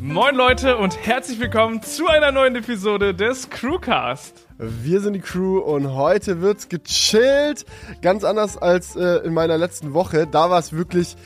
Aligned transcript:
Moin 0.00 0.36
Leute 0.36 0.76
und 0.76 0.96
herzlich 1.04 1.40
willkommen 1.40 1.82
zu 1.82 2.06
einer 2.06 2.30
neuen 2.30 2.54
Episode 2.54 3.14
des 3.14 3.50
Crewcast. 3.50 4.46
Wir 4.56 5.00
sind 5.00 5.14
die 5.14 5.20
Crew 5.20 5.58
und 5.58 5.92
heute 5.92 6.40
wird's 6.40 6.68
gechillt. 6.68 7.66
Ganz 8.00 8.22
anders 8.22 8.56
als 8.56 8.94
äh, 8.94 9.16
in 9.24 9.34
meiner 9.34 9.58
letzten 9.58 9.94
Woche. 9.94 10.28
Da 10.30 10.50
war 10.50 10.60
es 10.60 10.72
wirklich 10.72 11.16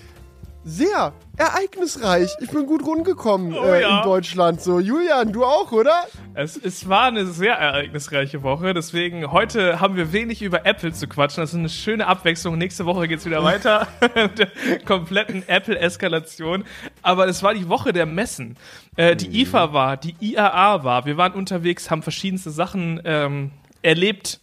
sehr 0.65 1.13
ereignisreich. 1.37 2.31
Ich 2.41 2.51
bin 2.51 2.67
gut 2.67 2.85
rumgekommen 2.85 3.55
Oh 3.55 3.65
äh, 3.65 3.83
ja. 3.83 3.99
in 3.99 4.05
Deutschland. 4.05 4.61
So, 4.61 4.79
Julian, 4.79 5.33
du 5.33 5.45
auch, 5.45 5.73
oder? 5.73 6.07
Es, 6.35 6.57
es 6.57 6.89
war 6.89 7.05
eine 7.05 7.27
sehr 7.27 7.55
ereignisreiche 7.55 8.43
Woche, 8.43 8.73
deswegen 8.75 9.33
heute 9.33 9.81
haben 9.81 9.97
wir 9.97 10.13
wenig 10.13 10.43
über 10.43 10.65
Apple 10.65 10.93
zu 10.93 11.07
quatschen. 11.09 11.43
Das 11.43 11.51
ist 11.51 11.59
eine 11.59 11.69
schöne 11.69 12.07
Abwechslung. 12.07 12.59
Nächste 12.59 12.87
Woche 12.87 13.09
geht's 13.09 13.25
wieder 13.25 13.43
weiter 13.45 13.89
mit 14.15 14.39
der 14.39 14.49
kompletten 14.85 15.47
Apple-Eskalation. 15.49 16.65
Aber 17.03 17.27
es 17.27 17.43
war 17.43 17.55
die 17.55 17.69
Woche 17.69 17.93
der 17.93 18.07
Messen. 18.07 18.57
Äh, 18.97 19.17
die 19.17 19.43
IFA 19.43 19.73
war, 19.73 19.97
die 19.97 20.15
IAA 20.21 20.85
war. 20.85 21.07
Wir 21.07 21.17
waren 21.17 21.33
unterwegs, 21.33 21.91
haben 21.91 22.03
verschiedenste 22.03 22.51
Sachen 22.51 23.01
ähm, 23.05 23.51
erlebt. 23.83 24.41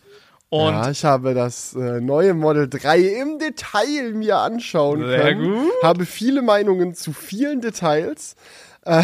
Und 0.49 0.73
ja, 0.73 0.89
ich 0.89 1.05
habe 1.05 1.35
das 1.35 1.75
äh, 1.75 2.01
neue 2.01 2.33
Model 2.33 2.67
3 2.67 2.99
im 2.99 3.37
Detail 3.37 4.13
mir 4.13 4.37
anschauen 4.37 5.05
Sehr 5.05 5.19
können. 5.19 5.53
gut. 5.63 5.71
Habe 5.83 6.05
viele 6.05 6.41
Meinungen 6.41 6.95
zu 6.95 7.13
vielen 7.13 7.61
Details. 7.61 8.35
Äh, 8.83 9.03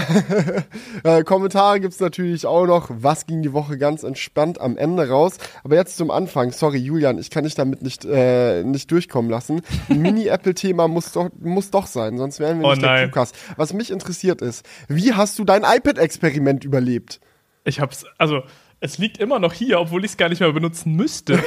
äh, 1.03 1.23
Kommentare 1.23 1.79
gibt's 1.79 1.99
natürlich 1.99 2.47
auch 2.47 2.65
noch. 2.65 2.89
Was 2.89 3.27
ging 3.27 3.43
die 3.43 3.53
Woche 3.53 3.77
ganz 3.77 4.01
entspannt 4.01 4.59
am 4.59 4.75
Ende 4.75 5.07
raus? 5.07 5.37
Aber 5.63 5.75
jetzt 5.75 5.97
zum 5.97 6.09
Anfang. 6.09 6.51
Sorry, 6.51 6.79
Julian, 6.79 7.19
ich 7.19 7.29
kann 7.29 7.43
dich 7.43 7.53
damit 7.53 7.83
nicht, 7.83 8.05
äh, 8.05 8.63
nicht 8.63 8.89
durchkommen 8.89 9.29
lassen. 9.29 9.61
Mini-Apple-Thema 9.89 10.87
muss 10.87 11.11
doch, 11.11 11.29
muss 11.39 11.69
doch 11.69 11.85
sein, 11.85 12.17
sonst 12.17 12.39
wären 12.39 12.59
wir 12.59 12.65
Oh 12.65 12.71
nicht 12.71 12.81
der 12.81 12.89
nein. 12.89 13.11
Crewcast. 13.11 13.35
Was 13.55 13.71
mich 13.73 13.91
interessiert 13.91 14.41
ist, 14.41 14.65
wie 14.87 15.13
hast 15.13 15.37
du 15.37 15.43
dein 15.43 15.63
iPad-Experiment 15.63 16.63
überlebt? 16.63 17.19
ich 17.67 17.79
hab's, 17.79 18.05
also 18.19 18.43
es 18.85 18.99
liegt 18.99 19.17
immer 19.17 19.39
noch 19.39 19.51
hier, 19.51 19.79
obwohl 19.79 20.05
ich 20.05 20.11
es 20.11 20.17
gar 20.17 20.29
nicht 20.29 20.39
mehr 20.39 20.51
benutzen 20.51 20.93
müsste. 20.93 21.43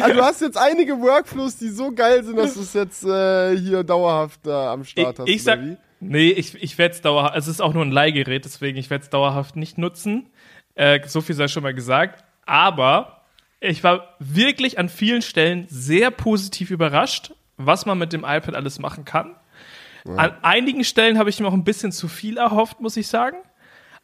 Also 0.00 0.14
du 0.14 0.22
hast 0.22 0.40
jetzt 0.40 0.58
einige 0.58 1.00
Workflows, 1.00 1.56
die 1.56 1.68
so 1.68 1.92
geil 1.92 2.24
sind, 2.24 2.36
dass 2.36 2.54
du 2.54 2.60
es 2.60 2.74
jetzt 2.74 3.04
äh, 3.04 3.56
hier 3.56 3.84
dauerhaft 3.84 4.44
äh, 4.46 4.50
am 4.50 4.82
ich, 4.82 4.90
Start 4.90 5.20
hast. 5.20 5.28
ich 5.28 5.42
sag, 5.42 5.60
nee, 6.00 6.30
ich, 6.30 6.60
ich 6.60 6.78
werde 6.78 6.96
es 6.96 7.00
dauerhaft, 7.00 7.36
es 7.36 7.46
ist 7.46 7.62
auch 7.62 7.72
nur 7.74 7.84
ein 7.84 7.92
Leihgerät, 7.92 8.44
deswegen 8.44 8.76
ich 8.76 8.90
werde 8.90 9.04
es 9.04 9.10
dauerhaft 9.10 9.54
nicht 9.54 9.78
nutzen. 9.78 10.26
Äh, 10.74 11.00
so 11.06 11.20
viel 11.20 11.36
sei 11.36 11.46
schon 11.46 11.62
mal 11.62 11.74
gesagt. 11.74 12.24
Aber 12.44 13.22
ich 13.60 13.84
war 13.84 14.16
wirklich 14.18 14.78
an 14.78 14.88
vielen 14.88 15.22
Stellen 15.22 15.66
sehr 15.68 16.10
positiv 16.10 16.72
überrascht, 16.72 17.32
was 17.56 17.86
man 17.86 17.98
mit 17.98 18.12
dem 18.12 18.24
iPad 18.24 18.56
alles 18.56 18.80
machen 18.80 19.04
kann. 19.04 19.36
An 20.04 20.32
einigen 20.42 20.82
Stellen 20.82 21.18
habe 21.18 21.30
ich 21.30 21.38
mir 21.38 21.46
auch 21.46 21.52
ein 21.52 21.62
bisschen 21.62 21.92
zu 21.92 22.08
viel 22.08 22.38
erhofft, 22.38 22.80
muss 22.80 22.96
ich 22.96 23.06
sagen. 23.06 23.36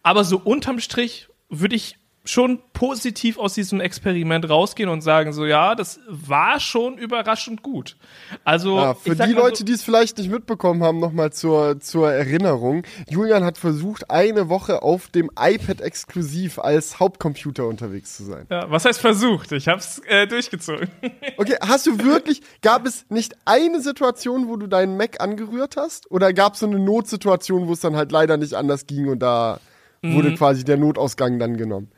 Aber 0.03 0.25
so 0.25 0.37
unterm 0.39 0.79
Strich 0.79 1.29
würde 1.49 1.77
ich 1.77 1.99
schon 2.29 2.59
positiv 2.73 3.39
aus 3.39 3.55
diesem 3.55 3.81
Experiment 3.81 4.51
rausgehen 4.51 4.89
und 4.89 5.01
sagen, 5.01 5.33
so 5.33 5.47
ja, 5.47 5.77
das 5.77 6.01
war 6.09 6.59
schon 6.59 6.99
überraschend 6.99 7.63
gut. 7.63 7.97
Also 8.43 8.79
Ja, 8.79 8.95
für 8.95 9.11
die 9.11 9.19
mal 9.19 9.31
so- 9.31 9.37
Leute, 9.37 9.65
die 9.65 9.71
es 9.71 9.85
vielleicht 9.85 10.19
nicht 10.19 10.29
mitbekommen 10.29 10.83
haben, 10.83 10.99
nochmal 10.99 11.33
zur, 11.33 11.79
zur 11.79 12.11
Erinnerung. 12.11 12.83
Julian 13.09 13.45
hat 13.45 13.59
versucht, 13.59 14.11
eine 14.11 14.49
Woche 14.49 14.83
auf 14.83 15.07
dem 15.07 15.31
iPad 15.39 15.81
exklusiv 15.81 16.59
als 16.59 16.99
Hauptcomputer 16.99 17.65
unterwegs 17.69 18.17
zu 18.17 18.25
sein. 18.25 18.47
Ja, 18.51 18.69
was 18.73 18.85
heißt 18.85 19.01
versucht? 19.01 19.53
Ich 19.53 19.69
hab's 19.69 20.01
äh, 20.09 20.27
durchgezogen. 20.27 20.89
Okay, 21.39 21.55
hast 21.61 21.87
du 21.87 21.97
wirklich, 22.03 22.41
gab 22.61 22.87
es 22.87 23.05
nicht 23.09 23.37
eine 23.45 23.81
Situation, 23.81 24.49
wo 24.49 24.57
du 24.57 24.67
deinen 24.67 24.97
Mac 24.97 25.21
angerührt 25.21 25.77
hast? 25.77 26.11
Oder 26.11 26.33
gab 26.33 26.55
es 26.55 26.61
so 26.61 26.67
eine 26.67 26.81
Notsituation, 26.81 27.69
wo 27.69 27.73
es 27.75 27.81
dann 27.81 27.95
halt 27.95 28.11
leider 28.11 28.37
nicht 28.37 28.55
anders 28.55 28.87
ging 28.89 29.07
und 29.09 29.21
da 29.21 29.61
wurde 30.03 30.31
Mhm. 30.31 30.37
quasi 30.37 30.65
der 30.65 30.77
Notausgang 30.77 31.39
dann 31.39 31.57
genommen? 31.57 31.91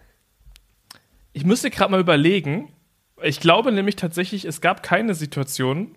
Ich 1.32 1.44
müsste 1.44 1.70
gerade 1.70 1.90
mal 1.90 2.00
überlegen. 2.00 2.72
Ich 3.22 3.40
glaube 3.40 3.72
nämlich 3.72 3.96
tatsächlich, 3.96 4.44
es 4.44 4.60
gab 4.60 4.82
keine 4.82 5.14
Situation. 5.14 5.94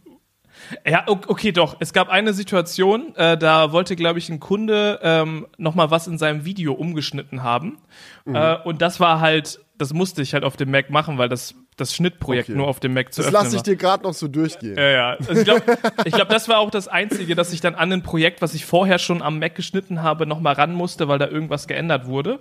Ja, 0.86 1.06
okay, 1.08 1.52
doch. 1.52 1.78
Es 1.80 1.94
gab 1.94 2.10
eine 2.10 2.34
Situation, 2.34 3.16
äh, 3.16 3.38
da 3.38 3.72
wollte, 3.72 3.96
glaube 3.96 4.20
ich, 4.20 4.30
ein 4.30 4.40
Kunde 4.40 5.00
ähm, 5.02 5.48
noch 5.58 5.76
mal 5.76 5.90
was 5.90 6.08
in 6.08 6.18
seinem 6.18 6.46
Video 6.46 6.74
umgeschnitten 6.74 7.42
haben. 7.42 7.78
Mhm. 8.26 8.36
Äh, 8.36 8.58
und 8.64 8.82
das 8.82 9.00
war 9.00 9.22
halt, 9.22 9.60
das 9.78 9.94
musste 9.94 10.22
ich 10.22 10.34
halt 10.34 10.44
auf 10.44 10.58
dem 10.58 10.70
Mac 10.70 10.90
machen, 10.90 11.18
weil 11.18 11.30
das, 11.30 11.56
das 11.82 11.94
Schnittprojekt 11.96 12.50
Okay. 12.50 12.58
nur 12.58 12.68
auf 12.68 12.80
dem 12.80 12.94
Mac 12.94 13.14
zu 13.14 13.22
Das 13.22 13.28
öffnen 13.28 13.44
lasse 13.44 13.56
ich 13.56 13.60
war. 13.60 13.64
dir 13.64 13.76
gerade 13.76 14.04
noch 14.04 14.14
so 14.14 14.28
durchgehen. 14.30 14.78
Ja, 14.78 14.90
ja. 14.90 15.10
Also 15.18 15.32
ich 15.34 15.44
glaube, 15.44 15.64
ich 16.06 16.14
glaub, 16.14 16.30
das 16.30 16.48
war 16.48 16.60
auch 16.60 16.72
das 16.72 16.88
Einzige, 16.88 17.36
dass 17.36 17.52
ich 17.52 17.60
dann 17.62 17.76
an 17.76 17.92
ein 17.92 18.04
Projekt, 18.04 18.42
was 18.42 18.54
ich 18.54 18.66
vorher 18.66 18.98
schon 19.00 19.22
am 19.22 19.40
Mac 19.40 19.56
geschnitten 19.56 20.02
habe, 20.02 20.26
noch 20.26 20.40
mal 20.40 20.54
ran 20.54 20.74
musste, 20.74 21.08
weil 21.10 21.20
da 21.20 21.28
irgendwas 21.28 21.68
geändert 21.68 22.06
wurde. 22.06 22.40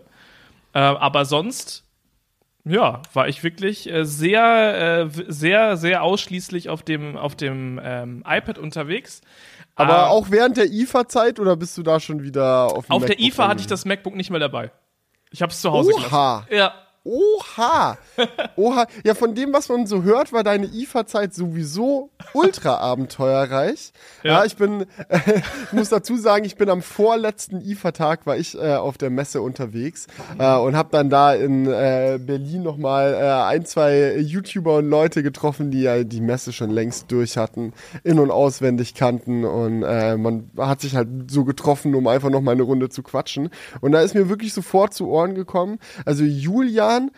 Äh, 0.72 0.78
aber 0.78 1.24
sonst, 1.24 1.84
ja, 2.64 3.02
war 3.14 3.26
ich 3.28 3.42
wirklich 3.42 3.90
äh, 3.90 4.04
sehr, 4.04 5.06
äh, 5.06 5.24
sehr, 5.28 5.76
sehr 5.76 6.02
ausschließlich 6.02 6.68
auf 6.68 6.82
dem, 6.82 7.16
auf 7.16 7.34
dem 7.34 7.80
ähm, 7.82 8.22
iPad 8.28 8.58
unterwegs. 8.58 9.22
Aber 9.76 9.94
Ah, 9.94 10.06
auch 10.08 10.30
während 10.30 10.58
der 10.58 10.66
IFA-Zeit 10.70 11.40
oder 11.40 11.56
bist 11.56 11.78
du 11.78 11.82
da 11.82 12.00
schon 12.00 12.22
wieder 12.22 12.66
auf 12.66 12.86
dem 12.86 12.92
auf 12.92 13.00
der 13.06 13.10
MacBook 13.16 13.26
IFA 13.28 13.48
hatte 13.48 13.60
ich 13.62 13.66
das 13.66 13.84
MacBook 13.86 14.14
nicht 14.14 14.28
mehr 14.30 14.40
dabei. 14.40 14.70
Ich 15.30 15.40
habe 15.42 15.52
es 15.52 15.60
zu 15.60 15.70
Hause 15.72 15.92
Oha. 15.94 16.44
gelassen. 16.50 16.54
Ja, 16.58 16.74
Oha! 17.02 17.96
Oha! 18.56 18.86
Ja, 19.04 19.14
von 19.14 19.34
dem, 19.34 19.54
was 19.54 19.70
man 19.70 19.86
so 19.86 20.02
hört, 20.02 20.34
war 20.34 20.44
deine 20.44 20.66
IFA-Zeit 20.66 21.32
sowieso 21.32 22.10
ultra 22.34 22.76
abenteuerreich. 22.76 23.92
Ja. 24.22 24.30
Ja. 24.30 24.44
ich 24.44 24.56
bin, 24.56 24.82
äh, 25.08 25.18
ich 25.64 25.72
muss 25.72 25.88
dazu 25.88 26.16
sagen, 26.16 26.44
ich 26.44 26.56
bin 26.56 26.68
am 26.68 26.82
vorletzten 26.82 27.62
IFA-Tag, 27.62 28.26
war 28.26 28.36
ich 28.36 28.54
äh, 28.54 28.74
auf 28.74 28.98
der 28.98 29.08
Messe 29.08 29.40
unterwegs 29.40 30.08
äh, 30.38 30.54
und 30.56 30.76
habe 30.76 30.90
dann 30.92 31.08
da 31.08 31.32
in 31.32 31.66
äh, 31.66 32.18
Berlin 32.20 32.62
nochmal 32.62 33.14
äh, 33.14 33.44
ein, 33.44 33.64
zwei 33.64 34.18
YouTuber 34.18 34.76
und 34.76 34.90
Leute 34.90 35.22
getroffen, 35.22 35.70
die 35.70 35.80
ja 35.80 36.04
die 36.04 36.20
Messe 36.20 36.52
schon 36.52 36.68
längst 36.70 37.10
durch 37.10 37.38
hatten, 37.38 37.72
in- 38.04 38.18
und 38.18 38.30
auswendig 38.30 38.94
kannten 38.94 39.46
und 39.46 39.82
äh, 39.84 40.18
man 40.18 40.50
hat 40.58 40.82
sich 40.82 40.96
halt 40.96 41.08
so 41.30 41.44
getroffen, 41.44 41.94
um 41.94 42.06
einfach 42.06 42.28
nochmal 42.28 42.54
eine 42.54 42.62
Runde 42.62 42.90
zu 42.90 43.02
quatschen. 43.02 43.48
Und 43.80 43.92
da 43.92 44.02
ist 44.02 44.14
mir 44.14 44.28
wirklich 44.28 44.52
sofort 44.52 44.92
zu 44.92 45.08
Ohren 45.08 45.34
gekommen, 45.34 45.78
also 46.04 46.24
Julian 46.90 47.10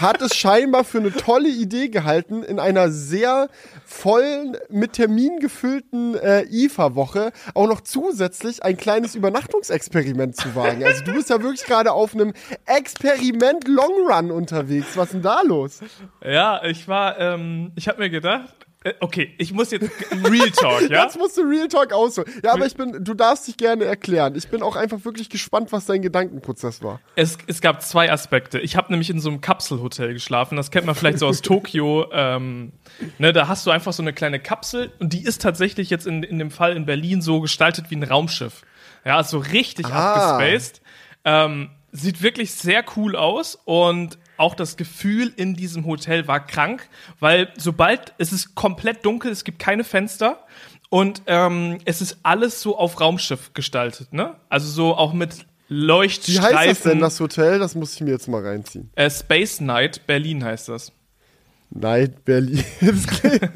hat 0.00 0.22
es 0.22 0.36
scheinbar 0.36 0.84
für 0.84 0.98
eine 0.98 1.12
tolle 1.12 1.48
Idee 1.48 1.88
gehalten, 1.88 2.42
in 2.42 2.58
einer 2.58 2.90
sehr 2.90 3.48
vollen, 3.84 4.56
mit 4.68 4.94
Termin 4.94 5.38
gefüllten 5.38 6.14
äh, 6.16 6.44
IFA-Woche 6.44 7.32
auch 7.54 7.68
noch 7.68 7.80
zusätzlich 7.82 8.62
ein 8.62 8.76
kleines 8.76 9.14
Übernachtungsexperiment 9.14 10.36
zu 10.36 10.54
wagen. 10.54 10.84
Also 10.84 11.04
du 11.04 11.12
bist 11.12 11.30
ja 11.30 11.42
wirklich 11.42 11.64
gerade 11.64 11.92
auf 11.92 12.14
einem 12.14 12.32
Experiment 12.64 13.68
Long 13.68 14.08
Run 14.08 14.30
unterwegs. 14.30 14.96
Was 14.96 15.06
ist 15.06 15.14
denn 15.14 15.22
da 15.22 15.42
los? 15.42 15.80
ja, 16.24 16.62
ich 16.64 16.88
war, 16.88 17.18
ähm, 17.18 17.72
ich 17.76 17.88
habe 17.88 18.00
mir 18.00 18.10
gedacht, 18.10 18.55
okay, 19.00 19.34
ich 19.38 19.52
muss 19.52 19.70
jetzt 19.70 19.90
Real 20.24 20.50
Talk, 20.50 20.82
ja? 20.90 21.04
Jetzt 21.04 21.18
musst 21.18 21.36
du 21.36 21.42
Real 21.42 21.68
Talk 21.68 21.92
ausholen. 21.92 22.30
Ja, 22.44 22.52
aber 22.52 22.66
ich 22.66 22.74
bin, 22.74 23.04
du 23.04 23.14
darfst 23.14 23.46
dich 23.48 23.56
gerne 23.56 23.84
erklären. 23.84 24.34
Ich 24.36 24.48
bin 24.48 24.62
auch 24.62 24.76
einfach 24.76 25.04
wirklich 25.04 25.28
gespannt, 25.28 25.72
was 25.72 25.86
dein 25.86 26.02
Gedankenprozess 26.02 26.82
war. 26.82 27.00
Es, 27.14 27.38
es 27.46 27.60
gab 27.60 27.82
zwei 27.82 28.10
Aspekte. 28.12 28.58
Ich 28.60 28.76
habe 28.76 28.90
nämlich 28.92 29.10
in 29.10 29.20
so 29.20 29.28
einem 29.28 29.40
Kapselhotel 29.40 30.12
geschlafen. 30.12 30.56
Das 30.56 30.70
kennt 30.70 30.86
man 30.86 30.94
vielleicht 30.94 31.18
so 31.18 31.26
aus 31.26 31.40
Tokio. 31.42 32.06
Ähm, 32.12 32.72
ne, 33.18 33.32
da 33.32 33.48
hast 33.48 33.66
du 33.66 33.70
einfach 33.70 33.92
so 33.92 34.02
eine 34.02 34.12
kleine 34.12 34.40
Kapsel 34.40 34.92
und 34.98 35.12
die 35.12 35.24
ist 35.24 35.42
tatsächlich 35.42 35.90
jetzt 35.90 36.06
in, 36.06 36.22
in 36.22 36.38
dem 36.38 36.50
Fall 36.50 36.76
in 36.76 36.86
Berlin 36.86 37.22
so 37.22 37.40
gestaltet 37.40 37.86
wie 37.90 37.96
ein 37.96 38.02
Raumschiff. 38.02 38.62
Ja, 39.04 39.22
so 39.24 39.38
richtig 39.38 39.86
Ah. 39.86 40.14
abgespaced. 40.36 40.80
Ähm, 41.24 41.70
sieht 41.92 42.22
wirklich 42.22 42.54
sehr 42.54 42.84
cool 42.96 43.16
aus 43.16 43.58
und 43.64 44.18
auch 44.36 44.54
das 44.54 44.76
Gefühl 44.76 45.32
in 45.36 45.54
diesem 45.54 45.86
Hotel 45.86 46.26
war 46.28 46.44
krank, 46.46 46.88
weil 47.20 47.48
sobald 47.56 48.14
es 48.18 48.32
ist 48.32 48.54
komplett 48.54 49.04
dunkel, 49.04 49.30
es 49.32 49.44
gibt 49.44 49.58
keine 49.58 49.84
Fenster 49.84 50.44
und 50.88 51.22
ähm, 51.26 51.78
es 51.84 52.00
ist 52.00 52.18
alles 52.22 52.60
so 52.60 52.78
auf 52.78 53.00
Raumschiff 53.00 53.52
gestaltet, 53.54 54.12
ne? 54.12 54.34
Also 54.48 54.68
so 54.68 54.94
auch 54.94 55.12
mit 55.12 55.46
Wie 55.68 55.74
Leuchtstreifen. 55.74 56.56
heißt 56.56 56.84
das 56.84 56.92
denn, 56.92 57.00
das 57.00 57.20
Hotel? 57.20 57.58
Das 57.58 57.74
muss 57.74 57.94
ich 57.94 58.00
mir 58.00 58.10
jetzt 58.10 58.28
mal 58.28 58.44
reinziehen. 58.44 58.90
Äh, 58.94 59.10
Space 59.10 59.60
Night 59.60 60.06
Berlin 60.06 60.44
heißt 60.44 60.68
das. 60.68 60.92
Night 61.70 62.24
Berlin. 62.24 62.64
Das 62.80 63.06
klingt, 63.06 63.50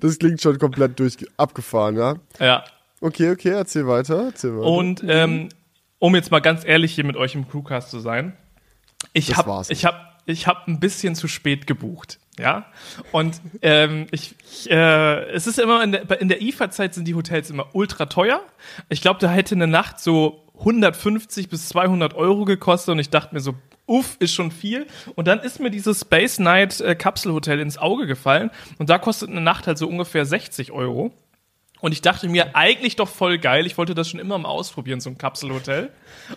das 0.00 0.18
klingt 0.18 0.40
schon 0.40 0.58
komplett 0.58 0.98
durch 0.98 1.16
abgefahren, 1.36 1.96
ja? 1.96 2.16
Ja. 2.38 2.64
Okay, 3.00 3.30
okay, 3.30 3.48
erzähl 3.50 3.86
weiter. 3.88 4.26
Erzähl 4.26 4.56
weiter. 4.56 4.66
Und 4.66 5.02
ähm, 5.08 5.48
um 5.98 6.14
jetzt 6.14 6.30
mal 6.30 6.40
ganz 6.40 6.64
ehrlich 6.64 6.94
hier 6.94 7.04
mit 7.04 7.16
euch 7.16 7.34
im 7.34 7.48
Crewcast 7.48 7.90
zu 7.90 7.98
sein, 7.98 8.32
ich 9.12 9.36
habe 9.36 9.64
ich 9.68 9.84
hab, 9.84 10.22
ich 10.26 10.46
hab 10.46 10.68
ein 10.68 10.80
bisschen 10.80 11.14
zu 11.14 11.28
spät 11.28 11.66
gebucht. 11.66 12.18
Ja, 12.38 12.64
und 13.12 13.42
ähm, 13.60 14.06
ich, 14.10 14.34
ich, 14.50 14.70
äh, 14.70 15.24
es 15.32 15.46
ist 15.46 15.58
immer 15.58 15.84
in 15.84 15.92
der, 15.92 16.20
in 16.20 16.28
der 16.28 16.40
IFA-Zeit 16.40 16.94
sind 16.94 17.06
die 17.06 17.14
Hotels 17.14 17.50
immer 17.50 17.74
ultra 17.74 18.06
teuer. 18.06 18.40
Ich 18.88 19.02
glaube, 19.02 19.20
da 19.20 19.30
hätte 19.30 19.54
eine 19.54 19.66
Nacht 19.66 20.00
so 20.00 20.42
150 20.60 21.50
bis 21.50 21.68
200 21.68 22.14
Euro 22.14 22.46
gekostet 22.46 22.92
und 22.92 22.98
ich 23.00 23.10
dachte 23.10 23.34
mir 23.34 23.40
so, 23.40 23.54
uff, 23.86 24.16
ist 24.18 24.32
schon 24.32 24.50
viel. 24.50 24.86
Und 25.14 25.28
dann 25.28 25.40
ist 25.40 25.60
mir 25.60 25.70
dieses 25.70 26.00
Space 26.00 26.38
Night 26.38 26.80
äh, 26.80 26.94
Kapselhotel 26.94 27.60
ins 27.60 27.76
Auge 27.76 28.06
gefallen 28.06 28.50
und 28.78 28.88
da 28.88 28.98
kostet 28.98 29.28
eine 29.28 29.42
Nacht 29.42 29.66
halt 29.66 29.76
so 29.76 29.86
ungefähr 29.86 30.24
60 30.24 30.72
Euro. 30.72 31.12
Und 31.82 31.90
ich 31.90 32.00
dachte 32.00 32.28
mir, 32.28 32.54
eigentlich 32.54 32.94
doch 32.94 33.08
voll 33.08 33.38
geil. 33.38 33.66
Ich 33.66 33.76
wollte 33.76 33.96
das 33.96 34.08
schon 34.08 34.20
immer 34.20 34.38
mal 34.38 34.48
ausprobieren, 34.48 35.00
so 35.00 35.10
ein 35.10 35.18
Kapselhotel. 35.18 35.90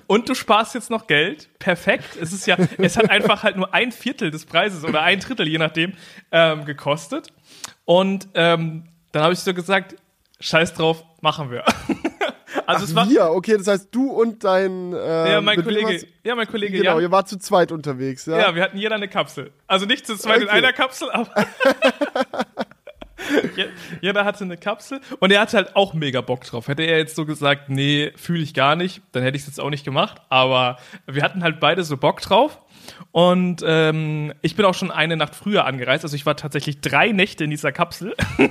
Und 0.07 0.27
du 0.27 0.33
sparst 0.33 0.73
jetzt 0.73 0.89
noch 0.89 1.05
Geld. 1.05 1.49
Perfekt. 1.59 2.17
Es 2.19 2.33
ist 2.33 2.47
ja, 2.47 2.57
es 2.79 2.97
hat 2.97 3.11
einfach 3.11 3.43
halt 3.43 3.55
nur 3.55 3.71
ein 3.71 3.91
Viertel 3.91 4.31
des 4.31 4.47
Preises 4.47 4.83
oder 4.83 5.03
ein 5.03 5.19
Drittel, 5.19 5.47
je 5.47 5.59
nachdem, 5.59 5.93
ähm, 6.31 6.65
gekostet. 6.65 7.27
Und 7.85 8.27
ähm, 8.33 8.85
dann 9.11 9.21
habe 9.21 9.33
ich 9.33 9.39
so 9.39 9.53
gesagt, 9.53 9.95
scheiß 10.39 10.73
drauf, 10.73 11.05
machen 11.21 11.51
wir. 11.51 11.63
also 12.65 12.65
Ach, 12.65 12.81
es 12.81 12.95
war 12.95 13.07
wir, 13.07 13.29
okay, 13.29 13.55
das 13.55 13.67
heißt 13.67 13.89
du 13.91 14.09
und 14.09 14.43
dein 14.43 14.93
äh, 14.93 15.33
ja 15.33 15.41
mein 15.41 15.63
Kollege, 15.63 16.07
ja 16.23 16.33
mein 16.33 16.47
Kollege, 16.47 16.79
genau, 16.79 16.93
Jan. 16.93 17.01
ihr 17.03 17.11
wart 17.11 17.29
zu 17.29 17.37
zweit 17.37 17.71
unterwegs, 17.71 18.25
ja. 18.25 18.39
Ja, 18.39 18.55
wir 18.55 18.63
hatten 18.63 18.79
jeder 18.79 18.95
eine 18.95 19.07
Kapsel. 19.07 19.51
Also 19.67 19.85
nicht 19.85 20.07
zu 20.07 20.17
zweit 20.17 20.37
okay. 20.37 20.43
in 20.45 20.49
einer 20.49 20.73
Kapsel, 20.73 21.11
aber 21.11 21.29
Jeder 24.01 24.25
hatte 24.25 24.43
eine 24.43 24.57
Kapsel 24.57 24.99
und 25.19 25.31
er 25.31 25.41
hatte 25.41 25.57
halt 25.57 25.75
auch 25.75 25.93
mega 25.93 26.21
Bock 26.21 26.43
drauf. 26.43 26.67
Hätte 26.67 26.83
er 26.83 26.97
jetzt 26.97 27.15
so 27.15 27.25
gesagt, 27.25 27.69
nee, 27.69 28.11
fühle 28.15 28.41
ich 28.41 28.53
gar 28.53 28.75
nicht, 28.75 29.01
dann 29.11 29.23
hätte 29.23 29.37
ich 29.37 29.43
es 29.43 29.47
jetzt 29.47 29.59
auch 29.59 29.69
nicht 29.69 29.85
gemacht. 29.85 30.21
Aber 30.29 30.77
wir 31.07 31.23
hatten 31.23 31.43
halt 31.43 31.59
beide 31.59 31.83
so 31.83 31.97
Bock 31.97 32.21
drauf. 32.21 32.59
Und 33.11 33.63
ähm, 33.65 34.33
ich 34.41 34.55
bin 34.55 34.65
auch 34.65 34.73
schon 34.73 34.91
eine 34.91 35.17
Nacht 35.17 35.35
früher 35.35 35.65
angereist. 35.65 36.03
Also 36.03 36.15
ich 36.15 36.25
war 36.25 36.35
tatsächlich 36.35 36.81
drei 36.81 37.11
Nächte 37.11 37.43
in 37.43 37.49
dieser 37.49 37.71
Kapsel. 37.71 38.15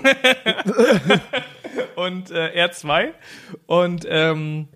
und 1.97 2.31
äh, 2.31 2.53
er 2.53 2.73
zwei. 2.73 3.15
Und 3.67 4.07
ähm, 4.09 4.69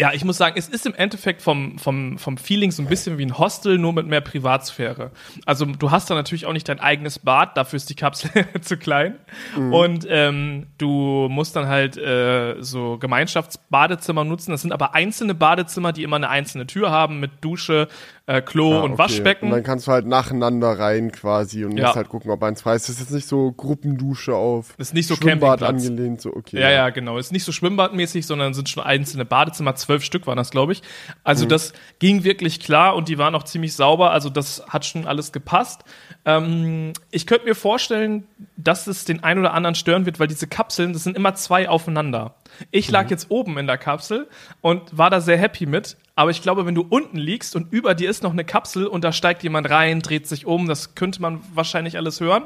ja, 0.00 0.14
ich 0.14 0.24
muss 0.24 0.38
sagen, 0.38 0.54
es 0.56 0.66
ist 0.66 0.86
im 0.86 0.94
Endeffekt 0.94 1.42
vom, 1.42 1.78
vom, 1.78 2.16
vom 2.16 2.38
Feeling 2.38 2.70
so 2.70 2.82
ein 2.82 2.88
bisschen 2.88 3.18
wie 3.18 3.26
ein 3.26 3.36
Hostel, 3.36 3.76
nur 3.76 3.92
mit 3.92 4.06
mehr 4.06 4.22
Privatsphäre. 4.22 5.10
Also 5.44 5.66
du 5.66 5.90
hast 5.90 6.08
da 6.08 6.14
natürlich 6.14 6.46
auch 6.46 6.54
nicht 6.54 6.66
dein 6.70 6.80
eigenes 6.80 7.18
Bad, 7.18 7.54
dafür 7.58 7.76
ist 7.76 7.90
die 7.90 7.94
Kapsel 7.96 8.30
zu 8.62 8.78
klein. 8.78 9.18
Mhm. 9.54 9.74
Und 9.74 10.06
ähm, 10.08 10.68
du 10.78 11.28
musst 11.28 11.54
dann 11.54 11.66
halt 11.66 11.98
äh, 11.98 12.54
so 12.60 12.96
Gemeinschaftsbadezimmer 12.96 14.24
nutzen. 14.24 14.52
Das 14.52 14.62
sind 14.62 14.72
aber 14.72 14.94
einzelne 14.94 15.34
Badezimmer, 15.34 15.92
die 15.92 16.02
immer 16.02 16.16
eine 16.16 16.30
einzelne 16.30 16.66
Tür 16.66 16.90
haben 16.90 17.20
mit 17.20 17.44
Dusche, 17.44 17.86
äh, 18.30 18.42
Klo 18.42 18.74
ja, 18.74 18.80
und 18.80 18.92
okay. 18.92 18.98
Waschbecken. 18.98 19.46
Und 19.46 19.50
dann 19.50 19.64
kannst 19.64 19.88
du 19.88 19.92
halt 19.92 20.06
nacheinander 20.06 20.78
rein 20.78 21.10
quasi 21.10 21.64
und 21.64 21.76
ja. 21.76 21.86
musst 21.86 21.96
halt 21.96 22.08
gucken, 22.08 22.30
ob 22.30 22.40
eins 22.44 22.62
frei 22.62 22.76
ist. 22.76 22.88
Das 22.88 22.96
ist 22.96 23.00
jetzt 23.00 23.10
nicht 23.10 23.26
so 23.26 23.50
Gruppendusche 23.50 24.36
auf 24.36 24.74
ist 24.78 24.94
nicht 24.94 25.08
so 25.08 25.16
Schwimmbad 25.16 25.64
angelehnt. 25.64 26.20
So, 26.20 26.34
okay, 26.34 26.60
ja, 26.60 26.70
ja, 26.70 26.90
genau. 26.90 27.18
Ist 27.18 27.32
nicht 27.32 27.42
so 27.42 27.50
schwimmbadmäßig, 27.50 28.26
sondern 28.26 28.54
sind 28.54 28.68
schon 28.68 28.84
einzelne 28.84 29.24
Badezimmer. 29.24 29.74
Zwölf 29.74 30.04
Stück 30.04 30.28
waren 30.28 30.36
das, 30.36 30.50
glaube 30.50 30.72
ich. 30.72 30.82
Also 31.24 31.44
mhm. 31.44 31.48
das 31.48 31.72
ging 31.98 32.22
wirklich 32.22 32.60
klar 32.60 32.94
und 32.94 33.08
die 33.08 33.18
waren 33.18 33.34
auch 33.34 33.42
ziemlich 33.42 33.74
sauber. 33.74 34.12
Also 34.12 34.30
das 34.30 34.62
hat 34.68 34.84
schon 34.84 35.06
alles 35.06 35.32
gepasst. 35.32 35.82
Ähm, 36.24 36.92
ich 37.10 37.26
könnte 37.26 37.46
mir 37.46 37.56
vorstellen, 37.56 38.24
dass 38.56 38.86
es 38.86 39.04
den 39.04 39.24
einen 39.24 39.40
oder 39.40 39.54
anderen 39.54 39.74
stören 39.74 40.06
wird, 40.06 40.20
weil 40.20 40.28
diese 40.28 40.46
Kapseln, 40.46 40.92
das 40.92 41.02
sind 41.02 41.16
immer 41.16 41.34
zwei 41.34 41.68
aufeinander. 41.68 42.34
Ich 42.70 42.90
lag 42.90 43.04
mhm. 43.04 43.10
jetzt 43.10 43.26
oben 43.30 43.58
in 43.58 43.66
der 43.66 43.78
Kapsel 43.78 44.28
und 44.60 44.96
war 44.96 45.10
da 45.10 45.20
sehr 45.20 45.38
happy 45.38 45.66
mit. 45.66 45.96
Aber 46.20 46.30
ich 46.30 46.42
glaube, 46.42 46.66
wenn 46.66 46.74
du 46.74 46.84
unten 46.86 47.16
liegst 47.16 47.56
und 47.56 47.72
über 47.72 47.94
dir 47.94 48.10
ist 48.10 48.22
noch 48.22 48.32
eine 48.32 48.44
Kapsel 48.44 48.86
und 48.86 49.04
da 49.04 49.10
steigt 49.10 49.42
jemand 49.42 49.70
rein, 49.70 50.00
dreht 50.00 50.26
sich 50.26 50.44
um, 50.44 50.68
das 50.68 50.94
könnte 50.94 51.22
man 51.22 51.40
wahrscheinlich 51.54 51.96
alles 51.96 52.20
hören. 52.20 52.42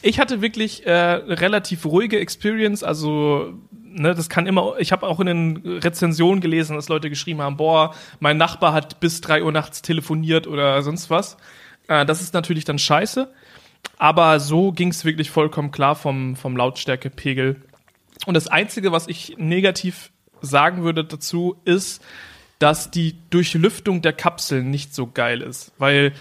Ich 0.00 0.18
hatte 0.18 0.40
wirklich 0.40 0.86
äh, 0.86 0.90
relativ 0.92 1.84
ruhige 1.84 2.18
Experience, 2.18 2.82
also 2.82 3.52
ne, 3.82 4.14
das 4.14 4.30
kann 4.30 4.46
immer, 4.46 4.76
ich 4.78 4.90
habe 4.90 5.06
auch 5.06 5.20
in 5.20 5.26
den 5.26 5.56
Rezensionen 5.80 6.40
gelesen, 6.40 6.76
dass 6.76 6.88
Leute 6.88 7.10
geschrieben 7.10 7.42
haben, 7.42 7.58
boah, 7.58 7.94
mein 8.20 8.38
Nachbar 8.38 8.72
hat 8.72 9.00
bis 9.00 9.20
drei 9.20 9.42
Uhr 9.42 9.52
nachts 9.52 9.82
telefoniert 9.82 10.46
oder 10.46 10.82
sonst 10.82 11.10
was. 11.10 11.36
Äh, 11.88 12.06
das 12.06 12.22
ist 12.22 12.32
natürlich 12.32 12.64
dann 12.64 12.78
scheiße. 12.78 13.30
Aber 13.98 14.40
so 14.40 14.72
ging 14.72 14.88
es 14.88 15.04
wirklich 15.04 15.30
vollkommen 15.30 15.72
klar 15.72 15.94
vom, 15.94 16.36
vom 16.36 16.56
Lautstärkepegel. 16.56 17.60
Und 18.24 18.32
das 18.32 18.48
Einzige, 18.48 18.92
was 18.92 19.08
ich 19.08 19.36
negativ 19.36 20.10
sagen 20.40 20.84
würde 20.84 21.04
dazu, 21.04 21.60
ist, 21.66 22.02
dass 22.58 22.90
die 22.90 23.16
Durchlüftung 23.30 24.02
der 24.02 24.12
Kapseln 24.12 24.70
nicht 24.70 24.94
so 24.94 25.06
geil 25.06 25.42
ist, 25.42 25.72
weil 25.78 26.12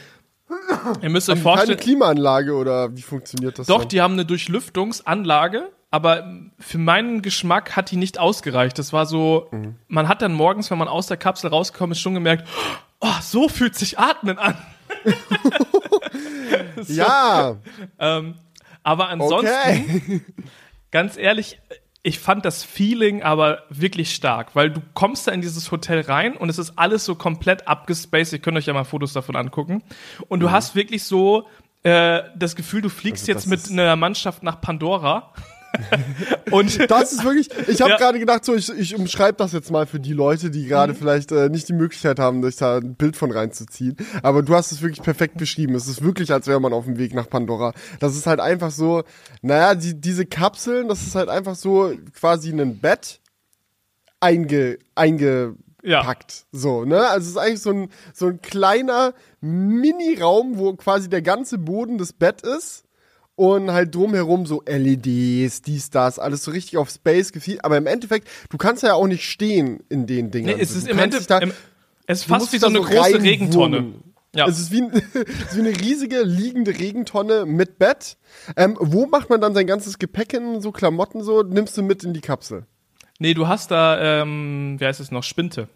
ihr 1.02 1.10
müsst 1.10 1.30
euch 1.30 1.40
vorstellen. 1.40 1.78
Keine 1.78 1.82
Klimaanlage 1.82 2.54
oder 2.54 2.96
wie 2.96 3.02
funktioniert 3.02 3.60
das? 3.60 3.68
Doch, 3.68 3.82
dann? 3.82 3.90
die 3.90 4.02
haben 4.02 4.14
eine 4.14 4.26
Durchlüftungsanlage, 4.26 5.70
aber 5.92 6.28
für 6.60 6.78
meinen 6.78 7.22
Geschmack 7.22 7.76
hat 7.76 7.92
die 7.92 7.98
nicht 7.98 8.20
ausgereicht. 8.20 8.78
Das 8.80 8.94
war 8.94 9.06
so, 9.06 9.48
mhm. 9.52 9.76
man 9.88 10.08
hat 10.08 10.22
dann 10.22 10.34
morgens, 10.34 10.72
wenn 10.72 10.78
man 10.78 10.88
aus 10.88 11.08
der 11.08 11.18
Kapsel 11.18 11.50
rausgekommen 11.50 11.92
ist, 11.92 12.02
schon 12.02 12.14
gemerkt, 12.14 12.48
oh, 13.00 13.08
so 13.22 13.48
fühlt 13.50 13.76
sich 13.76 14.00
Atmen 14.00 14.38
an. 14.38 14.58
so, 16.82 16.94
ja. 16.94 17.58
Ähm, 18.00 18.36
aber 18.84 19.10
ansonsten, 19.10 19.48
okay. 19.48 20.22
ganz 20.92 21.16
ehrlich, 21.16 21.60
ich 22.06 22.20
fand 22.20 22.44
das 22.44 22.66
Feeling 22.66 23.24
aber 23.24 23.64
wirklich 23.70 24.14
stark, 24.14 24.56
weil 24.56 24.70
du 24.70 24.82
kommst 24.94 25.26
da 25.26 25.32
in 25.32 25.40
dieses 25.40 25.72
Hotel 25.72 26.02
rein 26.02 26.36
und 26.36 26.50
es 26.50 26.58
ist 26.58 26.74
alles 26.78 27.06
so 27.06 27.16
komplett 27.16 27.66
abgespaced. 27.68 28.34
Ihr 28.34 28.40
könnt 28.40 28.58
euch 28.58 28.66
ja 28.66 28.74
mal 28.74 28.84
Fotos 28.84 29.14
davon 29.14 29.38
angucken. 29.38 29.82
Und 30.28 30.42
du 30.42 30.48
mhm. 30.48 30.52
hast 30.52 30.76
wirklich 30.76 31.04
so 31.04 31.48
äh, 31.84 32.24
das 32.36 32.58
Gefühl, 32.58 32.82
du 32.82 32.90
fliegst 32.90 33.30
also 33.30 33.32
jetzt 33.32 33.48
mit 33.48 33.72
einer 33.72 33.96
Mannschaft 33.96 34.44
nach 34.44 34.60
Pandora. 34.60 35.32
und 36.52 36.90
das 36.90 37.14
ist 37.14 37.24
wirklich, 37.24 37.50
ich 37.68 37.82
habe 37.82 37.92
ja. 37.92 37.98
gerade 37.98 38.20
gedacht, 38.20 38.46
so 38.46 38.56
ich, 38.56 38.70
ich 38.70 38.96
umschreibe 38.96 39.38
das 39.38 39.54
jetzt 39.54 39.72
mal 39.72 39.86
für 39.86 40.00
die 40.00 40.14
Leute, 40.14 40.52
die 40.52 40.66
gerade 40.66 40.94
mhm. 40.94 40.98
vielleicht 40.98 41.32
äh, 41.32 41.50
nicht 41.50 41.68
die 41.68 41.74
Möglichkeit 41.74 42.20
haben, 42.20 42.44
sich 42.44 42.58
da 42.58 42.78
ein 42.78 42.96
Bild 42.96 43.18
von 43.18 43.32
reinzuziehen. 43.32 43.98
Aber 44.22 44.44
du 44.44 44.56
hast 44.56 44.72
es 44.72 44.82
wirklich 44.82 45.02
perfekt 45.02 45.38
beschrieben. 45.38 45.76
Es 45.76 45.88
ist 45.88 46.04
wirklich, 46.04 46.32
als 46.32 46.48
wäre 46.48 46.60
man 46.60 46.74
auf 46.74 46.86
dem 46.86 46.98
Weg 46.98 47.14
nach 47.14 47.30
Pandora. 47.30 47.74
Das 48.00 48.16
ist 48.16 48.28
halt 48.28 48.40
einfach 48.40 48.72
so, 48.72 49.04
naja, 49.42 49.76
die, 49.76 50.00
diese 50.00 50.26
Kapseln, 50.26 50.88
das 50.88 51.02
ist 51.02 51.16
halt 51.16 51.30
einfach 51.30 51.56
so 51.56 51.92
quasi 52.14 52.52
ein 52.52 52.80
Bett 52.80 53.20
einge, 54.20 54.78
einge 54.96 55.56
ja. 55.82 56.04
packt. 56.04 56.46
So, 56.52 56.86
ne? 56.86 57.08
Also 57.08 57.26
es 57.26 57.32
ist 57.32 57.38
eigentlich 57.38 57.62
so 57.62 57.72
ein, 57.72 57.90
so 58.14 58.28
ein 58.28 58.42
kleiner 58.42 59.14
Mini-Raum, 59.42 60.58
wo 60.58 60.74
quasi 60.74 61.10
der 61.10 61.22
ganze 61.22 61.58
Boden 61.58 61.98
des 61.98 62.14
Bett 62.14 62.42
ist 62.42 62.84
und 63.36 63.72
halt 63.72 63.96
drumherum 63.96 64.46
so 64.46 64.64
LEDs, 64.66 65.62
dies, 65.62 65.90
das, 65.90 66.20
alles 66.20 66.44
so 66.44 66.52
richtig 66.52 66.78
auf 66.78 66.90
Space 66.90 67.32
gefiel. 67.32 67.60
Aber 67.64 67.78
im 67.78 67.88
Endeffekt, 67.88 68.28
du 68.50 68.58
kannst 68.58 68.84
ja 68.84 68.94
auch 68.94 69.08
nicht 69.08 69.26
stehen 69.26 69.84
in 69.90 70.06
den 70.06 70.32
Dingen. 70.32 70.56
Nee, 70.56 70.62
es 70.62 70.76
ist 70.76 70.88
im 70.88 71.00
Endeffekt, 71.00 71.30
da, 71.30 71.42
es 72.06 72.20
ist 72.20 72.26
fast 72.26 72.54
wie 72.54 72.58
so 72.58 72.68
eine 72.68 72.80
so 72.80 72.86
große 72.86 73.22
Regentonne. 73.22 73.94
Ja. 74.36 74.48
Es 74.48 74.60
ist 74.60 74.72
wie, 74.72 74.82
ein, 74.82 74.92
es 75.14 75.52
ist 75.52 75.56
wie 75.56 75.60
eine 75.60 75.80
riesige 75.80 76.22
liegende 76.24 76.72
Regentonne 76.72 77.46
mit 77.46 77.78
Bett. 77.78 78.18
Ähm, 78.56 78.78
wo 78.80 79.06
macht 79.06 79.30
man 79.30 79.42
dann 79.42 79.54
sein 79.54 79.68
ganzes 79.68 80.00
Gepäck 80.00 80.32
hin, 80.32 80.62
so 80.62 80.72
Klamotten 80.72 81.24
so, 81.24 81.44
nimmst 81.44 81.78
du 81.78 81.84
mit 81.84 82.04
in 82.04 82.14
die 82.14 82.22
Kapsel? 82.22 82.66
Nee, 83.20 83.36
du 83.36 83.48
hast 83.48 83.72
da, 83.72 84.22
ähm, 84.22 84.76
wie 84.80 84.86
heißt 84.86 85.00
es 85.00 85.12
noch, 85.12 85.24
Spinte. 85.24 85.68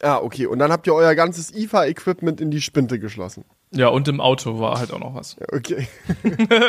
Ah, 0.00 0.18
okay. 0.18 0.46
Und 0.46 0.58
dann 0.58 0.72
habt 0.72 0.86
ihr 0.86 0.94
euer 0.94 1.14
ganzes 1.14 1.54
IFA-Equipment 1.54 2.40
in 2.40 2.50
die 2.50 2.60
Spinte 2.60 2.98
geschlossen. 2.98 3.44
Ja, 3.70 3.88
und 3.88 4.06
im 4.08 4.20
Auto 4.20 4.58
war 4.58 4.78
halt 4.78 4.92
auch 4.92 4.98
noch 4.98 5.14
was. 5.14 5.36
Okay. 5.50 5.88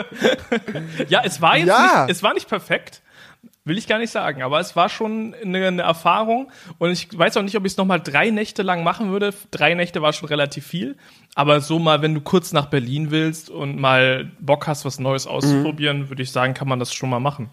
ja, 1.10 1.22
es 1.24 1.42
war 1.42 1.58
jetzt 1.58 1.68
ja. 1.68 2.06
nicht, 2.06 2.16
es 2.16 2.24
war 2.24 2.34
nicht 2.34 2.48
perfekt. 2.48 3.02
Will 3.66 3.78
ich 3.78 3.88
gar 3.88 3.98
nicht 3.98 4.12
sagen, 4.12 4.42
aber 4.42 4.60
es 4.60 4.76
war 4.76 4.90
schon 4.90 5.34
eine, 5.42 5.66
eine 5.68 5.82
Erfahrung 5.84 6.52
und 6.80 6.92
ich 6.92 7.18
weiß 7.18 7.38
auch 7.38 7.44
nicht, 7.44 7.56
ob 7.56 7.66
ich 7.66 7.74
es 7.74 7.78
nochmal 7.78 8.02
drei 8.02 8.30
Nächte 8.30 8.62
lang 8.62 8.84
machen 8.84 9.10
würde. 9.12 9.34
Drei 9.52 9.74
Nächte 9.74 10.02
war 10.02 10.12
schon 10.12 10.28
relativ 10.28 10.68
viel, 10.68 10.98
aber 11.34 11.62
so 11.62 11.80
mal, 11.80 12.02
wenn 12.02 12.14
du 12.14 12.20
kurz 12.20 12.52
nach 12.52 12.66
Berlin 12.66 13.10
willst 13.10 13.50
und 13.50 13.80
mal 13.80 14.32
Bock 14.42 14.68
hast, 14.68 14.84
was 14.84 15.00
Neues 15.00 15.28
auszuprobieren, 15.28 16.02
mhm. 16.02 16.10
würde 16.10 16.24
ich 16.24 16.32
sagen, 16.32 16.54
kann 16.54 16.68
man 16.68 16.80
das 16.80 16.94
schon 16.94 17.10
mal 17.10 17.20
machen. 17.20 17.50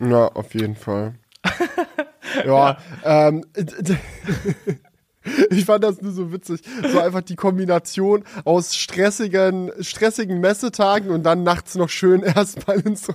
Ja, 0.00 0.26
auf 0.28 0.54
jeden 0.54 0.76
Fall. 0.76 1.14
ja, 2.44 2.78
ja. 3.04 3.28
Ähm, 3.28 3.44
Ich 5.50 5.66
fand 5.66 5.84
das 5.84 6.00
nur 6.02 6.12
so 6.12 6.32
witzig. 6.32 6.62
So 6.90 6.98
einfach 6.98 7.22
die 7.22 7.36
Kombination 7.36 8.24
aus 8.44 8.74
stressigen, 8.74 9.70
stressigen 9.80 10.40
Messetagen 10.40 11.10
und 11.10 11.22
dann 11.22 11.44
nachts 11.44 11.76
noch 11.76 11.88
schön 11.88 12.22
erstmal 12.24 12.80
in 12.80 12.96
so, 12.96 13.14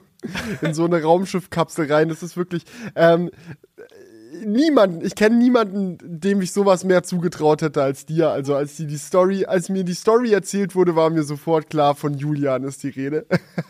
in 0.61 0.73
so 0.73 0.85
eine 0.85 1.01
Raumschiffkapsel 1.01 1.91
rein. 1.91 2.09
Das 2.09 2.23
ist 2.23 2.37
wirklich, 2.37 2.63
ähm, 2.95 3.29
niemanden, 4.45 5.05
ich 5.05 5.15
kenne 5.15 5.35
niemanden, 5.35 5.97
dem 6.01 6.41
ich 6.41 6.53
sowas 6.53 6.83
mehr 6.83 7.03
zugetraut 7.03 7.61
hätte 7.61 7.81
als 7.83 8.05
dir. 8.05 8.29
Also 8.29 8.55
als 8.55 8.77
die, 8.77 8.87
die 8.87 8.97
Story, 8.97 9.45
als 9.45 9.69
mir 9.69 9.83
die 9.83 9.93
Story 9.93 10.31
erzählt 10.31 10.75
wurde, 10.75 10.95
war 10.95 11.09
mir 11.09 11.23
sofort 11.23 11.69
klar, 11.69 11.95
von 11.95 12.13
Julian 12.13 12.63
ist 12.63 12.83
die 12.83 12.89
Rede. 12.89 13.25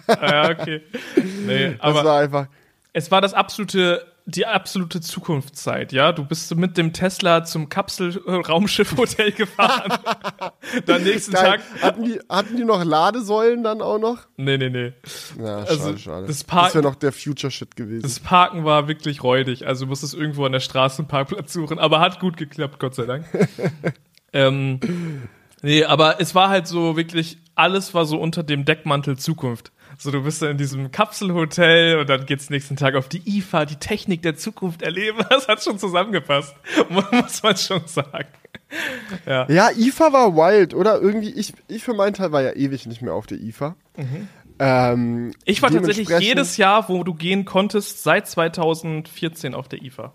Ah, 0.07 0.17
ja, 0.21 0.51
okay. 0.51 0.81
Nee, 1.45 1.71
das 1.71 1.79
aber 1.79 2.03
war 2.03 2.19
einfach. 2.19 2.47
Es 2.93 3.11
war 3.11 3.21
das 3.21 3.33
absolute 3.33 4.05
die 4.29 4.45
absolute 4.45 4.99
Zukunftszeit, 4.99 5.93
ja. 5.93 6.11
Du 6.11 6.25
bist 6.25 6.53
mit 6.55 6.77
dem 6.77 6.91
Tesla 6.91 7.45
zum 7.45 7.69
Kapsel-Raumschiff-Hotel 7.69 9.31
gefahren. 9.37 9.97
dann 10.85 11.03
nächsten 11.03 11.31
Geil. 11.31 11.45
Tag. 11.45 11.61
Hatten 11.81 12.03
die, 12.03 12.19
hatten 12.27 12.57
die 12.57 12.65
noch 12.65 12.83
Ladesäulen 12.83 13.63
dann 13.63 13.81
auch 13.81 13.99
noch? 13.99 14.27
Nee, 14.35 14.57
nee, 14.57 14.69
nee. 14.69 14.93
Ja, 15.39 15.65
schade, 15.65 15.69
also, 15.69 15.97
schade. 15.97 16.27
Das, 16.27 16.45
das 16.45 16.73
wäre 16.75 16.83
noch 16.83 16.95
der 16.95 17.13
Future-Shit 17.13 17.77
gewesen. 17.77 18.01
Das 18.01 18.19
Parken 18.19 18.65
war 18.65 18.89
wirklich 18.89 19.23
räudig. 19.23 19.65
Also 19.65 19.85
du 19.85 19.89
musstest 19.89 20.13
irgendwo 20.13 20.45
an 20.45 20.51
der 20.51 20.59
Straße 20.59 20.99
einen 20.99 21.07
Parkplatz 21.07 21.53
suchen. 21.53 21.79
Aber 21.79 22.01
hat 22.01 22.19
gut 22.19 22.35
geklappt, 22.35 22.79
Gott 22.79 22.95
sei 22.95 23.05
Dank. 23.05 23.25
ähm, 24.33 24.81
nee, 25.61 25.85
aber 25.85 26.19
es 26.19 26.35
war 26.35 26.49
halt 26.49 26.67
so 26.67 26.97
wirklich, 26.97 27.37
alles 27.55 27.93
war 27.93 28.05
so 28.05 28.19
unter 28.19 28.43
dem 28.43 28.65
Deckmantel 28.65 29.17
Zukunft. 29.17 29.71
So, 29.99 30.11
du 30.11 30.23
bist 30.23 30.43
dann 30.43 30.51
in 30.51 30.57
diesem 30.57 30.91
Kapselhotel 30.91 31.97
und 31.97 32.07
dann 32.07 32.25
geht's 32.27 32.51
nächsten 32.51 32.75
Tag 32.75 32.93
auf 32.93 33.09
die 33.09 33.21
IFA, 33.25 33.65
die 33.65 33.77
Technik 33.77 34.21
der 34.21 34.35
Zukunft 34.35 34.81
erleben. 34.81 35.17
Das 35.29 35.47
hat 35.47 35.63
schon 35.63 35.79
zusammengepasst, 35.79 36.55
muss 36.89 37.43
man 37.43 37.57
schon 37.57 37.81
sagen. 37.85 38.27
Ja. 39.25 39.49
ja, 39.49 39.69
IFA 39.71 40.13
war 40.13 40.35
wild, 40.35 40.73
oder? 40.73 41.01
Irgendwie, 41.01 41.31
ich, 41.31 41.53
ich 41.67 41.83
für 41.83 41.93
meinen 41.93 42.13
Teil 42.13 42.31
war 42.31 42.41
ja 42.41 42.53
ewig 42.53 42.85
nicht 42.85 43.01
mehr 43.01 43.13
auf 43.13 43.27
der 43.27 43.39
IFA. 43.39 43.75
Mhm. 43.95 44.27
Ähm, 44.59 45.33
ich 45.45 45.61
war 45.61 45.71
tatsächlich 45.71 46.09
jedes 46.19 46.57
Jahr, 46.57 46.89
wo 46.89 47.03
du 47.03 47.13
gehen 47.13 47.45
konntest, 47.45 48.03
seit 48.03 48.27
2014 48.27 49.53
auf 49.53 49.67
der 49.67 49.81
IFA. 49.81 50.13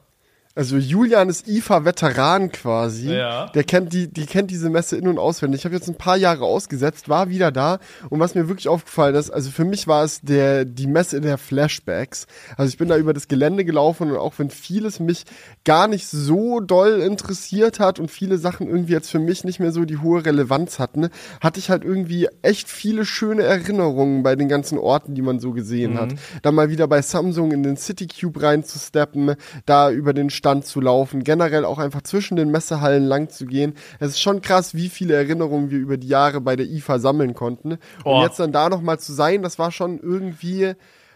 Also 0.54 0.76
Julian 0.76 1.30
ist 1.30 1.48
IFA-Veteran 1.48 2.52
quasi. 2.52 3.10
Ja. 3.10 3.46
Der 3.46 3.64
kennt 3.64 3.94
die, 3.94 4.08
die 4.08 4.26
kennt 4.26 4.50
diese 4.50 4.68
Messe 4.68 4.96
in- 4.96 5.08
und 5.08 5.18
auswendig. 5.18 5.60
Ich 5.60 5.64
habe 5.64 5.74
jetzt 5.74 5.88
ein 5.88 5.94
paar 5.94 6.18
Jahre 6.18 6.44
ausgesetzt, 6.44 7.08
war 7.08 7.30
wieder 7.30 7.50
da 7.50 7.78
und 8.10 8.20
was 8.20 8.34
mir 8.34 8.48
wirklich 8.48 8.68
aufgefallen 8.68 9.14
ist, 9.14 9.30
also 9.30 9.50
für 9.50 9.64
mich 9.64 9.86
war 9.86 10.04
es 10.04 10.20
der, 10.20 10.66
die 10.66 10.86
Messe 10.86 11.22
der 11.22 11.38
Flashbacks. 11.38 12.26
Also 12.58 12.68
ich 12.68 12.76
bin 12.76 12.88
da 12.88 12.98
über 12.98 13.14
das 13.14 13.28
Gelände 13.28 13.64
gelaufen 13.64 14.10
und 14.10 14.18
auch 14.18 14.34
wenn 14.36 14.50
vieles 14.50 15.00
mich 15.00 15.24
gar 15.64 15.88
nicht 15.88 16.06
so 16.06 16.60
doll 16.60 17.00
interessiert 17.00 17.80
hat 17.80 17.98
und 17.98 18.10
viele 18.10 18.36
Sachen 18.36 18.68
irgendwie 18.68 18.92
jetzt 18.92 19.10
für 19.10 19.20
mich 19.20 19.44
nicht 19.44 19.58
mehr 19.58 19.72
so 19.72 19.86
die 19.86 19.98
hohe 19.98 20.26
Relevanz 20.26 20.78
hatten, 20.78 21.08
hatte 21.40 21.60
ich 21.60 21.70
halt 21.70 21.82
irgendwie 21.82 22.28
echt 22.42 22.68
viele 22.68 23.06
schöne 23.06 23.42
Erinnerungen 23.44 24.22
bei 24.22 24.36
den 24.36 24.48
ganzen 24.48 24.76
Orten, 24.76 25.14
die 25.14 25.22
man 25.22 25.40
so 25.40 25.52
gesehen 25.52 25.94
mhm. 25.94 25.98
hat. 25.98 26.14
Da 26.42 26.52
mal 26.52 26.68
wieder 26.68 26.88
bei 26.88 27.00
Samsung 27.00 27.52
in 27.52 27.62
den 27.62 27.78
City 27.78 28.06
Cube 28.06 28.42
reinzusteppen, 28.42 29.36
da 29.64 29.90
über 29.90 30.12
den 30.12 30.28
Stand 30.42 30.66
zu 30.66 30.80
laufen, 30.80 31.22
generell 31.22 31.64
auch 31.64 31.78
einfach 31.78 32.02
zwischen 32.02 32.34
den 32.34 32.50
Messehallen 32.50 33.04
lang 33.04 33.28
zu 33.28 33.46
gehen. 33.46 33.74
Es 34.00 34.08
ist 34.10 34.20
schon 34.20 34.42
krass, 34.42 34.74
wie 34.74 34.88
viele 34.88 35.14
Erinnerungen 35.14 35.70
wir 35.70 35.78
über 35.78 35.96
die 35.96 36.08
Jahre 36.08 36.40
bei 36.40 36.56
der 36.56 36.66
IFA 36.66 36.98
sammeln 36.98 37.34
konnten. 37.34 37.78
Oh. 38.04 38.16
Und 38.16 38.22
jetzt 38.22 38.40
dann 38.40 38.50
da 38.50 38.68
nochmal 38.68 38.98
zu 38.98 39.12
sein, 39.12 39.44
das 39.44 39.60
war 39.60 39.70
schon 39.70 40.00
irgendwie, 40.00 40.72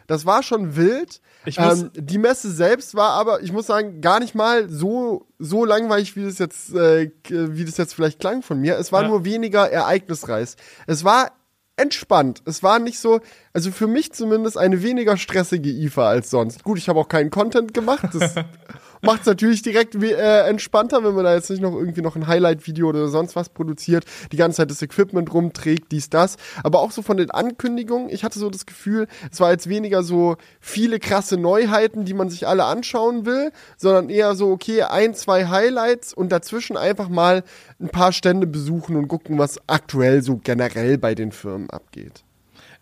das 0.07 0.27
war 0.27 0.45
schon 0.45 0.77
wild. 0.77 1.21
Ähm, 1.45 1.91
die 1.95 2.19
Messe 2.19 2.53
selbst 2.53 2.95
war 2.95 3.11
aber, 3.15 3.43
ich 3.43 3.53
muss 3.53 3.67
sagen, 3.67 4.01
gar 4.01 4.21
nicht 4.21 4.37
mal 4.37 4.69
so, 4.69 5.27
so 5.41 5.65
langweilig, 5.65 6.15
wie 6.15 6.25
das 6.25 6.39
jetzt, 6.39 6.73
äh, 6.73 7.11
wie 7.29 7.65
das 7.65 7.79
jetzt 7.79 7.95
vielleicht 7.95 8.21
klang 8.21 8.43
von 8.43 8.61
mir. 8.61 8.79
Es 8.79 8.93
war 8.93 9.03
ja. 9.03 9.09
nur 9.09 9.25
weniger 9.25 9.69
ereignisreich. 9.69 10.51
Es 10.87 11.03
war 11.03 11.33
entspannt. 11.77 12.43
Es 12.47 12.63
war 12.63 12.79
nicht 12.79 12.99
so, 12.99 13.21
also 13.53 13.71
für 13.71 13.87
mich 13.87 14.13
zumindest 14.13 14.57
eine 14.57 14.83
weniger 14.83 15.17
stressige 15.17 15.69
IFA 15.69 16.09
als 16.09 16.31
sonst. 16.31 16.65
Gut, 16.65 16.79
ich 16.79 16.89
habe 16.89 17.01
auch 17.01 17.09
keinen 17.09 17.31
Content 17.31 17.75
gemacht. 17.75 18.09
Das 18.13 18.35
macht 19.07 19.21
es 19.21 19.27
natürlich 19.27 19.63
direkt 19.63 19.95
äh, 19.95 20.47
entspannter, 20.49 21.03
wenn 21.05 21.15
man 21.15 21.25
da 21.25 21.35
jetzt 21.35 21.49
nicht 21.49 21.63
noch 21.63 21.75
irgendwie 21.75 22.03
noch 22.03 22.17
ein 22.17 22.27
Highlight-Video 22.27 22.89
oder 22.89 23.09
sonst 23.09 23.37
was 23.37 23.49
produziert, 23.49 24.05
die 24.33 24.37
ganze 24.37 24.59
Zeit 24.59 24.71
das 24.71 24.83
Equipment 24.83 25.33
rumträgt, 25.33 25.93
dies, 25.93 26.11
das. 26.11 26.37
Aber 26.63 26.81
auch 26.81 26.91
so 26.91 27.03
von 27.03 27.17
den 27.17 27.31
Ankündigungen, 27.31 28.11
ich 28.11 28.25
hatte 28.25 28.39
so 28.39 28.51
das 28.51 28.67
Gefühl, 28.67 29.07
es 29.31 29.41
war 29.41 29.51
jetzt 29.51 29.69
weniger 29.69 30.03
so 30.03 30.37
viele 30.61 30.99
krasse 30.99 31.39
Neuheiten, 31.39 32.05
die 32.05 32.15
man 32.15 32.29
sich 32.29 32.47
alle 32.47 32.65
anschauen 32.65 33.25
will, 33.25 33.53
sondern 33.77 34.11
eher 34.11 34.35
so, 34.35 34.51
okay, 34.51 34.83
ein, 34.83 35.15
zwei 35.15 35.47
Highlights 35.47 36.13
und 36.13 36.31
dazwischen 36.31 36.77
einfach 36.77 37.09
mal 37.09 37.45
ein 37.81 37.89
paar 37.89 38.13
Stände 38.13 38.47
besuchen 38.47 38.97
und 38.97 39.09
gucken, 39.09 39.39
was 39.39 39.61
aktuell 39.67 40.23
so 40.23 40.37
generell 40.37 40.99
bei 40.99 41.15
den 41.15 41.33
Firmen 41.33 41.71
abgeht. 41.71 42.26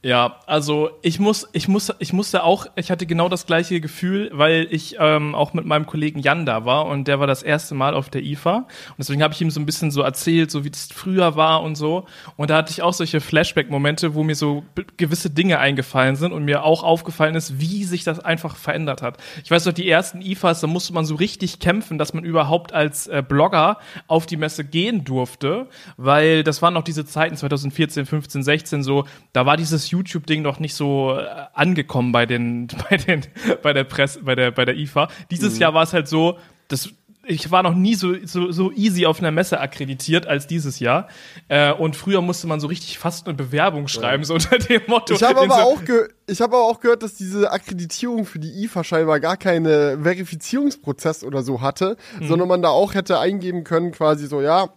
Ja, 0.04 0.36
also 0.44 0.90
ich 1.00 1.18
muss, 1.18 1.48
ich 1.54 1.66
muss, 1.66 1.90
ich 1.98 2.12
musste 2.12 2.44
auch, 2.44 2.66
ich 2.76 2.90
hatte 2.90 3.06
genau 3.06 3.30
das 3.30 3.46
gleiche 3.46 3.80
Gefühl, 3.80 4.28
weil 4.34 4.66
ich 4.70 4.96
ähm, 5.00 5.34
auch 5.34 5.54
mit 5.54 5.64
meinem 5.64 5.86
Kollegen 5.86 6.18
Jan 6.18 6.44
da 6.44 6.66
war 6.66 6.84
und 6.84 7.08
der 7.08 7.20
war 7.20 7.26
das 7.26 7.42
erste 7.42 7.74
Mal 7.74 7.94
auf 7.94 8.10
der 8.10 8.22
IFA 8.22 8.56
und 8.56 8.66
deswegen 8.98 9.22
habe 9.22 9.32
ich 9.32 9.40
ihm 9.40 9.50
so 9.50 9.58
ein 9.60 9.64
bisschen 9.64 9.90
so 9.90 10.02
erzählt, 10.02 10.50
so 10.50 10.62
wie 10.62 10.68
das 10.68 10.90
früher 10.92 11.36
war 11.36 11.62
und 11.62 11.76
so 11.76 12.04
und 12.36 12.50
da 12.50 12.58
hatte 12.58 12.70
ich 12.70 12.82
auch 12.82 12.92
solche 12.92 13.22
Flashback-Momente, 13.22 14.14
wo 14.14 14.24
mir 14.24 14.34
so 14.34 14.62
gewisse 14.98 15.30
Dinge 15.30 15.58
eingefallen 15.58 16.16
sind 16.16 16.34
und 16.34 16.44
mir 16.44 16.64
auch 16.64 16.82
aufgefallen 16.82 17.34
ist, 17.34 17.58
wie 17.58 17.84
sich 17.84 18.04
das 18.04 18.20
einfach 18.20 18.56
verändert 18.56 19.00
hat. 19.00 19.16
Ich 19.42 19.50
weiß 19.50 19.64
noch, 19.64 19.72
die 19.72 19.88
ersten 19.88 20.20
IFAs, 20.20 20.60
da 20.60 20.66
musste 20.66 20.92
man 20.92 21.06
so 21.06 21.14
richtig 21.14 21.60
kämpfen, 21.60 21.96
dass 21.96 22.12
man 22.12 22.24
überhaupt 22.24 22.74
als 22.74 23.06
äh, 23.06 23.22
Blogger 23.26 23.78
auf 24.06 24.26
die 24.26 24.36
Messe 24.36 24.64
gehen 24.66 25.04
durfte, 25.04 25.66
weil 25.96 26.44
das 26.44 26.60
waren 26.60 26.74
noch 26.74 26.84
diese 26.84 27.06
Zeiten 27.06 27.38
2014, 27.38 28.04
15, 28.04 28.42
16 28.42 28.82
so, 28.82 29.06
da 29.32 29.46
war 29.46 29.56
dieses 29.56 29.93
YouTube-Ding 29.98 30.42
noch 30.42 30.58
nicht 30.60 30.74
so 30.74 31.16
äh, 31.18 31.26
angekommen 31.52 32.12
bei 32.12 32.26
den, 32.26 32.68
bei 32.90 32.96
den, 32.96 33.22
bei 33.62 33.72
der 33.72 33.84
Presse, 33.84 34.22
bei 34.22 34.34
der, 34.34 34.50
bei 34.50 34.64
der 34.64 34.76
IFA. 34.76 35.08
Dieses 35.30 35.54
mhm. 35.54 35.60
Jahr 35.60 35.74
war 35.74 35.82
es 35.82 35.92
halt 35.92 36.08
so, 36.08 36.38
das, 36.68 36.90
ich 37.26 37.50
war 37.50 37.62
noch 37.62 37.74
nie 37.74 37.94
so, 37.94 38.14
so, 38.24 38.52
so 38.52 38.72
easy 38.72 39.06
auf 39.06 39.20
einer 39.20 39.30
Messe 39.30 39.60
akkreditiert 39.60 40.26
als 40.26 40.46
dieses 40.46 40.80
Jahr. 40.80 41.08
Äh, 41.48 41.72
und 41.72 41.96
früher 41.96 42.20
musste 42.20 42.46
man 42.46 42.60
so 42.60 42.66
richtig 42.66 42.98
fast 42.98 43.26
eine 43.26 43.34
Bewerbung 43.34 43.88
schreiben, 43.88 44.22
ja. 44.22 44.26
so 44.26 44.34
unter 44.34 44.58
dem 44.58 44.82
Motto. 44.86 45.14
Ich 45.14 45.22
habe 45.22 45.40
aber, 45.40 45.54
so 45.54 45.60
auch 45.60 45.82
ich 46.26 46.40
hab 46.40 46.52
aber 46.52 46.64
auch 46.64 46.80
gehört, 46.80 47.02
dass 47.02 47.14
diese 47.14 47.50
Akkreditierung 47.50 48.26
für 48.26 48.38
die 48.38 48.64
IFA 48.64 48.84
scheinbar 48.84 49.20
gar 49.20 49.36
keinen 49.36 50.02
Verifizierungsprozess 50.02 51.24
oder 51.24 51.42
so 51.42 51.60
hatte, 51.60 51.96
mhm. 52.20 52.28
sondern 52.28 52.48
man 52.48 52.62
da 52.62 52.68
auch 52.68 52.94
hätte 52.94 53.18
eingeben 53.18 53.64
können, 53.64 53.92
quasi 53.92 54.26
so, 54.26 54.40
ja, 54.40 54.68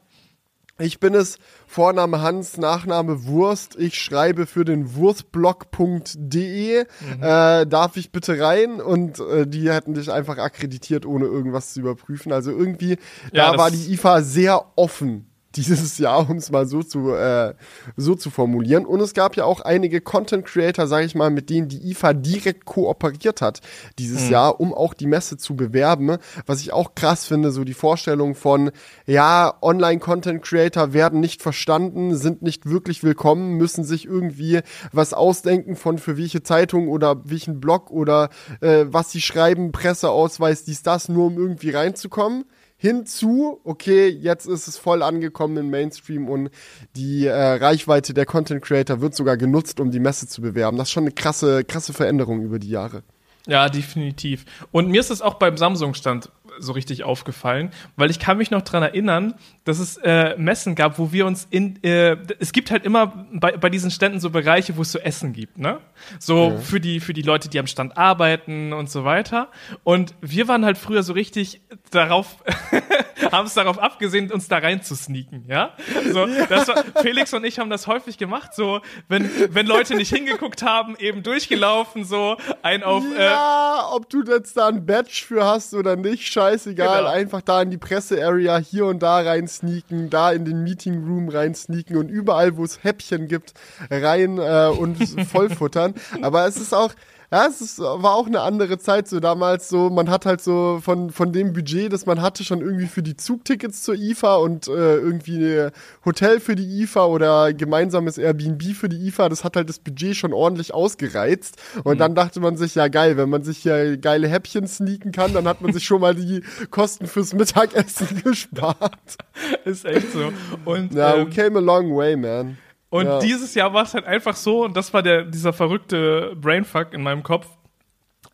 ich 0.80 1.00
bin 1.00 1.14
es, 1.16 1.38
Vorname 1.66 2.22
Hans, 2.22 2.58
Nachname 2.58 3.26
Wurst. 3.26 3.76
Ich 3.78 4.00
schreibe 4.00 4.46
für 4.46 4.66
den 4.66 4.96
Wurstblog.de. 4.96 6.84
Mhm. 6.84 7.24
Äh, 7.24 7.66
darf 7.66 7.98
ich 7.98 8.12
bitte 8.12 8.40
rein? 8.40 8.80
Und 8.82 9.20
äh, 9.20 9.48
die 9.48 9.72
hätten 9.72 9.94
dich 9.94 10.12
einfach 10.12 10.38
akkreditiert, 10.38 11.06
ohne 11.06 11.26
irgendwas 11.26 11.74
zu 11.74 11.80
überprüfen. 11.80 12.32
Also 12.32 12.52
irgendwie, 12.52 12.98
ja, 13.32 13.52
da 13.52 13.58
war 13.58 13.72
die 13.72 13.94
IFA 13.94 14.22
sehr 14.22 14.66
offen 14.76 15.28
dieses 15.58 15.98
Jahr, 15.98 16.30
um 16.30 16.38
es 16.38 16.52
mal 16.52 16.68
so 16.68 16.84
zu, 16.84 17.14
äh, 17.14 17.54
so 17.96 18.16
zu 18.16 18.30
formulieren. 18.30 18.86
Und 18.86 19.02
es 19.02 19.14
gab 19.14 19.36
ja 19.36 19.46
auch 19.46 19.62
einige 19.62 20.02
Content 20.02 20.46
Creator, 20.46 20.88
sage 20.88 21.06
ich 21.06 21.16
mal, 21.16 21.30
mit 21.30 21.50
denen 21.50 21.68
die 21.68 21.90
IFA 21.92 22.14
direkt 22.14 22.66
kooperiert 22.66 23.42
hat 23.42 23.62
dieses 24.00 24.26
mhm. 24.26 24.32
Jahr, 24.32 24.60
um 24.60 24.74
auch 24.74 24.94
die 24.94 25.08
Messe 25.08 25.38
zu 25.38 25.56
bewerben. 25.56 26.18
Was 26.46 26.62
ich 26.62 26.74
auch 26.74 26.96
krass 26.96 27.26
finde, 27.26 27.52
so 27.52 27.64
die 27.64 27.74
Vorstellung 27.74 28.36
von, 28.36 28.72
ja, 29.06 29.54
Online-Content 29.62 30.44
Creator 30.44 30.94
werden 30.94 31.20
nicht 31.20 31.42
verstanden, 31.42 32.16
sind 32.16 32.42
nicht 32.42 32.66
wirklich 32.66 33.04
willkommen, 33.04 33.54
müssen 33.54 33.84
sich 33.84 34.06
irgendwie 34.06 34.62
was 34.92 35.14
ausdenken 35.14 35.76
von 35.76 35.98
für 35.98 36.18
welche 36.18 36.44
Zeitung 36.44 36.88
oder 36.88 37.22
welchen 37.26 37.60
Blog 37.60 37.92
oder 37.92 38.30
äh, 38.62 38.86
was 38.88 39.12
sie 39.12 39.22
schreiben, 39.22 39.72
Presseausweis, 39.72 40.64
dies, 40.64 40.84
das, 40.84 41.10
nur 41.10 41.28
um 41.28 41.38
irgendwie 41.38 41.72
reinzukommen 41.72 42.46
hinzu, 42.78 43.60
okay, 43.64 44.08
jetzt 44.08 44.46
ist 44.46 44.68
es 44.68 44.78
voll 44.78 45.04
angekommen 45.04 45.58
im 45.58 45.70
Mainstream 45.70 46.30
und 46.30 46.50
die 46.96 47.26
äh, 47.26 47.34
Reichweite 47.34 48.14
der 48.14 48.26
Content 48.26 48.64
Creator 48.64 49.02
wird 49.02 49.16
sogar 49.16 49.36
genutzt, 49.36 49.80
um 49.80 49.92
die 49.92 50.00
Messe 50.00 50.28
zu 50.28 50.42
bewerben. 50.42 50.78
Das 50.78 50.88
ist 50.88 50.94
schon 50.94 51.04
eine 51.04 51.12
krasse, 51.12 51.64
krasse 51.64 51.94
Veränderung 51.94 52.42
über 52.44 52.60
die 52.60 52.70
Jahre. 52.70 53.04
Ja, 53.48 53.70
definitiv. 53.70 54.46
Und 54.72 54.90
mir 54.90 55.00
ist 55.00 55.10
es 55.10 55.22
auch 55.22 55.36
beim 55.36 55.58
Samsung-Stand 55.58 56.32
so 56.60 56.72
richtig 56.74 57.04
aufgefallen, 57.04 57.72
weil 57.96 58.10
ich 58.10 58.20
kann 58.20 58.38
mich 58.38 58.52
noch 58.52 58.62
dran 58.62 58.84
erinnern, 58.84 59.36
dass 59.64 59.80
es 59.80 59.98
äh, 59.98 60.36
Messen 60.38 60.76
gab, 60.76 60.98
wo 61.00 61.12
wir 61.12 61.26
uns 61.26 61.48
in, 61.50 61.82
äh, 61.84 62.18
es 62.40 62.52
gibt 62.52 62.72
halt 62.72 62.86
immer 62.86 63.26
bei, 63.34 63.58
bei 63.58 63.70
diesen 63.70 63.92
Ständen 63.92 64.20
so 64.20 64.30
Bereiche, 64.30 64.78
wo 64.78 64.82
es 64.82 64.92
so 64.92 65.00
Essen 65.00 65.34
gibt, 65.34 65.58
ne? 65.58 65.80
So 66.20 66.52
ja. 66.52 66.58
für 66.58 66.80
die 66.80 67.00
für 67.00 67.14
die 67.14 67.22
Leute, 67.22 67.50
die 67.50 67.60
am 67.60 67.68
Stand 67.68 67.98
arbeiten 67.98 68.74
und 68.74 68.90
so 68.90 69.04
weiter. 69.04 69.50
Und 69.84 70.16
wir 70.22 70.48
waren 70.48 70.66
halt 70.66 70.78
früher 70.78 71.04
so 71.04 71.14
richtig 71.14 71.62
darauf, 71.92 72.44
haben 73.32 73.48
es 73.48 73.54
darauf 73.54 73.80
abgesehen, 73.80 74.32
uns 74.32 74.48
da 74.48 74.58
rein 74.58 74.82
zu 74.82 74.96
sneaken, 74.96 75.46
ja? 75.48 75.74
So, 76.12 76.22
war, 76.22 76.84
Felix 77.02 77.34
und 77.34 77.44
ich 77.46 77.60
haben 77.60 77.70
das 77.70 77.88
häufig 77.88 78.18
gemacht, 78.18 78.54
so 78.54 78.82
wenn 79.08 79.30
wenn 79.54 79.66
Leute 79.68 79.96
nicht 79.96 80.14
hingeguckt 80.14 80.64
haben, 80.64 80.96
eben 80.98 81.24
durchgelaufen, 81.24 82.04
so 82.04 82.38
ein 82.62 82.84
auf. 82.84 83.04
Ja, 83.18 83.82
äh, 83.82 83.96
ob 83.96 84.10
du 84.10 84.24
jetzt 84.24 84.58
da 84.58 84.68
ein 84.68 84.86
Badge 84.86 85.24
für 85.28 85.46
hast 85.46 85.74
oder 85.74 85.96
nicht, 85.96 86.32
scheiße 86.32 86.47
scheißegal, 86.50 87.00
genau. 87.00 87.10
einfach 87.10 87.42
da 87.42 87.62
in 87.62 87.70
die 87.70 87.78
Presse-Area 87.78 88.58
hier 88.58 88.86
und 88.86 89.02
da 89.04 89.20
rein 89.20 89.48
sneaken, 89.48 90.10
da 90.10 90.32
in 90.32 90.46
den 90.46 90.64
Meeting-Room 90.64 91.30
rein 91.30 91.56
sneaken 91.56 91.98
und 91.98 92.10
überall, 92.10 92.58
wo 92.58 92.64
es 92.64 92.84
Häppchen 92.84 93.28
gibt, 93.28 93.54
rein 93.90 94.38
äh, 94.38 94.68
und 94.68 94.98
vollfuttern. 95.32 95.94
Aber 96.22 96.48
es 96.48 96.58
ist 96.58 96.74
auch, 96.74 96.94
ja, 97.30 97.46
es 97.48 97.80
war 97.80 98.16
auch 98.16 98.28
eine 98.28 98.40
andere 98.40 98.78
Zeit 98.78 99.10
so 99.10 99.20
damals 99.20 99.68
so, 99.68 99.90
man 99.90 100.10
hat 100.10 100.26
halt 100.26 100.42
so 100.42 100.80
von, 100.82 101.12
von 101.12 101.34
dem 101.34 101.52
Budget, 101.52 101.92
das 101.92 102.06
man 102.06 102.22
hatte, 102.22 102.46
schon 102.46 102.62
irgendwie 102.62 102.88
für 102.88 103.04
die 103.04 103.18
Zugtickets 103.18 103.84
zur 103.84 103.96
IFA 103.96 104.38
und 104.38 104.70
äh, 104.70 104.96
irgendwie 104.96 105.44
ein 105.44 105.72
Hotel 106.06 106.40
für 106.40 106.56
die 106.56 106.82
IFA 106.84 107.06
oder 107.06 107.54
gemeinsames 107.54 108.18
Airbnb 108.18 108.64
für 108.74 108.88
die 108.88 109.08
IFA, 109.08 109.28
das 109.28 109.44
hat 109.44 109.58
halt 109.58 109.68
das 109.68 109.80
Budget 109.80 110.16
schon 110.16 110.32
ordentlich 110.32 110.74
ausgereizt 110.74 111.58
und 111.84 111.96
mhm. 111.96 112.00
dann 112.00 112.16
dachte 112.16 112.40
man 112.40 112.56
sich, 112.56 112.76
ja 112.76 112.88
geil, 112.88 113.18
wenn 113.18 113.30
man 113.30 113.44
sich 113.44 113.58
hier 113.58 113.98
geile 113.98 114.30
Häppchen 114.30 114.66
sneaken 114.66 115.12
kann, 115.12 115.34
dann 115.34 115.50
hat 115.50 115.62
man 115.62 115.74
sich 115.74 115.84
schon 115.84 116.00
mal 116.00 116.16
die 116.16 116.44
Kosten 116.72 117.08
fürs 117.08 117.34
Mittagessen 117.34 118.22
gespart. 118.24 119.18
ist 119.66 119.84
echt 119.84 120.14
so. 120.14 120.32
Und, 120.64 120.94
ja, 120.94 121.16
ähm, 121.16 121.28
we 121.28 121.30
came 121.32 121.58
a 121.58 121.62
long 121.62 121.94
way, 121.94 122.16
man. 122.16 122.58
Und 122.90 123.06
ja. 123.06 123.20
dieses 123.20 123.54
Jahr 123.56 123.74
war 123.74 123.84
es 123.84 123.94
halt 123.94 124.06
einfach 124.06 124.36
so, 124.36 124.64
und 124.64 124.78
das 124.78 124.94
war 124.94 125.04
der, 125.04 125.24
dieser 125.24 125.54
verrückte 125.54 126.36
Brainfuck 126.36 126.94
in 126.94 127.04
meinem 127.04 127.24
Kopf. 127.24 127.48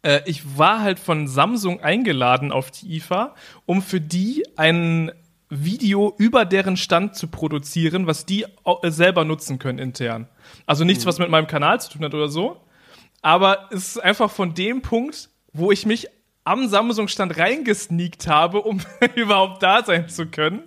Äh, 0.03 0.21
ich 0.25 0.57
war 0.57 0.81
halt 0.81 0.99
von 0.99 1.27
Samsung 1.27 1.81
eingeladen 1.81 2.51
auf 2.51 2.69
die 2.69 2.97
IFA, 2.97 3.33
um 3.65 3.81
für 3.81 3.99
die 3.99 4.45
einen 4.55 5.11
Video 5.49 6.13
über 6.17 6.45
deren 6.45 6.77
Stand 6.77 7.15
zu 7.15 7.27
produzieren, 7.27 8.07
was 8.07 8.25
die 8.25 8.43
äh, 8.43 8.91
selber 8.91 9.25
nutzen 9.25 9.59
können 9.59 9.79
intern. 9.79 10.27
Also 10.65 10.83
nichts, 10.83 11.05
was 11.05 11.19
mit 11.19 11.29
meinem 11.29 11.47
Kanal 11.47 11.81
zu 11.81 11.91
tun 11.91 12.03
hat 12.03 12.13
oder 12.13 12.27
so. 12.27 12.61
Aber 13.21 13.69
es 13.71 13.95
ist 13.95 14.03
einfach 14.03 14.29
von 14.29 14.53
dem 14.53 14.81
Punkt, 14.81 15.29
wo 15.53 15.71
ich 15.71 15.85
mich 15.85 16.07
am 16.43 16.67
Samsung-Stand 16.67 17.37
reingesneakt 17.37 18.27
habe, 18.27 18.61
um 18.61 18.81
überhaupt 19.15 19.63
da 19.63 19.83
sein 19.83 20.09
zu 20.09 20.27
können. 20.27 20.63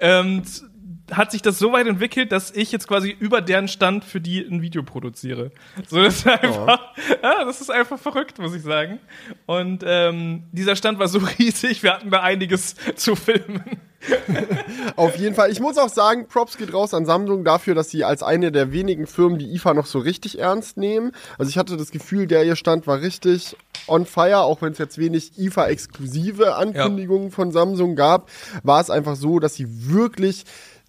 Und 0.00 0.69
hat 1.12 1.30
sich 1.30 1.42
das 1.42 1.58
so 1.58 1.72
weit 1.72 1.86
entwickelt, 1.86 2.32
dass 2.32 2.50
ich 2.50 2.72
jetzt 2.72 2.88
quasi 2.88 3.14
über 3.18 3.40
deren 3.40 3.68
Stand 3.68 4.04
für 4.04 4.20
die 4.20 4.40
ein 4.40 4.62
Video 4.62 4.82
produziere. 4.82 5.50
So, 5.88 6.02
das 6.02 6.18
ist 6.18 6.26
einfach, 6.26 6.94
ja, 7.22 7.44
das 7.44 7.60
ist 7.60 7.70
einfach 7.70 7.98
verrückt, 7.98 8.38
muss 8.38 8.54
ich 8.54 8.62
sagen. 8.62 8.98
Und 9.46 9.84
ähm, 9.86 10.44
dieser 10.52 10.76
Stand 10.76 10.98
war 10.98 11.08
so 11.08 11.20
riesig, 11.38 11.82
wir 11.82 11.94
hatten 11.94 12.10
da 12.10 12.22
einiges 12.22 12.74
zu 12.96 13.16
filmen. 13.16 13.62
Auf 14.96 15.16
jeden 15.16 15.34
Fall. 15.34 15.50
Ich 15.50 15.60
muss 15.60 15.76
auch 15.76 15.88
sagen, 15.88 16.26
Props 16.26 16.56
geht 16.56 16.72
raus 16.72 16.94
an 16.94 17.04
Samsung 17.04 17.44
dafür, 17.44 17.74
dass 17.74 17.90
sie 17.90 18.04
als 18.04 18.22
eine 18.22 18.50
der 18.50 18.72
wenigen 18.72 19.06
Firmen 19.06 19.38
die 19.38 19.52
IFA 19.54 19.74
noch 19.74 19.86
so 19.86 19.98
richtig 19.98 20.38
ernst 20.38 20.76
nehmen. 20.76 21.12
Also 21.38 21.50
ich 21.50 21.58
hatte 21.58 21.76
das 21.76 21.90
Gefühl, 21.90 22.26
der 22.26 22.44
ihr 22.44 22.56
Stand 22.56 22.86
war 22.86 23.00
richtig 23.00 23.56
on 23.86 24.06
fire, 24.06 24.40
auch 24.40 24.62
wenn 24.62 24.72
es 24.72 24.78
jetzt 24.78 24.98
wenig 24.98 25.38
IFA-exklusive 25.38 26.54
Ankündigungen 26.54 27.30
von 27.30 27.52
Samsung 27.52 27.96
gab, 27.96 28.30
war 28.62 28.80
es 28.80 28.90
einfach 28.90 29.16
so, 29.16 29.38
dass 29.38 29.54
sie 29.54 29.90
wirklich 29.92 30.44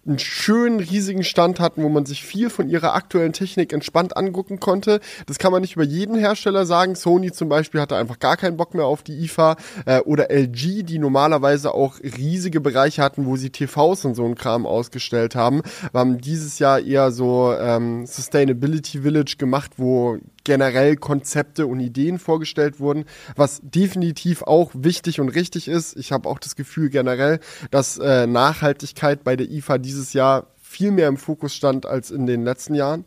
einen 0.06 0.18
schönen, 0.18 0.80
riesigen 0.80 1.22
Stand 1.22 1.60
hatten, 1.60 1.82
wo 1.82 1.88
man 1.88 2.06
sich 2.06 2.24
viel 2.24 2.50
von 2.50 2.68
ihrer 2.68 2.94
aktuellen 2.94 3.32
Technik 3.32 3.72
entspannt 3.72 4.16
angucken 4.16 4.58
konnte. 4.58 5.00
Das 5.26 5.38
kann 5.38 5.52
man 5.52 5.62
nicht 5.62 5.76
über 5.76 5.84
jeden 5.84 6.18
Hersteller 6.18 6.66
sagen. 6.66 6.96
Sony 6.96 7.30
zum 7.30 7.48
Beispiel 7.48 7.80
hatte 7.80 7.96
einfach 7.96 8.18
gar 8.18 8.36
keinen 8.36 8.56
Bock 8.56 8.74
mehr 8.74 8.86
auf 8.86 9.02
die 9.02 9.24
IFA 9.24 9.56
äh, 9.86 10.00
oder 10.00 10.30
LG, 10.30 10.82
die 10.82 10.98
normalerweise 10.98 11.72
auch 11.72 12.00
riesige 12.00 12.60
Bereiche 12.60 13.02
hatten, 13.02 13.26
wo 13.26 13.36
sie 13.36 13.50
TVs 13.50 14.04
und 14.04 14.14
so 14.16 14.24
einen 14.24 14.34
Kram 14.34 14.66
ausgestellt 14.66 15.36
haben, 15.36 15.62
haben 15.94 16.18
dieses 16.18 16.58
Jahr 16.58 16.80
eher 16.80 17.12
so 17.12 17.54
ähm, 17.58 18.04
Sustainability 18.06 19.02
Village 19.02 19.36
gemacht, 19.38 19.72
wo 19.76 20.18
generell 20.44 20.96
Konzepte 20.96 21.66
und 21.66 21.80
Ideen 21.80 22.18
vorgestellt 22.18 22.80
wurden, 22.80 23.04
was 23.36 23.60
definitiv 23.62 24.42
auch 24.42 24.70
wichtig 24.74 25.20
und 25.20 25.28
richtig 25.28 25.68
ist. 25.68 25.96
Ich 25.96 26.12
habe 26.12 26.28
auch 26.28 26.38
das 26.38 26.56
Gefühl 26.56 26.90
generell, 26.90 27.40
dass 27.70 27.98
äh, 27.98 28.26
Nachhaltigkeit 28.26 29.24
bei 29.24 29.36
der 29.36 29.50
IFA 29.50 29.78
dieses 29.78 30.12
Jahr 30.12 30.48
viel 30.60 30.90
mehr 30.90 31.08
im 31.08 31.18
Fokus 31.18 31.54
stand 31.54 31.86
als 31.86 32.10
in 32.10 32.26
den 32.26 32.44
letzten 32.44 32.74
Jahren. 32.74 33.04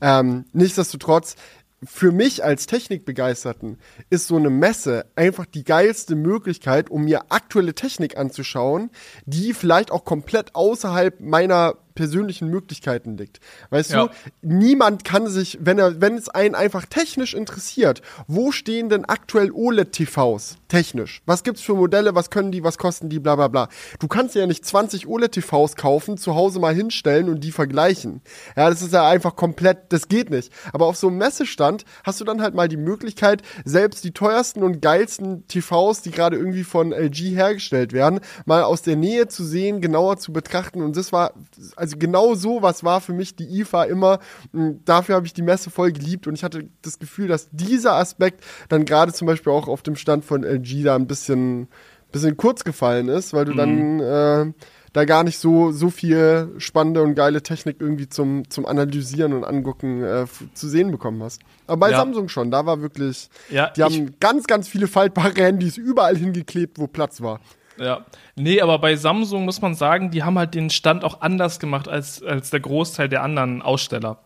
Ähm, 0.00 0.44
nichtsdestotrotz, 0.52 1.36
für 1.84 2.10
mich 2.10 2.42
als 2.42 2.66
Technikbegeisterten 2.66 3.78
ist 4.08 4.28
so 4.28 4.36
eine 4.36 4.50
Messe 4.50 5.06
einfach 5.14 5.46
die 5.46 5.64
geilste 5.64 6.14
Möglichkeit, 6.14 6.90
um 6.90 7.04
mir 7.04 7.26
aktuelle 7.30 7.74
Technik 7.74 8.16
anzuschauen, 8.16 8.90
die 9.26 9.52
vielleicht 9.52 9.90
auch 9.90 10.04
komplett 10.04 10.54
außerhalb 10.54 11.20
meiner 11.20 11.76
persönlichen 11.96 12.48
Möglichkeiten 12.48 13.16
liegt. 13.16 13.40
Weißt 13.70 13.90
Ja. 13.90 14.06
du, 14.06 14.12
niemand 14.42 15.02
kann 15.04 15.26
sich, 15.26 15.58
wenn 15.60 15.80
er, 15.80 16.00
wenn 16.00 16.14
es 16.14 16.28
einen 16.28 16.54
einfach 16.54 16.86
technisch 16.86 17.34
interessiert, 17.34 18.02
wo 18.28 18.52
stehen 18.52 18.88
denn 18.88 19.04
aktuell 19.04 19.50
OLED-TVs 19.50 20.58
technisch? 20.68 21.22
Was 21.26 21.42
gibt's 21.42 21.62
für 21.62 21.74
Modelle, 21.74 22.14
was 22.14 22.30
können 22.30 22.52
die, 22.52 22.62
was 22.62 22.78
kosten 22.78 23.08
die, 23.08 23.18
bla 23.18 23.36
bla 23.36 23.48
bla. 23.48 23.68
Du 23.98 24.08
kannst 24.08 24.34
ja 24.34 24.46
nicht 24.46 24.64
20 24.64 25.06
OLED-TVs 25.08 25.76
kaufen, 25.76 26.18
zu 26.18 26.34
Hause 26.34 26.60
mal 26.60 26.74
hinstellen 26.74 27.28
und 27.28 27.40
die 27.42 27.52
vergleichen. 27.52 28.20
Ja, 28.56 28.68
das 28.70 28.82
ist 28.82 28.92
ja 28.92 29.08
einfach 29.08 29.36
komplett, 29.36 29.92
das 29.92 30.08
geht 30.08 30.30
nicht. 30.30 30.52
Aber 30.72 30.86
auf 30.86 30.96
so 30.96 31.08
einem 31.08 31.18
Messestand 31.18 31.84
hast 32.04 32.20
du 32.20 32.24
dann 32.24 32.42
halt 32.42 32.54
mal 32.54 32.68
die 32.68 32.76
Möglichkeit, 32.76 33.42
selbst 33.64 34.04
die 34.04 34.12
teuersten 34.12 34.62
und 34.62 34.82
geilsten 34.82 35.46
TVs, 35.48 36.02
die 36.02 36.10
gerade 36.10 36.36
irgendwie 36.36 36.64
von 36.64 36.92
LG 36.92 37.34
hergestellt 37.34 37.92
werden, 37.92 38.20
mal 38.44 38.62
aus 38.62 38.82
der 38.82 38.96
Nähe 38.96 39.28
zu 39.28 39.44
sehen, 39.44 39.80
genauer 39.80 40.18
zu 40.18 40.32
betrachten. 40.32 40.82
Und 40.82 40.96
das 40.96 41.12
war, 41.12 41.32
also 41.76 41.85
genau 41.98 42.34
so 42.34 42.62
was 42.62 42.84
war 42.84 43.00
für 43.00 43.12
mich 43.12 43.36
die 43.36 43.60
IFA 43.60 43.84
immer. 43.84 44.18
Und 44.52 44.80
Dafür 44.86 45.14
habe 45.16 45.26
ich 45.26 45.34
die 45.34 45.42
Messe 45.42 45.70
voll 45.70 45.92
geliebt 45.92 46.26
und 46.26 46.34
ich 46.34 46.44
hatte 46.44 46.68
das 46.82 46.98
Gefühl, 46.98 47.28
dass 47.28 47.48
dieser 47.52 47.94
Aspekt 47.94 48.44
dann 48.68 48.84
gerade 48.84 49.12
zum 49.12 49.26
Beispiel 49.26 49.52
auch 49.52 49.68
auf 49.68 49.82
dem 49.82 49.96
Stand 49.96 50.24
von 50.24 50.42
LG 50.44 50.82
da 50.84 50.94
ein 50.96 51.06
bisschen, 51.06 51.68
bisschen 52.12 52.36
kurz 52.36 52.64
gefallen 52.64 53.08
ist, 53.08 53.32
weil 53.32 53.44
du 53.44 53.54
dann 53.54 54.00
äh, 54.00 54.52
da 54.92 55.04
gar 55.04 55.24
nicht 55.24 55.38
so, 55.38 55.72
so 55.72 55.90
viel 55.90 56.52
spannende 56.56 57.02
und 57.02 57.14
geile 57.14 57.42
Technik 57.42 57.76
irgendwie 57.80 58.08
zum, 58.08 58.48
zum 58.48 58.64
Analysieren 58.64 59.34
und 59.34 59.44
Angucken 59.44 60.02
äh, 60.02 60.24
zu 60.54 60.68
sehen 60.68 60.90
bekommen 60.90 61.22
hast. 61.22 61.42
Aber 61.66 61.76
bei 61.80 61.90
Ja. 61.90 61.98
Samsung 61.98 62.28
schon, 62.30 62.50
da 62.50 62.64
war 62.64 62.80
wirklich, 62.80 63.28
Ja, 63.50 63.68
die 63.76 63.82
haben 63.82 64.14
ganz, 64.20 64.46
ganz 64.46 64.68
viele 64.68 64.86
faltbare 64.88 65.34
Handys 65.34 65.76
überall 65.76 66.16
hingeklebt, 66.16 66.78
wo 66.78 66.86
Platz 66.86 67.20
war. 67.20 67.40
Ja. 67.78 68.04
Nee, 68.36 68.60
aber 68.60 68.78
bei 68.78 68.96
Samsung 68.96 69.44
muss 69.44 69.60
man 69.60 69.74
sagen, 69.74 70.10
die 70.10 70.22
haben 70.22 70.38
halt 70.38 70.54
den 70.54 70.70
Stand 70.70 71.04
auch 71.04 71.20
anders 71.20 71.58
gemacht 71.58 71.88
als, 71.88 72.22
als 72.22 72.50
der 72.50 72.60
Großteil 72.60 73.08
der 73.08 73.22
anderen 73.22 73.62
Aussteller. 73.62 74.18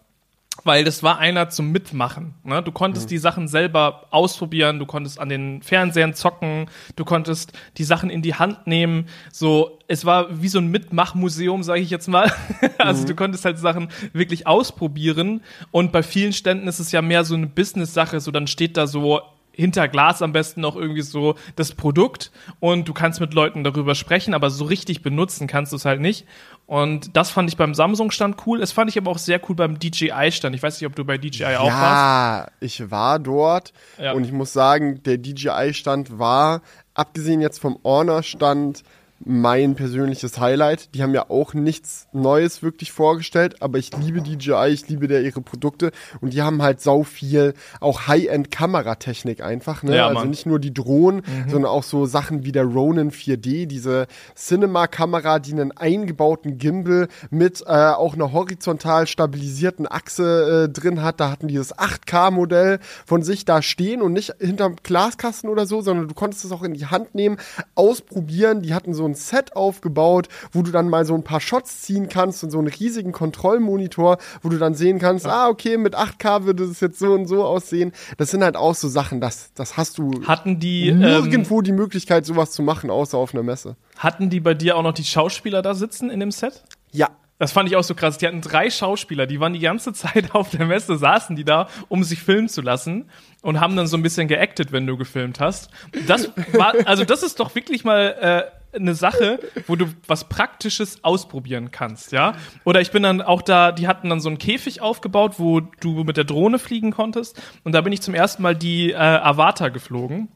Weil 0.64 0.84
das 0.84 1.02
war 1.02 1.18
einer 1.18 1.48
zum 1.48 1.70
Mitmachen. 1.70 2.34
Ne? 2.44 2.62
Du 2.62 2.72
konntest 2.72 3.10
die 3.10 3.18
Sachen 3.18 3.48
selber 3.48 4.06
ausprobieren, 4.10 4.78
du 4.78 4.84
konntest 4.84 5.18
an 5.18 5.28
den 5.28 5.62
Fernsehern 5.62 6.12
zocken, 6.12 6.66
du 6.96 7.04
konntest 7.04 7.52
die 7.78 7.84
Sachen 7.84 8.10
in 8.10 8.20
die 8.20 8.34
Hand 8.34 8.66
nehmen. 8.66 9.06
So, 9.32 9.78
es 9.86 10.04
war 10.04 10.42
wie 10.42 10.48
so 10.48 10.58
ein 10.58 10.68
Mitmachmuseum, 10.68 11.62
sage 11.62 11.80
ich 11.80 11.88
jetzt 11.88 12.08
mal. 12.08 12.30
also 12.78 13.06
du 13.06 13.14
konntest 13.14 13.44
halt 13.44 13.58
Sachen 13.58 13.88
wirklich 14.12 14.46
ausprobieren. 14.46 15.40
Und 15.70 15.92
bei 15.92 16.02
vielen 16.02 16.32
Ständen 16.32 16.68
ist 16.68 16.78
es 16.78 16.92
ja 16.92 17.00
mehr 17.00 17.24
so 17.24 17.34
eine 17.34 17.46
Business-Sache. 17.46 18.20
So, 18.20 18.30
dann 18.30 18.46
steht 18.46 18.76
da 18.76 18.86
so 18.86 19.22
hinter 19.60 19.86
Glas 19.88 20.22
am 20.22 20.32
besten 20.32 20.60
noch 20.60 20.74
irgendwie 20.74 21.02
so 21.02 21.36
das 21.54 21.72
Produkt 21.72 22.32
und 22.58 22.88
du 22.88 22.92
kannst 22.92 23.20
mit 23.20 23.34
Leuten 23.34 23.62
darüber 23.62 23.94
sprechen, 23.94 24.34
aber 24.34 24.50
so 24.50 24.64
richtig 24.64 25.02
benutzen 25.02 25.46
kannst 25.46 25.72
du 25.72 25.76
es 25.76 25.84
halt 25.84 26.00
nicht. 26.00 26.26
Und 26.66 27.16
das 27.16 27.30
fand 27.30 27.48
ich 27.50 27.56
beim 27.56 27.74
Samsung-Stand 27.74 28.36
cool. 28.46 28.62
Es 28.62 28.72
fand 28.72 28.90
ich 28.90 28.96
aber 28.98 29.10
auch 29.10 29.18
sehr 29.18 29.40
cool 29.48 29.56
beim 29.56 29.78
DJI-Stand. 29.78 30.54
Ich 30.54 30.62
weiß 30.62 30.80
nicht, 30.80 30.86
ob 30.86 30.94
du 30.96 31.04
bei 31.04 31.18
DJI 31.18 31.56
auch 31.56 31.66
warst. 31.66 32.46
Ja, 32.46 32.48
ich 32.60 32.90
war 32.90 33.18
dort 33.18 33.72
Ja. 33.98 34.12
und 34.12 34.24
ich 34.24 34.32
muss 34.32 34.52
sagen, 34.52 35.02
der 35.02 35.18
DJI-Stand 35.18 36.18
war, 36.18 36.62
abgesehen 36.94 37.40
jetzt 37.40 37.58
vom 37.60 37.78
Honor-Stand, 37.84 38.82
mein 39.22 39.74
persönliches 39.74 40.40
Highlight. 40.40 40.94
Die 40.94 41.02
haben 41.02 41.14
ja 41.14 41.28
auch 41.28 41.52
nichts 41.52 42.09
Neues 42.12 42.62
wirklich 42.62 42.90
vorgestellt, 42.90 43.62
aber 43.62 43.78
ich 43.78 43.90
liebe 43.96 44.22
DJI, 44.22 44.68
ich 44.70 44.88
liebe 44.88 45.09
der 45.09 45.22
ihre 45.22 45.42
Produkte 45.42 45.92
und 46.20 46.33
die 46.33 46.42
haben 46.42 46.62
halt 46.62 46.80
sau 46.80 47.02
viel 47.02 47.54
auch 47.80 48.09
High-End-Kameratechnik 48.09 49.42
einfach, 49.42 49.83
ne? 49.83 49.96
Ja, 49.96 50.09
also 50.09 50.24
nicht 50.24 50.46
nur 50.46 50.59
die 50.59 50.72
Drohnen, 50.72 51.22
sondern 51.48 51.70
auch 51.70 51.83
so 51.83 52.06
Sachen 52.06 52.44
wie 52.44 52.52
der 52.52 52.64
Ronin 52.64 53.11
4D, 53.11 53.66
diese 53.66 54.06
Cinema-Kamera, 54.35 55.38
die 55.38 55.52
einen 55.52 55.72
eingebauten 55.72 56.56
Gimbal 56.56 57.09
mit 57.30 57.62
äh, 57.66 57.66
auch 57.66 58.14
einer 58.14 58.33
horizontal 58.33 59.06
stabilisierten 59.06 59.87
Achse 59.87 60.64
äh, 60.64 60.72
drin 60.72 61.02
hat. 61.02 61.20
Da 61.20 61.30
hatten 61.30 61.48
die 61.48 61.56
das 61.56 61.76
8K-Modell 61.76 62.78
von 63.04 63.22
sich 63.22 63.44
da 63.44 63.61
stehen 63.61 64.00
und 64.00 64.14
nicht 64.14 64.35
hinterm 64.40 64.76
Glaskasten 64.83 65.50
oder 65.50 65.66
so, 65.66 65.83
sondern 65.83 66.09
du 66.09 66.14
konntest 66.14 66.44
es 66.44 66.52
auch 66.52 66.62
in 66.62 66.72
die 66.72 66.87
Hand 66.87 67.14
nehmen, 67.14 67.37
ausprobieren. 67.74 68.62
Die 68.62 68.72
hatten 68.72 68.94
so 68.94 69.09
ein 69.10 69.14
Set 69.14 69.56
aufgebaut, 69.56 70.28
wo 70.52 70.62
du 70.62 70.70
dann 70.70 70.88
mal 70.88 71.04
so 71.04 71.14
ein 71.14 71.24
paar 71.24 71.40
Shots 71.40 71.82
ziehen 71.82 72.08
kannst 72.08 72.44
und 72.44 72.50
so 72.50 72.58
einen 72.58 72.68
riesigen 72.68 73.12
Kontrollmonitor, 73.12 74.18
wo 74.42 74.48
du 74.48 74.58
dann 74.58 74.74
sehen 74.74 74.98
kannst, 74.98 75.26
ah, 75.26 75.48
okay, 75.48 75.76
mit 75.76 75.96
8K 75.96 76.44
würde 76.44 76.64
es 76.64 76.80
jetzt 76.80 76.98
so 76.98 77.12
und 77.12 77.26
so 77.26 77.44
aussehen. 77.44 77.92
Das 78.16 78.30
sind 78.30 78.42
halt 78.42 78.56
auch 78.56 78.74
so 78.74 78.88
Sachen, 78.88 79.20
das, 79.20 79.52
das 79.54 79.76
hast 79.76 79.98
du 79.98 80.24
Hatten 80.26 80.60
die, 80.60 80.88
ähm, 80.88 81.00
nirgendwo 81.00 81.60
die 81.60 81.72
Möglichkeit, 81.72 82.24
sowas 82.26 82.52
zu 82.52 82.62
machen, 82.62 82.90
außer 82.90 83.18
auf 83.18 83.34
einer 83.34 83.42
Messe. 83.42 83.76
hatten 83.98 84.30
die 84.30 84.40
bei 84.40 84.54
dir 84.54 84.76
auch 84.76 84.82
noch 84.82 84.94
die 84.94 85.04
Schauspieler 85.04 85.62
da 85.62 85.74
sitzen 85.74 86.10
in 86.10 86.20
dem 86.20 86.30
Set? 86.30 86.62
Ja. 86.92 87.08
Das 87.40 87.52
fand 87.52 87.70
ich 87.70 87.76
auch 87.76 87.82
so 87.82 87.94
krass. 87.94 88.18
Die 88.18 88.26
hatten 88.26 88.42
drei 88.42 88.68
Schauspieler, 88.68 89.26
die 89.26 89.40
waren 89.40 89.54
die 89.54 89.60
ganze 89.60 89.92
Zeit 89.94 90.34
auf 90.34 90.50
der 90.50 90.66
Messe, 90.66 90.98
saßen 90.98 91.36
die 91.36 91.44
da, 91.44 91.68
um 91.88 92.04
sich 92.04 92.22
filmen 92.22 92.50
zu 92.50 92.60
lassen 92.60 93.08
und 93.40 93.60
haben 93.60 93.76
dann 93.76 93.86
so 93.86 93.96
ein 93.96 94.02
bisschen 94.02 94.28
geactet, 94.28 94.72
wenn 94.72 94.86
du 94.86 94.98
gefilmt 94.98 95.40
hast. 95.40 95.70
Das 96.06 96.30
war, 96.52 96.74
also 96.84 97.04
das 97.06 97.22
ist 97.22 97.40
doch 97.40 97.54
wirklich 97.54 97.82
mal 97.82 98.14
äh, 98.20 98.59
eine 98.72 98.94
Sache, 98.94 99.40
wo 99.66 99.76
du 99.76 99.87
was 100.06 100.28
Praktisches 100.28 101.02
ausprobieren 101.04 101.70
kannst, 101.70 102.12
ja? 102.12 102.35
Oder 102.64 102.80
ich 102.80 102.90
bin 102.90 103.02
dann 103.02 103.22
auch 103.22 103.42
da, 103.42 103.72
die 103.72 103.88
hatten 103.88 104.09
dann 104.09 104.20
so 104.20 104.28
einen 104.28 104.38
Käfig 104.38 104.80
aufgebaut, 104.80 105.35
wo 105.38 105.61
du 105.61 106.04
mit 106.04 106.16
der 106.16 106.24
Drohne 106.24 106.59
fliegen 106.59 106.92
konntest 106.92 107.40
und 107.64 107.72
da 107.72 107.80
bin 107.80 107.92
ich 107.92 108.00
zum 108.00 108.14
ersten 108.14 108.42
Mal 108.42 108.54
die 108.56 108.92
äh, 108.92 108.96
Avatar 108.96 109.70
geflogen. 109.70 110.28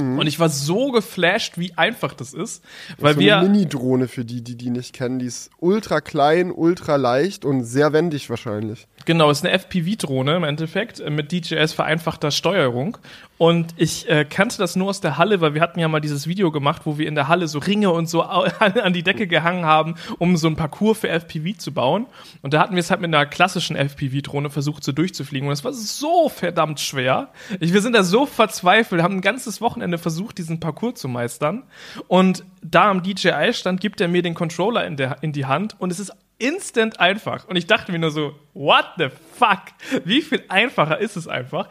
Und 0.00 0.26
ich 0.26 0.40
war 0.40 0.48
so 0.48 0.90
geflasht, 0.90 1.58
wie 1.58 1.76
einfach 1.76 2.14
das 2.14 2.32
ist, 2.32 2.64
weil 2.98 3.14
so 3.14 3.20
wir 3.20 3.38
eine 3.38 3.48
Mini-Drohne 3.48 4.08
für 4.08 4.24
die, 4.24 4.42
die 4.42 4.56
die 4.56 4.70
nicht 4.70 4.94
kennen. 4.94 5.18
Die 5.18 5.26
ist 5.26 5.50
ultra 5.58 6.00
klein, 6.00 6.50
ultra 6.50 6.96
leicht 6.96 7.44
und 7.44 7.64
sehr 7.64 7.92
wendig 7.92 8.30
wahrscheinlich. 8.30 8.88
Genau, 9.04 9.30
ist 9.30 9.44
eine 9.44 9.52
FPV-Drohne 9.58 10.36
im 10.36 10.44
Endeffekt 10.44 10.98
äh, 11.00 11.10
mit 11.10 11.30
DJS 11.30 11.74
vereinfachter 11.74 12.30
Steuerung. 12.30 12.96
Und 13.42 13.74
ich 13.76 14.08
äh, 14.08 14.24
kannte 14.24 14.56
das 14.58 14.76
nur 14.76 14.90
aus 14.90 15.00
der 15.00 15.18
Halle, 15.18 15.40
weil 15.40 15.52
wir 15.52 15.62
hatten 15.62 15.80
ja 15.80 15.88
mal 15.88 15.98
dieses 15.98 16.28
Video 16.28 16.52
gemacht, 16.52 16.82
wo 16.84 16.96
wir 16.96 17.08
in 17.08 17.16
der 17.16 17.26
Halle 17.26 17.48
so 17.48 17.58
Ringe 17.58 17.90
und 17.90 18.08
so 18.08 18.22
an 18.22 18.92
die 18.92 19.02
Decke 19.02 19.26
gehangen 19.26 19.64
haben, 19.64 19.96
um 20.20 20.36
so 20.36 20.46
ein 20.46 20.54
Parcours 20.54 21.00
für 21.00 21.08
FPV 21.08 21.58
zu 21.58 21.74
bauen. 21.74 22.06
Und 22.42 22.54
da 22.54 22.60
hatten 22.60 22.76
wir 22.76 22.78
es 22.78 22.92
halt 22.92 23.00
mit 23.00 23.12
einer 23.12 23.26
klassischen 23.26 23.74
FPV-Drohne 23.74 24.48
versucht, 24.48 24.84
so 24.84 24.92
durchzufliegen. 24.92 25.48
Und 25.48 25.54
es 25.54 25.64
war 25.64 25.72
so 25.72 26.28
verdammt 26.28 26.78
schwer. 26.78 27.30
Ich, 27.58 27.72
wir 27.72 27.80
sind 27.80 27.96
da 27.96 28.04
so 28.04 28.26
verzweifelt, 28.26 29.02
haben 29.02 29.16
ein 29.16 29.22
ganzes 29.22 29.60
Wochenende 29.60 29.98
versucht, 29.98 30.38
diesen 30.38 30.60
Parcours 30.60 31.00
zu 31.00 31.08
meistern. 31.08 31.64
Und 32.06 32.44
da 32.62 32.92
am 32.92 33.02
DJI-Stand 33.02 33.80
gibt 33.80 34.00
er 34.00 34.06
mir 34.06 34.22
den 34.22 34.34
Controller 34.34 34.86
in, 34.86 34.96
der, 34.96 35.20
in 35.20 35.32
die 35.32 35.46
Hand 35.46 35.74
und 35.80 35.90
es 35.90 35.98
ist 35.98 36.12
instant 36.38 37.00
einfach. 37.00 37.48
Und 37.48 37.56
ich 37.56 37.66
dachte 37.66 37.90
mir 37.90 37.98
nur 37.98 38.12
so, 38.12 38.36
what 38.54 38.86
the 38.98 39.08
fuck? 39.36 39.62
Wie 40.04 40.22
viel 40.22 40.44
einfacher 40.48 40.98
ist 40.98 41.16
es 41.16 41.26
einfach? 41.26 41.68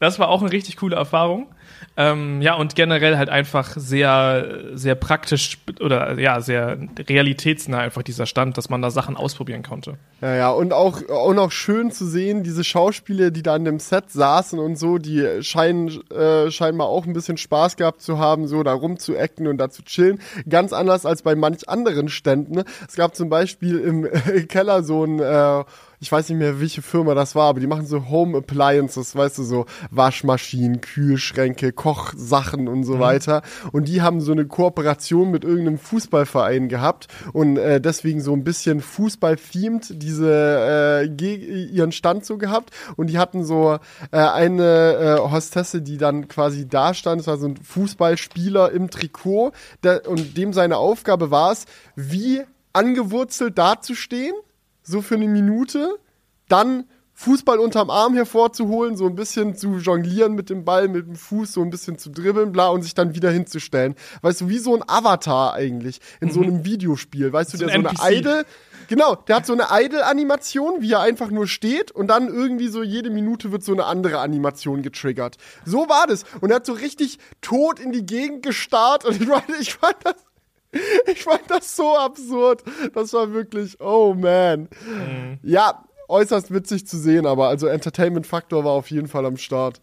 Das 0.00 0.18
war 0.18 0.28
auch 0.28 0.42
eine 0.42 0.52
richtig 0.52 0.76
coole 0.76 0.96
Erfahrung. 0.96 1.48
Ähm, 1.96 2.40
ja, 2.42 2.54
und 2.54 2.76
generell 2.76 3.16
halt 3.16 3.28
einfach 3.28 3.72
sehr, 3.76 4.70
sehr 4.74 4.94
praktisch 4.94 5.58
oder 5.80 6.18
ja, 6.18 6.40
sehr 6.40 6.78
realitätsnah 6.96 7.78
einfach 7.78 8.02
dieser 8.02 8.26
Stand, 8.26 8.56
dass 8.56 8.70
man 8.70 8.80
da 8.82 8.90
Sachen 8.90 9.16
ausprobieren 9.16 9.62
konnte. 9.62 9.94
Ja, 10.20 10.34
ja, 10.34 10.50
und 10.50 10.72
auch, 10.72 11.08
auch 11.08 11.34
noch 11.34 11.50
schön 11.50 11.90
zu 11.90 12.06
sehen, 12.06 12.44
diese 12.44 12.62
Schauspieler, 12.62 13.30
die 13.30 13.42
da 13.42 13.54
an 13.54 13.64
dem 13.64 13.80
Set 13.80 14.10
saßen 14.10 14.58
und 14.58 14.76
so, 14.76 14.98
die 14.98 15.42
scheinen 15.42 15.88
äh, 16.10 16.50
scheinbar 16.50 16.86
auch 16.86 17.06
ein 17.06 17.12
bisschen 17.12 17.36
Spaß 17.36 17.76
gehabt 17.76 18.00
zu 18.00 18.18
haben, 18.18 18.46
so 18.46 18.62
da 18.62 18.72
rumzuecken 18.72 19.48
und 19.48 19.58
da 19.58 19.68
zu 19.68 19.82
chillen. 19.82 20.20
Ganz 20.48 20.72
anders 20.72 21.04
als 21.04 21.22
bei 21.22 21.34
manch 21.34 21.68
anderen 21.68 22.08
Ständen. 22.08 22.62
Es 22.88 22.94
gab 22.94 23.16
zum 23.16 23.28
Beispiel 23.28 23.78
im 23.80 24.08
Keller 24.48 24.84
so 24.84 25.04
ein 25.04 25.18
äh, 25.18 25.64
ich 26.00 26.10
weiß 26.10 26.28
nicht 26.28 26.38
mehr, 26.38 26.60
welche 26.60 26.82
Firma 26.82 27.14
das 27.14 27.34
war, 27.34 27.48
aber 27.48 27.60
die 27.60 27.66
machen 27.66 27.86
so 27.86 28.08
Home 28.08 28.38
Appliances, 28.38 29.16
weißt 29.16 29.38
du, 29.38 29.42
so 29.42 29.66
Waschmaschinen, 29.90 30.80
Kühlschränke, 30.80 31.72
Kochsachen 31.72 32.68
und 32.68 32.84
so 32.84 32.96
mhm. 32.96 33.00
weiter. 33.00 33.42
Und 33.72 33.88
die 33.88 34.02
haben 34.02 34.20
so 34.20 34.32
eine 34.32 34.46
Kooperation 34.46 35.30
mit 35.30 35.44
irgendeinem 35.44 35.78
Fußballverein 35.78 36.68
gehabt 36.68 37.08
und 37.32 37.56
äh, 37.56 37.80
deswegen 37.80 38.20
so 38.20 38.32
ein 38.32 38.44
bisschen 38.44 38.80
Fußball-themed 38.80 40.02
diese 40.02 41.02
äh, 41.02 41.06
ihren 41.06 41.92
Stand 41.92 42.24
so 42.24 42.38
gehabt. 42.38 42.70
Und 42.96 43.08
die 43.08 43.18
hatten 43.18 43.44
so 43.44 43.78
äh, 44.12 44.18
eine 44.18 45.18
äh, 45.18 45.30
Hostesse, 45.30 45.82
die 45.82 45.98
dann 45.98 46.28
quasi 46.28 46.68
da 46.68 46.94
stand, 46.94 47.20
das 47.20 47.26
war 47.26 47.38
so 47.38 47.46
ein 47.46 47.56
Fußballspieler 47.56 48.70
im 48.72 48.90
Trikot 48.90 49.52
der, 49.82 50.08
und 50.08 50.36
dem 50.36 50.52
seine 50.52 50.76
Aufgabe 50.76 51.30
war 51.30 51.52
es, 51.52 51.66
wie 51.96 52.42
angewurzelt 52.72 53.58
dazustehen 53.58 54.34
so 54.88 55.02
für 55.02 55.14
eine 55.14 55.28
Minute, 55.28 55.98
dann 56.48 56.84
Fußball 57.18 57.58
unterm 57.58 57.90
Arm 57.90 58.14
hervorzuholen, 58.14 58.96
so 58.96 59.06
ein 59.06 59.16
bisschen 59.16 59.56
zu 59.56 59.78
jonglieren 59.78 60.34
mit 60.34 60.50
dem 60.50 60.64
Ball, 60.64 60.86
mit 60.86 61.04
dem 61.04 61.16
Fuß, 61.16 61.52
so 61.52 61.62
ein 61.62 61.70
bisschen 61.70 61.98
zu 61.98 62.10
dribbeln, 62.10 62.52
bla, 62.52 62.68
und 62.68 62.82
sich 62.82 62.94
dann 62.94 63.12
wieder 63.16 63.28
hinzustellen. 63.28 63.96
Weißt 64.22 64.42
du, 64.42 64.48
wie 64.48 64.58
so 64.58 64.76
ein 64.76 64.84
Avatar 64.86 65.52
eigentlich 65.54 66.00
in 66.20 66.28
mhm. 66.28 66.32
so 66.32 66.42
einem 66.42 66.64
Videospiel. 66.64 67.32
Weißt 67.32 67.52
du, 67.52 67.58
der 67.58 67.70
so, 67.70 67.74
so 67.74 67.88
eine 67.88 68.16
Idle, 68.16 68.46
genau, 68.86 69.16
der 69.16 69.34
hat 69.34 69.46
so 69.46 69.52
eine 69.52 69.66
Idle-Animation, 69.68 70.80
wie 70.80 70.92
er 70.92 71.00
einfach 71.00 71.30
nur 71.30 71.48
steht 71.48 71.90
und 71.90 72.06
dann 72.06 72.28
irgendwie 72.28 72.68
so 72.68 72.84
jede 72.84 73.10
Minute 73.10 73.50
wird 73.50 73.64
so 73.64 73.72
eine 73.72 73.86
andere 73.86 74.20
Animation 74.20 74.82
getriggert. 74.82 75.38
So 75.64 75.88
war 75.88 76.06
das. 76.06 76.24
Und 76.40 76.50
er 76.50 76.56
hat 76.56 76.66
so 76.66 76.72
richtig 76.72 77.18
tot 77.40 77.80
in 77.80 77.90
die 77.90 78.06
Gegend 78.06 78.44
gestarrt 78.44 79.04
und 79.04 79.16
ich 79.20 79.26
meine, 79.26 79.56
ich 79.58 79.74
fand 79.74 79.96
das 80.04 80.14
Ich 81.06 81.24
fand 81.24 81.42
das 81.48 81.74
so 81.74 81.96
absurd. 81.96 82.62
Das 82.94 83.12
war 83.12 83.32
wirklich, 83.32 83.80
oh 83.80 84.14
man. 84.14 84.68
Mhm. 84.86 85.38
Ja, 85.42 85.84
äußerst 86.08 86.52
witzig 86.52 86.86
zu 86.86 86.98
sehen, 86.98 87.26
aber 87.26 87.48
also 87.48 87.66
Entertainment-Faktor 87.66 88.64
war 88.64 88.72
auf 88.72 88.90
jeden 88.90 89.08
Fall 89.08 89.26
am 89.26 89.36
Start. 89.36 89.80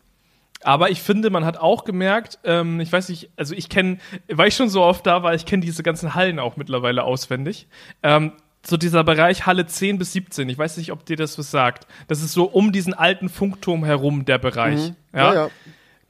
Aber 0.63 0.89
ich 0.89 1.01
finde, 1.01 1.29
man 1.29 1.45
hat 1.45 1.57
auch 1.57 1.83
gemerkt, 1.83 2.39
ähm, 2.43 2.79
ich 2.79 2.91
weiß 2.91 3.09
nicht, 3.09 3.29
also 3.35 3.53
ich 3.53 3.69
kenne, 3.69 3.97
weil 4.27 4.47
ich 4.47 4.55
schon 4.55 4.69
so 4.69 4.81
oft 4.81 5.05
da 5.05 5.21
war, 5.21 5.35
ich 5.35 5.45
kenne 5.45 5.63
diese 5.63 5.83
ganzen 5.83 6.15
Hallen 6.15 6.39
auch 6.39 6.57
mittlerweile 6.57 7.03
auswendig. 7.03 7.67
Ähm, 8.01 8.33
so 8.65 8.77
dieser 8.77 9.03
Bereich 9.03 9.45
Halle 9.45 9.67
10 9.67 9.99
bis 9.99 10.13
17, 10.13 10.49
ich 10.49 10.57
weiß 10.57 10.77
nicht, 10.77 10.91
ob 10.91 11.05
dir 11.05 11.17
das 11.17 11.37
was 11.37 11.51
sagt. 11.51 11.85
Das 12.07 12.23
ist 12.23 12.31
so 12.31 12.45
um 12.45 12.71
diesen 12.71 12.95
alten 12.95 13.29
Funkturm 13.29 13.83
herum 13.85 14.25
der 14.25 14.39
Bereich. 14.39 14.89
Mhm. 14.89 14.95
Ja? 15.13 15.19
ja, 15.19 15.33
ja 15.33 15.49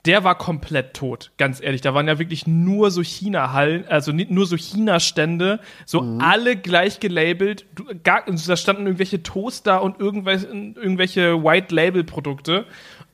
der 0.05 0.23
war 0.23 0.35
komplett 0.37 0.93
tot, 0.93 1.31
ganz 1.37 1.61
ehrlich. 1.61 1.81
Da 1.81 1.93
waren 1.93 2.07
ja 2.07 2.19
wirklich 2.19 2.45
nur 2.45 2.91
so 2.91 3.01
China-Hallen, 3.01 3.87
also 3.87 4.11
nur 4.11 4.45
so 4.45 4.55
China-Stände, 4.55 5.59
so 5.85 6.01
mhm. 6.01 6.21
alle 6.21 6.55
gleich 6.55 6.99
gelabelt. 6.99 7.65
Gar, 8.03 8.23
da 8.25 8.55
standen 8.55 8.85
irgendwelche 8.85 9.23
Toaster 9.23 9.81
und 9.81 9.99
irgendwelche, 9.99 10.47
irgendwelche 10.47 11.43
White-Label-Produkte, 11.43 12.65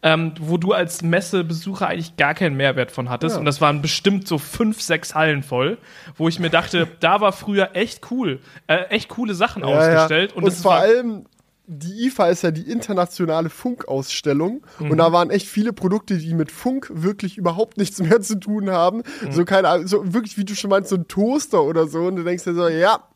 ähm, 0.03 0.33
wo 0.39 0.57
du 0.57 0.73
als 0.73 1.01
Messebesucher 1.01 1.87
eigentlich 1.87 2.17
gar 2.17 2.33
keinen 2.33 2.57
Mehrwert 2.57 2.91
von 2.91 3.09
hattest. 3.09 3.35
Ja. 3.35 3.39
Und 3.39 3.45
das 3.45 3.61
waren 3.61 3.81
bestimmt 3.81 4.27
so 4.27 4.37
fünf, 4.37 4.81
sechs 4.81 5.15
Hallen 5.15 5.43
voll, 5.43 5.77
wo 6.17 6.27
ich 6.27 6.39
mir 6.39 6.49
dachte, 6.49 6.87
da 6.99 7.21
war 7.21 7.31
früher 7.31 7.69
echt 7.73 8.11
cool, 8.11 8.39
äh, 8.67 8.83
echt 8.89 9.09
coole 9.09 9.33
Sachen 9.33 9.63
ja, 9.63 9.69
ausgestellt. 9.69 10.31
Ja. 10.31 10.37
Und, 10.37 10.43
und 10.43 10.53
vor 10.53 10.73
allem 10.73 11.25
die 11.73 12.07
IFA 12.07 12.27
ist 12.27 12.43
ja 12.43 12.51
die 12.51 12.69
internationale 12.69 13.49
Funkausstellung 13.49 14.61
mhm. 14.79 14.91
und 14.91 14.97
da 14.97 15.13
waren 15.13 15.29
echt 15.29 15.47
viele 15.47 15.71
Produkte, 15.71 16.17
die 16.17 16.33
mit 16.33 16.51
Funk 16.51 16.91
wirklich 16.93 17.37
überhaupt 17.37 17.77
nichts 17.77 17.99
mehr 17.99 18.19
zu 18.21 18.37
tun 18.37 18.69
haben. 18.69 19.03
Mhm. 19.21 19.31
So 19.31 19.45
keine 19.45 19.69
Ahnung, 19.69 19.87
so 19.87 20.13
wirklich, 20.13 20.37
wie 20.37 20.43
du 20.43 20.53
schon 20.53 20.69
meinst, 20.69 20.89
so 20.89 20.97
ein 20.97 21.07
Toaster 21.07 21.63
oder 21.63 21.87
so 21.87 21.99
und 21.99 22.17
du 22.17 22.23
denkst 22.23 22.43
dir 22.43 22.53
so, 22.53 22.67
ja, 22.67 23.07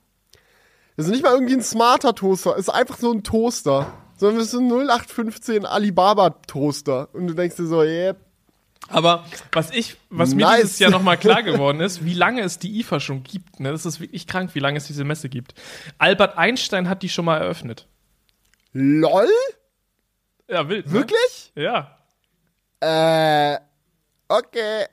das 0.96 1.08
ist 1.08 1.12
nicht 1.12 1.24
mal 1.24 1.34
irgendwie 1.34 1.56
ein 1.56 1.63
smarter 1.63 2.15
Toaster, 2.15 2.56
ist 2.56 2.70
einfach 2.70 2.98
so 2.98 3.12
ein 3.12 3.24
Toaster. 3.24 3.88
Sondern 4.18 4.39
es 4.39 4.54
ist 4.54 4.60
ein 4.60 4.72
0815 4.72 5.65
Alibaba 5.65 6.30
Toaster 6.48 7.10
und 7.12 7.28
du 7.28 7.34
denkst 7.34 7.58
dir 7.58 7.68
so, 7.68 7.84
yeah, 7.84 8.15
aber 8.88 9.26
was 9.52 9.72
ich, 9.72 9.98
was 10.10 10.34
nice. 10.34 10.36
mir 10.36 10.62
dieses 10.62 10.80
Jahr 10.80 10.91
nochmal 10.91 11.18
klar 11.18 11.44
geworden 11.44 11.82
ist, 11.82 12.06
wie 12.06 12.13
lange 12.13 12.41
es 12.41 12.60
die 12.60 12.80
IFA 12.80 13.02
schon 13.02 13.24
gibt, 13.24 13.60
ne? 13.60 13.72
Das 13.72 13.86
ist 13.86 14.00
wirklich 14.00 14.28
krank, 14.28 14.52
wie 14.54 14.60
lange 14.60 14.78
es 14.78 14.88
diese 14.88 15.04
Messe 15.04 15.28
gibt. 15.28 15.54
Albert 15.98 16.38
Einstein 16.38 16.88
hat 16.88 17.02
die 17.02 17.10
schon 17.10 17.26
mal 17.26 17.38
eröffnet. 17.38 17.88
LOL? 18.77 19.29
Ja, 20.49 20.67
wild. 20.67 20.88
Ne? 20.88 20.91
Wirklich? 20.91 21.53
Ja. 21.55 21.97
Äh, 22.81 23.57
okay. 24.27 24.85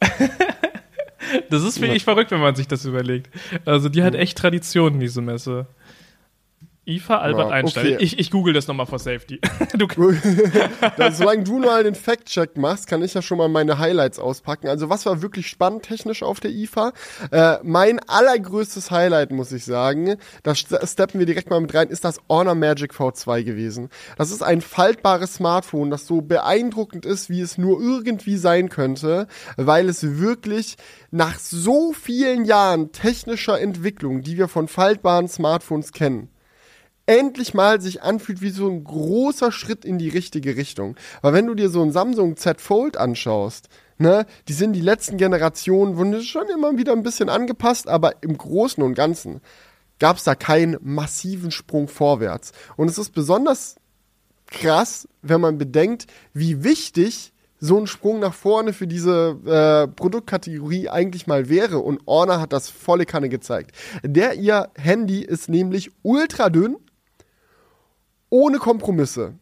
das 1.48 1.62
ist 1.62 1.80
wirklich 1.80 2.04
verrückt, 2.04 2.30
wenn 2.30 2.40
man 2.40 2.54
sich 2.54 2.68
das 2.68 2.84
überlegt. 2.84 3.30
Also, 3.64 3.88
die 3.88 4.02
hat 4.02 4.14
echt 4.14 4.36
Tradition, 4.36 5.00
diese 5.00 5.22
Messe. 5.22 5.66
IFA 6.86 7.18
Albert 7.18 7.48
ja, 7.48 7.54
Einstein. 7.54 7.86
Okay. 7.94 7.96
Ich, 8.00 8.18
ich 8.18 8.30
google 8.30 8.52
das 8.52 8.66
nochmal 8.66 8.86
for 8.86 8.98
Safety. 8.98 9.40
du 9.74 9.86
solange 11.12 11.42
du 11.44 11.58
mal 11.58 11.82
den 11.82 11.94
Fact-Check 11.94 12.56
machst, 12.56 12.86
kann 12.86 13.02
ich 13.02 13.14
ja 13.14 13.22
schon 13.22 13.38
mal 13.38 13.48
meine 13.48 13.78
Highlights 13.78 14.18
auspacken. 14.18 14.68
Also 14.68 14.90
was 14.90 15.06
war 15.06 15.22
wirklich 15.22 15.48
spannend 15.48 15.84
technisch 15.84 16.22
auf 16.22 16.40
der 16.40 16.50
IFA? 16.50 16.92
Äh, 17.30 17.56
mein 17.62 18.00
allergrößtes 18.00 18.90
Highlight, 18.90 19.30
muss 19.30 19.52
ich 19.52 19.64
sagen, 19.64 20.16
da 20.42 20.54
steppen 20.54 21.18
wir 21.18 21.26
direkt 21.26 21.48
mal 21.48 21.60
mit 21.60 21.72
rein, 21.74 21.88
ist 21.88 22.04
das 22.04 22.18
Honor 22.28 22.54
Magic 22.54 22.92
V2 22.92 23.44
gewesen. 23.44 23.88
Das 24.18 24.30
ist 24.30 24.42
ein 24.42 24.60
faltbares 24.60 25.34
Smartphone, 25.34 25.90
das 25.90 26.06
so 26.06 26.20
beeindruckend 26.20 27.06
ist, 27.06 27.30
wie 27.30 27.40
es 27.40 27.56
nur 27.56 27.80
irgendwie 27.80 28.36
sein 28.36 28.68
könnte, 28.68 29.26
weil 29.56 29.88
es 29.88 30.18
wirklich 30.18 30.76
nach 31.10 31.38
so 31.38 31.92
vielen 31.92 32.44
Jahren 32.44 32.92
technischer 32.92 33.60
Entwicklung, 33.60 34.20
die 34.20 34.36
wir 34.36 34.48
von 34.48 34.68
faltbaren 34.68 35.28
Smartphones 35.28 35.92
kennen, 35.92 36.28
endlich 37.06 37.54
mal 37.54 37.80
sich 37.80 38.02
anfühlt 38.02 38.40
wie 38.40 38.50
so 38.50 38.68
ein 38.68 38.84
großer 38.84 39.52
Schritt 39.52 39.84
in 39.84 39.98
die 39.98 40.08
richtige 40.08 40.56
Richtung. 40.56 40.96
Weil 41.22 41.34
wenn 41.34 41.46
du 41.46 41.54
dir 41.54 41.68
so 41.68 41.82
ein 41.82 41.92
Samsung 41.92 42.36
Z 42.36 42.60
Fold 42.60 42.96
anschaust, 42.96 43.68
ne, 43.98 44.26
die 44.48 44.52
sind 44.52 44.72
die 44.72 44.80
letzten 44.80 45.16
Generationen, 45.16 45.96
wurden 45.96 46.22
schon 46.22 46.48
immer 46.48 46.76
wieder 46.78 46.92
ein 46.92 47.02
bisschen 47.02 47.28
angepasst, 47.28 47.88
aber 47.88 48.22
im 48.22 48.36
Großen 48.36 48.82
und 48.82 48.94
Ganzen 48.94 49.40
gab 49.98 50.16
es 50.16 50.24
da 50.24 50.34
keinen 50.34 50.76
massiven 50.82 51.50
Sprung 51.50 51.88
vorwärts. 51.88 52.52
Und 52.76 52.88
es 52.88 52.98
ist 52.98 53.10
besonders 53.10 53.76
krass, 54.46 55.08
wenn 55.22 55.40
man 55.40 55.58
bedenkt, 55.58 56.06
wie 56.32 56.64
wichtig 56.64 57.32
so 57.60 57.78
ein 57.78 57.86
Sprung 57.86 58.18
nach 58.18 58.34
vorne 58.34 58.72
für 58.72 58.86
diese 58.86 59.38
äh, 59.46 59.88
Produktkategorie 59.88 60.90
eigentlich 60.90 61.26
mal 61.26 61.48
wäre. 61.48 61.78
Und 61.78 62.02
Orner 62.04 62.40
hat 62.40 62.52
das 62.52 62.68
volle 62.68 63.06
Kanne 63.06 63.28
gezeigt. 63.28 63.72
Der 64.02 64.34
ihr 64.34 64.68
Handy 64.76 65.22
ist 65.22 65.48
nämlich 65.48 65.90
ultra 66.02 66.50
dünn, 66.50 66.76
ohne 68.30 68.58
Kompromisse. 68.58 69.34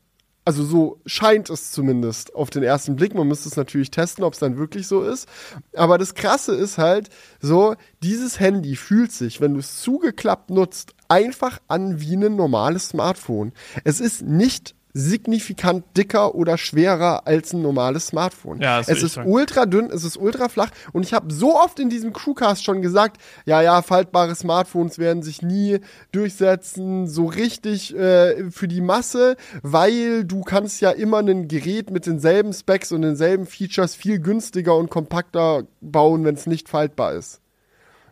Also 0.45 0.65
so 0.65 1.01
scheint 1.07 1.51
es 1.51 1.71
zumindest 1.71 2.35
auf 2.35 2.51
den 2.51 2.65
ersten 2.65 2.97
Blick. 2.97 3.15
Man 3.15 3.29
müsste 3.29 3.49
es 3.49 3.57
natürlich 3.57 3.93
testen, 3.93 4.25
ob 4.25 4.33
es 4.33 4.41
dann 4.41 4.57
wirklich 4.57 4.89
so 4.89 5.03
ist. 5.03 5.29
Aber 5.77 5.99
das 5.99 6.15
Krasse 6.15 6.55
ist 6.55 6.79
halt 6.79 7.11
so, 7.41 7.77
dieses 8.03 8.41
Handy 8.41 8.75
fühlt 8.75 9.13
sich, 9.13 9.41
wenn 9.41 9.55
du 9.55 9.61
es 9.61 9.81
zugeklappt 9.81 10.51
nutzt, 10.51 10.95
einfach 11.07 11.61
an 11.69 12.01
wie 12.01 12.17
ein 12.17 12.35
normales 12.35 12.89
Smartphone. 12.89 13.53
Es 13.85 14.01
ist 14.01 14.23
nicht 14.23 14.75
signifikant 14.95 15.85
dicker 15.97 16.35
oder 16.35 16.59
schwerer 16.59 17.27
als 17.27 17.53
ein 17.53 17.63
normales 17.63 18.09
Smartphone. 18.09 18.61
Ja, 18.61 18.81
es 18.81 18.89
ist 18.89 19.15
sagen. 19.15 19.31
ultra 19.31 19.67
dünn, 19.67 19.91
es 19.91 20.05
ist 20.05 20.17
ultra 20.17 20.49
flach 20.49 20.71
und 20.93 21.05
ich 21.05 21.15
habe 21.15 21.33
so 21.33 21.57
oft 21.57 21.79
in 21.81 21.89
diesem 21.89 22.13
Crewcast 22.13 22.63
schon 22.63 22.83
gesagt, 22.83 23.21
ja, 23.47 23.63
ja, 23.63 23.81
faltbare 23.83 24.35
Smartphones 24.35 24.99
werden 24.99 25.23
sich 25.23 25.41
nie 25.43 25.81
durchsetzen, 26.13 27.07
so 27.07 27.27
richtig 27.27 27.97
äh, 27.97 28.51
für 28.51 28.69
die 28.69 28.83
Masse, 28.83 29.37
weil 29.63 30.25
du 30.25 30.43
kannst 30.43 30.81
ja 30.81 30.91
immer 30.91 31.19
ein 31.19 31.49
Gerät 31.49 31.91
mit 31.91 32.07
denselben 32.07 32.53
Specs 32.53 32.93
und 32.93 33.03
denselben 33.03 33.47
Features 33.47 33.95
viel 33.95 34.19
günstiger 34.19 34.77
und 34.77 34.91
kompakter 34.91 35.65
bauen, 35.81 36.25
wenn 36.25 36.35
es 36.35 36.47
nicht 36.47 36.69
faltbar 36.69 37.15
ist. 37.15 37.41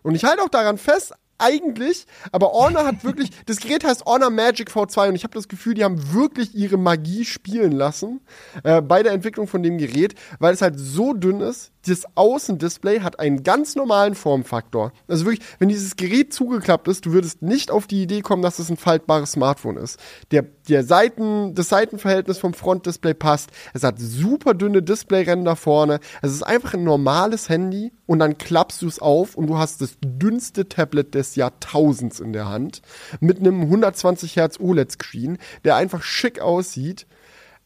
Und 0.02 0.14
ich 0.14 0.24
halte 0.24 0.42
auch 0.42 0.48
daran 0.48 0.78
fest, 0.78 1.12
eigentlich, 1.40 2.06
aber 2.32 2.52
Honor 2.52 2.84
hat 2.84 3.04
wirklich, 3.04 3.30
das 3.46 3.58
Gerät 3.58 3.84
heißt 3.84 4.04
Honor 4.06 4.30
Magic 4.30 4.70
V2 4.70 5.08
und 5.08 5.14
ich 5.14 5.24
habe 5.24 5.34
das 5.34 5.48
Gefühl, 5.48 5.74
die 5.74 5.84
haben 5.84 6.12
wirklich 6.12 6.54
ihre 6.54 6.76
Magie 6.76 7.24
spielen 7.24 7.72
lassen 7.72 8.20
äh, 8.62 8.80
bei 8.80 9.02
der 9.02 9.12
Entwicklung 9.12 9.46
von 9.46 9.62
dem 9.62 9.78
Gerät, 9.78 10.14
weil 10.38 10.54
es 10.54 10.62
halt 10.62 10.78
so 10.78 11.12
dünn 11.14 11.40
ist. 11.40 11.72
Das 11.86 12.04
Außendisplay 12.14 13.00
hat 13.00 13.18
einen 13.18 13.42
ganz 13.42 13.74
normalen 13.74 14.14
Formfaktor. 14.14 14.92
Also 15.08 15.24
wirklich, 15.24 15.46
wenn 15.58 15.70
dieses 15.70 15.96
Gerät 15.96 16.34
zugeklappt 16.34 16.88
ist, 16.88 17.06
du 17.06 17.12
würdest 17.12 17.40
nicht 17.40 17.70
auf 17.70 17.86
die 17.86 18.02
Idee 18.02 18.20
kommen, 18.20 18.42
dass 18.42 18.58
es 18.58 18.68
ein 18.68 18.76
faltbares 18.76 19.32
Smartphone 19.32 19.78
ist. 19.78 19.98
Der, 20.30 20.44
der 20.70 20.84
Seiten, 20.84 21.54
das 21.54 21.68
Seitenverhältnis 21.68 22.38
vom 22.38 22.54
Frontdisplay 22.54 23.14
passt. 23.14 23.50
Es 23.74 23.82
hat 23.82 23.96
super 23.98 24.54
dünne 24.54 24.82
Displayränder 24.82 25.56
vorne. 25.56 26.00
Es 26.22 26.32
ist 26.32 26.42
einfach 26.42 26.74
ein 26.74 26.84
normales 26.84 27.48
Handy 27.48 27.92
und 28.06 28.20
dann 28.20 28.38
klappst 28.38 28.82
du 28.82 28.88
es 28.88 29.00
auf 29.00 29.34
und 29.34 29.48
du 29.48 29.58
hast 29.58 29.80
das 29.80 29.96
dünnste 30.02 30.68
Tablet 30.68 31.14
des 31.14 31.36
Jahrtausends 31.36 32.20
in 32.20 32.32
der 32.32 32.48
Hand 32.48 32.82
mit 33.20 33.40
einem 33.40 33.62
120 33.62 34.36
Hertz 34.36 34.60
OLED-Screen, 34.60 35.38
der 35.64 35.76
einfach 35.76 36.02
schick 36.02 36.40
aussieht. 36.40 37.06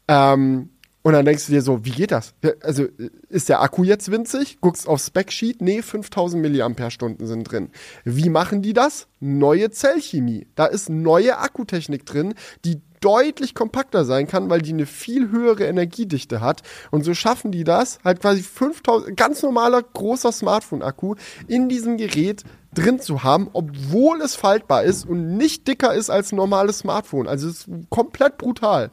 Ähm, 0.09 0.71
und 1.07 1.13
dann 1.13 1.27
denkst 1.27 1.47
du 1.47 1.53
dir 1.53 1.61
so, 1.61 1.85
wie 1.85 1.91
geht 1.91 2.13
das? 2.13 2.33
Also 2.63 2.87
ist 3.29 3.51
der 3.51 3.61
Akku 3.61 3.85
jetzt 3.85 4.11
winzig? 4.11 4.63
Guckst 4.63 4.89
auf 4.89 5.03
Specsheet? 5.03 5.61
Nee, 5.61 5.83
5000 5.83 6.41
Milliampere-Stunden 6.41 7.27
sind 7.27 7.45
drin. 7.45 7.69
Wie 8.05 8.31
machen 8.31 8.63
die 8.63 8.73
das? 8.73 9.07
Neue 9.21 9.71
Zellchemie. 9.71 10.47
Da 10.55 10.65
ist 10.65 10.89
neue 10.89 11.37
Akkutechnik 11.37 12.07
drin, 12.07 12.33
die 12.65 12.81
deutlich 13.05 13.55
kompakter 13.55 14.05
sein 14.05 14.27
kann, 14.27 14.49
weil 14.49 14.63
die 14.63 14.73
eine 14.73 14.87
viel 14.87 15.31
höhere 15.31 15.65
Energiedichte 15.65 16.41
hat. 16.41 16.63
Und 16.91 17.05
so 17.05 17.15
schaffen 17.15 17.53
die 17.53 17.65
das, 17.65 17.99
halt 18.05 18.21
quasi 18.21 18.43
5000, 18.43 19.17
ganz 19.17 19.43
normaler 19.43 19.83
großer 19.83 20.33
Smartphone-Akku 20.33 21.17
in 21.47 21.69
diesem 21.69 21.97
Gerät 21.97 22.45
drin 22.73 22.99
zu 23.01 23.23
haben, 23.23 23.51
obwohl 23.53 24.21
es 24.21 24.35
faltbar 24.35 24.83
ist 24.85 25.07
und 25.07 25.37
nicht 25.37 25.69
dicker 25.69 25.95
ist 25.95 26.11
als 26.11 26.33
ein 26.33 26.37
normales 26.37 26.79
Smartphone. 26.79 27.29
Also 27.29 27.49
es 27.49 27.67
ist 27.67 27.69
komplett 27.91 28.39
brutal. 28.39 28.91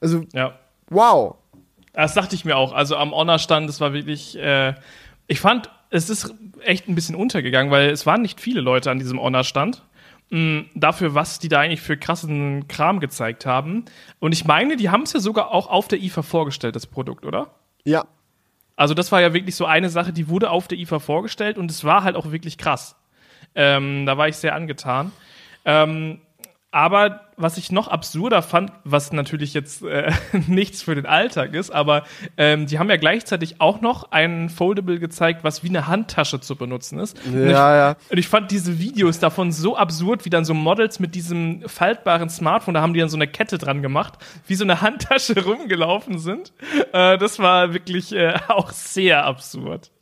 Also, 0.00 0.24
Ja. 0.32 0.58
wow. 0.90 1.36
Das 1.92 2.14
dachte 2.14 2.34
ich 2.34 2.44
mir 2.44 2.56
auch. 2.56 2.72
Also 2.72 2.96
am 2.96 3.12
Honor-Stand, 3.12 3.68
das 3.68 3.80
war 3.80 3.92
wirklich, 3.92 4.36
äh, 4.36 4.74
ich 5.28 5.40
fand, 5.40 5.70
es 5.90 6.10
ist 6.10 6.34
echt 6.62 6.88
ein 6.88 6.94
bisschen 6.96 7.14
untergegangen, 7.14 7.70
weil 7.70 7.90
es 7.90 8.04
waren 8.04 8.20
nicht 8.22 8.40
viele 8.40 8.60
Leute 8.60 8.90
an 8.90 8.98
diesem 8.98 9.20
Honor-Stand. 9.20 9.82
Mh, 10.30 10.64
Dafür, 10.74 11.14
was 11.14 11.38
die 11.38 11.48
da 11.48 11.60
eigentlich 11.60 11.80
für 11.80 11.96
krassen 11.96 12.66
Kram 12.68 13.00
gezeigt 13.00 13.46
haben. 13.46 13.84
Und 14.20 14.32
ich 14.32 14.44
meine, 14.44 14.76
die 14.76 14.90
haben 14.90 15.02
es 15.02 15.12
ja 15.12 15.20
sogar 15.20 15.50
auch 15.52 15.68
auf 15.68 15.88
der 15.88 16.00
IFA 16.02 16.22
vorgestellt, 16.22 16.76
das 16.76 16.86
Produkt, 16.86 17.24
oder? 17.24 17.54
Ja, 17.84 18.04
Also 18.76 18.94
das 18.94 19.12
war 19.12 19.20
ja 19.20 19.32
wirklich 19.34 19.54
so 19.56 19.66
eine 19.66 19.88
Sache, 19.90 20.12
die 20.12 20.28
wurde 20.28 20.50
auf 20.50 20.66
der 20.68 20.78
IFA 20.78 20.98
vorgestellt 20.98 21.58
und 21.58 21.70
es 21.70 21.84
war 21.84 22.02
halt 22.02 22.16
auch 22.16 22.32
wirklich 22.32 22.58
krass. 22.58 22.96
Ähm, 23.54 24.04
da 24.06 24.16
war 24.18 24.26
ich 24.28 24.36
sehr 24.36 24.54
angetan. 24.54 25.12
Ähm, 25.64 26.20
aber 26.74 27.20
was 27.36 27.56
ich 27.56 27.70
noch 27.70 27.86
absurder 27.86 28.42
fand, 28.42 28.72
was 28.82 29.12
natürlich 29.12 29.54
jetzt 29.54 29.84
äh, 29.84 30.10
nichts 30.48 30.82
für 30.82 30.96
den 30.96 31.06
Alltag 31.06 31.54
ist, 31.54 31.70
aber 31.70 32.02
ähm, 32.36 32.66
die 32.66 32.80
haben 32.80 32.90
ja 32.90 32.96
gleichzeitig 32.96 33.60
auch 33.60 33.80
noch 33.80 34.10
ein 34.10 34.48
Foldable 34.48 34.98
gezeigt, 34.98 35.44
was 35.44 35.62
wie 35.62 35.68
eine 35.68 35.86
Handtasche 35.86 36.40
zu 36.40 36.56
benutzen 36.56 36.98
ist. 36.98 37.16
Und 37.26 37.44
ich, 37.44 37.50
Ja, 37.52 37.76
ja. 37.76 37.96
Und 38.10 38.18
ich 38.18 38.26
fand 38.26 38.50
diese 38.50 38.80
Videos 38.80 39.20
davon 39.20 39.52
so 39.52 39.76
absurd, 39.76 40.24
wie 40.24 40.30
dann 40.30 40.44
so 40.44 40.52
Models 40.52 40.98
mit 40.98 41.14
diesem 41.14 41.62
faltbaren 41.68 42.28
Smartphone, 42.28 42.74
da 42.74 42.80
haben 42.82 42.92
die 42.92 43.00
dann 43.00 43.08
so 43.08 43.16
eine 43.16 43.28
Kette 43.28 43.58
dran 43.58 43.80
gemacht, 43.80 44.14
wie 44.48 44.56
so 44.56 44.64
eine 44.64 44.80
Handtasche 44.80 45.44
rumgelaufen 45.44 46.18
sind. 46.18 46.52
Äh, 46.92 47.18
das 47.18 47.38
war 47.38 47.72
wirklich 47.72 48.12
äh, 48.12 48.34
auch 48.48 48.72
sehr 48.72 49.24
absurd. 49.24 49.92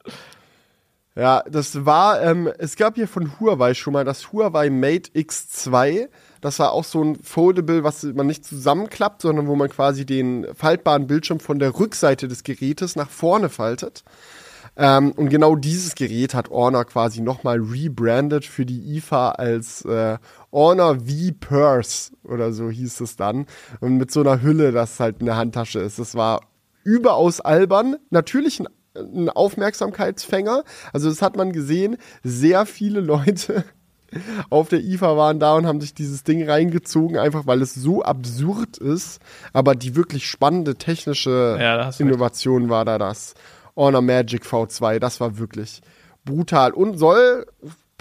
Ja, 1.14 1.42
das 1.46 1.84
war, 1.84 2.22
ähm, 2.22 2.50
es 2.58 2.76
gab 2.76 2.94
hier 2.94 3.06
von 3.06 3.38
Huawei 3.38 3.74
schon 3.74 3.92
mal 3.92 4.04
das 4.04 4.32
Huawei 4.32 4.70
Mate 4.70 5.10
X2. 5.10 6.08
Das 6.42 6.58
war 6.58 6.72
auch 6.72 6.84
so 6.84 7.02
ein 7.02 7.16
Foldable, 7.22 7.84
was 7.84 8.02
man 8.02 8.26
nicht 8.26 8.44
zusammenklappt, 8.44 9.22
sondern 9.22 9.46
wo 9.46 9.54
man 9.54 9.70
quasi 9.70 10.04
den 10.04 10.46
faltbaren 10.54 11.06
Bildschirm 11.06 11.38
von 11.40 11.60
der 11.60 11.78
Rückseite 11.78 12.26
des 12.26 12.42
Gerätes 12.42 12.96
nach 12.96 13.08
vorne 13.08 13.48
faltet. 13.48 14.02
Ähm, 14.76 15.12
und 15.12 15.28
genau 15.28 15.54
dieses 15.54 15.94
Gerät 15.94 16.34
hat 16.34 16.50
Honor 16.50 16.84
quasi 16.84 17.20
nochmal 17.20 17.60
rebranded 17.60 18.44
für 18.44 18.66
die 18.66 18.96
IFA 18.96 19.30
als 19.30 19.84
äh, 19.84 20.18
Honor 20.50 20.96
V 20.96 21.32
Purse 21.38 22.12
oder 22.24 22.52
so 22.52 22.70
hieß 22.70 23.00
es 23.00 23.16
dann. 23.16 23.46
Und 23.80 23.98
mit 23.98 24.10
so 24.10 24.20
einer 24.20 24.42
Hülle, 24.42 24.72
das 24.72 24.98
halt 24.98 25.20
eine 25.20 25.36
Handtasche 25.36 25.78
ist. 25.78 26.00
Das 26.00 26.16
war 26.16 26.40
überaus 26.82 27.40
albern. 27.40 27.96
Natürlich 28.10 28.58
ein, 28.58 28.68
ein 28.96 29.28
Aufmerksamkeitsfänger. 29.28 30.64
Also 30.92 31.08
das 31.08 31.22
hat 31.22 31.36
man 31.36 31.52
gesehen. 31.52 31.98
Sehr 32.24 32.66
viele 32.66 33.00
Leute 33.00 33.64
auf 34.50 34.68
der 34.68 34.80
IFA 34.80 35.16
waren 35.16 35.38
da 35.40 35.54
und 35.54 35.66
haben 35.66 35.80
sich 35.80 35.94
dieses 35.94 36.24
Ding 36.24 36.48
reingezogen, 36.48 37.18
einfach 37.18 37.46
weil 37.46 37.62
es 37.62 37.74
so 37.74 38.02
absurd 38.02 38.78
ist. 38.78 39.20
Aber 39.52 39.74
die 39.74 39.96
wirklich 39.96 40.26
spannende 40.26 40.76
technische 40.76 41.56
Ja, 41.60 41.76
du 41.78 41.86
recht. 41.86 42.00
Innovation 42.00 42.68
war 42.68 42.84
da 42.84 42.98
das. 42.98 43.34
Honor 43.76 44.02
Magic 44.02 44.44
V2, 44.44 44.98
das 44.98 45.20
war 45.20 45.38
wirklich 45.38 45.80
brutal. 46.24 46.72
Und 46.72 46.98
soll, 46.98 47.46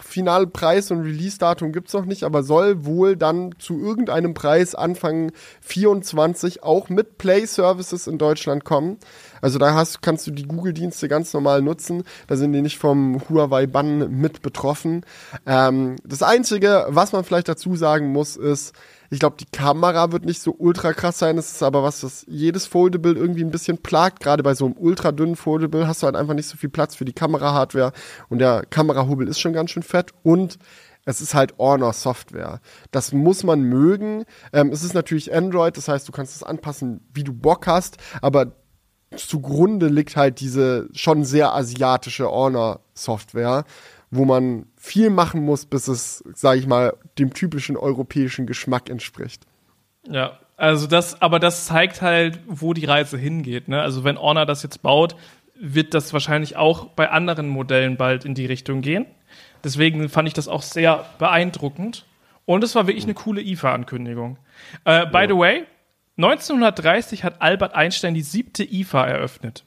finale 0.02 0.48
Preis 0.48 0.92
und 0.92 1.02
Release-Datum 1.02 1.72
gibt's 1.72 1.94
noch 1.94 2.06
nicht, 2.06 2.24
aber 2.24 2.44
soll 2.44 2.86
wohl 2.86 3.16
dann 3.16 3.56
zu 3.60 3.80
irgendeinem 3.80 4.34
Preis 4.34 4.76
Anfang 4.76 5.32
24 5.62 6.64
auch 6.64 6.90
mit 6.90 7.18
Play-Services 7.18 8.08
in 8.08 8.18
Deutschland 8.18 8.66
kommen. 8.66 8.98
Also 9.42 9.60
da 9.60 9.74
hast, 9.74 10.02
kannst 10.02 10.28
du 10.28 10.32
die 10.32 10.48
Google-Dienste 10.48 11.08
ganz 11.08 11.34
normal 11.34 11.62
nutzen. 11.62 12.04
Da 12.28 12.36
sind 12.36 12.54
die 12.54 12.62
nicht 12.62 12.78
vom 12.78 13.22
Huawei-Bann 13.30 14.12
mit 14.12 14.42
betroffen. 14.42 15.06
Ähm, 15.46 15.96
das 16.04 16.24
Einzige, 16.24 16.86
was 16.90 17.12
man 17.12 17.24
vielleicht 17.24 17.48
dazu 17.48 17.76
sagen 17.76 18.12
muss, 18.12 18.36
ist, 18.36 18.74
ich 19.12 19.20
glaube, 19.20 19.36
die 19.38 19.46
Kamera 19.46 20.14
wird 20.14 20.24
nicht 20.24 20.42
so 20.42 20.56
ultra 20.58 20.94
krass 20.94 21.20
sein. 21.20 21.36
Das 21.36 21.52
ist 21.52 21.62
aber 21.62 21.84
was, 21.84 22.00
das 22.00 22.26
jedes 22.30 22.66
Foldable 22.66 23.14
irgendwie 23.14 23.44
ein 23.44 23.52
bisschen 23.52 23.78
plagt. 23.78 24.22
Gerade 24.22 24.42
bei 24.42 24.56
so 24.56 24.66
einem 24.66 24.76
ultra 24.78 25.12
dünnen 25.12 25.36
Foldable 25.36 25.86
hast 25.86 26.02
du 26.02 26.06
halt 26.06 26.16
einfach 26.16 26.34
nicht 26.34 26.48
so 26.48 26.56
viel 26.56 26.70
Platz 26.70 26.96
für 26.96 27.04
die 27.04 27.12
Kamera-Hardware. 27.12 27.92
Und 28.30 28.40
der 28.40 28.66
Kamerahubel 28.70 29.28
ist 29.28 29.42
schon 29.42 29.52
ganz 29.52 29.72
schön 29.72 29.84
fett. 29.84 30.12
Und 30.24 30.58
es 31.04 31.20
ist 31.20 31.34
halt 31.34 31.56
Honor 31.58 31.92
Software. 31.92 32.62
Das 32.92 33.12
muss 33.12 33.44
man 33.44 33.64
mögen. 33.64 34.24
Ähm, 34.54 34.70
es 34.70 34.82
ist 34.82 34.94
natürlich 34.94 35.34
Android, 35.34 35.76
das 35.76 35.90
heißt, 35.90 36.08
du 36.08 36.14
kannst 36.14 36.36
es 36.38 36.44
anpassen, 36.44 37.02
wie 37.14 37.26
du 37.26 37.34
Bock 37.34 37.68
hast. 37.68 37.98
Aber 38.22 38.54
zugrunde 39.18 39.88
liegt 39.88 40.16
halt 40.16 40.40
diese 40.40 40.88
schon 40.94 41.26
sehr 41.26 41.54
asiatische 41.54 42.32
Honor-Software, 42.32 43.66
wo 44.12 44.26
man 44.26 44.66
viel 44.76 45.10
machen 45.10 45.44
muss, 45.44 45.66
bis 45.66 45.88
es, 45.88 46.24
sage 46.34 46.60
ich 46.60 46.68
mal, 46.68 46.94
dem 47.18 47.34
typischen 47.34 47.78
europäischen 47.78 48.46
Geschmack 48.46 48.90
entspricht. 48.90 49.48
Ja, 50.08 50.40
also 50.58 50.86
das, 50.86 51.22
aber 51.22 51.40
das 51.40 51.66
zeigt 51.66 52.02
halt, 52.02 52.40
wo 52.46 52.74
die 52.74 52.86
Reise 52.86 53.18
hingeht. 53.18 53.68
Ne? 53.70 53.82
Also 53.82 54.04
wenn 54.04 54.20
Honor 54.20 54.46
das 54.46 54.64
jetzt 54.64 54.82
baut, 54.84 55.16
wird 55.56 55.94
das 55.94 56.12
wahrscheinlich 56.12 56.58
auch 56.58 56.88
bei 56.90 57.10
anderen 57.10 57.48
Modellen 57.48 57.96
bald 57.96 58.26
in 58.26 58.36
die 58.36 58.46
Richtung 58.46 58.82
gehen. 58.82 59.06
Deswegen 59.64 60.10
fand 60.10 60.28
ich 60.28 60.34
das 60.34 60.48
auch 60.48 60.62
sehr 60.62 61.06
beeindruckend. 61.18 62.06
Und 62.46 62.64
es 62.64 62.76
war 62.76 62.88
wirklich 62.88 63.06
eine 63.06 63.14
coole 63.14 63.42
IFA-Ankündigung. 63.42 64.38
Äh, 64.84 65.06
by 65.06 65.26
the 65.28 65.38
way, 65.38 65.66
1930 66.18 67.24
hat 67.24 67.42
Albert 67.42 67.76
Einstein 67.76 68.14
die 68.14 68.24
siebte 68.24 68.64
IFA 68.64 69.06
eröffnet. 69.06 69.64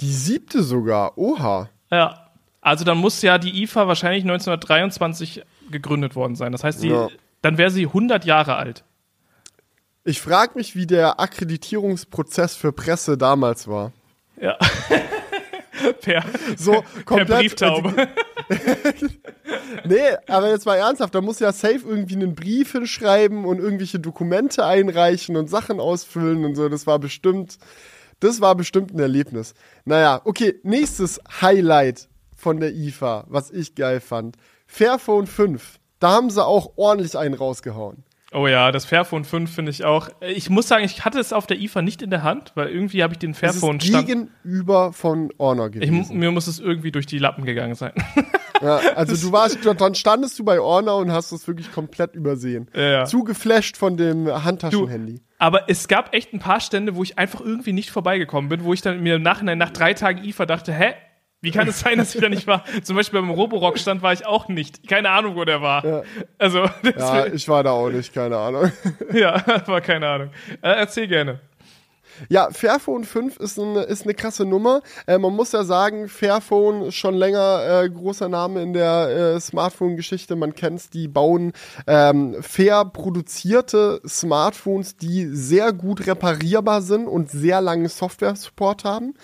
Die 0.00 0.12
siebte 0.12 0.62
sogar, 0.62 1.18
oha. 1.18 1.70
Ja, 1.90 2.23
also 2.64 2.84
dann 2.84 2.98
muss 2.98 3.22
ja 3.22 3.38
die 3.38 3.62
IFA 3.62 3.86
wahrscheinlich 3.86 4.24
1923 4.24 5.42
gegründet 5.70 6.16
worden 6.16 6.34
sein. 6.34 6.50
Das 6.52 6.64
heißt, 6.64 6.82
die, 6.82 6.88
Ja. 6.88 7.08
dann 7.42 7.58
wäre 7.58 7.70
sie 7.70 7.86
100 7.86 8.24
Jahre 8.24 8.56
alt. 8.56 8.84
Ich 10.02 10.20
frage 10.20 10.52
mich, 10.56 10.74
wie 10.74 10.86
der 10.86 11.20
Akkreditierungsprozess 11.20 12.56
für 12.56 12.72
Presse 12.72 13.16
damals 13.16 13.68
war. 13.68 13.92
Ja. 14.40 14.56
per, 16.02 16.24
So 16.56 16.72
per 16.72 17.02
komplett. 17.04 17.38
Brieftaube. 17.38 18.08
Nee, 19.86 20.16
aber 20.28 20.50
jetzt 20.50 20.66
mal 20.66 20.76
ernsthaft, 20.76 21.14
da 21.14 21.20
muss 21.20 21.40
ja 21.40 21.52
safe 21.52 21.80
irgendwie 21.86 22.14
einen 22.14 22.34
Brief 22.34 22.72
hinschreiben 22.72 23.44
und 23.44 23.58
irgendwelche 23.58 23.98
Dokumente 23.98 24.64
einreichen 24.64 25.36
und 25.36 25.48
Sachen 25.48 25.80
ausfüllen 25.80 26.44
und 26.44 26.54
so. 26.54 26.68
Das 26.68 26.86
war 26.86 26.98
bestimmt, 26.98 27.58
das 28.20 28.40
war 28.40 28.54
bestimmt 28.54 28.92
ein 28.94 28.98
Erlebnis. 28.98 29.54
Naja, 29.84 30.20
okay, 30.24 30.54
nächstes 30.62 31.20
Highlight 31.40 32.08
von 32.44 32.60
der 32.60 32.74
IFA, 32.74 33.24
was 33.28 33.50
ich 33.50 33.74
geil 33.74 34.00
fand. 34.00 34.36
Fairphone 34.66 35.26
5. 35.26 35.80
Da 35.98 36.10
haben 36.10 36.28
sie 36.28 36.44
auch 36.44 36.74
ordentlich 36.76 37.16
einen 37.16 37.32
rausgehauen. 37.32 38.04
Oh 38.34 38.46
ja, 38.46 38.70
das 38.70 38.84
Fairphone 38.84 39.24
5 39.24 39.50
finde 39.50 39.70
ich 39.70 39.86
auch. 39.86 40.10
Ich 40.20 40.50
muss 40.50 40.68
sagen, 40.68 40.84
ich 40.84 41.06
hatte 41.06 41.18
es 41.18 41.32
auf 41.32 41.46
der 41.46 41.58
IFA 41.58 41.80
nicht 41.80 42.02
in 42.02 42.10
der 42.10 42.22
Hand, 42.22 42.52
weil 42.54 42.68
irgendwie 42.68 43.02
habe 43.02 43.14
ich 43.14 43.18
den 43.18 43.32
Fairphone 43.32 43.78
das 43.78 43.88
ist 43.88 44.06
gegenüber 44.06 44.92
von 44.92 45.30
Honor 45.38 45.70
gewesen. 45.70 46.02
Ich, 46.02 46.10
mir 46.10 46.30
muss 46.32 46.46
es 46.46 46.60
irgendwie 46.60 46.92
durch 46.92 47.06
die 47.06 47.18
Lappen 47.18 47.46
gegangen 47.46 47.74
sein. 47.74 47.92
Ja, 48.62 48.76
also 48.94 49.14
du 49.14 49.32
warst, 49.32 49.58
dann 49.78 49.94
standest 49.94 50.38
du 50.38 50.44
bei 50.44 50.58
Honor 50.58 50.98
und 50.98 51.12
hast 51.12 51.32
es 51.32 51.46
wirklich 51.46 51.70
komplett 51.72 52.14
übersehen. 52.14 52.70
Ja, 52.74 52.82
ja. 52.82 53.04
Zu 53.04 53.24
geflasht 53.24 53.76
von 53.76 53.98
dem 53.98 54.26
Handtaschenhandy. 54.26 55.20
Aber 55.38 55.68
es 55.68 55.86
gab 55.86 56.14
echt 56.14 56.32
ein 56.32 56.38
paar 56.38 56.60
Stände, 56.60 56.94
wo 56.94 57.02
ich 57.02 57.18
einfach 57.18 57.42
irgendwie 57.42 57.72
nicht 57.72 57.90
vorbeigekommen 57.90 58.48
bin, 58.48 58.64
wo 58.64 58.72
ich 58.72 58.80
dann 58.80 59.02
mir 59.02 59.16
im 59.16 59.22
Nachhinein 59.22 59.58
nach 59.58 59.70
drei 59.70 59.92
Tagen 59.92 60.24
IFA 60.24 60.46
dachte, 60.46 60.72
hä, 60.72 60.94
wie 61.44 61.50
kann 61.50 61.68
es 61.68 61.80
sein, 61.80 61.98
dass 61.98 62.14
ich 62.14 62.20
da 62.20 62.28
nicht 62.28 62.46
war? 62.46 62.64
Zum 62.82 62.96
Beispiel 62.96 63.20
beim 63.20 63.30
Roborock-Stand 63.30 64.02
war 64.02 64.12
ich 64.12 64.26
auch 64.26 64.48
nicht. 64.48 64.88
Keine 64.88 65.10
Ahnung, 65.10 65.36
wo 65.36 65.44
der 65.44 65.62
war. 65.62 65.84
Ja. 65.84 66.02
Also, 66.38 66.68
Ja, 66.96 67.26
ich 67.26 67.48
war 67.48 67.62
da 67.62 67.70
auch 67.70 67.90
nicht, 67.90 68.12
keine 68.12 68.36
Ahnung. 68.36 68.72
ja, 69.12 69.42
war 69.66 69.80
keine 69.80 70.08
Ahnung. 70.08 70.30
Äh, 70.62 70.70
erzähl 70.70 71.06
gerne. 71.06 71.40
Ja, 72.28 72.48
Fairphone 72.50 73.04
5 73.04 73.38
ist, 73.38 73.58
ein, 73.58 73.76
ist 73.76 74.04
eine 74.04 74.14
krasse 74.14 74.44
Nummer. 74.44 74.82
Äh, 75.06 75.18
man 75.18 75.34
muss 75.34 75.52
ja 75.52 75.64
sagen, 75.64 76.08
Fairphone 76.08 76.82
ist 76.82 76.94
schon 76.94 77.14
länger 77.14 77.82
äh, 77.82 77.90
großer 77.90 78.28
Name 78.28 78.62
in 78.62 78.72
der 78.72 79.34
äh, 79.34 79.40
Smartphone-Geschichte. 79.40 80.36
Man 80.36 80.54
kennt's, 80.54 80.90
die 80.90 81.08
bauen 81.08 81.52
ähm, 81.86 82.36
fair 82.40 82.84
produzierte 82.84 84.00
Smartphones, 84.06 84.96
die 84.96 85.26
sehr 85.26 85.72
gut 85.72 86.06
reparierbar 86.06 86.82
sind 86.82 87.08
und 87.08 87.30
sehr 87.30 87.60
langen 87.60 87.88
Software-Support 87.88 88.84
haben. 88.84 89.14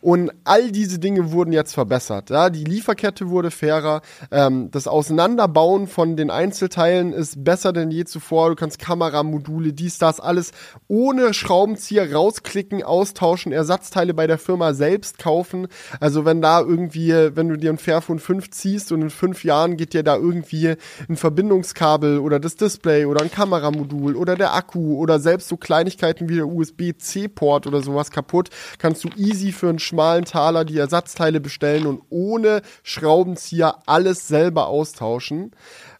Und 0.00 0.30
all 0.44 0.70
diese 0.70 0.98
Dinge 0.98 1.32
wurden 1.32 1.52
jetzt 1.52 1.74
verbessert. 1.74 2.30
Ja? 2.30 2.50
Die 2.50 2.64
Lieferkette 2.64 3.28
wurde 3.30 3.50
fairer. 3.50 4.02
Ähm, 4.30 4.70
das 4.70 4.86
Auseinanderbauen 4.86 5.86
von 5.86 6.16
den 6.16 6.30
Einzelteilen 6.30 7.12
ist 7.12 7.44
besser 7.44 7.72
denn 7.72 7.90
je 7.90 8.04
zuvor. 8.04 8.50
Du 8.50 8.56
kannst 8.56 8.78
Kameramodule, 8.78 9.72
dies, 9.72 9.98
das, 9.98 10.20
alles 10.20 10.52
ohne 10.88 11.34
Schraubenzieher 11.34 12.12
rausklicken, 12.12 12.82
austauschen, 12.82 13.52
Ersatzteile 13.52 14.14
bei 14.14 14.26
der 14.26 14.38
Firma 14.38 14.74
selbst 14.74 15.18
kaufen. 15.18 15.68
Also 15.98 16.24
wenn 16.24 16.40
da 16.40 16.60
irgendwie, 16.60 17.10
wenn 17.34 17.48
du 17.48 17.56
dir 17.56 17.70
ein 17.70 17.78
Fairphone 17.78 18.18
5 18.18 18.50
ziehst 18.50 18.92
und 18.92 19.02
in 19.02 19.10
fünf 19.10 19.44
Jahren 19.44 19.76
geht 19.76 19.94
dir 19.94 20.02
da 20.02 20.16
irgendwie 20.16 20.74
ein 21.08 21.16
Verbindungskabel 21.16 22.18
oder 22.18 22.38
das 22.38 22.56
Display 22.56 23.04
oder 23.04 23.22
ein 23.22 23.30
Kameramodul 23.30 24.16
oder 24.16 24.36
der 24.36 24.54
Akku 24.54 24.96
oder 24.96 25.18
selbst 25.18 25.48
so 25.48 25.56
Kleinigkeiten 25.56 26.28
wie 26.28 26.36
der 26.36 26.48
USB-C-Port 26.48 27.66
oder 27.66 27.82
sowas 27.82 28.10
kaputt, 28.10 28.50
kannst 28.78 29.04
du 29.04 29.08
easy 29.16 29.52
für 29.52 29.68
einen 29.68 29.79
schmalen 29.80 30.24
Taler 30.24 30.64
die 30.64 30.78
Ersatzteile 30.78 31.40
bestellen 31.40 31.86
und 31.86 32.02
ohne 32.10 32.62
Schraubenzieher 32.82 33.78
alles 33.86 34.28
selber 34.28 34.68
austauschen. 34.68 35.52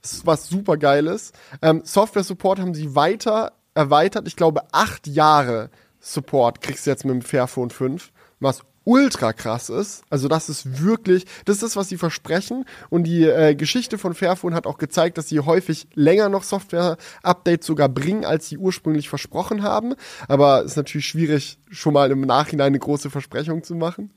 Ist 0.03 0.27
was 0.27 0.49
super 0.49 0.77
geiles. 0.77 1.33
Ähm, 1.62 1.83
Software 1.85 2.25
Support 2.25 2.59
haben 2.59 2.75
sie 2.75 2.95
weiter 2.95 3.53
erweitert. 3.75 4.27
Ich 4.29 4.37
glaube, 4.37 4.62
acht 4.73 5.07
Jahre 5.07 5.71
Support 6.01 6.61
kriegst 6.61 6.87
du 6.87 6.90
jetzt 6.90 7.05
mit 7.05 7.14
dem 7.14 7.23
Fairphone 7.23 7.71
5, 7.71 8.11
was 8.40 8.62
ultra 8.85 9.33
krass 9.33 9.69
ist. 9.69 10.03
Also 10.11 10.27
das 10.27 10.49
ist 10.49 10.83
wirklich, 10.83 11.25
das 11.45 11.57
ist 11.57 11.62
das, 11.62 11.77
was 11.77 11.88
sie 11.88 11.97
versprechen. 11.97 12.64
Und 12.88 13.05
die 13.05 13.25
äh, 13.25 13.55
Geschichte 13.55 13.99
von 13.99 14.14
Fairphone 14.14 14.55
hat 14.55 14.66
auch 14.66 14.79
gezeigt, 14.79 15.16
dass 15.16 15.29
sie 15.29 15.38
häufig 15.40 15.87
länger 15.95 16.29
noch 16.29 16.43
Software-Updates 16.43 17.66
sogar 17.66 17.88
bringen, 17.88 18.25
als 18.25 18.49
sie 18.49 18.59
ursprünglich 18.59 19.09
versprochen 19.09 19.62
haben. 19.62 19.95
Aber 20.27 20.64
ist 20.64 20.77
natürlich 20.77 21.07
schwierig, 21.07 21.59
schon 21.70 21.94
mal 21.94 22.11
im 22.11 22.20
Nachhinein 22.22 22.68
eine 22.68 22.78
große 22.78 23.11
Versprechung 23.11 23.62
zu 23.62 23.74
machen. 23.74 24.11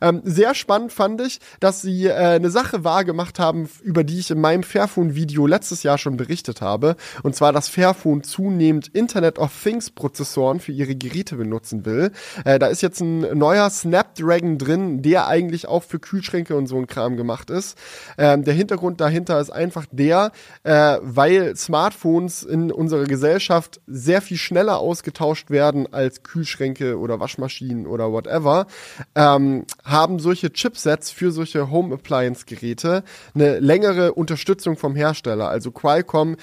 Ähm, 0.00 0.22
sehr 0.24 0.54
spannend 0.54 0.92
fand 0.92 1.20
ich, 1.20 1.40
dass 1.58 1.82
sie 1.82 2.06
äh, 2.06 2.14
eine 2.14 2.50
Sache 2.50 2.84
wahrgemacht 2.84 3.38
haben, 3.38 3.68
über 3.82 4.04
die 4.04 4.18
ich 4.18 4.30
in 4.30 4.40
meinem 4.40 4.62
Fairphone-Video 4.62 5.46
letztes 5.46 5.82
Jahr 5.82 5.98
schon 5.98 6.16
berichtet 6.16 6.60
habe. 6.60 6.96
Und 7.22 7.34
zwar, 7.34 7.52
dass 7.52 7.68
Fairphone 7.68 8.22
zunehmend 8.22 8.88
Internet 8.88 9.38
of 9.38 9.52
Things-Prozessoren 9.62 10.60
für 10.60 10.72
ihre 10.72 10.94
Geräte 10.94 11.36
benutzen 11.36 11.84
will. 11.84 12.12
Äh, 12.44 12.58
da 12.58 12.68
ist 12.68 12.82
jetzt 12.82 13.00
ein 13.00 13.36
neuer 13.36 13.68
Snapdragon 13.70 14.58
drin, 14.58 15.02
der 15.02 15.26
eigentlich 15.26 15.66
auch 15.66 15.82
für 15.82 15.98
Kühlschränke 15.98 16.56
und 16.56 16.66
so 16.66 16.76
ein 16.76 16.86
Kram 16.86 17.16
gemacht 17.16 17.50
ist. 17.50 17.76
Ähm, 18.18 18.44
der 18.44 18.54
Hintergrund 18.54 19.00
dahinter 19.00 19.40
ist 19.40 19.50
einfach 19.50 19.86
der, 19.90 20.32
äh, 20.62 20.98
weil 21.02 21.56
Smartphones 21.56 22.42
in 22.42 22.70
unserer 22.70 23.04
Gesellschaft 23.04 23.80
sehr 23.86 24.22
viel 24.22 24.36
schneller 24.36 24.78
ausgetauscht 24.78 25.50
werden 25.50 25.92
als 25.92 26.22
Kühlschränke 26.22 26.99
oder 27.00 27.20
Waschmaschinen 27.20 27.86
oder 27.86 28.12
whatever. 28.12 28.66
Ähm, 29.14 29.64
haben 29.84 30.18
solche 30.18 30.52
Chipsets 30.52 31.10
für 31.10 31.32
solche 31.32 31.70
Home 31.70 31.94
Appliance 31.94 32.44
Geräte 32.46 33.02
eine 33.34 33.58
längere 33.58 34.12
Unterstützung 34.12 34.76
vom 34.76 34.94
Hersteller. 34.94 35.48
Also 35.48 35.70
Qualcomm 35.70 36.36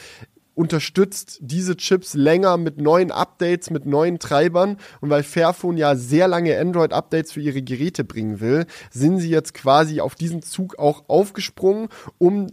unterstützt 0.58 1.38
diese 1.40 1.78
Chips 1.78 2.16
länger 2.16 2.58
mit 2.58 2.82
neuen 2.82 3.12
Updates, 3.12 3.70
mit 3.70 3.86
neuen 3.86 4.18
Treibern. 4.18 4.78
Und 5.02 5.12
weil 5.12 5.22
Fairphone 5.22 5.78
ja 5.78 5.96
sehr 5.96 6.28
lange 6.28 6.60
Android-Updates 6.60 7.32
für 7.32 7.42
ihre 7.42 7.62
Geräte 7.62 8.04
bringen 8.04 8.40
will, 8.40 8.66
sind 8.92 9.20
sie 9.20 9.30
jetzt 9.30 9.54
quasi 9.54 10.02
auf 10.02 10.16
diesen 10.16 10.42
Zug 10.42 10.80
auch 10.80 11.04
aufgesprungen, 11.08 11.90
um 12.18 12.48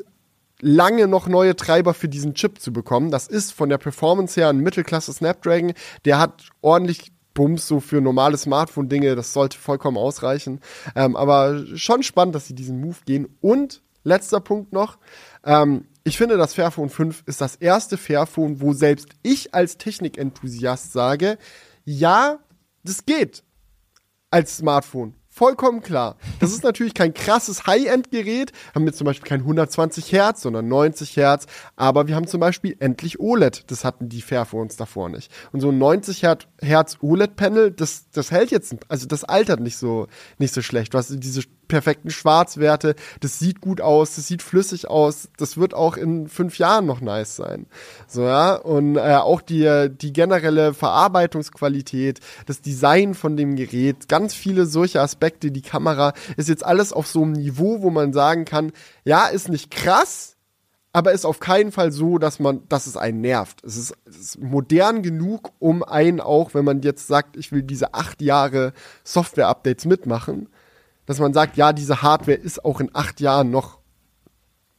lange 0.61 1.09
noch 1.09 1.29
neue 1.29 1.57
Treiber 1.57 1.95
für 1.95 2.09
diesen 2.09 2.35
Chip 2.35 2.61
zu 2.61 2.75
bekommen. 2.75 3.11
Das 3.11 3.27
ist 3.27 3.53
von 3.53 3.71
der 3.71 3.79
Performance 3.79 4.38
her 4.38 4.51
ein 4.51 4.59
Mittelklasse 4.59 5.12
Snapdragon. 5.12 5.73
Der 6.05 6.19
hat 6.19 6.49
ordentlich 6.61 7.13
Bums 7.35 7.66
so 7.66 7.81
für 7.81 8.01
normale 8.01 8.37
Smartphone-Dinge. 8.37 9.16
Das 9.16 9.33
sollte 9.33 9.59
vollkommen 9.59 9.97
ausreichen. 9.97 10.61
Ähm, 10.94 11.16
aber 11.16 11.64
schon 11.77 12.03
spannend, 12.03 12.35
dass 12.35 12.47
sie 12.47 12.55
diesen 12.55 12.81
Move 12.81 12.99
gehen. 13.05 13.29
Und 13.40 13.83
letzter 14.05 14.40
Punkt 14.40 14.73
noch. 14.73 14.99
Ähm, 15.44 15.87
ich 16.05 16.18
finde, 16.18 16.37
das 16.37 16.55
Fairphone 16.55 16.90
5 16.90 17.25
ist 17.27 17.40
das 17.40 17.57
erste 17.57 17.97
Fairphone, 17.97 18.61
wo 18.61 18.73
selbst 18.73 19.09
ich 19.23 19.55
als 19.55 19.79
Technikenthusiast 19.79 20.92
sage, 20.92 21.38
ja, 21.85 22.38
das 22.85 23.07
geht 23.07 23.42
als 24.31 24.59
Smartphone. 24.59 25.14
Vollkommen 25.37 25.83
klar. 25.83 26.16
Das 26.38 26.53
ist 26.53 26.62
natürlich 26.62 26.94
kein 26.94 27.12
krasses 27.12 27.66
High-End-Gerät. 27.66 28.53
Haben 28.73 28.85
wir 28.85 28.92
zum 28.92 29.05
Beispiel 29.05 29.29
kein 29.29 29.40
120 29.40 30.12
Hertz, 30.12 30.42
sondern 30.42 30.68
90 30.68 31.16
Hertz. 31.16 31.47
Aber 31.75 32.07
wir 32.07 32.14
haben 32.14 32.29
zum 32.29 32.38
Beispiel 32.38 32.77
endlich 32.79 33.18
OLED. 33.18 33.64
Das 33.66 33.85
hatten 33.85 34.09
die 34.09 34.23
Fairphones 34.23 34.77
davor 34.77 35.09
nicht. 35.09 35.33
Und 35.51 35.59
so 35.59 35.70
ein 35.70 35.79
90 35.79 36.23
Hertz 36.61 36.99
OLED-Panel, 37.01 37.73
das, 37.73 38.09
das 38.12 38.31
hält 38.31 38.53
jetzt, 38.53 38.77
also 38.87 39.09
das 39.09 39.25
altert 39.25 39.59
nicht 39.59 39.77
so, 39.77 40.07
nicht 40.38 40.55
so 40.55 40.62
schlecht. 40.62 40.94
Du 40.94 40.99
hast 40.99 41.12
diese 41.12 41.42
perfekten 41.68 42.11
Schwarzwerte. 42.11 42.94
Das 43.20 43.38
sieht 43.38 43.61
gut 43.61 43.81
aus, 43.81 44.16
das 44.16 44.27
sieht 44.27 44.42
flüssig 44.42 44.88
aus. 44.88 45.29
Das 45.37 45.57
wird 45.57 45.74
auch 45.74 45.96
in 45.96 46.29
fünf 46.29 46.59
Jahren 46.59 46.87
noch 46.87 47.00
nice 47.00 47.37
sein. 47.37 47.66
So, 48.07 48.22
ja. 48.22 48.55
Und 48.55 48.96
äh, 48.96 49.16
auch 49.16 49.40
die, 49.40 49.88
die 49.90 50.12
generelle 50.12 50.74
Verarbeitungsqualität, 50.74 52.20
das 52.46 52.61
Design 52.61 53.14
von 53.14 53.37
dem 53.37 53.57
Gerät, 53.57 54.09
ganz 54.09 54.35
viele 54.35 54.66
solche 54.66 55.00
Aspekte. 55.00 55.50
Die 55.50 55.62
Kamera 55.62 56.12
ist 56.37 56.48
jetzt 56.48 56.64
alles 56.64 56.92
auf 56.92 57.07
so 57.07 57.22
einem 57.22 57.33
Niveau, 57.33 57.83
wo 57.83 57.90
man 57.90 58.12
sagen 58.12 58.44
kann, 58.44 58.72
ja, 59.05 59.27
ist 59.27 59.48
nicht 59.48 59.70
krass, 59.70 60.35
aber 60.94 61.11
ist 61.11 61.24
auf 61.24 61.40
keinen 61.40 61.72
Fall 61.72 61.90
so, 61.90 62.18
dass 62.18 62.38
man, 62.38 62.62
dass 62.68 62.87
es 62.87 62.96
einen 62.96 63.20
nervt. 63.20 63.64
Es 63.64 63.77
ist, 63.77 63.96
es 64.05 64.16
ist, 64.16 64.40
modern 64.40 65.03
genug, 65.03 65.50
um 65.59 65.83
einen 65.83 66.20
auch, 66.20 66.55
wenn 66.55 66.64
man 66.64 66.83
jetzt 66.83 67.09
sagt, 67.09 67.37
ich 67.37 67.50
will 67.50 67.64
diese 67.64 67.94
acht 67.94 68.22
Jahre 68.22 68.72
Software-Updates 69.03 69.87
mitmachen, 69.87 70.48
dass 71.07 71.19
man 71.19 71.33
sagt, 71.33 71.57
ja, 71.57 71.73
diese 71.73 72.03
Hardware 72.03 72.37
ist 72.37 72.64
auch 72.64 72.81
in 72.81 72.90
acht 72.93 73.21
Jahren 73.21 73.51
noch, 73.51 73.79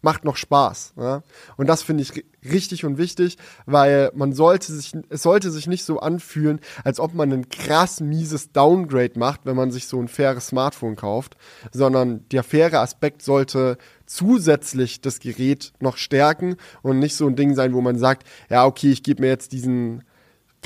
macht 0.02 0.24
noch 0.24 0.38
Spaß. 0.38 0.94
Ja? 0.98 1.24
Und 1.58 1.68
das 1.68 1.82
finde 1.82 2.04
ich 2.04 2.24
richtig 2.50 2.86
und 2.86 2.98
wichtig, 2.98 3.38
weil 3.66 4.12
man 4.14 4.34
sollte 4.34 4.72
sich, 4.72 4.94
es 5.10 5.24
sollte 5.24 5.50
sich 5.52 5.68
nicht 5.68 5.84
so 5.84 6.00
anfühlen, 6.00 6.60
als 6.84 7.00
ob 7.00 7.14
man 7.14 7.34
ein 7.34 7.50
krass 7.50 8.02
mieses 8.02 8.52
Downgrade 8.52 9.18
macht, 9.18 9.42
wenn 9.46 9.56
man 9.56 9.72
sich 9.72 9.88
so 9.88 10.00
ein 10.00 10.08
faires 10.08 10.48
Smartphone 10.48 10.96
kauft, 10.96 11.36
sondern 11.72 12.28
der 12.30 12.44
faire 12.44 12.82
Aspekt 12.82 13.24
sollte 13.24 13.78
zusätzlich 14.06 15.02
das 15.02 15.20
Gerät 15.20 15.74
noch 15.80 15.98
stärken 15.98 16.56
und 16.84 17.00
nicht 17.00 17.16
so 17.16 17.28
ein 17.28 17.36
Ding 17.36 17.56
sein, 17.56 17.74
wo 17.74 17.82
man 17.82 17.98
sagt, 17.98 18.28
ja, 18.50 18.66
okay, 18.66 18.92
ich 18.92 19.02
gebe 19.02 19.24
mir 19.24 19.30
jetzt 19.30 19.52
diesen 19.52 20.04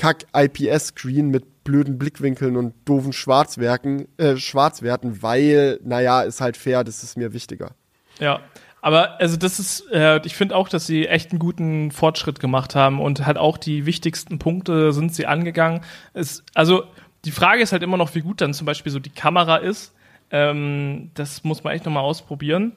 Kack-IPS-Screen 0.00 1.28
mit 1.28 1.62
blöden 1.62 1.98
Blickwinkeln 1.98 2.56
und 2.56 2.72
doofen 2.86 3.12
Schwarzwerken, 3.12 4.08
äh, 4.16 4.36
Schwarzwerten, 4.36 5.22
weil, 5.22 5.78
naja, 5.84 6.22
ist 6.22 6.40
halt 6.40 6.56
fair, 6.56 6.84
das 6.84 7.02
ist 7.02 7.18
mir 7.18 7.34
wichtiger. 7.34 7.72
Ja, 8.18 8.40
aber 8.80 9.20
also 9.20 9.36
das 9.36 9.58
ist, 9.58 9.92
äh, 9.92 10.22
ich 10.24 10.34
finde 10.36 10.56
auch, 10.56 10.70
dass 10.70 10.86
sie 10.86 11.06
echt 11.06 11.32
einen 11.32 11.38
guten 11.38 11.90
Fortschritt 11.90 12.40
gemacht 12.40 12.74
haben 12.74 12.98
und 12.98 13.26
halt 13.26 13.36
auch 13.36 13.58
die 13.58 13.84
wichtigsten 13.84 14.38
Punkte 14.38 14.94
sind 14.94 15.14
sie 15.14 15.26
angegangen. 15.26 15.82
Es, 16.14 16.44
also 16.54 16.84
die 17.26 17.30
Frage 17.30 17.62
ist 17.62 17.72
halt 17.72 17.82
immer 17.82 17.98
noch, 17.98 18.14
wie 18.14 18.22
gut 18.22 18.40
dann 18.40 18.54
zum 18.54 18.64
Beispiel 18.64 18.90
so 18.90 19.00
die 19.00 19.10
Kamera 19.10 19.56
ist. 19.56 19.92
Ähm, 20.30 21.10
das 21.12 21.44
muss 21.44 21.62
man 21.62 21.74
echt 21.74 21.84
nochmal 21.84 22.04
ausprobieren. 22.04 22.72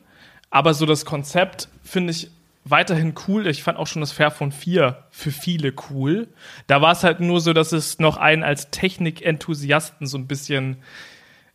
Aber 0.49 0.73
so 0.73 0.85
das 0.85 1.05
Konzept 1.05 1.69
finde 1.83 2.11
ich 2.11 2.31
weiterhin 2.65 3.13
cool. 3.27 3.47
Ich 3.47 3.63
fand 3.63 3.77
auch 3.77 3.87
schon 3.87 4.01
das 4.01 4.11
Fairphone 4.11 4.51
4 4.51 5.05
für 5.09 5.31
viele 5.31 5.73
cool. 5.89 6.27
Da 6.67 6.81
war 6.81 6.91
es 6.91 7.03
halt 7.03 7.19
nur 7.19 7.41
so, 7.41 7.53
dass 7.53 7.71
es 7.71 7.99
noch 7.99 8.17
einen 8.17 8.43
als 8.43 8.69
Technikenthusiasten 8.71 10.07
so 10.07 10.17
ein 10.17 10.27
bisschen 10.27 10.77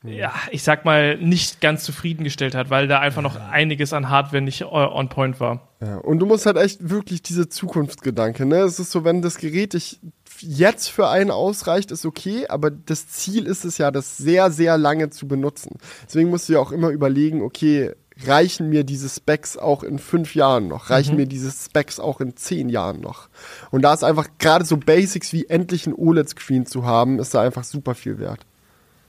ja, 0.05 0.33
ich 0.53 0.63
sag 0.63 0.85
mal, 0.85 1.17
nicht 1.17 1.61
ganz 1.61 1.83
zufriedengestellt 1.83 2.55
hat, 2.55 2.71
weil 2.71 2.87
da 2.87 3.01
einfach 3.01 3.23
noch 3.23 3.35
einiges 3.51 3.93
an 3.93 4.09
Hardware 4.09 4.43
nicht 4.43 4.61
äh, 4.61 4.65
on 4.65 5.09
point 5.09 5.41
war. 5.41 5.69
Ja, 5.81 5.97
und 5.97 6.21
du 6.21 6.27
musst 6.27 6.47
halt 6.47 6.57
echt 6.57 6.89
wirklich 6.89 7.23
diese 7.23 7.49
Zukunftsgedanke, 7.49 8.47
ne? 8.47 8.59
Es 8.59 8.79
ist 8.79 8.93
so, 8.93 9.05
wenn 9.05 9.23
das 9.23 9.39
Gerät 9.39 9.73
dich 9.73 9.99
jetzt 10.41 10.89
für 10.89 11.09
einen 11.09 11.33
ausreicht, 11.33 11.91
ist 11.91 12.07
okay, 12.07 12.47
aber 12.49 12.71
das 12.71 13.09
Ziel 13.09 13.47
ist 13.47 13.65
es 13.65 13.79
ja, 13.79 13.91
das 13.91 14.17
sehr, 14.17 14.53
sehr 14.53 14.79
lange 14.79 15.11
zu 15.11 15.27
benutzen. 15.27 15.79
Deswegen 16.07 16.31
musst 16.31 16.49
du 16.49 16.53
ja 16.53 16.61
auch 16.61 16.71
immer 16.71 16.91
überlegen, 16.91 17.43
okay, 17.43 17.93
reichen 18.27 18.69
mir 18.69 18.85
diese 18.85 19.09
Specs 19.09 19.57
auch 19.57 19.83
in 19.83 19.99
fünf 19.99 20.35
Jahren 20.35 20.69
noch? 20.69 20.91
Reichen 20.91 21.13
mhm. 21.13 21.21
mir 21.21 21.27
diese 21.27 21.51
Specs 21.51 22.01
auch 22.01 22.21
in 22.21 22.37
zehn 22.37 22.69
Jahren 22.69 23.01
noch? 23.01 23.29
Und 23.71 23.83
da 23.83 23.95
ist 23.95 24.05
einfach 24.05 24.27
gerade 24.39 24.65
so 24.65 24.77
Basics 24.77 25.33
wie 25.33 25.47
endlich 25.47 25.87
ein 25.87 25.95
OLED-Screen 25.95 26.67
zu 26.67 26.85
haben, 26.85 27.19
ist 27.19 27.35
da 27.35 27.43
einfach 27.43 27.65
super 27.65 27.95
viel 27.95 28.19
wert. 28.19 28.41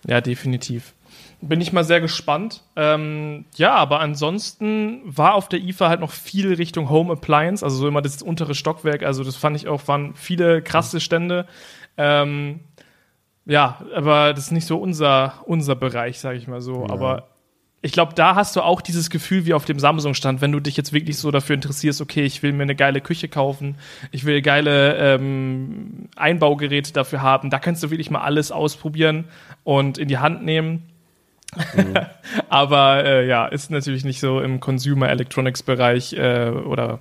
Ja, 0.06 0.22
definitiv. 0.22 0.94
Bin 1.42 1.62
ich 1.62 1.74
mal 1.74 1.84
sehr 1.84 2.02
gespannt. 2.02 2.64
Ähm, 2.76 3.46
ja, 3.56 3.76
aber 3.76 4.00
ansonsten 4.02 5.02
war 5.06 5.36
auf 5.36 5.50
der 5.50 5.62
IFA 5.62 5.90
halt 5.90 6.00
noch 6.02 6.12
viel 6.12 6.54
Richtung 6.54 6.90
Home 6.90 7.14
Appliance, 7.14 7.64
also 7.64 7.78
so 7.78 7.88
immer 7.88 8.02
das 8.02 8.22
untere 8.22 8.56
Stockwerk. 8.56 9.04
Also 9.04 9.24
das 9.24 9.36
fand 9.36 9.56
ich 9.56 9.68
auch, 9.68 9.88
waren 9.88 10.16
viele 10.16 10.62
krasse 10.62 11.00
Stände. 11.00 11.48
Ähm, 11.98 12.62
ja, 13.46 13.80
aber 13.96 14.34
das 14.34 14.46
ist 14.46 14.52
nicht 14.52 14.68
so 14.68 14.78
unser, 14.78 15.34
unser 15.46 15.76
Bereich, 15.76 16.20
sage 16.20 16.38
ich 16.38 16.48
mal 16.48 16.62
so. 16.62 16.86
Ja. 16.86 16.94
Aber 16.94 17.29
ich 17.82 17.94
glaube, 17.94 18.14
da 18.14 18.36
hast 18.36 18.56
du 18.56 18.62
auch 18.62 18.82
dieses 18.82 19.10
Gefühl 19.10 19.46
wie 19.46 19.54
auf 19.54 19.64
dem 19.64 19.80
Samsung-Stand, 19.80 20.42
wenn 20.42 20.52
du 20.52 20.60
dich 20.60 20.76
jetzt 20.76 20.92
wirklich 20.92 21.18
so 21.18 21.32
dafür 21.32 21.56
interessierst, 21.56 22.02
okay, 22.02 22.24
ich 22.26 22.44
will 22.44 22.52
mir 22.52 22.64
eine 22.64 22.76
geile 22.76 23.00
Küche 23.00 23.30
kaufen, 23.30 23.76
ich 24.12 24.26
will 24.26 24.42
geile 24.42 24.96
ähm, 24.98 26.10
Einbaugeräte 26.18 26.92
dafür 26.92 27.22
haben, 27.22 27.50
da 27.50 27.60
kannst 27.60 27.82
du 27.84 27.90
wirklich 27.90 28.12
mal 28.12 28.22
alles 28.22 28.52
ausprobieren 28.52 29.26
und 29.64 29.98
in 29.98 30.10
die 30.10 30.18
Hand 30.18 30.44
nehmen. 30.44 30.84
Mhm. 31.76 31.98
Aber 32.50 33.06
äh, 33.06 33.28
ja, 33.28 33.48
ist 33.48 33.72
natürlich 33.72 34.04
nicht 34.04 34.20
so 34.20 34.42
im 34.42 34.60
Consumer 34.60 35.10
Electronics 35.10 35.64
Bereich 35.64 36.14
äh, 36.14 36.50
oder 36.50 37.00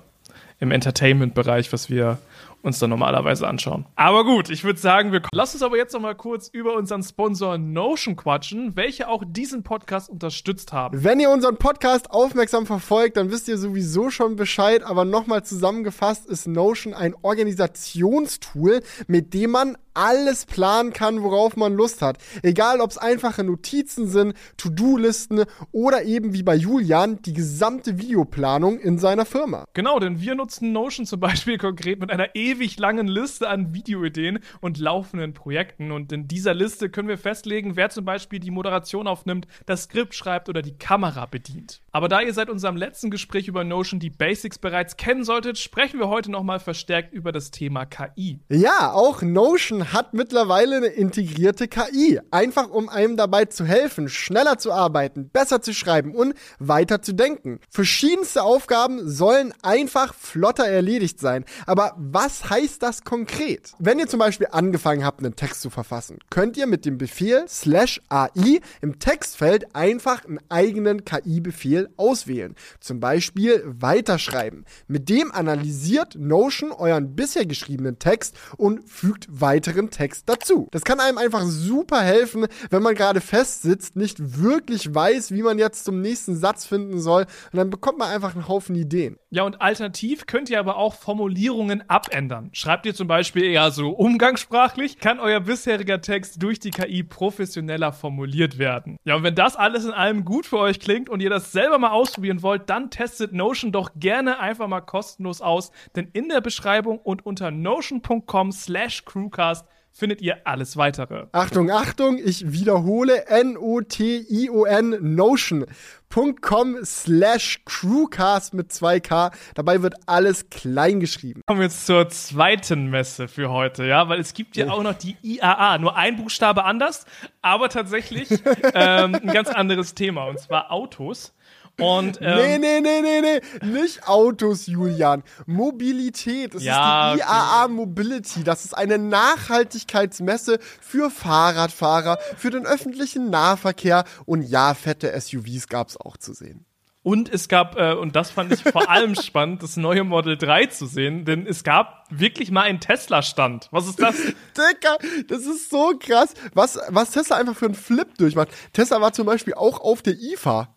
im 0.61 0.71
Entertainment 0.71 1.33
Bereich, 1.33 1.71
was 1.73 1.89
wir 1.89 2.19
uns 2.61 2.79
dann 2.79 2.89
normalerweise 2.89 3.47
anschauen. 3.47 3.85
Aber 3.95 4.25
gut, 4.25 4.49
ich 4.49 4.63
würde 4.63 4.79
sagen, 4.79 5.11
wir 5.11 5.21
lass 5.31 5.53
uns 5.53 5.63
aber 5.63 5.77
jetzt 5.77 5.93
noch 5.93 6.01
mal 6.01 6.15
kurz 6.15 6.47
über 6.47 6.75
unseren 6.75 7.03
Sponsor 7.03 7.57
Notion 7.57 8.15
quatschen, 8.15 8.75
welche 8.75 9.07
auch 9.07 9.23
diesen 9.25 9.63
Podcast 9.63 10.09
unterstützt 10.09 10.73
haben. 10.73 11.03
Wenn 11.03 11.19
ihr 11.19 11.29
unseren 11.29 11.57
Podcast 11.57 12.11
aufmerksam 12.11 12.65
verfolgt, 12.65 13.17
dann 13.17 13.31
wisst 13.31 13.47
ihr 13.47 13.57
sowieso 13.57 14.09
schon 14.09 14.35
Bescheid, 14.35 14.83
aber 14.83 15.05
nochmal 15.05 15.43
zusammengefasst 15.43 16.25
ist 16.27 16.47
Notion 16.47 16.93
ein 16.93 17.15
Organisationstool, 17.21 18.81
mit 19.07 19.33
dem 19.33 19.51
man 19.51 19.77
alles 19.99 20.45
planen 20.45 20.93
kann, 20.93 21.21
worauf 21.23 21.57
man 21.57 21.73
Lust 21.73 22.01
hat. 22.01 22.17
Egal, 22.41 22.79
ob 22.79 22.89
es 22.89 22.97
einfache 22.97 23.43
Notizen 23.43 24.07
sind, 24.07 24.33
To-Do-Listen 24.55 25.43
oder 25.73 26.03
eben 26.03 26.33
wie 26.33 26.41
bei 26.41 26.55
Julian 26.55 27.21
die 27.21 27.33
gesamte 27.33 27.97
Videoplanung 27.99 28.79
in 28.79 28.97
seiner 28.97 29.25
Firma. 29.25 29.65
Genau, 29.73 29.99
denn 29.99 30.21
wir 30.21 30.35
nutzen 30.35 30.71
Notion 30.71 31.05
zum 31.05 31.19
Beispiel 31.19 31.57
konkret 31.57 31.99
mit 31.99 32.11
einer 32.11 32.33
ewig 32.33 32.79
langen 32.79 33.09
Liste 33.09 33.49
an 33.49 33.73
Videoideen 33.73 34.39
und 34.61 34.77
laufenden 34.77 35.33
Projekten. 35.33 35.91
Und 35.91 36.13
in 36.13 36.29
dieser 36.29 36.53
Liste 36.53 36.89
können 36.89 37.09
wir 37.09 37.17
festlegen, 37.17 37.75
wer 37.75 37.89
zum 37.89 38.05
Beispiel 38.05 38.39
die 38.39 38.51
Moderation 38.51 39.05
aufnimmt, 39.05 39.47
das 39.65 39.83
Skript 39.83 40.15
schreibt 40.15 40.47
oder 40.47 40.61
die 40.61 40.77
Kamera 40.77 41.25
bedient. 41.25 41.81
Aber 41.91 42.07
da 42.07 42.21
ihr 42.21 42.33
seit 42.33 42.49
unserem 42.49 42.75
letzten 42.75 43.09
Gespräch 43.09 43.47
über 43.47 43.63
Notion 43.63 43.99
die 43.99 44.09
Basics 44.09 44.59
bereits 44.59 44.97
kennen 44.97 45.23
solltet, 45.23 45.57
sprechen 45.57 45.99
wir 45.99 46.07
heute 46.07 46.29
nochmal 46.29 46.59
verstärkt 46.59 47.13
über 47.13 47.31
das 47.31 47.51
Thema 47.51 47.85
KI. 47.85 48.39
Ja, 48.49 48.91
auch 48.91 49.21
Notion 49.21 49.91
hat 49.91 50.13
mittlerweile 50.13 50.77
eine 50.77 50.87
integrierte 50.87 51.67
KI. 51.67 52.19
Einfach 52.31 52.69
um 52.69 52.89
einem 52.89 53.17
dabei 53.17 53.45
zu 53.45 53.65
helfen, 53.65 54.07
schneller 54.07 54.57
zu 54.57 54.71
arbeiten, 54.71 55.29
besser 55.29 55.61
zu 55.61 55.73
schreiben 55.73 56.13
und 56.13 56.35
weiter 56.59 57.01
zu 57.01 57.13
denken. 57.13 57.59
Verschiedenste 57.69 58.43
Aufgaben 58.43 59.09
sollen 59.09 59.53
einfach 59.63 60.13
flotter 60.13 60.67
erledigt 60.67 61.19
sein. 61.19 61.45
Aber 61.65 61.93
was 61.97 62.49
heißt 62.49 62.83
das 62.83 63.03
konkret? 63.03 63.73
Wenn 63.79 63.99
ihr 63.99 64.07
zum 64.07 64.19
Beispiel 64.19 64.47
angefangen 64.51 65.03
habt, 65.03 65.19
einen 65.19 65.35
Text 65.35 65.61
zu 65.61 65.69
verfassen, 65.69 66.19
könnt 66.29 66.57
ihr 66.57 66.67
mit 66.67 66.85
dem 66.85 66.97
Befehl 66.97 67.45
slash 67.47 68.01
AI 68.09 68.59
im 68.81 68.99
Textfeld 68.99 69.75
einfach 69.75 70.25
einen 70.25 70.39
eigenen 70.49 71.05
KI-Befehl 71.05 71.78
auswählen. 71.97 72.55
Zum 72.79 72.99
Beispiel 72.99 73.63
weiterschreiben. 73.65 74.65
Mit 74.87 75.09
dem 75.09 75.31
analysiert 75.31 76.15
Notion 76.15 76.71
euren 76.71 77.15
bisher 77.15 77.45
geschriebenen 77.45 77.97
Text 77.97 78.37
und 78.57 78.89
fügt 78.89 79.27
weitere 79.29 79.69
weiteren 79.69 79.89
Text 79.89 80.27
dazu. 80.27 80.67
Das 80.71 80.83
kann 80.83 80.99
einem 80.99 81.17
einfach 81.17 81.43
super 81.43 82.01
helfen, 82.01 82.47
wenn 82.69 82.81
man 82.81 82.95
gerade 82.95 83.21
festsitzt, 83.21 83.95
nicht 83.95 84.41
wirklich 84.41 84.93
weiß, 84.93 85.31
wie 85.31 85.43
man 85.43 85.59
jetzt 85.59 85.85
zum 85.85 86.01
nächsten 86.01 86.35
Satz 86.35 86.65
finden 86.65 86.99
soll. 86.99 87.25
Und 87.51 87.57
dann 87.57 87.69
bekommt 87.69 87.99
man 87.99 88.09
einfach 88.09 88.33
einen 88.33 88.47
Haufen 88.47 88.75
Ideen. 88.75 89.17
Ja, 89.29 89.43
und 89.43 89.61
alternativ 89.61 90.25
könnt 90.25 90.49
ihr 90.49 90.59
aber 90.59 90.77
auch 90.77 90.95
Formulierungen 90.95 91.87
abändern. 91.87 92.49
Schreibt 92.51 92.85
ihr 92.87 92.95
zum 92.95 93.07
Beispiel 93.07 93.43
eher 93.43 93.69
so 93.69 93.91
umgangssprachlich, 93.91 94.97
kann 94.97 95.19
euer 95.19 95.41
bisheriger 95.41 96.01
Text 96.01 96.41
durch 96.41 96.59
die 96.59 96.71
KI 96.71 97.03
professioneller 97.03 97.93
formuliert 97.93 98.57
werden. 98.57 98.97
Ja, 99.03 99.15
und 99.15 99.23
wenn 99.23 99.35
das 99.35 99.55
alles 99.55 99.85
in 99.85 99.91
allem 99.91 100.25
gut 100.25 100.47
für 100.47 100.57
euch 100.57 100.79
klingt 100.79 101.09
und 101.09 101.21
ihr 101.21 101.29
das 101.29 101.51
selber 101.51 101.68
mal 101.77 101.91
ausprobieren 101.91 102.41
wollt, 102.41 102.69
dann 102.69 102.89
testet 102.89 103.33
Notion 103.33 103.71
doch 103.71 103.91
gerne 103.95 104.39
einfach 104.39 104.67
mal 104.67 104.81
kostenlos 104.81 105.41
aus, 105.41 105.71
denn 105.95 106.09
in 106.13 106.29
der 106.29 106.41
Beschreibung 106.41 106.99
und 106.99 107.25
unter 107.25 107.51
notion.com 107.51 108.51
slash 108.51 109.05
crewcast 109.05 109.65
findet 109.91 110.21
ihr 110.21 110.47
alles 110.47 110.77
weitere. 110.77 111.25
Achtung, 111.31 111.69
Achtung, 111.69 112.17
ich 112.17 112.51
wiederhole 112.51 113.27
N-O-T-I-O-N 113.27 114.97
Notion.com 115.15 116.77
slash 116.83 117.61
Crewcast 117.65 118.53
mit 118.53 118.71
2K. 118.71 119.31
Dabei 119.55 119.81
wird 119.81 119.95
alles 120.05 120.49
klein 120.49 120.99
geschrieben. 120.99 121.41
Kommen 121.45 121.59
wir 121.59 121.65
jetzt 121.65 121.85
zur 121.85 122.07
zweiten 122.09 122.89
Messe 122.89 123.27
für 123.27 123.49
heute, 123.49 123.85
ja, 123.85 124.07
weil 124.09 124.19
es 124.19 124.33
gibt 124.33 124.55
ja 124.55 124.67
oh. 124.67 124.71
auch 124.71 124.83
noch 124.83 124.95
die 124.95 125.17
IAA. 125.21 125.77
Nur 125.79 125.95
ein 125.95 126.15
Buchstabe 126.15 126.63
anders, 126.63 127.05
aber 127.41 127.69
tatsächlich 127.69 128.29
ähm, 128.73 129.15
ein 129.15 129.27
ganz 129.27 129.49
anderes 129.49 129.93
Thema 129.95 130.25
und 130.25 130.39
zwar 130.39 130.71
Autos. 130.71 131.33
Und, 131.79 132.19
ähm, 132.21 132.37
nee, 132.37 132.57
nee, 132.57 132.81
nee, 132.81 133.01
nee, 133.01 133.21
nee. 133.21 133.65
Nicht 133.65 134.07
Autos, 134.07 134.67
Julian. 134.67 135.23
Mobilität. 135.45 136.53
Das 136.55 136.63
ja, 136.63 137.13
ist 137.13 137.19
die 137.19 137.21
IAA. 137.21 137.67
Mobility. 137.67 138.43
Das 138.43 138.65
ist 138.65 138.77
eine 138.77 138.97
Nachhaltigkeitsmesse 138.97 140.59
für 140.81 141.09
Fahrradfahrer, 141.09 142.17
für 142.37 142.49
den 142.49 142.65
öffentlichen 142.65 143.29
Nahverkehr 143.29 144.03
und 144.25 144.43
ja, 144.43 144.73
fette 144.73 145.19
SUVs 145.19 145.67
gab's 145.67 145.97
auch 145.97 146.17
zu 146.17 146.33
sehen. 146.33 146.65
Und 147.01 147.33
es 147.33 147.47
gab, 147.47 147.77
äh, 147.77 147.93
und 147.93 148.15
das 148.15 148.29
fand 148.29 148.51
ich 148.51 148.61
vor 148.61 148.89
allem 148.89 149.15
spannend, 149.21 149.63
das 149.63 149.77
neue 149.77 150.03
Model 150.03 150.37
3 150.37 150.65
zu 150.67 150.85
sehen, 150.85 151.23
denn 151.23 151.47
es 151.47 151.63
gab 151.63 152.05
wirklich 152.09 152.51
mal 152.51 152.63
einen 152.63 152.81
Tesla-Stand. 152.81 153.69
Was 153.71 153.87
ist 153.87 154.01
das? 154.01 154.15
Dicker, 154.57 154.97
das 155.27 155.45
ist 155.45 155.69
so 155.69 155.93
krass, 155.97 156.33
was, 156.53 156.77
was 156.89 157.11
Tesla 157.11 157.37
einfach 157.37 157.55
für 157.55 157.65
einen 157.65 157.75
Flip 157.75 158.13
durchmacht. 158.17 158.49
Tesla 158.73 158.99
war 158.99 159.13
zum 159.13 159.25
Beispiel 159.25 159.53
auch 159.53 159.79
auf 159.79 160.01
der 160.01 160.15
IFA. 160.19 160.75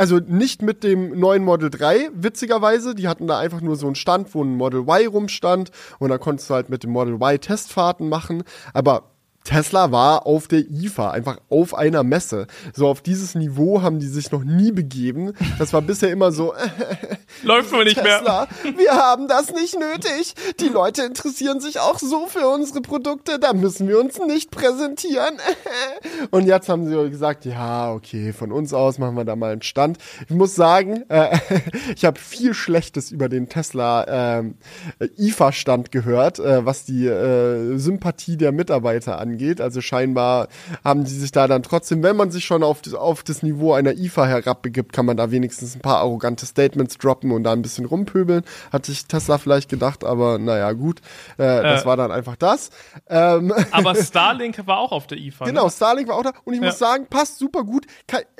Also 0.00 0.16
nicht 0.16 0.62
mit 0.62 0.82
dem 0.82 1.20
neuen 1.20 1.44
Model 1.44 1.68
3, 1.68 2.08
witzigerweise. 2.14 2.94
Die 2.94 3.06
hatten 3.06 3.26
da 3.26 3.38
einfach 3.38 3.60
nur 3.60 3.76
so 3.76 3.84
einen 3.84 3.96
Stand, 3.96 4.34
wo 4.34 4.42
ein 4.42 4.56
Model 4.56 4.88
Y 4.88 5.06
rumstand. 5.06 5.70
Und 5.98 6.08
da 6.08 6.16
konntest 6.16 6.48
du 6.48 6.54
halt 6.54 6.70
mit 6.70 6.84
dem 6.84 6.90
Model 6.90 7.16
Y 7.16 7.38
Testfahrten 7.38 8.08
machen. 8.08 8.42
Aber 8.72 9.10
Tesla 9.44 9.90
war 9.90 10.26
auf 10.26 10.48
der 10.48 10.60
IFA, 10.70 11.12
einfach 11.12 11.38
auf 11.48 11.74
einer 11.74 12.02
Messe. 12.04 12.46
So 12.74 12.86
auf 12.86 13.00
dieses 13.00 13.34
Niveau 13.34 13.80
haben 13.80 13.98
die 13.98 14.06
sich 14.06 14.30
noch 14.30 14.44
nie 14.44 14.70
begeben. 14.70 15.32
Das 15.58 15.72
war 15.72 15.80
bisher 15.80 16.10
immer 16.10 16.30
so. 16.30 16.52
Läuft 17.42 17.72
wohl 17.72 17.84
nicht 17.84 17.96
Tesla, 17.96 18.46
mehr. 18.62 18.78
Wir 18.78 18.92
haben 18.92 19.28
das 19.28 19.52
nicht 19.52 19.78
nötig. 19.78 20.34
Die 20.60 20.68
Leute 20.68 21.02
interessieren 21.04 21.60
sich 21.60 21.80
auch 21.80 21.98
so 21.98 22.26
für 22.26 22.46
unsere 22.48 22.82
Produkte. 22.82 23.38
Da 23.38 23.54
müssen 23.54 23.88
wir 23.88 23.98
uns 23.98 24.18
nicht 24.18 24.50
präsentieren. 24.50 25.34
Und 26.30 26.46
jetzt 26.46 26.68
haben 26.68 26.86
sie 26.86 27.10
gesagt, 27.10 27.46
ja, 27.46 27.92
okay, 27.92 28.34
von 28.34 28.52
uns 28.52 28.74
aus 28.74 28.98
machen 28.98 29.16
wir 29.16 29.24
da 29.24 29.36
mal 29.36 29.52
einen 29.52 29.62
Stand. 29.62 29.96
Ich 30.28 30.34
muss 30.34 30.54
sagen, 30.54 31.04
äh, 31.08 31.38
ich 31.96 32.04
habe 32.04 32.20
viel 32.20 32.52
Schlechtes 32.52 33.10
über 33.10 33.30
den 33.30 33.48
Tesla 33.48 34.38
äh, 34.38 34.44
IFA-Stand 35.16 35.92
gehört, 35.92 36.38
äh, 36.38 36.66
was 36.66 36.84
die 36.84 37.06
äh, 37.06 37.78
Sympathie 37.78 38.36
der 38.36 38.52
Mitarbeiter 38.52 39.18
angeht 39.18 39.29
angeht. 39.30 39.60
Also 39.60 39.80
scheinbar 39.80 40.48
haben 40.84 41.04
die 41.04 41.10
sich 41.10 41.32
da 41.32 41.46
dann 41.46 41.62
trotzdem, 41.62 42.02
wenn 42.02 42.16
man 42.16 42.30
sich 42.30 42.44
schon 42.44 42.62
auf, 42.62 42.80
auf 42.94 43.22
das 43.22 43.42
Niveau 43.42 43.72
einer 43.72 43.92
IFA 43.92 44.26
herabbegibt, 44.26 44.92
kann 44.92 45.06
man 45.06 45.16
da 45.16 45.30
wenigstens 45.30 45.74
ein 45.74 45.80
paar 45.80 45.98
arrogante 45.98 46.46
Statements 46.46 46.98
droppen 46.98 47.32
und 47.32 47.44
da 47.44 47.52
ein 47.52 47.62
bisschen 47.62 47.84
rumpöbeln. 47.84 48.44
Hat 48.72 48.86
sich 48.86 49.06
Tesla 49.06 49.38
vielleicht 49.38 49.68
gedacht, 49.68 50.04
aber 50.04 50.38
naja, 50.38 50.72
gut. 50.72 51.00
Äh, 51.38 51.58
äh, 51.58 51.62
das 51.62 51.86
war 51.86 51.96
dann 51.96 52.10
einfach 52.10 52.36
das. 52.36 52.70
Ähm 53.08 53.52
aber 53.70 53.94
Starlink 54.02 54.66
war 54.66 54.78
auch 54.78 54.92
auf 54.92 55.06
der 55.06 55.18
IFA. 55.18 55.44
Genau, 55.46 55.64
ne? 55.64 55.70
Starlink 55.70 56.08
war 56.08 56.16
auch 56.16 56.22
da. 56.22 56.32
Und 56.44 56.54
ich 56.54 56.60
ja. 56.60 56.66
muss 56.66 56.78
sagen, 56.78 57.06
passt 57.08 57.38
super 57.38 57.64
gut. 57.64 57.86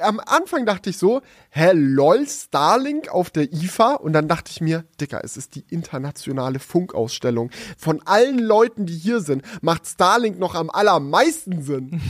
Am 0.01 0.20
Anfang 0.20 0.66
dachte 0.66 0.91
ich 0.91 0.99
so, 0.99 1.22
hä, 1.51 1.72
lol, 1.74 2.26
Starlink 2.26 3.09
auf 3.09 3.30
der 3.30 3.53
IFA? 3.53 3.94
Und 3.94 4.12
dann 4.12 4.28
dachte 4.28 4.51
ich 4.51 4.61
mir, 4.61 4.84
Dicker, 5.01 5.20
es 5.24 5.36
ist 5.36 5.55
die 5.55 5.64
internationale 5.70 6.59
Funkausstellung. 6.59 7.51
Von 7.76 8.01
allen 8.07 8.38
Leuten, 8.38 8.86
die 8.86 8.96
hier 8.96 9.20
sind, 9.20 9.42
macht 9.62 9.86
Starlink 9.86 10.38
noch 10.38 10.55
am 10.55 10.70
allermeisten 10.70 11.62
sind. 11.62 12.01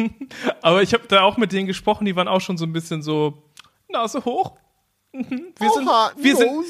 Aber 0.62 0.82
ich 0.82 0.94
habe 0.94 1.06
da 1.08 1.22
auch 1.22 1.36
mit 1.36 1.52
denen 1.52 1.66
gesprochen, 1.66 2.04
die 2.04 2.16
waren 2.16 2.28
auch 2.28 2.40
schon 2.40 2.56
so 2.56 2.64
ein 2.64 2.72
bisschen 2.72 3.02
so 3.02 3.50
Nase 3.88 4.24
hoch. 4.24 4.56
Wir 5.12 5.70
sind, 5.74 5.86
Oha, 5.86 6.10
wir 6.16 6.36
sind 6.36 6.64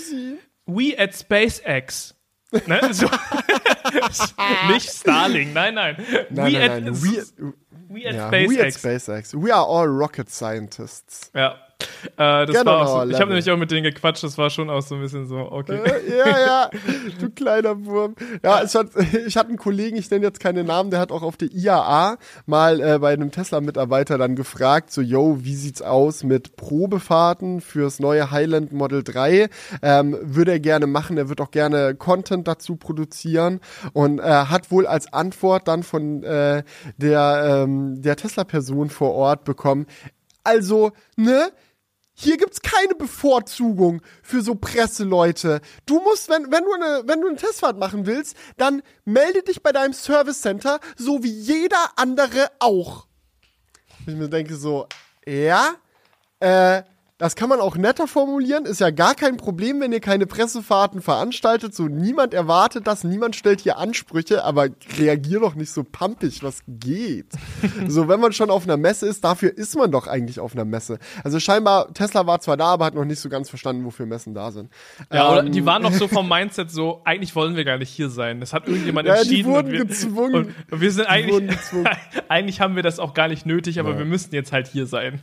we 0.66 0.98
at 0.98 1.14
SpaceX. 1.14 2.14
Ne? 2.66 2.80
So. 2.92 3.08
Nicht 4.68 4.90
Starling, 4.90 5.52
nein, 5.52 5.74
nein. 5.74 5.96
Nein, 6.30 6.52
we, 6.52 6.58
nein, 6.58 6.70
at, 6.70 6.82
nein. 6.82 7.02
We, 7.02 7.52
we 7.88 8.06
at 8.08 8.14
ja, 8.14 8.28
SpaceX. 8.28 8.50
we 8.50 8.60
at 8.60 8.72
SpaceX. 8.74 9.34
We 9.34 9.54
are 9.54 9.64
all 9.64 9.86
rocket 9.86 10.28
scientists. 10.28 11.30
Ja. 11.34 11.56
Äh, 12.16 12.46
das 12.46 12.56
Get 12.56 12.66
war 12.66 13.04
so. 13.06 13.10
Ich 13.10 13.20
habe 13.20 13.30
nämlich 13.30 13.50
auch 13.50 13.56
mit 13.56 13.70
denen 13.70 13.84
gequatscht, 13.84 14.22
das 14.22 14.38
war 14.38 14.50
schon 14.50 14.70
auch 14.70 14.82
so 14.82 14.94
ein 14.94 15.00
bisschen 15.00 15.26
so, 15.26 15.36
okay. 15.50 15.80
Äh, 15.84 16.18
ja, 16.18 16.38
ja, 16.46 16.70
du 17.20 17.30
kleiner 17.30 17.84
Wurm. 17.84 18.14
Ja, 18.42 18.62
es 18.62 18.74
hat, 18.74 18.88
ich 19.26 19.36
hatte 19.36 19.48
einen 19.48 19.58
Kollegen, 19.58 19.96
ich 19.96 20.10
nenne 20.10 20.24
jetzt 20.24 20.40
keine 20.40 20.64
Namen, 20.64 20.90
der 20.90 21.00
hat 21.00 21.12
auch 21.12 21.22
auf 21.22 21.36
der 21.36 21.48
IAA 21.52 22.16
mal 22.46 22.80
äh, 22.80 22.98
bei 22.98 23.12
einem 23.12 23.30
Tesla-Mitarbeiter 23.30 24.18
dann 24.18 24.36
gefragt, 24.36 24.92
so, 24.92 25.00
yo, 25.00 25.38
wie 25.40 25.54
sieht's 25.54 25.82
aus 25.82 26.24
mit 26.24 26.56
Probefahrten 26.56 27.60
fürs 27.60 28.00
neue 28.00 28.30
Highland 28.30 28.72
Model 28.72 29.02
3? 29.02 29.48
Ähm, 29.82 30.18
würde 30.22 30.52
er 30.52 30.60
gerne 30.60 30.86
machen, 30.86 31.16
er 31.18 31.28
wird 31.28 31.40
auch 31.40 31.50
gerne 31.50 31.94
Content 31.94 32.46
dazu 32.46 32.76
produzieren 32.76 33.60
und 33.92 34.18
äh, 34.18 34.22
hat 34.22 34.70
wohl 34.70 34.86
als 34.86 35.12
Antwort 35.12 35.68
dann 35.68 35.82
von 35.82 36.22
äh, 36.22 36.62
der, 36.96 37.64
ähm, 37.64 38.02
der 38.02 38.16
Tesla-Person 38.16 38.90
vor 38.90 39.14
Ort 39.14 39.44
bekommen, 39.44 39.86
also, 40.44 40.92
ne, 41.16 41.52
hier 42.14 42.36
gibt's 42.36 42.60
keine 42.60 42.94
Bevorzugung 42.94 44.02
für 44.22 44.42
so 44.42 44.54
Presseleute. 44.54 45.60
Du 45.86 46.00
musst, 46.00 46.28
wenn, 46.28 46.50
wenn 46.52 46.64
du 46.64 46.72
eine, 46.72 47.02
wenn 47.06 47.20
du 47.20 47.28
eine 47.28 47.36
Testfahrt 47.36 47.78
machen 47.78 48.06
willst, 48.06 48.36
dann 48.56 48.82
melde 49.04 49.42
dich 49.42 49.62
bei 49.62 49.72
deinem 49.72 49.92
Service 49.92 50.42
Center, 50.42 50.80
so 50.96 51.22
wie 51.22 51.32
jeder 51.32 51.92
andere 51.96 52.50
auch. 52.58 53.06
Ich 54.06 54.14
mir 54.14 54.28
denke 54.28 54.56
so, 54.56 54.86
ja, 55.26 55.74
äh, 56.40 56.82
das 57.22 57.36
kann 57.36 57.48
man 57.48 57.60
auch 57.60 57.76
netter 57.76 58.08
formulieren, 58.08 58.64
ist 58.64 58.80
ja 58.80 58.90
gar 58.90 59.14
kein 59.14 59.36
Problem, 59.36 59.80
wenn 59.80 59.92
ihr 59.92 60.00
keine 60.00 60.26
Pressefahrten 60.26 61.00
veranstaltet. 61.00 61.72
So, 61.72 61.84
niemand 61.84 62.34
erwartet 62.34 62.88
das, 62.88 63.04
niemand 63.04 63.36
stellt 63.36 63.60
hier 63.60 63.78
Ansprüche, 63.78 64.42
aber 64.42 64.70
reagier 64.98 65.38
doch 65.38 65.54
nicht 65.54 65.70
so 65.70 65.84
pampig, 65.84 66.42
was 66.42 66.64
geht. 66.66 67.28
so, 67.86 68.08
wenn 68.08 68.18
man 68.18 68.32
schon 68.32 68.50
auf 68.50 68.64
einer 68.64 68.76
Messe 68.76 69.06
ist, 69.06 69.22
dafür 69.22 69.56
ist 69.56 69.76
man 69.76 69.92
doch 69.92 70.08
eigentlich 70.08 70.40
auf 70.40 70.54
einer 70.54 70.64
Messe. 70.64 70.98
Also 71.22 71.38
scheinbar, 71.38 71.94
Tesla 71.94 72.26
war 72.26 72.40
zwar 72.40 72.56
da, 72.56 72.72
aber 72.72 72.86
hat 72.86 72.94
noch 72.96 73.04
nicht 73.04 73.20
so 73.20 73.28
ganz 73.28 73.48
verstanden, 73.48 73.84
wofür 73.84 74.04
Messen 74.04 74.34
da 74.34 74.50
sind. 74.50 74.72
Ja, 75.12 75.30
oder 75.30 75.44
Ähm, 75.44 75.52
die 75.52 75.64
waren 75.64 75.82
noch 75.82 75.92
so 75.92 76.08
vom 76.08 76.28
Mindset 76.28 76.72
so, 76.72 77.02
eigentlich 77.04 77.36
wollen 77.36 77.54
wir 77.54 77.64
gar 77.64 77.78
nicht 77.78 77.90
hier 77.90 78.10
sein. 78.10 78.40
Das 78.40 78.52
hat 78.52 78.66
irgendjemand 78.66 79.06
Ja, 79.06 79.14
die 79.14 79.20
entschieden. 79.20 79.48
wurden 79.48 79.66
und 79.68 79.72
wir, 79.74 79.84
gezwungen. 79.84 80.54
Und 80.72 80.80
wir 80.80 80.90
sind 80.90 81.06
eigentlich, 81.06 81.50
gezwungen. 81.50 81.88
eigentlich 82.28 82.60
haben 82.60 82.74
wir 82.74 82.82
das 82.82 82.98
auch 82.98 83.14
gar 83.14 83.28
nicht 83.28 83.46
nötig, 83.46 83.78
aber 83.78 83.96
wir 83.96 84.06
müssten 84.06 84.34
jetzt 84.34 84.50
halt 84.50 84.66
hier 84.66 84.86
sein. 84.86 85.20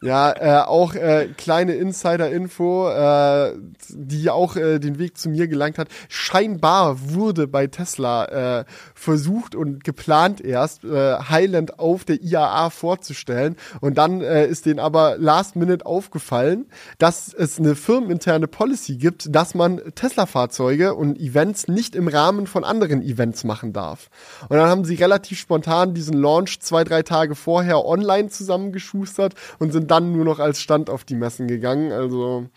Ja, 0.00 0.32
äh, 0.32 0.64
auch 0.64 0.94
äh, 0.94 1.28
kleine 1.36 1.74
Insider-Info, 1.74 2.88
äh, 2.88 3.54
die 3.88 4.30
auch 4.30 4.54
äh, 4.54 4.78
den 4.78 5.00
Weg 5.00 5.18
zu 5.18 5.28
mir 5.28 5.48
gelangt 5.48 5.76
hat. 5.76 5.88
Scheinbar 6.08 7.10
wurde 7.10 7.48
bei 7.48 7.66
Tesla 7.66 8.60
äh, 8.60 8.64
versucht 8.94 9.56
und 9.56 9.82
geplant 9.82 10.40
erst, 10.40 10.84
äh, 10.84 11.14
Highland 11.16 11.80
auf 11.80 12.04
der 12.04 12.22
IAA 12.22 12.70
vorzustellen. 12.70 13.56
Und 13.80 13.98
dann 13.98 14.20
äh, 14.20 14.46
ist 14.46 14.66
denen 14.66 14.78
aber 14.78 15.16
last 15.18 15.56
minute 15.56 15.84
aufgefallen, 15.84 16.66
dass 16.98 17.34
es 17.34 17.58
eine 17.58 17.74
firmeninterne 17.74 18.46
Policy 18.46 18.98
gibt, 18.98 19.34
dass 19.34 19.56
man 19.56 19.80
Tesla-Fahrzeuge 19.96 20.94
und 20.94 21.18
Events 21.18 21.66
nicht 21.66 21.96
im 21.96 22.06
Rahmen 22.06 22.46
von 22.46 22.62
anderen 22.62 23.02
Events 23.02 23.42
machen 23.42 23.72
darf. 23.72 24.10
Und 24.48 24.58
dann 24.58 24.68
haben 24.68 24.84
sie 24.84 24.94
relativ 24.94 25.40
spontan 25.40 25.92
diesen 25.94 26.14
Launch 26.14 26.60
zwei, 26.60 26.84
drei 26.84 27.02
Tage 27.02 27.34
vorher 27.34 27.84
online 27.84 28.28
zusammengeschustert 28.28 29.34
und 29.58 29.72
sind 29.72 29.87
dann 29.88 30.12
nur 30.12 30.24
noch 30.24 30.38
als 30.38 30.60
Stand 30.60 30.90
auf 30.90 31.04
die 31.04 31.16
Messen 31.16 31.48
gegangen. 31.48 31.92
Also 31.92 32.48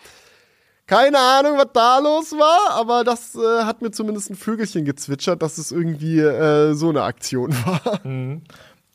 keine 0.91 1.19
Ahnung, 1.19 1.57
was 1.57 1.69
da 1.73 1.99
los 1.99 2.34
war, 2.34 2.75
aber 2.77 3.05
das 3.05 3.36
äh, 3.36 3.63
hat 3.63 3.82
mir 3.82 3.91
zumindest 3.91 4.29
ein 4.29 4.36
Vögelchen 4.36 4.84
gezwitschert, 4.84 5.41
dass 5.41 5.57
es 5.57 5.71
irgendwie 5.71 6.19
äh, 6.19 6.73
so 6.73 6.89
eine 6.89 7.03
Aktion 7.03 7.53
war. 7.65 8.01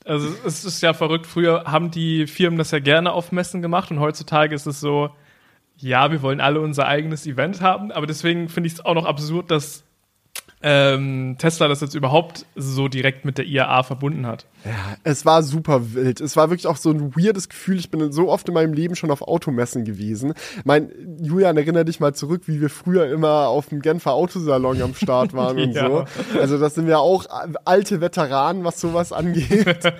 Also 0.04 0.28
es 0.44 0.64
ist 0.64 0.82
ja 0.82 0.92
verrückt, 0.92 1.26
früher 1.26 1.64
haben 1.64 1.90
die 1.90 2.26
Firmen 2.26 2.58
das 2.58 2.70
ja 2.70 2.80
gerne 2.80 3.12
auf 3.12 3.32
Messen 3.32 3.62
gemacht 3.62 3.90
und 3.90 3.98
heutzutage 3.98 4.54
ist 4.54 4.66
es 4.66 4.78
so, 4.78 5.10
ja, 5.78 6.10
wir 6.10 6.22
wollen 6.22 6.40
alle 6.40 6.60
unser 6.60 6.86
eigenes 6.86 7.26
Event 7.26 7.60
haben, 7.60 7.90
aber 7.92 8.06
deswegen 8.06 8.48
finde 8.48 8.66
ich 8.66 8.74
es 8.74 8.84
auch 8.84 8.94
noch 8.94 9.06
absurd, 9.06 9.50
dass 9.50 9.82
ähm, 10.62 11.36
Tesla 11.38 11.68
das 11.68 11.80
jetzt 11.80 11.94
überhaupt 11.94 12.46
so 12.56 12.88
direkt 12.88 13.24
mit 13.24 13.38
der 13.38 13.46
IAA 13.46 13.82
verbunden 13.82 14.26
hat. 14.26 14.46
Ja, 14.64 14.96
es 15.04 15.24
war 15.24 15.42
super 15.44 15.94
wild. 15.94 16.20
Es 16.20 16.36
war 16.36 16.50
wirklich 16.50 16.66
auch 16.66 16.76
so 16.76 16.90
ein 16.90 17.14
weirdes 17.14 17.48
Gefühl. 17.48 17.78
Ich 17.78 17.90
bin 17.90 18.10
so 18.10 18.28
oft 18.28 18.48
in 18.48 18.54
meinem 18.54 18.72
Leben 18.72 18.96
schon 18.96 19.10
auf 19.12 19.22
Automessen 19.22 19.84
gewesen. 19.84 20.34
Mein, 20.64 20.90
Julian, 21.20 21.56
erinnere 21.56 21.84
dich 21.84 22.00
mal 22.00 22.14
zurück, 22.14 22.42
wie 22.46 22.60
wir 22.60 22.70
früher 22.70 23.06
immer 23.06 23.46
auf 23.48 23.68
dem 23.68 23.80
Genfer 23.80 24.12
Autosalon 24.14 24.82
am 24.82 24.94
Start 24.94 25.34
waren 25.34 25.58
und 25.58 25.70
Ja. 25.76 25.88
so. 25.88 26.04
Also 26.40 26.58
das 26.58 26.74
sind 26.74 26.88
ja 26.88 26.98
auch 26.98 27.26
alte 27.64 28.00
Veteranen, 28.00 28.64
was 28.64 28.80
sowas 28.80 29.12
angeht. 29.12 29.78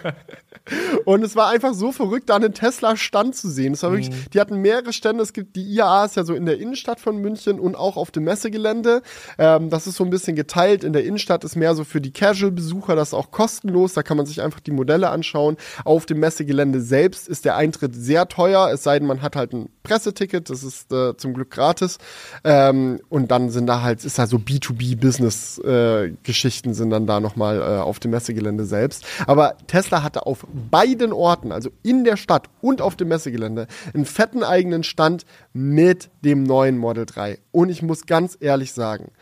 Und 1.05 1.23
es 1.23 1.37
war 1.37 1.49
einfach 1.51 1.75
so 1.75 1.93
verrückt, 1.93 2.29
da 2.29 2.37
einen 2.37 2.53
Tesla-Stand 2.53 3.37
zu 3.37 3.49
sehen. 3.49 3.75
Es 3.75 3.85
war 3.85 3.93
wirklich, 3.93 4.11
die 4.31 4.41
hatten 4.41 4.57
mehrere 4.57 4.93
Stände. 4.93 5.23
Es 5.23 5.33
gibt, 5.33 5.55
die 5.55 5.63
IAA 5.63 6.07
ist 6.07 6.17
ja 6.17 6.25
so 6.25 6.35
in 6.35 6.45
der 6.45 6.59
Innenstadt 6.59 6.99
von 6.99 7.19
München 7.19 7.61
und 7.61 7.77
auch 7.77 7.97
auf 7.97 8.11
dem 8.11 8.25
Messegelände. 8.25 9.03
Ähm, 9.39 9.71
das 9.71 9.87
ist 9.87 9.95
so 9.95 10.03
ein 10.03 10.11
bisschen 10.11 10.35
geteilt. 10.35 10.83
In 10.83 10.93
der 10.93 11.05
Innenstadt 11.05 11.45
ist 11.45 11.55
mehr 11.55 11.77
so 11.77 11.85
für 11.85 12.01
die 12.01 12.11
Casual-Besucher, 12.13 12.97
das 12.97 13.09
ist 13.09 13.15
auch 13.15 13.31
kostenlos. 13.31 13.93
Da 13.95 14.03
kann 14.03 14.17
man 14.17 14.27
sich 14.27 14.43
einfach 14.43 14.56
die 14.61 14.71
Modelle 14.71 15.11
anschauen. 15.11 15.57
Auf 15.85 16.07
dem 16.07 16.21
Messegelände 16.21 16.81
selbst 16.81 17.29
ist 17.29 17.45
der 17.45 17.57
Eintritt 17.57 17.95
sehr 17.95 18.29
teuer, 18.29 18.71
es 18.73 18.83
sei 18.83 18.99
denn, 18.99 19.09
man 19.09 19.21
hat 19.23 19.37
halt 19.37 19.53
ein 19.53 19.69
Presseticket, 19.83 20.49
das 20.51 20.63
ist 20.63 20.93
äh, 20.93 21.17
zum 21.17 21.33
Glück 21.35 21.51
gratis. 21.51 21.99
Ähm, 22.45 23.01
und 23.09 23.31
dann 23.31 23.49
sind 23.51 23.67
da 23.67 23.83
halt, 23.83 24.05
ist 24.05 24.19
da 24.19 24.27
so 24.27 24.39
B2B-Business-Geschichten 24.39 26.75
sind 26.75 26.91
dann 26.91 27.07
da 27.07 27.21
nochmal 27.21 27.61
äh, 27.61 27.81
auf 27.81 28.01
dem 28.01 28.11
Messegelände 28.11 28.65
selbst. 28.65 29.05
Aber 29.27 29.57
Tesla 29.67 30.03
hatte 30.03 30.27
auf 30.27 30.47
beiden 30.71 31.13
Orten, 31.13 31.53
also 31.53 31.71
in 31.83 32.05
der 32.05 32.17
Stadt 32.17 32.49
und 32.61 32.83
auf 32.83 32.97
dem 32.97 33.09
Messegelände, 33.09 33.67
einen 33.95 34.05
fetten 34.05 34.43
eigenen 34.43 34.83
Stand 34.83 35.25
mit 35.53 36.11
dem 36.25 36.43
neuen 36.43 36.79
Model 36.79 37.07
3. 37.07 37.39
Und 37.53 37.69
ich 37.69 37.83
muss 37.83 38.07
ganz 38.07 38.37
ehrlich 38.41 38.73
sagen, 38.73 39.13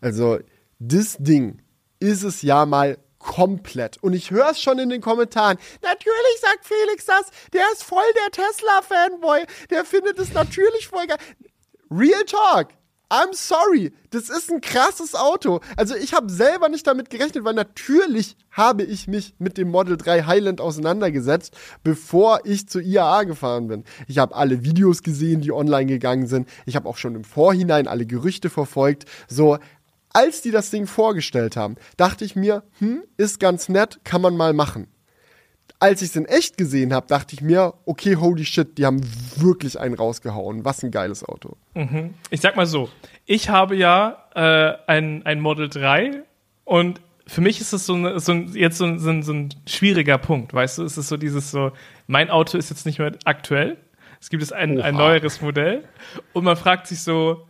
also 0.00 0.38
das 0.78 1.16
Ding 1.18 1.58
ist 2.00 2.22
es 2.22 2.42
ja 2.42 2.66
mal 2.66 2.98
komplett. 3.24 4.02
Und 4.02 4.12
ich 4.12 4.30
höre 4.30 4.50
es 4.50 4.60
schon 4.60 4.78
in 4.78 4.90
den 4.90 5.00
Kommentaren. 5.00 5.58
Natürlich 5.82 6.40
sagt 6.40 6.64
Felix 6.64 7.06
das. 7.06 7.30
Der 7.52 7.64
ist 7.72 7.82
voll 7.82 8.04
der 8.14 8.30
Tesla-Fanboy. 8.30 9.44
Der 9.70 9.84
findet 9.84 10.18
es 10.18 10.32
natürlich 10.32 10.88
voll 10.88 11.06
geil. 11.06 11.18
Real 11.90 12.24
Talk. 12.24 12.68
I'm 13.10 13.32
sorry, 13.32 13.92
das 14.10 14.28
ist 14.30 14.50
ein 14.50 14.60
krasses 14.60 15.14
Auto. 15.14 15.60
Also 15.76 15.94
ich 15.94 16.14
habe 16.14 16.32
selber 16.32 16.68
nicht 16.68 16.86
damit 16.86 17.10
gerechnet, 17.10 17.44
weil 17.44 17.54
natürlich 17.54 18.34
habe 18.50 18.82
ich 18.82 19.06
mich 19.06 19.34
mit 19.38 19.58
dem 19.58 19.70
Model 19.70 19.96
3 19.96 20.22
Highland 20.22 20.60
auseinandergesetzt, 20.60 21.54
bevor 21.82 22.40
ich 22.44 22.68
zur 22.68 22.82
IAA 22.82 23.24
gefahren 23.24 23.68
bin. 23.68 23.84
Ich 24.08 24.18
habe 24.18 24.34
alle 24.34 24.64
Videos 24.64 25.02
gesehen, 25.02 25.42
die 25.42 25.52
online 25.52 25.86
gegangen 25.86 26.26
sind. 26.26 26.48
Ich 26.64 26.76
habe 26.76 26.88
auch 26.88 26.96
schon 26.96 27.14
im 27.14 27.24
Vorhinein 27.24 27.86
alle 27.86 28.06
Gerüchte 28.06 28.50
verfolgt. 28.50 29.04
So, 29.28 29.58
als 30.14 30.40
die 30.40 30.50
das 30.50 30.70
Ding 30.70 30.86
vorgestellt 30.86 31.56
haben, 31.56 31.76
dachte 31.98 32.24
ich 32.24 32.36
mir, 32.36 32.62
hm, 32.78 33.02
ist 33.18 33.40
ganz 33.40 33.68
nett, 33.68 34.00
kann 34.04 34.22
man 34.22 34.36
mal 34.36 34.54
machen. 34.54 34.86
Als 35.80 36.00
ich 36.00 36.10
es 36.10 36.16
in 36.16 36.24
echt 36.24 36.56
gesehen 36.56 36.94
habe, 36.94 37.06
dachte 37.08 37.34
ich 37.34 37.42
mir, 37.42 37.74
okay, 37.84 38.16
holy 38.16 38.44
shit, 38.44 38.78
die 38.78 38.86
haben 38.86 39.02
wirklich 39.36 39.78
einen 39.78 39.94
rausgehauen. 39.94 40.64
Was 40.64 40.82
ein 40.82 40.92
geiles 40.92 41.24
Auto. 41.24 41.56
Ich 42.30 42.40
sag 42.40 42.56
mal 42.56 42.64
so, 42.64 42.88
ich 43.26 43.50
habe 43.50 43.76
ja 43.76 44.28
äh, 44.34 44.74
ein, 44.86 45.26
ein 45.26 45.40
Model 45.40 45.68
3 45.68 46.22
und 46.64 47.00
für 47.26 47.40
mich 47.40 47.60
ist 47.60 47.72
es 47.72 47.86
so, 47.86 47.94
eine, 47.94 48.20
so 48.20 48.32
ein, 48.32 48.52
jetzt 48.54 48.78
so 48.78 48.84
ein, 48.84 48.98
so, 48.98 49.10
ein, 49.10 49.22
so 49.22 49.32
ein 49.32 49.48
schwieriger 49.66 50.18
Punkt, 50.18 50.54
weißt 50.54 50.78
du? 50.78 50.84
Es 50.84 50.96
ist 50.96 51.08
so 51.08 51.16
dieses 51.16 51.50
so, 51.50 51.72
mein 52.06 52.30
Auto 52.30 52.56
ist 52.56 52.70
jetzt 52.70 52.86
nicht 52.86 52.98
mehr 52.98 53.12
aktuell. 53.24 53.78
Es 54.20 54.30
gibt 54.30 54.42
jetzt 54.42 54.52
ein, 54.52 54.80
ein 54.80 54.94
neueres 54.94 55.40
Modell 55.40 55.84
und 56.32 56.44
man 56.44 56.56
fragt 56.56 56.86
sich 56.86 57.02
so, 57.02 57.46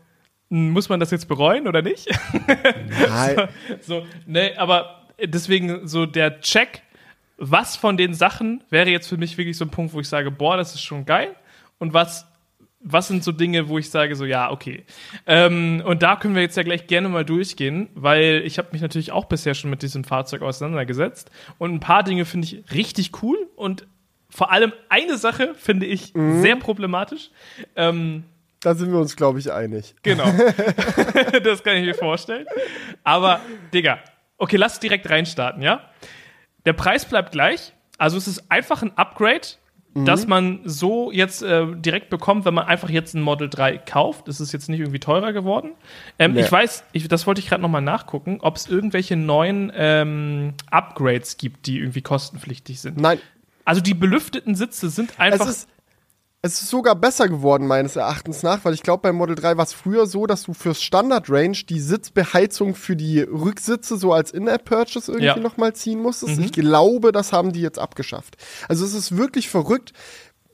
muss 0.48 0.88
man 0.88 1.00
das 1.00 1.10
jetzt 1.10 1.26
bereuen 1.26 1.66
oder 1.66 1.82
nicht? 1.82 2.08
Nein. 3.08 3.48
so, 3.80 4.06
ne, 4.26 4.52
aber 4.56 5.06
deswegen 5.22 5.86
so 5.88 6.06
der 6.06 6.40
Check, 6.40 6.82
was 7.36 7.76
von 7.76 7.96
den 7.96 8.14
Sachen 8.14 8.62
wäre 8.70 8.90
jetzt 8.90 9.08
für 9.08 9.16
mich 9.16 9.36
wirklich 9.38 9.56
so 9.56 9.64
ein 9.64 9.70
Punkt, 9.70 9.92
wo 9.92 10.00
ich 10.00 10.08
sage, 10.08 10.30
boah, 10.30 10.56
das 10.56 10.74
ist 10.74 10.82
schon 10.82 11.04
geil 11.04 11.34
und 11.78 11.92
was 11.92 12.26
was 12.84 13.08
sind 13.08 13.24
so 13.24 13.32
Dinge, 13.32 13.68
wo 13.68 13.78
ich 13.78 13.90
sage, 13.90 14.14
so 14.14 14.26
ja, 14.26 14.50
okay. 14.50 14.84
Ähm, 15.26 15.82
und 15.84 16.02
da 16.02 16.16
können 16.16 16.34
wir 16.34 16.42
jetzt 16.42 16.56
ja 16.56 16.62
gleich 16.62 16.86
gerne 16.86 17.08
mal 17.08 17.24
durchgehen, 17.24 17.88
weil 17.94 18.42
ich 18.44 18.58
habe 18.58 18.68
mich 18.72 18.82
natürlich 18.82 19.10
auch 19.10 19.24
bisher 19.24 19.54
schon 19.54 19.70
mit 19.70 19.80
diesem 19.80 20.04
Fahrzeug 20.04 20.42
auseinandergesetzt. 20.42 21.30
Und 21.56 21.72
ein 21.72 21.80
paar 21.80 22.02
Dinge 22.02 22.26
finde 22.26 22.46
ich 22.46 22.74
richtig 22.74 23.22
cool 23.22 23.38
und 23.56 23.86
vor 24.28 24.52
allem 24.52 24.72
eine 24.90 25.16
Sache 25.16 25.54
finde 25.54 25.86
ich 25.86 26.12
sehr 26.14 26.56
problematisch. 26.56 27.30
Ähm, 27.74 28.24
Da 28.64 28.74
sind 28.74 28.90
wir 28.92 28.98
uns, 28.98 29.14
glaube 29.16 29.38
ich, 29.38 29.52
einig. 29.52 29.94
Genau. 30.02 30.24
das 31.44 31.62
kann 31.62 31.76
ich 31.76 31.84
mir 31.86 31.94
vorstellen. 31.94 32.46
Aber, 33.02 33.40
Digga, 33.72 33.98
okay, 34.38 34.56
lass 34.56 34.80
direkt 34.80 35.08
reinstarten, 35.10 35.62
ja? 35.62 35.80
Der 36.64 36.72
Preis 36.72 37.04
bleibt 37.04 37.32
gleich. 37.32 37.72
Also 37.98 38.16
es 38.16 38.26
ist 38.26 38.50
einfach 38.50 38.82
ein 38.82 38.96
Upgrade, 38.96 39.46
Mhm. 39.96 40.06
das 40.06 40.26
man 40.26 40.60
so 40.64 41.12
jetzt 41.12 41.42
äh, 41.42 41.66
direkt 41.76 42.10
bekommt, 42.10 42.44
wenn 42.44 42.54
man 42.54 42.66
einfach 42.66 42.90
jetzt 42.90 43.14
ein 43.14 43.22
Model 43.22 43.48
3 43.48 43.78
kauft. 43.78 44.26
Das 44.26 44.40
ist 44.40 44.52
jetzt 44.52 44.68
nicht 44.68 44.80
irgendwie 44.80 44.98
teurer 44.98 45.32
geworden. 45.32 45.70
Ähm, 46.18 46.32
Nee. 46.32 46.40
Ich 46.40 46.50
weiß, 46.50 46.82
ich, 46.92 47.06
das 47.06 47.28
wollte 47.28 47.40
ich 47.40 47.48
gerade 47.48 47.62
nochmal 47.62 47.80
nachgucken, 47.80 48.38
ob 48.40 48.56
es 48.56 48.66
irgendwelche 48.66 49.14
neuen 49.14 49.70
ähm, 49.72 50.54
Upgrades 50.68 51.36
gibt, 51.36 51.66
die 51.66 51.78
irgendwie 51.78 52.02
kostenpflichtig 52.02 52.80
sind. 52.80 53.00
Nein, 53.00 53.20
Also 53.64 53.80
die 53.80 53.94
belüfteten 53.94 54.56
Sitze 54.56 54.90
sind 54.90 55.20
einfach. 55.20 55.46
Es 56.46 56.60
ist, 56.60 56.68
sogar 56.68 56.94
besser 56.94 57.28
geworden, 57.28 57.66
meines 57.66 57.96
Erachtens 57.96 58.42
nach, 58.42 58.64
weil 58.66 58.74
ich 58.74 58.82
glaube, 58.82 59.00
beim 59.00 59.16
Model 59.16 59.34
3 59.34 59.56
war 59.56 59.64
es 59.64 59.72
früher 59.72 60.06
so, 60.06 60.26
dass 60.26 60.42
du 60.42 60.52
fürs 60.52 60.82
Standard-Range 60.82 61.56
die 61.68 61.80
Sitzbeheizung 61.80 62.74
für 62.74 62.96
die 62.96 63.20
Rücksitze 63.20 63.96
so 63.96 64.12
als 64.12 64.30
In-App-Purchase 64.30 65.10
irgendwie 65.10 65.24
Ja. 65.26 65.36
nochmal 65.38 65.72
ziehen 65.74 66.00
musstest. 66.00 66.38
Ich 66.38 66.52
glaube, 66.52 67.12
das 67.12 67.32
haben 67.32 67.52
die 67.52 67.62
jetzt 67.62 67.78
abgeschafft. 67.78 68.36
Also 68.68 68.84
es 68.84 68.92
ist 68.92 69.16
wirklich 69.16 69.48
verrückt. 69.48 69.94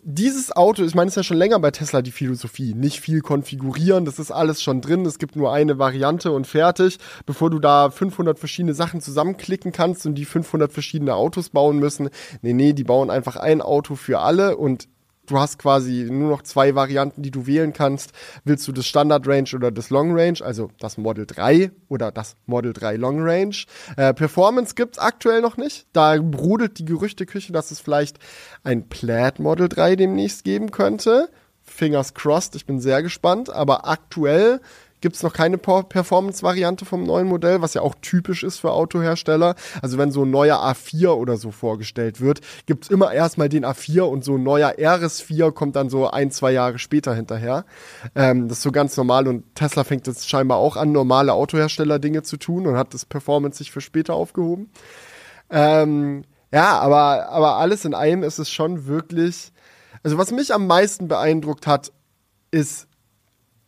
Dieses 0.02 0.52
Auto, 0.56 0.84
ich 0.84 0.94
meine, 0.94 1.08
es 1.08 1.12
ist 1.12 1.16
ja 1.16 1.22
schon 1.24 1.36
länger 1.36 1.58
bei 1.58 1.72
Tesla 1.72 2.02
die 2.02 2.12
Philosophie. 2.12 2.72
Nicht 2.72 3.00
viel 3.00 3.20
konfigurieren, 3.20 4.04
das 4.04 4.18
ist 4.20 4.30
alles 4.30 4.62
schon 4.62 4.80
drin. 4.80 5.04
Es 5.04 5.18
gibt 5.18 5.34
nur 5.34 5.52
eine 5.52 5.78
Variante 5.78 6.30
und 6.30 6.46
fertig. 6.46 6.98
Bevor 7.26 7.50
du 7.50 7.58
da 7.58 7.90
500 7.90 8.38
verschiedene 8.38 8.74
Sachen 8.74 9.00
zusammenklicken 9.00 9.72
kannst 9.72 10.06
und 10.06 10.14
die 10.14 10.24
500 10.24 10.72
verschiedene 10.72 11.16
Autos 11.16 11.50
bauen 11.50 11.80
müssen. 11.80 12.08
Nee, 12.42 12.52
nee, 12.52 12.72
die 12.74 12.84
bauen 12.84 13.10
einfach 13.10 13.34
ein 13.36 13.60
Auto 13.60 13.96
für 13.96 14.20
alle 14.20 14.56
und 14.56 14.86
du 15.30 15.38
hast 15.38 15.58
quasi 15.58 16.06
nur 16.10 16.30
noch 16.30 16.42
zwei 16.42 16.74
Varianten, 16.74 17.22
die 17.22 17.30
du 17.30 17.46
wählen 17.46 17.72
kannst. 17.72 18.12
Willst 18.44 18.66
du 18.68 18.72
das 18.72 18.86
Standard 18.86 19.26
Range 19.26 19.48
oder 19.54 19.70
das 19.70 19.90
Long 19.90 20.12
Range, 20.18 20.38
also 20.42 20.70
das 20.78 20.98
Model 20.98 21.26
3 21.26 21.70
oder 21.88 22.10
das 22.10 22.36
Model 22.46 22.72
3 22.72 22.96
Long 22.96 23.20
Range? 23.20 23.56
Äh, 23.96 24.14
Performance 24.14 24.74
gibt's 24.74 24.98
aktuell 24.98 25.40
noch 25.40 25.56
nicht. 25.56 25.86
Da 25.92 26.16
brodelt 26.20 26.78
die 26.78 26.84
Gerüchteküche, 26.84 27.52
dass 27.52 27.70
es 27.70 27.80
vielleicht 27.80 28.18
ein 28.64 28.88
Plaid 28.88 29.38
Model 29.38 29.68
3 29.68 29.96
demnächst 29.96 30.44
geben 30.44 30.70
könnte. 30.70 31.30
Fingers 31.62 32.14
crossed, 32.14 32.56
ich 32.56 32.66
bin 32.66 32.80
sehr 32.80 33.02
gespannt. 33.02 33.50
Aber 33.50 33.88
aktuell 33.88 34.60
gibt's 35.00 35.22
noch 35.22 35.32
keine 35.32 35.58
Performance-Variante 35.58 36.84
vom 36.84 37.04
neuen 37.04 37.26
Modell, 37.26 37.62
was 37.62 37.74
ja 37.74 37.82
auch 37.82 37.94
typisch 38.00 38.42
ist 38.42 38.58
für 38.58 38.72
Autohersteller. 38.72 39.54
Also 39.82 39.98
wenn 39.98 40.10
so 40.10 40.24
ein 40.24 40.30
neuer 40.30 40.58
A4 40.58 41.08
oder 41.10 41.36
so 41.36 41.50
vorgestellt 41.50 42.20
wird, 42.20 42.40
gibt's 42.66 42.88
immer 42.88 43.12
erstmal 43.12 43.48
den 43.48 43.64
A4 43.64 44.02
und 44.02 44.24
so 44.24 44.36
ein 44.36 44.42
neuer 44.42 44.70
RS4 44.70 45.52
kommt 45.52 45.76
dann 45.76 45.90
so 45.90 46.10
ein, 46.10 46.30
zwei 46.30 46.52
Jahre 46.52 46.78
später 46.78 47.14
hinterher. 47.14 47.64
Ähm, 48.14 48.48
das 48.48 48.58
ist 48.58 48.62
so 48.62 48.72
ganz 48.72 48.96
normal 48.96 49.28
und 49.28 49.54
Tesla 49.54 49.84
fängt 49.84 50.06
jetzt 50.06 50.28
scheinbar 50.28 50.58
auch 50.58 50.76
an, 50.76 50.92
normale 50.92 51.32
Autohersteller 51.32 51.98
Dinge 51.98 52.22
zu 52.22 52.36
tun 52.36 52.66
und 52.66 52.76
hat 52.76 52.94
das 52.94 53.04
Performance 53.04 53.58
sich 53.58 53.70
für 53.70 53.80
später 53.80 54.14
aufgehoben. 54.14 54.70
Ähm, 55.50 56.24
ja, 56.52 56.78
aber, 56.78 57.28
aber 57.28 57.56
alles 57.56 57.84
in 57.84 57.94
allem 57.94 58.22
ist 58.22 58.38
es 58.38 58.50
schon 58.50 58.86
wirklich. 58.86 59.52
Also, 60.02 60.18
was 60.18 60.30
mich 60.30 60.52
am 60.54 60.66
meisten 60.66 61.08
beeindruckt 61.08 61.66
hat, 61.66 61.92
ist 62.50 62.88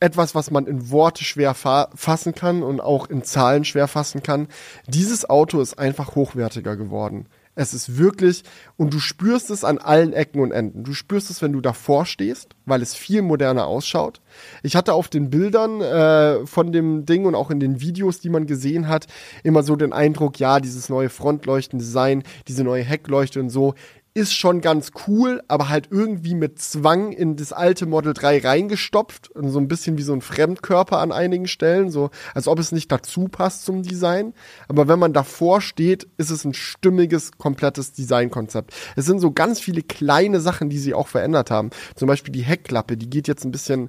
etwas, 0.03 0.34
was 0.34 0.50
man 0.50 0.66
in 0.66 0.90
Worte 0.90 1.24
schwer 1.24 1.55
fa 1.55 1.88
fassen 1.94 2.34
kann 2.34 2.62
und 2.62 2.80
auch 2.80 3.09
in 3.09 3.22
Zahlen 3.22 3.64
schwer 3.64 3.86
fassen 3.86 4.22
kann. 4.22 4.48
Dieses 4.86 5.28
Auto 5.30 5.61
ist 5.61 5.78
einfach 5.78 6.16
hochwertiger 6.16 6.76
geworden. 6.76 7.26
Es 7.55 7.74
ist 7.74 7.98
wirklich, 7.98 8.44
und 8.78 8.94
du 8.94 8.98
spürst 8.98 9.50
es 9.50 9.62
an 9.62 9.76
allen 9.76 10.14
Ecken 10.14 10.40
und 10.40 10.53
Enden. 10.53 10.84
Du 10.84 10.94
spürst 10.94 11.28
es, 11.28 11.42
wenn 11.42 11.53
du 11.53 11.61
davor 11.61 12.07
stehst, 12.07 12.57
weil 12.64 12.80
es 12.80 12.94
viel 12.94 13.20
moderner 13.20 13.66
ausschaut. 13.66 14.22
Ich 14.62 14.74
hatte 14.74 14.94
auf 14.94 15.09
den 15.09 15.28
Bildern 15.28 15.82
äh, 15.82 16.46
von 16.46 16.72
dem 16.72 17.05
Ding 17.05 17.26
und 17.26 17.34
auch 17.34 17.50
in 17.50 17.61
den 17.61 17.82
Videos, 17.82 18.20
die 18.20 18.30
man 18.30 18.46
gesehen 18.46 18.88
hat, 18.88 19.07
immer 19.44 19.62
so 19.62 19.76
den 19.76 19.92
Eindruck, 19.92 20.38
ja, 20.38 20.61
dieses 20.61 20.88
neue 20.88 21.11
Frontleuchtendesign, 21.11 22.22
diese 22.48 22.64
neue 22.64 22.84
Heckleuchte 22.84 23.38
und 23.38 23.50
so, 23.50 23.74
ist 24.14 24.34
schon 24.34 24.60
ganz 24.60 24.90
cool, 25.06 25.42
aber 25.48 25.68
halt 25.68 25.88
irgendwie 25.90 26.34
mit 26.34 26.60
Zwang 26.60 27.12
in 27.12 27.36
das 27.36 27.52
alte 27.52 27.86
Model 27.86 28.12
3 28.12 28.40
reingestopft 28.40 29.30
und 29.30 29.48
so 29.48 29.58
ein 29.58 29.68
bisschen 29.68 29.96
wie 29.96 30.02
so 30.02 30.12
ein 30.12 30.20
Fremdkörper 30.20 30.98
an 30.98 31.12
einigen 31.12 31.48
Stellen, 31.48 31.90
so 31.90 32.10
als 32.34 32.46
ob 32.46 32.58
es 32.58 32.72
nicht 32.72 32.92
dazu 32.92 33.28
passt 33.28 33.64
zum 33.64 33.82
Design. 33.82 34.34
Aber 34.68 34.86
wenn 34.86 34.98
man 34.98 35.14
davor 35.14 35.62
steht, 35.62 36.08
ist 36.18 36.30
es 36.30 36.44
ein 36.44 36.52
stimmiges, 36.52 37.32
komplettes 37.38 37.92
Designkonzept. 37.92 38.74
Es 38.96 39.06
sind 39.06 39.18
so 39.18 39.32
ganz 39.32 39.60
viele 39.60 39.82
kleine 39.82 40.40
Sachen, 40.40 40.68
die 40.68 40.78
sie 40.78 40.92
auch 40.92 41.08
verändert 41.08 41.50
haben. 41.50 41.70
Zum 41.94 42.06
Beispiel 42.06 42.32
die 42.32 42.42
Heckklappe, 42.42 42.98
die 42.98 43.08
geht 43.08 43.28
jetzt 43.28 43.44
ein 43.44 43.52
bisschen 43.52 43.88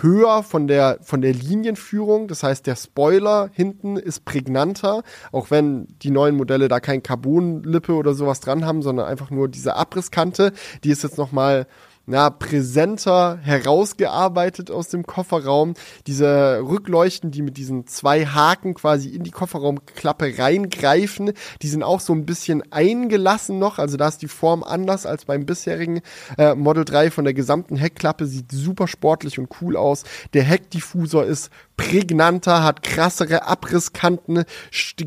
höher 0.00 0.42
von 0.42 0.66
der, 0.66 0.98
von 1.02 1.20
der 1.20 1.32
Linienführung. 1.32 2.28
Das 2.28 2.42
heißt, 2.42 2.66
der 2.66 2.76
Spoiler 2.76 3.50
hinten 3.52 3.96
ist 3.96 4.24
prägnanter, 4.24 5.02
auch 5.32 5.50
wenn 5.50 5.86
die 6.02 6.10
neuen 6.10 6.36
Modelle 6.36 6.68
da 6.68 6.80
kein 6.80 7.02
Carbonlippe 7.02 7.94
oder 7.94 8.14
sowas 8.14 8.40
dran 8.40 8.64
haben, 8.64 8.82
sondern 8.82 9.06
einfach 9.06 9.30
nur 9.30 9.48
diese 9.48 9.76
Abrisskante. 9.76 10.52
Die 10.84 10.90
ist 10.90 11.02
jetzt 11.02 11.18
nochmal 11.18 11.66
na, 12.06 12.30
präsenter 12.30 13.38
herausgearbeitet 13.42 14.70
aus 14.70 14.88
dem 14.88 15.06
Kofferraum. 15.06 15.74
Diese 16.06 16.60
Rückleuchten, 16.60 17.30
die 17.30 17.42
mit 17.42 17.56
diesen 17.56 17.86
zwei 17.86 18.26
Haken 18.26 18.74
quasi 18.74 19.10
in 19.10 19.22
die 19.22 19.30
Kofferraumklappe 19.30 20.34
reingreifen, 20.36 21.32
die 21.62 21.68
sind 21.68 21.82
auch 21.82 22.00
so 22.00 22.12
ein 22.12 22.26
bisschen 22.26 22.62
eingelassen 22.72 23.58
noch. 23.58 23.78
Also 23.78 23.96
da 23.96 24.08
ist 24.08 24.22
die 24.22 24.28
Form 24.28 24.64
anders 24.64 25.06
als 25.06 25.26
beim 25.26 25.46
bisherigen 25.46 26.00
äh, 26.38 26.54
Model 26.54 26.84
3 26.84 27.10
von 27.10 27.24
der 27.24 27.34
gesamten 27.34 27.76
Heckklappe. 27.76 28.26
Sieht 28.26 28.50
super 28.50 28.88
sportlich 28.88 29.38
und 29.38 29.48
cool 29.60 29.76
aus. 29.76 30.02
Der 30.34 30.42
Heckdiffusor 30.42 31.24
ist 31.24 31.50
prägnanter, 31.76 32.64
hat 32.64 32.82
krassere 32.82 33.46
Abrisskanten, 33.46 34.44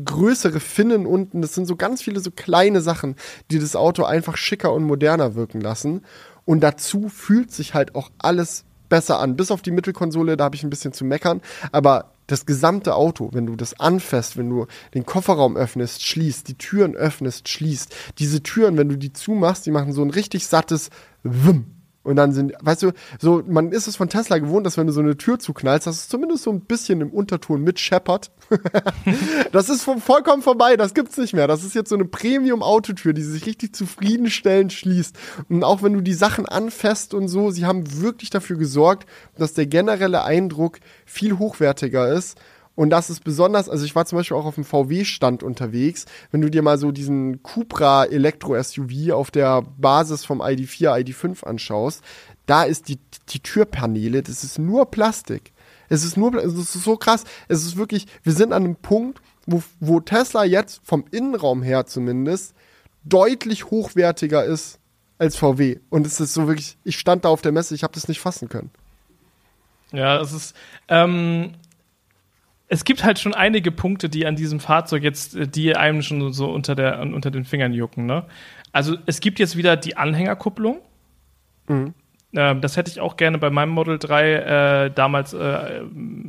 größere 0.04 0.60
Finnen 0.60 1.06
unten. 1.06 1.42
Das 1.42 1.54
sind 1.54 1.66
so 1.66 1.76
ganz 1.76 2.02
viele 2.02 2.20
so 2.20 2.30
kleine 2.30 2.80
Sachen, 2.80 3.16
die 3.50 3.58
das 3.58 3.76
Auto 3.76 4.04
einfach 4.04 4.36
schicker 4.36 4.72
und 4.72 4.84
moderner 4.84 5.34
wirken 5.34 5.60
lassen. 5.60 6.02
Und 6.46 6.60
dazu 6.60 7.10
fühlt 7.10 7.52
sich 7.52 7.74
halt 7.74 7.94
auch 7.94 8.10
alles 8.16 8.64
besser 8.88 9.18
an. 9.18 9.36
Bis 9.36 9.50
auf 9.50 9.60
die 9.60 9.72
Mittelkonsole, 9.72 10.36
da 10.36 10.44
habe 10.44 10.56
ich 10.56 10.62
ein 10.62 10.70
bisschen 10.70 10.94
zu 10.94 11.04
meckern. 11.04 11.42
Aber 11.72 12.12
das 12.26 12.46
gesamte 12.46 12.94
Auto, 12.94 13.30
wenn 13.32 13.46
du 13.46 13.56
das 13.56 13.78
anfasst, 13.78 14.36
wenn 14.36 14.48
du 14.48 14.66
den 14.94 15.04
Kofferraum 15.04 15.56
öffnest, 15.56 16.04
schließt, 16.04 16.48
die 16.48 16.56
Türen 16.58 16.96
öffnest, 16.96 17.48
schließt, 17.48 17.94
diese 18.18 18.42
Türen, 18.42 18.76
wenn 18.78 18.88
du 18.88 18.96
die 18.96 19.12
zumachst, 19.12 19.66
die 19.66 19.70
machen 19.70 19.92
so 19.92 20.02
ein 20.02 20.10
richtig 20.10 20.46
sattes 20.46 20.90
Wumm. 21.22 21.75
Und 22.06 22.14
dann 22.14 22.32
sind, 22.32 22.52
weißt 22.60 22.84
du, 22.84 22.92
so, 23.18 23.42
man 23.48 23.72
ist 23.72 23.88
es 23.88 23.96
von 23.96 24.08
Tesla 24.08 24.38
gewohnt, 24.38 24.64
dass 24.64 24.76
wenn 24.76 24.86
du 24.86 24.92
so 24.92 25.00
eine 25.00 25.16
Tür 25.16 25.40
zuknallst, 25.40 25.88
dass 25.88 25.96
es 25.96 26.08
zumindest 26.08 26.44
so 26.44 26.52
ein 26.52 26.60
bisschen 26.60 27.00
im 27.00 27.10
Unterton 27.10 27.62
mit 27.62 27.80
scheppert. 27.80 28.30
das 29.52 29.68
ist 29.68 29.82
vollkommen 29.82 30.40
vorbei, 30.40 30.76
das 30.76 30.94
gibt's 30.94 31.16
nicht 31.16 31.34
mehr. 31.34 31.48
Das 31.48 31.64
ist 31.64 31.74
jetzt 31.74 31.88
so 31.88 31.96
eine 31.96 32.04
Premium-Autotür, 32.04 33.12
die 33.12 33.22
sich 33.22 33.44
richtig 33.44 33.74
zufriedenstellend 33.74 34.72
schließt. 34.72 35.16
Und 35.48 35.64
auch 35.64 35.82
wenn 35.82 35.94
du 35.94 36.00
die 36.00 36.14
Sachen 36.14 36.46
anfasst 36.46 37.12
und 37.12 37.26
so, 37.26 37.50
sie 37.50 37.66
haben 37.66 38.00
wirklich 38.00 38.30
dafür 38.30 38.56
gesorgt, 38.56 39.08
dass 39.36 39.54
der 39.54 39.66
generelle 39.66 40.22
Eindruck 40.22 40.78
viel 41.06 41.38
hochwertiger 41.38 42.12
ist. 42.12 42.38
Und 42.76 42.90
das 42.90 43.10
ist 43.10 43.24
besonders, 43.24 43.68
also 43.68 43.84
ich 43.84 43.94
war 43.96 44.04
zum 44.04 44.18
Beispiel 44.18 44.36
auch 44.36 44.44
auf 44.44 44.54
dem 44.54 44.64
VW-Stand 44.64 45.42
unterwegs. 45.42 46.04
Wenn 46.30 46.42
du 46.42 46.50
dir 46.50 46.62
mal 46.62 46.78
so 46.78 46.92
diesen 46.92 47.42
Cupra 47.42 48.04
Elektro-SUV 48.04 49.12
auf 49.12 49.30
der 49.30 49.62
Basis 49.78 50.24
vom 50.24 50.42
ID4, 50.42 51.02
ID5 51.02 51.44
anschaust, 51.44 52.04
da 52.44 52.62
ist 52.62 52.88
die, 52.88 52.98
die 53.30 53.40
Türpaneele, 53.40 54.22
das 54.22 54.44
ist 54.44 54.58
nur 54.58 54.90
Plastik. 54.90 55.52
Es 55.88 56.04
ist 56.04 56.16
nur, 56.16 56.34
es 56.34 56.52
ist 56.52 56.72
so 56.72 56.96
krass. 56.96 57.24
Es 57.48 57.64
ist 57.64 57.76
wirklich, 57.76 58.06
wir 58.22 58.32
sind 58.32 58.52
an 58.52 58.64
einem 58.64 58.76
Punkt, 58.76 59.20
wo, 59.46 59.62
wo 59.80 60.00
Tesla 60.00 60.44
jetzt 60.44 60.80
vom 60.84 61.04
Innenraum 61.10 61.62
her 61.62 61.86
zumindest 61.86 62.54
deutlich 63.04 63.70
hochwertiger 63.70 64.44
ist 64.44 64.80
als 65.18 65.36
VW. 65.36 65.78
Und 65.88 66.06
es 66.06 66.20
ist 66.20 66.34
so 66.34 66.46
wirklich, 66.46 66.76
ich 66.84 66.98
stand 66.98 67.24
da 67.24 67.30
auf 67.30 67.40
der 67.40 67.52
Messe, 67.52 67.74
ich 67.74 67.84
habe 67.84 67.94
das 67.94 68.08
nicht 68.08 68.20
fassen 68.20 68.48
können. 68.48 68.70
Ja, 69.92 70.20
es 70.20 70.32
ist. 70.32 70.56
Ähm, 70.88 71.52
es 72.68 72.84
gibt 72.84 73.04
halt 73.04 73.18
schon 73.18 73.34
einige 73.34 73.70
Punkte, 73.70 74.08
die 74.08 74.26
an 74.26 74.36
diesem 74.36 74.60
Fahrzeug 74.60 75.02
jetzt, 75.02 75.36
äh, 75.36 75.46
die 75.46 75.76
einem 75.76 76.02
schon 76.02 76.32
so 76.32 76.50
unter, 76.50 76.74
der, 76.74 77.00
unter 77.00 77.30
den 77.30 77.44
Fingern 77.44 77.72
jucken. 77.72 78.06
Ne? 78.06 78.24
Also 78.72 78.96
es 79.06 79.20
gibt 79.20 79.38
jetzt 79.38 79.56
wieder 79.56 79.76
die 79.76 79.96
Anhängerkupplung. 79.96 80.78
Mhm. 81.68 81.94
Ähm, 82.34 82.60
das 82.60 82.76
hätte 82.76 82.90
ich 82.90 83.00
auch 83.00 83.16
gerne 83.16 83.38
bei 83.38 83.50
meinem 83.50 83.70
Model 83.70 83.98
3 83.98 84.32
äh, 84.32 84.90
damals 84.90 85.32
äh, 85.32 85.82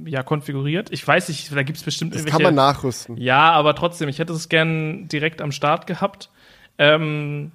ja, 0.06 0.24
konfiguriert. 0.24 0.92
Ich 0.92 1.06
weiß 1.06 1.28
nicht, 1.30 1.54
da 1.54 1.64
gibt 1.64 1.78
es 1.78 1.84
bestimmt 1.84 2.16
Das 2.16 2.26
kann 2.26 2.42
man 2.42 2.56
nachrüsten. 2.56 3.18
Ja, 3.18 3.52
aber 3.52 3.76
trotzdem, 3.76 4.08
ich 4.08 4.20
hätte 4.20 4.34
es 4.34 4.48
gern 4.48 5.08
direkt 5.08 5.42
am 5.42 5.52
Start 5.52 5.88
gehabt. 5.88 6.30
Ähm, 6.78 7.52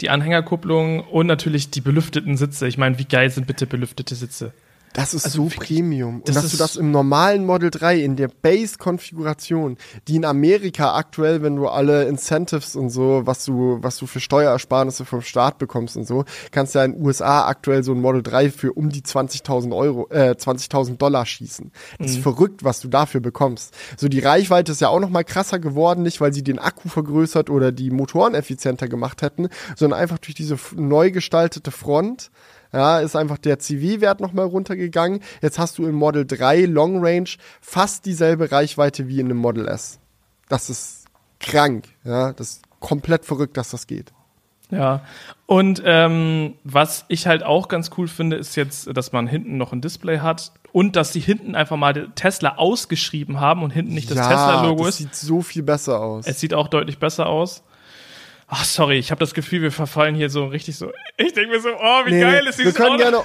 die 0.00 0.10
Anhängerkupplung 0.10 1.00
und 1.00 1.26
natürlich 1.26 1.70
die 1.70 1.80
belüfteten 1.80 2.36
Sitze. 2.36 2.66
Ich 2.66 2.78
meine, 2.78 2.98
wie 2.98 3.04
geil 3.04 3.30
sind 3.30 3.46
bitte 3.46 3.66
belüftete 3.66 4.14
Sitze? 4.14 4.52
Das 4.94 5.12
ist 5.12 5.24
Also 5.26 5.48
so 5.48 5.54
Premium. 5.54 6.16
Und 6.18 6.28
das 6.28 6.36
dass 6.36 6.44
ist- 6.46 6.54
du 6.54 6.56
das 6.58 6.76
im 6.76 6.90
normalen 6.92 7.44
Model 7.44 7.70
3 7.70 7.98
in 8.00 8.14
der 8.16 8.28
Base-Konfiguration, 8.28 9.76
die 10.08 10.16
in 10.16 10.24
Amerika 10.24 10.94
aktuell, 10.94 11.42
wenn 11.42 11.56
du 11.56 11.66
alle 11.68 12.04
Incentives 12.04 12.76
und 12.76 12.90
so, 12.90 13.22
was 13.24 13.44
du, 13.44 13.78
was 13.80 13.96
du 13.98 14.06
für 14.06 14.20
Steuerersparnisse 14.20 15.04
vom 15.04 15.22
Staat 15.22 15.58
bekommst 15.58 15.96
und 15.96 16.06
so, 16.06 16.24
kannst 16.52 16.74
du 16.74 16.78
ja 16.78 16.84
in 16.84 16.92
den 16.94 17.04
USA 17.04 17.46
aktuell 17.46 17.82
so 17.82 17.92
ein 17.92 18.00
Model 18.00 18.22
3 18.22 18.50
für 18.50 18.72
um 18.72 18.88
die 18.90 19.02
20.000 19.02 19.74
Euro, 19.74 20.08
äh, 20.10 20.36
20.000 20.36 21.02
Dollar 21.02 21.26
schießen. 21.26 21.72
Das 21.98 22.12
ist 22.12 22.20
verrückt, 22.20 22.62
was 22.64 22.80
du 22.80 22.88
dafür 22.88 23.20
bekommst. 23.20 23.74
So 23.96 24.08
die 24.08 24.20
Reichweite 24.20 24.72
ist 24.72 24.80
ja 24.80 24.88
auch 24.88 25.00
noch 25.00 25.10
mal 25.10 25.24
krasser 25.24 25.58
geworden, 25.58 26.02
nicht 26.02 26.20
weil 26.20 26.32
sie 26.32 26.44
den 26.44 26.58
Akku 26.58 26.88
vergrößert 26.88 27.50
oder 27.50 27.72
die 27.72 27.90
Motoren 27.90 28.34
effizienter 28.34 28.88
gemacht 28.88 29.22
hätten, 29.22 29.48
sondern 29.76 29.98
einfach 29.98 30.18
durch 30.18 30.34
diese 30.34 30.56
neu 30.76 31.10
gestaltete 31.10 31.70
Front. 31.70 32.30
Ja, 32.74 32.98
ist 32.98 33.14
einfach 33.14 33.38
der 33.38 33.60
CW-Wert 33.60 34.20
nochmal 34.20 34.46
runtergegangen. 34.46 35.20
Jetzt 35.40 35.60
hast 35.60 35.78
du 35.78 35.86
im 35.86 35.94
Model 35.94 36.26
3 36.26 36.64
Long 36.64 37.04
Range 37.04 37.30
fast 37.60 38.04
dieselbe 38.04 38.50
Reichweite 38.50 39.06
wie 39.06 39.20
in 39.20 39.26
einem 39.26 39.38
Model 39.38 39.68
S. 39.68 40.00
Das 40.48 40.68
ist 40.68 41.04
krank. 41.38 41.86
Ja, 42.02 42.32
das 42.32 42.54
ist 42.54 42.62
komplett 42.80 43.24
verrückt, 43.24 43.56
dass 43.56 43.70
das 43.70 43.86
geht. 43.86 44.12
Ja. 44.70 45.02
Und 45.46 45.82
ähm, 45.84 46.54
was 46.64 47.04
ich 47.06 47.28
halt 47.28 47.44
auch 47.44 47.68
ganz 47.68 47.90
cool 47.96 48.08
finde, 48.08 48.36
ist 48.36 48.56
jetzt, 48.56 48.88
dass 48.96 49.12
man 49.12 49.28
hinten 49.28 49.56
noch 49.56 49.72
ein 49.72 49.80
Display 49.80 50.18
hat 50.18 50.52
und 50.72 50.96
dass 50.96 51.12
sie 51.12 51.20
hinten 51.20 51.54
einfach 51.54 51.76
mal 51.76 52.10
Tesla 52.16 52.56
ausgeschrieben 52.56 53.38
haben 53.38 53.62
und 53.62 53.70
hinten 53.70 53.94
nicht 53.94 54.10
das 54.10 54.18
ja, 54.18 54.28
Tesla-Logo 54.28 54.84
das 54.84 54.94
ist. 54.94 54.98
sieht 54.98 55.14
so 55.14 55.42
viel 55.42 55.62
besser 55.62 56.00
aus. 56.00 56.26
Es 56.26 56.40
sieht 56.40 56.54
auch 56.54 56.66
deutlich 56.66 56.98
besser 56.98 57.26
aus. 57.26 57.62
Ach, 58.46 58.64
sorry, 58.64 58.98
ich 58.98 59.10
habe 59.10 59.18
das 59.20 59.34
Gefühl, 59.34 59.62
wir 59.62 59.72
verfallen 59.72 60.14
hier 60.14 60.28
so 60.30 60.46
richtig 60.46 60.76
so. 60.76 60.92
Ich 61.16 61.32
denke 61.32 61.50
mir 61.50 61.60
so, 61.60 61.70
oh, 61.70 62.06
wie 62.06 62.10
Nee, 62.12 62.20
geil 62.20 62.46
ist 62.46 62.58
wir 62.58 62.64
dieses 62.66 62.76
können 62.76 63.00
Auto. 63.00 63.24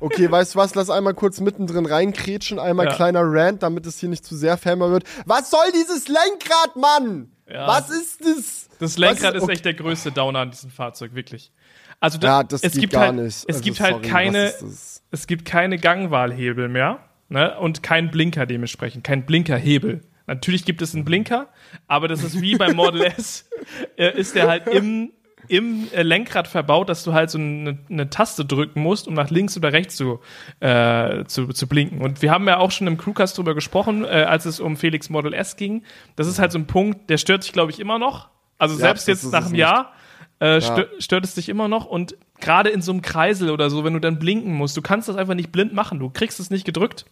Okay, 0.00 0.30
weißt 0.30 0.54
du 0.54 0.58
was? 0.58 0.74
Lass 0.74 0.88
einmal 0.90 1.14
kurz 1.14 1.40
mittendrin 1.40 1.84
reinkrätschen, 1.86 2.58
einmal 2.58 2.86
Ja. 2.86 2.94
kleiner 2.94 3.20
Rant, 3.22 3.62
damit 3.62 3.84
es 3.86 3.98
hier 3.98 4.08
nicht 4.08 4.24
zu 4.24 4.34
sehr 4.36 4.56
Fammer 4.56 4.90
wird. 4.90 5.04
Was 5.26 5.50
soll 5.50 5.70
dieses 5.74 6.08
Lenkrad, 6.08 6.76
Mann? 6.76 7.30
Ja. 7.50 7.66
Was 7.66 7.90
ist 7.90 8.24
das? 8.24 8.68
Das 8.78 8.96
Lenkrad 8.96 9.34
ist 9.34 9.42
okay. 9.42 9.52
echt 9.52 9.64
der 9.64 9.74
größte 9.74 10.10
Downer 10.12 10.38
an 10.40 10.50
diesem 10.50 10.70
Fahrzeug, 10.70 11.14
wirklich. 11.14 11.52
Also 11.98 12.16
da, 12.18 12.38
Ja, 12.38 12.42
das 12.44 12.62
es 12.62 12.72
gibt 12.78 12.94
gar 12.94 13.08
halt, 13.08 13.16
nicht. 13.16 13.44
Es 13.46 13.46
Also, 13.56 13.60
gibt 13.60 13.80
halt 13.80 13.96
sorry, 13.96 14.08
keine, 14.08 14.46
ist 14.46 14.62
das? 14.62 15.02
es 15.10 15.26
gibt 15.26 15.44
keine 15.44 15.76
Gangwahlhebel 15.76 16.68
mehr, 16.68 17.00
ne? 17.28 17.58
Und 17.58 17.82
kein 17.82 18.10
Blinker 18.10 18.46
dementsprechend, 18.46 19.04
kein 19.04 19.26
Blinkerhebel. 19.26 20.00
Natürlich 20.30 20.64
gibt 20.64 20.80
es 20.80 20.94
einen 20.94 21.04
Blinker, 21.04 21.48
aber 21.88 22.06
das 22.06 22.22
ist 22.22 22.40
wie 22.40 22.56
beim 22.56 22.76
Model 22.76 23.02
S, 23.02 23.50
äh, 23.96 24.16
ist 24.16 24.36
der 24.36 24.48
halt 24.48 24.68
im 24.68 25.10
im 25.48 25.88
äh, 25.92 26.02
Lenkrad 26.02 26.46
verbaut, 26.46 26.88
dass 26.88 27.02
du 27.02 27.12
halt 27.12 27.30
so 27.30 27.38
eine, 27.38 27.78
eine 27.88 28.08
Taste 28.08 28.44
drücken 28.44 28.80
musst, 28.80 29.08
um 29.08 29.14
nach 29.14 29.30
links 29.30 29.56
oder 29.56 29.72
rechts 29.72 29.96
zu, 29.96 30.20
äh, 30.60 31.24
zu, 31.24 31.48
zu 31.48 31.66
blinken. 31.66 32.00
Und 32.02 32.22
wir 32.22 32.30
haben 32.30 32.46
ja 32.46 32.58
auch 32.58 32.70
schon 32.70 32.86
im 32.86 32.96
Crewcast 32.96 33.36
drüber 33.36 33.54
gesprochen, 33.54 34.04
äh, 34.04 34.26
als 34.28 34.44
es 34.44 34.60
um 34.60 34.76
Felix 34.76 35.10
Model 35.10 35.32
S 35.32 35.56
ging. 35.56 35.82
Das 36.14 36.28
ist 36.28 36.38
halt 36.38 36.52
so 36.52 36.58
ein 36.58 36.66
Punkt, 36.66 37.10
der 37.10 37.18
stört 37.18 37.42
dich, 37.42 37.52
glaube 37.52 37.72
ich, 37.72 37.80
immer 37.80 37.98
noch. 37.98 38.28
Also 38.58 38.76
Ja, 38.76 38.80
selbst 38.80 39.08
jetzt 39.08 39.32
nach 39.32 39.46
einem. 39.46 39.56
Jahr 39.56 39.92
äh, 40.38 40.60
stö 40.60 40.86
stört 40.98 41.24
es 41.24 41.34
dich 41.34 41.48
immer 41.48 41.66
noch. 41.66 41.86
Und 41.86 42.16
gerade 42.40 42.70
in 42.70 42.82
so 42.82 42.92
einem 42.92 43.02
Kreisel 43.02 43.50
oder 43.50 43.70
so, 43.70 43.82
wenn 43.82 43.94
du 43.94 44.00
dann 44.00 44.20
blinken 44.20 44.54
musst, 44.54 44.76
du 44.76 44.82
kannst 44.82 45.08
das 45.08 45.16
einfach 45.16 45.34
nicht 45.34 45.50
blind 45.50 45.72
machen. 45.72 45.98
Du 45.98 46.10
kriegst 46.10 46.38
es 46.38 46.50
nicht 46.50 46.64
gedrückt. 46.64 47.06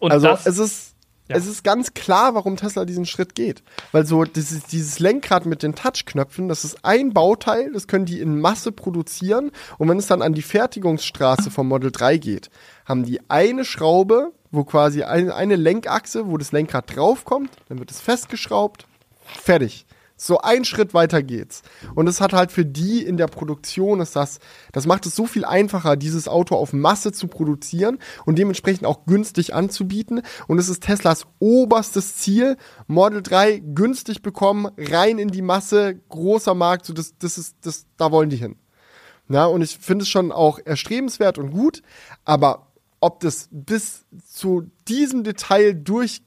Und 0.00 0.12
Also 0.12 0.26
das, 0.26 0.46
es 0.46 0.58
ist 0.58 0.93
Ja. 1.28 1.36
es 1.36 1.46
ist 1.46 1.64
ganz 1.64 1.94
klar, 1.94 2.34
warum 2.34 2.56
Tesla 2.56 2.84
diesen 2.84 3.06
Schritt 3.06 3.34
geht, 3.34 3.62
weil 3.92 4.04
so 4.04 4.24
dieses, 4.24 4.64
dieses 4.64 4.98
Lenkrad 4.98 5.46
mit 5.46 5.62
den 5.62 5.74
Touchknöpfen, 5.74 6.48
das 6.48 6.64
ist 6.64 6.84
ein 6.84 7.14
Bauteil, 7.14 7.72
das 7.72 7.88
können 7.88 8.04
die 8.04 8.20
in 8.20 8.40
Masse 8.40 8.72
produzieren 8.72 9.50
und 9.78 9.88
wenn 9.88 9.98
es 9.98 10.06
dann 10.06 10.20
an 10.20 10.34
die 10.34 10.42
Fertigungsstraße 10.42 11.50
vom 11.50 11.68
Model 11.68 11.90
3 11.90 12.18
geht, 12.18 12.50
haben 12.84 13.04
die 13.04 13.20
eine 13.30 13.64
Schraube, 13.64 14.32
wo 14.50 14.64
quasi 14.64 15.02
eine, 15.02 15.34
eine 15.34 15.56
Lenkachse, 15.56 16.26
wo 16.26 16.36
das 16.36 16.52
Lenkrad 16.52 16.94
draufkommt, 16.94 17.50
dann 17.68 17.78
wird 17.78 17.90
es 17.90 18.00
festgeschraubt, 18.00 18.86
fertig. 19.24 19.83
So 20.16 20.38
ein 20.38 20.64
Schritt 20.64 20.94
weiter 20.94 21.22
geht's. 21.22 21.62
Und 21.94 22.06
es 22.06 22.20
hat 22.20 22.32
halt 22.32 22.52
für 22.52 22.64
die 22.64 23.02
in 23.02 23.16
der 23.16 23.26
Produktion 23.26 24.00
ist 24.00 24.14
das, 24.14 24.38
das 24.72 24.86
macht 24.86 25.06
es 25.06 25.16
so 25.16 25.26
viel 25.26 25.44
einfacher, 25.44 25.96
dieses 25.96 26.28
Auto 26.28 26.54
auf 26.54 26.72
Masse 26.72 27.10
zu 27.10 27.26
produzieren 27.26 27.98
und 28.24 28.38
dementsprechend 28.38 28.86
auch 28.86 29.06
günstig 29.06 29.54
anzubieten. 29.54 30.22
Und 30.46 30.58
es 30.58 30.68
ist 30.68 30.84
Teslas 30.84 31.26
oberstes 31.40 32.16
Ziel, 32.16 32.56
Model 32.86 33.22
3 33.22 33.58
günstig 33.58 34.22
bekommen, 34.22 34.70
rein 34.78 35.18
in 35.18 35.28
die 35.28 35.42
Masse, 35.42 36.00
großer 36.08 36.54
Markt, 36.54 36.86
so 36.86 36.92
das, 36.92 37.14
das 37.18 37.36
ist, 37.36 37.56
das, 37.62 37.86
da 37.96 38.12
wollen 38.12 38.30
die 38.30 38.36
hin. 38.36 38.56
Ja, 39.28 39.46
und 39.46 39.62
ich 39.62 39.78
finde 39.78 40.02
es 40.02 40.08
schon 40.08 40.32
auch 40.32 40.58
erstrebenswert 40.64 41.38
und 41.38 41.50
gut, 41.50 41.82
aber 42.24 42.68
ob 43.00 43.20
das 43.20 43.48
bis 43.50 44.06
zu 44.26 44.70
diesem 44.88 45.24
Detail 45.24 45.74
durch 45.74 46.22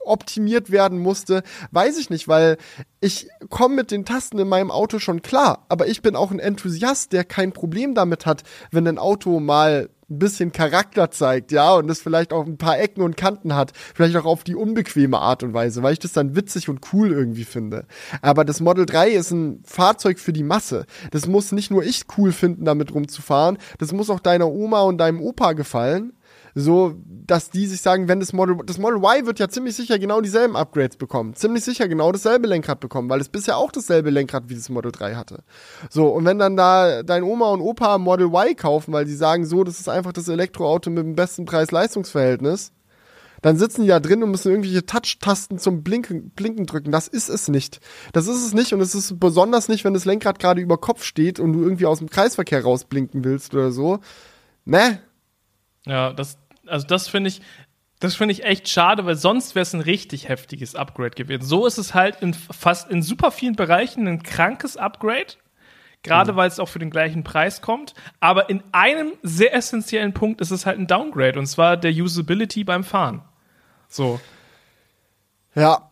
optimiert 0.00 0.70
werden 0.70 0.98
musste, 0.98 1.42
weiß 1.70 1.98
ich 1.98 2.10
nicht, 2.10 2.28
weil 2.28 2.56
ich 3.00 3.28
komme 3.50 3.76
mit 3.76 3.90
den 3.90 4.04
Tasten 4.04 4.38
in 4.38 4.48
meinem 4.48 4.70
Auto 4.70 4.98
schon 4.98 5.22
klar, 5.22 5.66
aber 5.68 5.86
ich 5.86 6.02
bin 6.02 6.16
auch 6.16 6.30
ein 6.30 6.38
Enthusiast, 6.38 7.12
der 7.12 7.24
kein 7.24 7.52
Problem 7.52 7.94
damit 7.94 8.26
hat, 8.26 8.42
wenn 8.70 8.86
ein 8.86 8.98
Auto 8.98 9.40
mal 9.40 9.90
ein 10.10 10.18
bisschen 10.18 10.52
Charakter 10.52 11.10
zeigt, 11.10 11.52
ja, 11.52 11.74
und 11.74 11.90
es 11.90 12.00
vielleicht 12.00 12.32
auch 12.32 12.46
ein 12.46 12.56
paar 12.56 12.78
Ecken 12.78 13.02
und 13.02 13.16
Kanten 13.18 13.54
hat, 13.54 13.72
vielleicht 13.94 14.16
auch 14.16 14.24
auf 14.24 14.42
die 14.42 14.54
unbequeme 14.54 15.18
Art 15.18 15.42
und 15.42 15.52
Weise, 15.52 15.82
weil 15.82 15.92
ich 15.92 15.98
das 15.98 16.12
dann 16.12 16.34
witzig 16.34 16.68
und 16.70 16.80
cool 16.92 17.12
irgendwie 17.12 17.44
finde. 17.44 17.86
Aber 18.22 18.44
das 18.46 18.60
Model 18.60 18.86
3 18.86 19.10
ist 19.10 19.32
ein 19.32 19.62
Fahrzeug 19.66 20.18
für 20.18 20.32
die 20.32 20.42
Masse. 20.42 20.86
Das 21.10 21.26
muss 21.26 21.52
nicht 21.52 21.70
nur 21.70 21.84
ich 21.84 22.04
cool 22.16 22.32
finden, 22.32 22.64
damit 22.64 22.94
rumzufahren, 22.94 23.58
das 23.78 23.92
muss 23.92 24.08
auch 24.08 24.20
deiner 24.20 24.48
Oma 24.48 24.80
und 24.80 24.98
deinem 24.98 25.20
Opa 25.20 25.52
gefallen 25.52 26.14
so, 26.60 26.94
dass 27.06 27.50
die 27.50 27.66
sich 27.66 27.80
sagen, 27.80 28.08
wenn 28.08 28.20
das 28.20 28.32
Model, 28.32 28.56
das 28.64 28.78
Model 28.78 28.98
Y 28.98 29.26
wird 29.26 29.38
ja 29.38 29.48
ziemlich 29.48 29.76
sicher 29.76 29.98
genau 29.98 30.20
dieselben 30.20 30.56
Upgrades 30.56 30.96
bekommen, 30.96 31.34
ziemlich 31.34 31.64
sicher 31.64 31.88
genau 31.88 32.10
dasselbe 32.10 32.48
Lenkrad 32.48 32.80
bekommen, 32.80 33.08
weil 33.10 33.20
es 33.20 33.28
bisher 33.28 33.56
auch 33.56 33.70
dasselbe 33.70 34.10
Lenkrad 34.10 34.48
wie 34.48 34.54
das 34.54 34.68
Model 34.68 34.92
3 34.92 35.14
hatte. 35.14 35.42
So, 35.90 36.08
und 36.08 36.24
wenn 36.24 36.38
dann 36.38 36.56
da 36.56 37.02
dein 37.02 37.22
Oma 37.22 37.50
und 37.50 37.60
Opa 37.60 37.98
Model 37.98 38.28
Y 38.28 38.56
kaufen, 38.56 38.92
weil 38.92 39.04
die 39.04 39.14
sagen, 39.14 39.44
so, 39.46 39.62
das 39.62 39.78
ist 39.78 39.88
einfach 39.88 40.12
das 40.12 40.28
Elektroauto 40.28 40.90
mit 40.90 41.04
dem 41.04 41.14
besten 41.14 41.44
Preis-Leistungsverhältnis, 41.44 42.72
dann 43.42 43.56
sitzen 43.56 43.82
die 43.82 43.88
da 43.88 44.00
drin 44.00 44.22
und 44.22 44.30
müssen 44.30 44.50
irgendwelche 44.50 44.84
Touch-Tasten 44.84 45.58
zum 45.58 45.82
Blinken, 45.82 46.30
Blinken 46.30 46.66
drücken. 46.66 46.90
Das 46.90 47.06
ist 47.06 47.28
es 47.28 47.48
nicht. 47.48 47.80
Das 48.12 48.26
ist 48.26 48.44
es 48.44 48.52
nicht 48.52 48.72
und 48.72 48.80
es 48.80 48.94
ist 48.94 49.20
besonders 49.20 49.68
nicht, 49.68 49.84
wenn 49.84 49.94
das 49.94 50.04
Lenkrad 50.04 50.38
gerade 50.38 50.60
über 50.60 50.76
Kopf 50.76 51.04
steht 51.04 51.38
und 51.38 51.52
du 51.52 51.62
irgendwie 51.62 51.86
aus 51.86 51.98
dem 51.98 52.10
Kreisverkehr 52.10 52.62
rausblinken 52.62 53.22
willst 53.22 53.54
oder 53.54 53.70
so. 53.70 54.00
Ne? 54.64 55.00
Ja, 55.86 56.12
das, 56.12 56.36
also 56.68 56.86
das 56.86 57.08
finde 57.08 57.28
ich, 57.28 57.40
das 58.00 58.14
finde 58.14 58.32
ich 58.32 58.44
echt 58.44 58.68
schade, 58.68 59.06
weil 59.06 59.16
sonst 59.16 59.54
wäre 59.54 59.62
es 59.62 59.74
ein 59.74 59.80
richtig 59.80 60.28
heftiges 60.28 60.74
Upgrade 60.74 61.10
gewesen. 61.10 61.44
So 61.44 61.66
ist 61.66 61.78
es 61.78 61.94
halt 61.94 62.22
in 62.22 62.34
fast 62.34 62.90
in 62.90 63.02
super 63.02 63.30
vielen 63.30 63.56
Bereichen 63.56 64.06
ein 64.06 64.22
krankes 64.22 64.76
Upgrade. 64.76 65.34
Gerade 66.04 66.36
weil 66.36 66.46
es 66.46 66.60
auch 66.60 66.68
für 66.68 66.78
den 66.78 66.90
gleichen 66.90 67.24
Preis 67.24 67.60
kommt. 67.60 67.92
Aber 68.20 68.48
in 68.50 68.62
einem 68.70 69.14
sehr 69.22 69.52
essentiellen 69.52 70.14
Punkt 70.14 70.40
ist 70.40 70.52
es 70.52 70.64
halt 70.64 70.78
ein 70.78 70.86
Downgrade. 70.86 71.38
Und 71.38 71.46
zwar 71.46 71.76
der 71.76 71.90
Usability 71.90 72.62
beim 72.62 72.84
Fahren. 72.84 73.22
So. 73.88 74.20
Ja, 75.56 75.90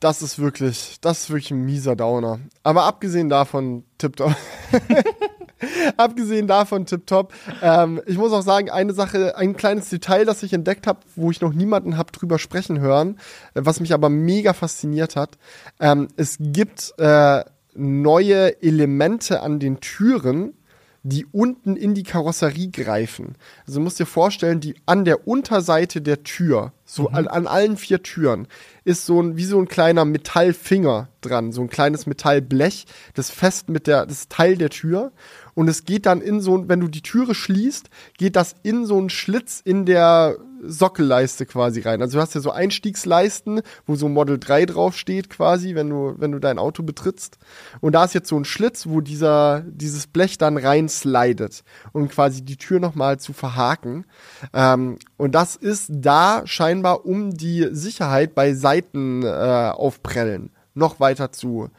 das 0.00 0.22
ist 0.22 0.40
wirklich, 0.40 0.96
das 1.00 1.20
ist 1.20 1.30
wirklich 1.30 1.52
ein 1.52 1.64
mieser 1.64 1.94
Downer. 1.94 2.40
Aber 2.64 2.84
abgesehen 2.84 3.28
davon, 3.28 3.84
tipptopp. 3.98 4.34
abgesehen 5.96 6.46
davon, 6.46 6.86
tipptopp. 6.86 7.32
Ähm, 7.62 8.00
ich 8.06 8.18
muss 8.18 8.32
auch 8.32 8.42
sagen, 8.42 8.70
eine 8.70 8.92
Sache, 8.92 9.36
ein 9.36 9.56
kleines 9.56 9.88
Detail, 9.88 10.24
das 10.24 10.42
ich 10.42 10.52
entdeckt 10.52 10.86
habe, 10.86 11.00
wo 11.16 11.30
ich 11.30 11.40
noch 11.40 11.52
niemanden 11.52 11.96
habe 11.96 12.12
drüber 12.12 12.38
sprechen 12.38 12.80
hören, 12.80 13.18
äh, 13.54 13.60
was 13.64 13.80
mich 13.80 13.94
aber 13.94 14.08
mega 14.08 14.52
fasziniert 14.52 15.16
hat. 15.16 15.38
Ähm, 15.80 16.08
es 16.16 16.36
gibt 16.40 16.94
äh, 16.98 17.44
neue 17.74 18.62
Elemente 18.62 19.40
an 19.40 19.58
den 19.60 19.80
Türen, 19.80 20.54
die 21.08 21.26
unten 21.26 21.76
in 21.76 21.94
die 21.94 22.02
Karosserie 22.02 22.70
greifen. 22.70 23.36
Also 23.66 23.78
du 23.78 23.84
musst 23.84 23.98
dir 23.98 24.06
vorstellen, 24.06 24.60
die 24.60 24.74
an 24.84 25.04
der 25.04 25.28
Unterseite 25.28 26.02
der 26.02 26.22
Tür, 26.24 26.72
so 26.84 27.08
an, 27.08 27.28
an 27.28 27.46
allen 27.46 27.76
vier 27.76 28.02
Türen, 28.02 28.48
ist 28.84 29.06
so 29.06 29.22
ein, 29.22 29.36
wie 29.36 29.44
so 29.44 29.58
ein 29.58 29.68
kleiner 29.68 30.04
Metallfinger 30.04 31.08
dran, 31.20 31.52
so 31.52 31.62
ein 31.62 31.70
kleines 31.70 32.06
Metallblech, 32.06 32.86
das 33.14 33.30
fest 33.30 33.68
mit 33.68 33.86
der, 33.86 34.06
das 34.06 34.28
Teil 34.28 34.56
der 34.56 34.70
Tür. 34.70 35.12
Und 35.58 35.66
es 35.66 35.84
geht 35.84 36.06
dann 36.06 36.20
in 36.20 36.40
so, 36.40 36.56
ein- 36.56 36.68
wenn 36.68 36.78
du 36.78 36.86
die 36.86 37.02
Türe 37.02 37.34
schließt, 37.34 37.90
geht 38.16 38.36
das 38.36 38.54
in 38.62 38.86
so 38.86 38.96
einen 38.96 39.10
Schlitz 39.10 39.60
in 39.64 39.86
der 39.86 40.36
Sockelleiste 40.62 41.46
quasi 41.46 41.80
rein. 41.80 42.00
Also 42.00 42.16
du 42.18 42.22
hast 42.22 42.36
ja 42.36 42.40
so 42.40 42.52
Einstiegsleisten, 42.52 43.62
wo 43.84 43.96
so 43.96 44.08
Model 44.08 44.38
3 44.38 44.66
draufsteht 44.66 45.28
quasi, 45.28 45.74
wenn 45.74 45.90
du, 45.90 46.14
wenn 46.16 46.30
du 46.30 46.38
dein 46.38 46.60
Auto 46.60 46.84
betrittst. 46.84 47.38
Und 47.80 47.96
da 47.96 48.04
ist 48.04 48.14
jetzt 48.14 48.28
so 48.28 48.38
ein 48.38 48.44
Schlitz, 48.44 48.86
wo 48.86 49.00
dieser, 49.00 49.64
dieses 49.66 50.06
Blech 50.06 50.38
dann 50.38 50.58
rein 50.58 50.88
slidet, 50.88 51.64
um 51.92 52.08
quasi 52.08 52.42
die 52.42 52.56
Tür 52.56 52.78
nochmal 52.78 53.18
zu 53.18 53.32
verhaken. 53.32 54.06
Ähm, 54.54 54.98
und 55.16 55.34
das 55.34 55.56
ist 55.56 55.88
da 55.90 56.42
scheinbar, 56.44 57.04
um 57.04 57.32
die 57.34 57.66
Sicherheit 57.72 58.36
bei 58.36 58.54
Seitenaufprellen 58.54 59.24
äh, 59.24 59.70
Aufprellen 59.72 60.50
noch 60.74 61.00
weiter 61.00 61.32
zu, 61.32 61.70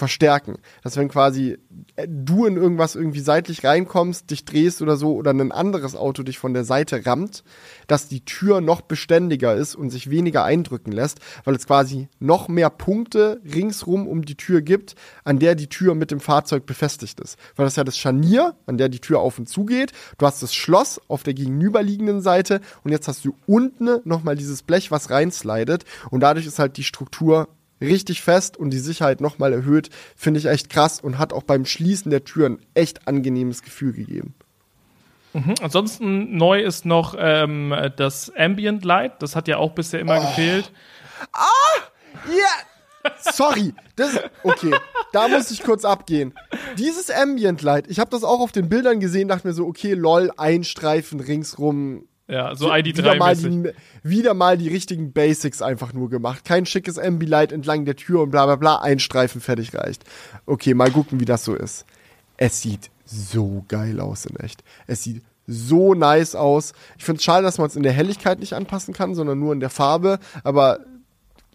verstärken. 0.00 0.56
Dass 0.82 0.96
wenn 0.96 1.08
quasi 1.08 1.58
äh, 1.94 2.08
du 2.08 2.46
in 2.46 2.56
irgendwas 2.56 2.96
irgendwie 2.96 3.20
seitlich 3.20 3.64
reinkommst, 3.64 4.30
dich 4.30 4.44
drehst 4.44 4.82
oder 4.82 4.96
so 4.96 5.14
oder 5.14 5.30
ein 5.30 5.52
anderes 5.52 5.94
Auto 5.94 6.24
dich 6.24 6.38
von 6.38 6.54
der 6.54 6.64
Seite 6.64 7.06
rammt, 7.06 7.44
dass 7.86 8.08
die 8.08 8.24
Tür 8.24 8.60
noch 8.60 8.80
beständiger 8.80 9.54
ist 9.54 9.76
und 9.76 9.90
sich 9.90 10.10
weniger 10.10 10.42
eindrücken 10.42 10.90
lässt, 10.90 11.20
weil 11.44 11.54
es 11.54 11.66
quasi 11.66 12.08
noch 12.18 12.48
mehr 12.48 12.70
Punkte 12.70 13.40
ringsrum 13.44 14.08
um 14.08 14.24
die 14.24 14.36
Tür 14.36 14.62
gibt, 14.62 14.96
an 15.22 15.38
der 15.38 15.54
die 15.54 15.68
Tür 15.68 15.94
mit 15.94 16.10
dem 16.10 16.20
Fahrzeug 16.20 16.66
befestigt 16.66 17.20
ist. 17.20 17.38
Weil 17.54 17.66
das 17.66 17.76
ja 17.76 17.84
das 17.84 17.98
Scharnier, 17.98 18.56
an 18.66 18.78
der 18.78 18.88
die 18.88 19.00
Tür 19.00 19.20
auf 19.20 19.38
und 19.38 19.48
zu 19.48 19.66
geht. 19.66 19.92
Du 20.18 20.26
hast 20.26 20.42
das 20.42 20.54
Schloss 20.54 21.00
auf 21.08 21.22
der 21.22 21.34
gegenüberliegenden 21.34 22.22
Seite 22.22 22.60
und 22.82 22.90
jetzt 22.90 23.06
hast 23.06 23.24
du 23.24 23.36
unten 23.46 24.00
nochmal 24.04 24.34
dieses 24.34 24.62
Blech, 24.62 24.90
was 24.90 25.10
reinslidet 25.10 25.84
und 26.10 26.20
dadurch 26.20 26.46
ist 26.46 26.58
halt 26.58 26.78
die 26.78 26.84
Struktur 26.84 27.48
richtig 27.80 28.22
fest 28.22 28.56
und 28.56 28.70
die 28.70 28.78
Sicherheit 28.78 29.20
nochmal 29.20 29.52
erhöht, 29.52 29.90
finde 30.16 30.40
ich 30.40 30.46
echt 30.46 30.70
krass 30.70 31.00
und 31.00 31.18
hat 31.18 31.32
auch 31.32 31.42
beim 31.42 31.64
Schließen 31.64 32.10
der 32.10 32.24
Türen 32.24 32.58
echt 32.74 33.08
angenehmes 33.08 33.62
Gefühl 33.62 33.92
gegeben. 33.92 34.34
Mhm. 35.32 35.54
Ansonsten 35.62 36.36
neu 36.36 36.60
ist 36.60 36.84
noch 36.84 37.14
ähm, 37.18 37.74
das 37.96 38.32
Ambient 38.36 38.84
Light. 38.84 39.22
Das 39.22 39.36
hat 39.36 39.48
ja 39.48 39.58
auch 39.58 39.72
bisher 39.72 40.00
immer 40.00 40.18
oh. 40.18 40.20
gefehlt. 40.20 40.72
Ah! 41.32 41.46
Ja! 42.26 42.34
Yeah. 42.34 42.66
Sorry, 43.20 43.74
das 43.96 44.18
okay. 44.42 44.74
Da 45.12 45.28
muss 45.28 45.50
ich 45.50 45.62
kurz 45.62 45.84
abgehen. 45.84 46.34
Dieses 46.76 47.10
Ambient 47.10 47.62
Light, 47.62 47.86
ich 47.88 47.98
habe 47.98 48.10
das 48.10 48.24
auch 48.24 48.40
auf 48.40 48.52
den 48.52 48.68
Bildern 48.68 49.00
gesehen, 49.00 49.28
dachte 49.28 49.46
mir 49.46 49.54
so, 49.54 49.66
okay, 49.66 49.94
lol, 49.94 50.30
ein 50.36 50.64
Streifen 50.64 51.20
ringsrum, 51.20 52.06
ja, 52.30 52.54
so 52.54 52.70
ID3 52.70 52.98
wieder 52.98 53.14
mal, 53.16 53.36
die, 53.36 53.72
wieder 54.02 54.34
mal 54.34 54.56
die 54.56 54.68
richtigen 54.68 55.12
Basics 55.12 55.62
einfach 55.62 55.92
nur 55.92 56.08
gemacht. 56.08 56.44
Kein 56.44 56.64
schickes 56.64 56.98
Ambilight 56.98 57.50
entlang 57.50 57.84
der 57.84 57.96
Tür 57.96 58.22
und 58.22 58.30
bla 58.30 58.46
bla 58.46 58.56
bla, 58.56 58.76
ein 58.80 59.00
Streifen 59.00 59.40
fertig 59.40 59.74
reicht. 59.74 60.04
Okay, 60.46 60.74
mal 60.74 60.90
gucken, 60.90 61.18
wie 61.18 61.24
das 61.24 61.44
so 61.44 61.54
ist. 61.54 61.86
Es 62.36 62.62
sieht 62.62 62.90
so 63.04 63.64
geil 63.68 64.00
aus 64.00 64.26
in 64.26 64.36
echt. 64.36 64.62
Es 64.86 65.02
sieht 65.02 65.22
so 65.46 65.94
nice 65.94 66.36
aus. 66.36 66.72
Ich 66.96 67.04
finde 67.04 67.18
es 67.18 67.24
schade, 67.24 67.42
dass 67.42 67.58
man 67.58 67.66
es 67.66 67.74
in 67.74 67.82
der 67.82 67.92
Helligkeit 67.92 68.38
nicht 68.38 68.52
anpassen 68.52 68.94
kann, 68.94 69.16
sondern 69.16 69.38
nur 69.38 69.52
in 69.52 69.60
der 69.60 69.70
Farbe. 69.70 70.20
Aber 70.44 70.78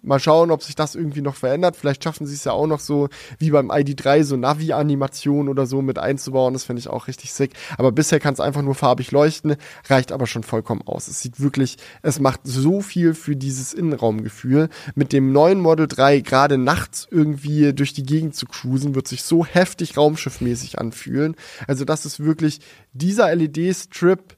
Mal 0.06 0.20
schauen, 0.20 0.51
ob 0.51 0.64
sich 0.64 0.76
das 0.76 0.95
irgendwie 0.95 1.22
noch 1.22 1.36
verändert. 1.36 1.76
Vielleicht 1.76 2.03
schaffen 2.03 2.26
sie 2.28 2.36
es 2.36 2.43
ja 2.43 2.51
auch 2.51 2.68
noch 2.68 2.80
so 2.80 3.10
wie 3.39 3.51
beim 3.51 3.72
ID3 3.72 4.24
so 4.24 4.38
Navi-Animation 4.38 5.49
oder 5.49 5.66
so 5.66 5.82
mit 5.82 5.97
einzubauen. 5.97 6.53
Das 6.53 6.64
finde 6.64 6.80
ich 6.80 6.88
auch 6.88 7.08
richtig 7.08 7.34
sick. 7.34 7.53
Aber 7.78 7.91
bisher 7.91 8.20
kann 8.20 8.34
es 8.34 8.39
einfach 8.39 8.62
nur 8.62 8.76
farbig 8.76 9.12
leuchten, 9.12 9.56
reicht 9.88 10.12
aber 10.12 10.28
schon 10.28 10.43
vollkommen 10.43 10.84
aus. 10.86 11.08
Es 11.08 11.22
sieht 11.22 11.39
wirklich, 11.39 11.78
es 12.01 12.20
macht 12.20 12.41
so 12.43 12.82
viel 12.82 13.14
für 13.14 13.36
dieses 13.36 13.74
Innenraumgefühl. 13.74 14.70
Mit 14.95 15.14
dem 15.14 15.32
neuen 15.32 15.60
Model 15.60 15.88
3 15.88 16.22
gerade 16.22 16.58
nachts 16.58 17.08
irgendwie 17.10 17.74
durch 17.74 17.93
die 17.93 18.03
Gegend 18.03 18.36
zu 18.36 18.45
cruisen, 18.45 18.95
wird 18.95 19.08
sich 19.08 19.24
so 19.24 19.45
heftig 19.45 19.97
raumschiffmäßig 19.97 20.80
anfühlen. 20.80 21.36
Also 21.68 21.86
das 21.86 22.06
ist 22.06 22.20
wirklich 22.20 22.60
dieser 22.93 23.34
LED-Strip 23.36 24.36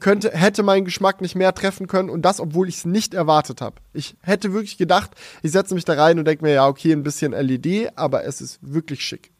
könnte, 0.00 0.30
hätte 0.32 0.62
meinen 0.62 0.84
Geschmack 0.84 1.20
nicht 1.20 1.34
mehr 1.36 1.54
treffen 1.54 1.86
können 1.86 2.10
und 2.10 2.22
das, 2.22 2.40
obwohl 2.40 2.68
ich 2.68 2.78
es 2.78 2.84
nicht 2.84 3.14
erwartet 3.14 3.60
habe. 3.60 3.76
Ich 3.92 4.16
hätte 4.22 4.52
wirklich 4.52 4.78
gedacht, 4.78 5.12
ich 5.42 5.52
setze 5.52 5.74
mich 5.74 5.84
da 5.84 5.94
rein 5.94 6.18
und 6.18 6.24
denke 6.24 6.44
mir, 6.44 6.54
ja, 6.54 6.66
okay, 6.66 6.92
ein 6.92 7.02
bisschen 7.02 7.32
LED, 7.32 7.92
aber 7.96 8.24
es 8.24 8.40
ist 8.40 8.58
wirklich 8.62 9.00
schick. 9.02 9.30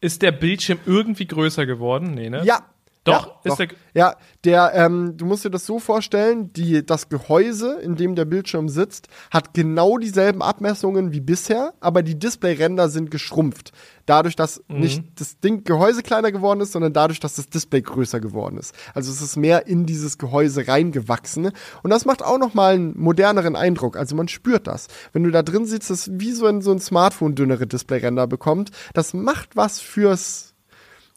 Ist 0.00 0.22
der 0.22 0.32
Bildschirm 0.32 0.78
irgendwie 0.84 1.26
größer 1.26 1.64
geworden? 1.64 2.12
Nee, 2.14 2.28
ne? 2.28 2.44
Ja, 2.44 2.66
doch, 3.06 3.26
ja, 3.26 3.32
ist 3.44 3.52
doch. 3.52 3.66
der. 3.66 3.68
Ja, 3.94 4.16
der, 4.44 4.72
ähm, 4.74 5.16
du 5.16 5.24
musst 5.24 5.44
dir 5.44 5.50
das 5.50 5.64
so 5.64 5.78
vorstellen, 5.78 6.52
die, 6.52 6.84
das 6.84 7.08
Gehäuse, 7.08 7.78
in 7.80 7.96
dem 7.96 8.14
der 8.14 8.24
Bildschirm 8.24 8.68
sitzt, 8.68 9.08
hat 9.30 9.54
genau 9.54 9.96
dieselben 9.96 10.42
Abmessungen 10.42 11.12
wie 11.12 11.20
bisher, 11.20 11.72
aber 11.80 12.02
die 12.02 12.18
Displayränder 12.18 12.88
sind 12.88 13.10
geschrumpft. 13.10 13.72
Dadurch, 14.04 14.36
dass 14.36 14.62
mhm. 14.68 14.80
nicht 14.80 15.04
das 15.16 15.38
Ding 15.38 15.64
Gehäuse 15.64 16.02
kleiner 16.02 16.32
geworden 16.32 16.60
ist, 16.60 16.72
sondern 16.72 16.92
dadurch, 16.92 17.20
dass 17.20 17.36
das 17.36 17.48
Display 17.48 17.82
größer 17.82 18.20
geworden 18.20 18.58
ist. 18.58 18.74
Also 18.92 19.10
es 19.10 19.22
ist 19.22 19.36
mehr 19.36 19.66
in 19.66 19.86
dieses 19.86 20.18
Gehäuse 20.18 20.66
reingewachsen. 20.68 21.52
Und 21.82 21.90
das 21.90 22.04
macht 22.04 22.24
auch 22.24 22.38
nochmal 22.38 22.74
einen 22.74 22.98
moderneren 22.98 23.56
Eindruck. 23.56 23.96
Also 23.96 24.14
man 24.16 24.28
spürt 24.28 24.66
das. 24.66 24.88
Wenn 25.12 25.24
du 25.24 25.30
da 25.30 25.42
drin 25.42 25.64
sitzt, 25.64 25.90
ist 25.90 26.20
wie 26.20 26.32
so 26.32 26.46
ein, 26.46 26.60
so 26.60 26.72
ein 26.72 26.80
Smartphone 26.80 27.34
dünnere 27.34 27.66
Displayränder 27.66 28.26
bekommt. 28.26 28.70
Das 28.94 29.14
macht 29.14 29.56
was 29.56 29.80
fürs 29.80 30.55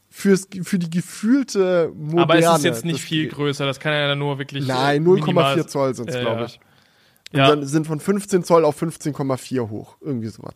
fürs, 0.09 0.47
für 0.63 0.79
die 0.79 0.89
gefühlte 0.89 1.91
moderne. 1.95 2.21
Aber 2.21 2.37
es 2.37 2.57
ist 2.57 2.63
jetzt 2.65 2.85
nicht 2.85 3.01
viel 3.01 3.27
größer, 3.27 3.65
das 3.65 3.79
kann 3.79 3.93
ja 3.93 4.07
dann 4.07 4.19
nur 4.19 4.37
wirklich. 4.39 4.67
Nein, 4.67 5.05
0,4 5.05 5.67
Zoll 5.67 5.95
sind 5.95 6.09
es, 6.09 6.15
äh, 6.15 6.21
glaube 6.21 6.45
ich. 6.45 6.59
Und 7.31 7.39
ja. 7.39 7.47
dann 7.47 7.65
sind 7.65 7.85
von 7.85 7.99
15 7.99 8.43
Zoll 8.43 8.65
auf 8.65 8.81
15,4 8.81 9.69
hoch. 9.69 9.97
Irgendwie 10.01 10.29
sowas. 10.29 10.55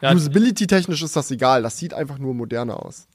Ja, 0.00 0.12
Usability-technisch 0.12 1.02
ist 1.02 1.16
das 1.16 1.30
egal, 1.30 1.62
das 1.62 1.78
sieht 1.78 1.92
einfach 1.92 2.18
nur 2.18 2.34
moderner 2.34 2.84
aus. 2.84 3.08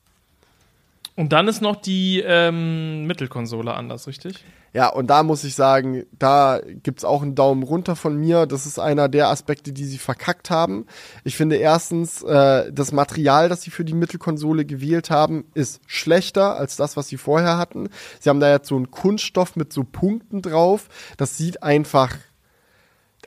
Und 1.16 1.32
dann 1.32 1.47
ist 1.47 1.61
noch 1.61 1.76
die 1.76 2.22
ähm, 2.26 3.05
Mittelkonsole 3.05 3.74
anders, 3.74 4.07
richtig? 4.07 4.43
Ja, 4.74 4.89
und 4.89 5.07
da 5.07 5.21
muss 5.21 5.43
ich 5.43 5.53
sagen, 5.53 6.03
da 6.17 6.59
gibt's 6.65 7.05
auch 7.05 7.21
einen 7.21 7.36
Daumen 7.36 7.61
runter 7.61 7.95
von 7.95 8.17
mir. 8.17 8.47
Das 8.47 8.65
ist 8.65 8.80
einer 8.80 9.07
der 9.07 9.30
Aspekte, 9.30 9.71
die 9.71 9.86
sie 9.86 9.99
verkackt 9.99 10.49
haben. 10.49 10.88
Ich 11.24 11.38
finde 11.38 11.57
erstens, 11.57 12.24
äh, 12.24 12.71
das 12.74 12.91
Material, 12.91 13.49
das 13.49 13.61
sie 13.61 13.69
für 13.69 13.86
die 13.86 13.93
Mittelkonsole 13.93 14.65
gewählt 14.65 15.11
haben, 15.11 15.45
ist 15.53 15.82
schlechter 15.86 16.57
als 16.57 16.76
das, 16.76 16.97
was 16.97 17.07
sie 17.07 17.17
vorher 17.17 17.57
hatten. 17.57 17.89
Sie 18.19 18.30
haben 18.30 18.39
da 18.39 18.49
jetzt 18.49 18.67
so 18.67 18.76
einen 18.76 18.89
Kunststoff 18.89 19.55
mit 19.55 19.71
so 19.71 19.84
Punkten 19.84 20.41
drauf. 20.41 20.89
Das 21.17 21.38
sieht 21.38 21.61
einfach 21.61 22.17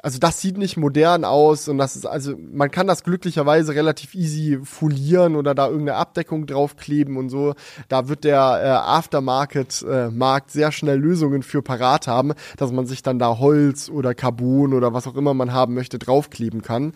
also 0.07 0.21
das 0.21 0.41
sieht 0.41 0.57
nicht 0.57 0.77
modern 0.77 1.25
aus 1.25 1.67
und 1.67 1.79
das 1.79 1.97
ist, 1.97 2.07
also 2.07 2.37
man 2.39 2.71
kann 2.71 2.87
das 2.87 3.03
glücklicherweise 3.03 3.75
relativ 3.75 4.15
easy 4.15 4.61
folieren 4.63 5.35
oder 5.35 5.53
da 5.53 5.67
irgendeine 5.67 5.99
Abdeckung 5.99 6.47
draufkleben 6.47 7.17
und 7.17 7.29
so. 7.29 7.55
Da 7.89 8.09
wird 8.09 8.23
der 8.23 8.37
äh, 8.39 8.69
Aftermarket-Markt 8.69 10.51
äh, 10.51 10.53
sehr 10.53 10.71
schnell 10.71 11.01
Lösungen 11.01 11.43
für 11.43 11.61
parat 11.61 12.07
haben, 12.07 12.35
dass 12.57 12.71
man 12.71 12.87
sich 12.87 13.03
dann 13.03 13.19
da 13.19 13.41
Holz 13.41 13.89
oder 13.89 14.15
Carbon 14.15 14.75
oder 14.75 14.95
was 14.95 15.09
auch 15.09 15.17
immer 15.17 15.35
man 15.35 15.53
haben 15.53 15.75
möchte 15.75 15.99
draufkleben 15.99 16.63
kann. 16.63 16.93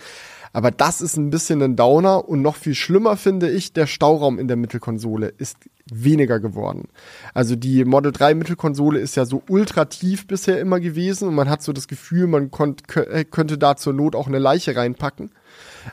Aber 0.53 0.71
das 0.71 1.01
ist 1.01 1.17
ein 1.17 1.31
bisschen 1.31 1.63
ein 1.63 1.75
Downer 1.75 2.29
und 2.29 2.43
noch 2.43 2.55
viel 2.55 2.77
schlimmer 2.77 3.17
finde 3.17 3.51
ich, 3.51 3.73
der 3.73 3.89
Stauraum 3.89 4.39
in 4.39 4.47
der 4.47 4.57
Mittelkonsole 4.57 5.27
ist 5.27 5.57
weniger 5.93 6.41
geworden. 6.41 6.89
Also 7.35 7.57
die 7.57 7.85
Model 7.85 8.13
3 8.13 8.35
Mittelkonsole 8.35 8.99
ist 8.99 9.17
ja 9.17 9.25
so 9.25 9.43
ultra 9.49 9.87
tief 9.87 10.27
bisher 10.27 10.61
immer 10.61 10.81
gewesen 10.81 11.29
und 11.29 11.35
man 11.35 11.49
hat 11.49 11.63
so 11.63 11.73
das 11.73 11.89
Gefühl, 11.89 12.27
man 12.27 12.51
konnt, 12.51 12.85
äh, 12.97 13.25
könnte 13.25 13.59
da 13.59 13.77
zur 13.77 13.93
Not 13.93 14.15
auch 14.15 14.27
eine 14.27 14.39
Leiche 14.39 14.77
reinpacken. 14.77 15.31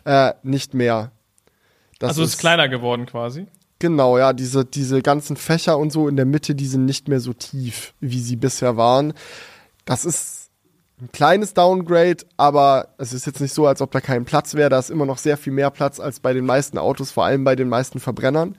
Äh, 0.05 0.33
nicht 0.43 0.73
mehr. 0.73 1.11
Das 1.99 2.09
also 2.09 2.23
ist, 2.23 2.35
ist 2.35 2.39
kleiner 2.39 2.69
geworden 2.69 3.05
quasi. 3.05 3.47
Genau, 3.79 4.17
ja, 4.17 4.33
diese, 4.33 4.65
diese 4.65 5.01
ganzen 5.01 5.37
Fächer 5.37 5.77
und 5.77 5.91
so 5.91 6.07
in 6.07 6.15
der 6.15 6.25
Mitte, 6.25 6.55
die 6.55 6.65
sind 6.65 6.85
nicht 6.85 7.07
mehr 7.07 7.19
so 7.19 7.33
tief, 7.33 7.93
wie 7.99 8.19
sie 8.19 8.35
bisher 8.35 8.75
waren. 8.75 9.13
Das 9.85 10.03
ist 10.03 10.49
ein 10.99 11.11
kleines 11.11 11.53
Downgrade, 11.53 12.25
aber 12.37 12.89
es 12.97 13.13
ist 13.13 13.27
jetzt 13.27 13.39
nicht 13.39 13.53
so, 13.53 13.67
als 13.67 13.81
ob 13.81 13.91
da 13.91 14.01
kein 14.01 14.25
Platz 14.25 14.55
wäre. 14.55 14.69
Da 14.69 14.79
ist 14.79 14.89
immer 14.89 15.05
noch 15.05 15.19
sehr 15.19 15.37
viel 15.37 15.53
mehr 15.53 15.69
Platz 15.69 15.99
als 15.99 16.19
bei 16.19 16.33
den 16.33 16.45
meisten 16.45 16.79
Autos, 16.79 17.11
vor 17.11 17.25
allem 17.25 17.43
bei 17.43 17.55
den 17.55 17.69
meisten 17.69 17.99
Verbrennern. 17.99 18.57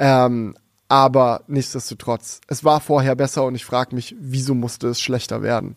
Ähm, 0.00 0.54
aber 0.88 1.44
nichtsdestotrotz, 1.46 2.40
es 2.48 2.64
war 2.64 2.80
vorher 2.80 3.14
besser 3.14 3.44
und 3.44 3.54
ich 3.54 3.64
frage 3.64 3.94
mich, 3.94 4.16
wieso 4.18 4.54
musste 4.54 4.88
es 4.88 5.00
schlechter 5.00 5.42
werden? 5.42 5.76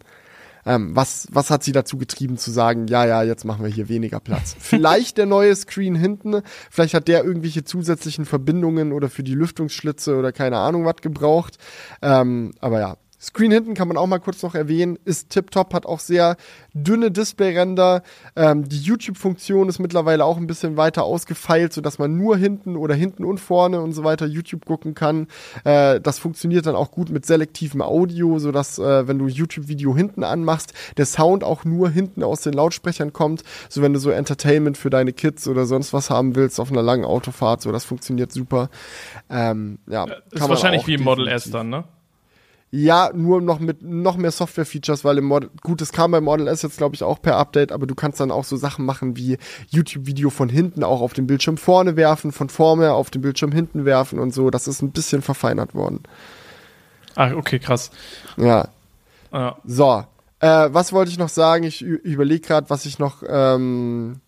Ähm, 0.65 0.95
was, 0.95 1.27
was 1.29 1.49
hat 1.49 1.61
sie 1.61 1.73
dazu 1.73 1.97
getrieben 1.97 2.37
zu 2.37 2.49
sagen, 2.49 2.87
ja, 2.87 3.05
ja, 3.05 3.21
jetzt 3.21 3.43
machen 3.43 3.63
wir 3.63 3.69
hier 3.69 3.89
weniger 3.89 4.21
Platz? 4.21 4.55
Vielleicht 4.59 5.17
der 5.17 5.25
neue 5.25 5.53
Screen 5.55 5.93
hinten, 5.93 6.41
vielleicht 6.71 6.93
hat 6.93 7.09
der 7.09 7.25
irgendwelche 7.25 7.65
zusätzlichen 7.65 8.25
Verbindungen 8.25 8.93
oder 8.93 9.09
für 9.09 9.23
die 9.23 9.35
Lüftungsschlitze 9.35 10.15
oder 10.15 10.31
keine 10.31 10.57
Ahnung 10.57 10.85
was 10.85 10.95
gebraucht. 11.01 11.57
Ähm, 12.01 12.53
aber 12.61 12.79
ja, 12.79 12.97
Screen 13.23 13.51
hinten 13.51 13.73
kann 13.73 13.87
man 13.87 13.95
auch 13.95 14.05
mal 14.05 14.19
kurz 14.19 14.43
noch 14.43 14.53
erwähnen, 14.53 14.99
ist 15.05 15.29
tipptopp, 15.29 15.73
hat 15.73 15.85
auch 15.85 15.99
sehr 15.99 16.35
dünne 16.73 17.09
Displayränder. 17.09 18.03
Ähm, 18.35 18.67
die 18.67 18.81
YouTube-Funktion 18.81 19.69
ist 19.69 19.79
mittlerweile 19.79 20.25
auch 20.25 20.35
ein 20.35 20.45
bisschen 20.45 20.75
weiter 20.75 21.05
ausgefeilt, 21.05 21.71
sodass 21.71 21.99
man 21.99 22.17
nur 22.17 22.35
hinten 22.35 22.75
oder 22.75 22.95
hinten 22.95 23.23
und 23.23 23.39
vorne 23.39 23.79
und 23.79 23.93
so 23.93 24.03
weiter 24.03 24.25
YouTube 24.25 24.65
gucken 24.65 24.93
kann. 24.93 25.27
Äh, 25.63 26.01
das 26.01 26.19
funktioniert 26.19 26.65
dann 26.65 26.75
auch 26.75 26.91
gut 26.91 27.11
mit 27.11 27.25
selektivem 27.25 27.81
Audio, 27.81 28.39
sodass, 28.39 28.77
äh, 28.77 29.07
wenn 29.07 29.19
du 29.19 29.27
YouTube-Video 29.27 29.95
hinten 29.95 30.25
anmachst, 30.25 30.73
der 30.97 31.05
Sound 31.05 31.45
auch 31.45 31.63
nur 31.63 31.89
hinten 31.89 32.23
aus 32.23 32.41
den 32.41 32.51
Lautsprechern 32.51 33.13
kommt. 33.13 33.43
So 33.69 33.81
wenn 33.81 33.93
du 33.93 33.99
so 33.99 34.09
Entertainment 34.09 34.77
für 34.77 34.89
deine 34.89 35.13
Kids 35.13 35.47
oder 35.47 35.65
sonst 35.65 35.93
was 35.93 36.09
haben 36.09 36.35
willst 36.35 36.59
auf 36.59 36.71
einer 36.71 36.83
langen 36.83 37.05
Autofahrt, 37.05 37.61
so 37.61 37.71
das 37.71 37.85
funktioniert 37.85 38.33
super. 38.33 38.69
Ähm, 39.29 39.79
ja, 39.87 40.07
ist 40.29 40.49
wahrscheinlich 40.49 40.85
wie 40.87 40.95
im 40.95 41.03
Model 41.03 41.29
S 41.29 41.49
dann, 41.49 41.69
ne? 41.69 41.85
Ja, 42.75 43.11
nur 43.13 43.39
noch 43.39 43.59
mit 43.59 43.83
noch 43.83 44.17
mehr 44.17 44.31
Software-Features, 44.31 45.05
weil 45.05 45.19
im 45.19 45.25
Model, 45.25 45.51
gut, 45.61 45.79
es 45.83 45.91
kam 45.91 46.09
beim 46.09 46.23
Model 46.23 46.47
S 46.47 46.63
jetzt, 46.63 46.79
glaube 46.79 46.95
ich, 46.95 47.03
auch 47.03 47.21
per 47.21 47.37
Update, 47.37 47.71
aber 47.71 47.85
du 47.85 47.93
kannst 47.93 48.19
dann 48.19 48.31
auch 48.31 48.45
so 48.45 48.57
Sachen 48.57 48.83
machen 48.83 49.15
wie 49.15 49.37
YouTube-Video 49.69 50.31
von 50.31 50.49
hinten 50.49 50.83
auch 50.83 51.01
auf 51.01 51.13
den 51.13 51.27
Bildschirm 51.27 51.57
vorne 51.57 51.97
werfen, 51.97 52.31
von 52.31 52.49
vorne 52.49 52.93
auf 52.93 53.11
den 53.11 53.21
Bildschirm 53.21 53.51
hinten 53.51 53.85
werfen 53.85 54.17
und 54.17 54.33
so. 54.33 54.49
Das 54.49 54.67
ist 54.67 54.81
ein 54.81 54.89
bisschen 54.89 55.21
verfeinert 55.21 55.75
worden. 55.75 56.01
Ah, 57.13 57.35
okay, 57.35 57.59
krass. 57.59 57.91
Ja. 58.37 58.69
ja. 59.31 59.55
So. 59.65 60.03
Äh, 60.39 60.69
was 60.71 60.93
wollte 60.93 61.11
ich 61.11 61.19
noch 61.19 61.29
sagen? 61.29 61.65
Ich 61.65 61.83
überlege 61.83 62.41
gerade, 62.41 62.71
was 62.71 62.87
ich 62.87 62.97
noch. 62.97 63.21
Ähm, 63.29 64.19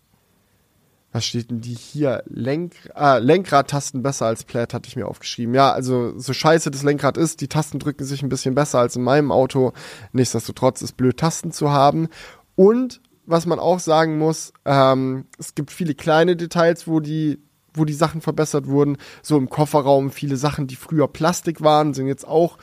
was 1.16 1.24
steht 1.24 1.50
denn 1.50 1.62
die 1.62 1.74
hier? 1.74 2.22
Lenk, 2.26 2.74
ah, 2.94 3.16
Lenkradtasten 3.16 4.02
besser 4.02 4.26
als 4.26 4.44
Plaid 4.44 4.74
hatte 4.74 4.86
ich 4.86 4.96
mir 4.96 5.08
aufgeschrieben. 5.08 5.54
Ja, 5.54 5.72
also 5.72 6.12
so 6.18 6.34
scheiße 6.34 6.70
das 6.70 6.82
Lenkrad 6.82 7.16
ist, 7.16 7.40
die 7.40 7.48
Tasten 7.48 7.78
drücken 7.78 8.04
sich 8.04 8.22
ein 8.22 8.28
bisschen 8.28 8.54
besser 8.54 8.80
als 8.80 8.96
in 8.96 9.02
meinem 9.02 9.32
Auto. 9.32 9.72
Nichtsdestotrotz 10.12 10.82
ist 10.82 10.98
blöd, 10.98 11.16
Tasten 11.16 11.52
zu 11.52 11.70
haben. 11.70 12.08
Und 12.54 13.00
was 13.24 13.46
man 13.46 13.58
auch 13.58 13.80
sagen 13.80 14.18
muss, 14.18 14.52
ähm, 14.66 15.24
es 15.38 15.54
gibt 15.54 15.70
viele 15.70 15.94
kleine 15.94 16.36
Details, 16.36 16.86
wo 16.86 17.00
die 17.00 17.40
wo 17.72 17.86
die 17.86 17.94
Sachen 17.94 18.20
verbessert 18.22 18.66
wurden. 18.66 18.98
So 19.22 19.38
im 19.38 19.48
Kofferraum 19.48 20.10
viele 20.10 20.36
Sachen, 20.36 20.66
die 20.66 20.76
früher 20.76 21.08
Plastik 21.08 21.62
waren, 21.62 21.94
sind 21.94 22.08
jetzt 22.08 22.26
auch 22.26 22.58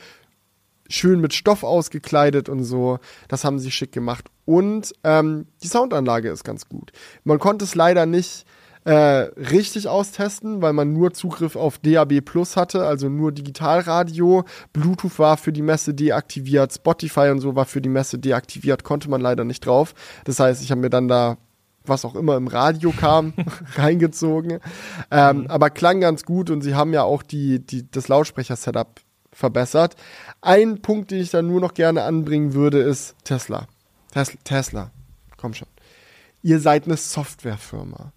schön 0.94 1.20
mit 1.20 1.34
Stoff 1.34 1.62
ausgekleidet 1.62 2.48
und 2.48 2.64
so. 2.64 2.98
Das 3.28 3.44
haben 3.44 3.58
sie 3.58 3.70
schick 3.70 3.92
gemacht. 3.92 4.26
Und 4.44 4.92
ähm, 5.04 5.46
die 5.62 5.68
Soundanlage 5.68 6.30
ist 6.30 6.44
ganz 6.44 6.68
gut. 6.68 6.92
Man 7.24 7.38
konnte 7.38 7.64
es 7.64 7.74
leider 7.74 8.06
nicht 8.06 8.44
äh, 8.84 8.92
richtig 8.92 9.88
austesten, 9.88 10.60
weil 10.60 10.74
man 10.74 10.92
nur 10.92 11.12
Zugriff 11.14 11.56
auf 11.56 11.78
DAB 11.78 12.20
Plus 12.20 12.56
hatte, 12.56 12.84
also 12.84 13.08
nur 13.08 13.32
Digitalradio. 13.32 14.44
Bluetooth 14.72 15.18
war 15.18 15.36
für 15.36 15.52
die 15.52 15.62
Messe 15.62 15.94
deaktiviert, 15.94 16.72
Spotify 16.72 17.30
und 17.30 17.40
so 17.40 17.56
war 17.56 17.64
für 17.64 17.80
die 17.80 17.88
Messe 17.88 18.18
deaktiviert, 18.18 18.84
konnte 18.84 19.08
man 19.08 19.20
leider 19.20 19.44
nicht 19.44 19.64
drauf. 19.64 19.94
Das 20.24 20.38
heißt, 20.38 20.62
ich 20.62 20.70
habe 20.70 20.82
mir 20.82 20.90
dann 20.90 21.08
da 21.08 21.38
was 21.86 22.04
auch 22.04 22.14
immer 22.14 22.36
im 22.36 22.46
Radio 22.46 22.92
kam, 22.92 23.34
reingezogen. 23.76 24.60
Ähm, 25.10 25.38
mhm. 25.40 25.46
Aber 25.48 25.70
klang 25.70 26.00
ganz 26.00 26.24
gut 26.24 26.50
und 26.50 26.62
sie 26.62 26.74
haben 26.74 26.92
ja 26.92 27.02
auch 27.02 27.22
die, 27.22 27.60
die, 27.64 27.90
das 27.90 28.08
Lautsprecher-Setup 28.08 29.00
verbessert. 29.34 29.96
Ein 30.40 30.80
Punkt, 30.80 31.10
den 31.10 31.20
ich 31.20 31.30
da 31.30 31.42
nur 31.42 31.60
noch 31.60 31.74
gerne 31.74 32.02
anbringen 32.02 32.54
würde, 32.54 32.78
ist 32.78 33.14
Tesla. 33.24 33.66
Tesla, 34.12 34.40
Tesla. 34.44 34.90
komm 35.36 35.54
schon. 35.54 35.68
Ihr 36.42 36.60
seid 36.60 36.86
eine 36.86 36.96
Softwarefirma. 36.96 38.12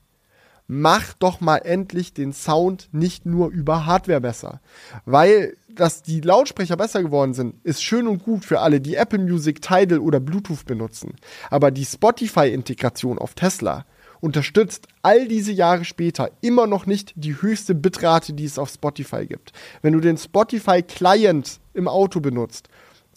Macht 0.69 1.23
doch 1.23 1.39
mal 1.39 1.59
endlich 1.59 2.13
den 2.13 2.33
Sound 2.33 2.89
nicht 2.91 3.25
nur 3.25 3.49
über 3.49 3.85
Hardware 3.85 4.19
besser. 4.19 4.59
Weil, 5.05 5.55
dass 5.69 6.03
die 6.03 6.19
Lautsprecher 6.19 6.75
besser 6.75 7.01
geworden 7.01 7.33
sind, 7.33 7.55
ist 7.63 7.81
schön 7.81 8.05
und 8.05 8.23
gut 8.23 8.43
für 8.43 8.59
alle, 8.59 8.81
die 8.81 8.95
Apple 8.95 9.19
Music, 9.19 9.61
Tidal 9.61 9.99
oder 9.99 10.19
Bluetooth 10.19 10.65
benutzen. 10.65 11.15
Aber 11.49 11.71
die 11.71 11.85
Spotify-Integration 11.85 13.17
auf 13.17 13.33
Tesla 13.33 13.85
unterstützt 14.19 14.87
all 15.01 15.27
diese 15.27 15.51
Jahre 15.51 15.85
später 15.85 16.31
immer 16.41 16.67
noch 16.67 16.85
nicht 16.85 17.13
die 17.15 17.41
höchste 17.41 17.75
Bitrate, 17.75 18.33
die 18.33 18.45
es 18.45 18.59
auf 18.59 18.69
Spotify 18.69 19.25
gibt. 19.25 19.53
Wenn 19.81 19.93
du 19.93 19.99
den 19.99 20.17
Spotify 20.17 20.81
Client 20.81 21.59
im 21.73 21.87
Auto 21.87 22.19
benutzt, 22.19 22.69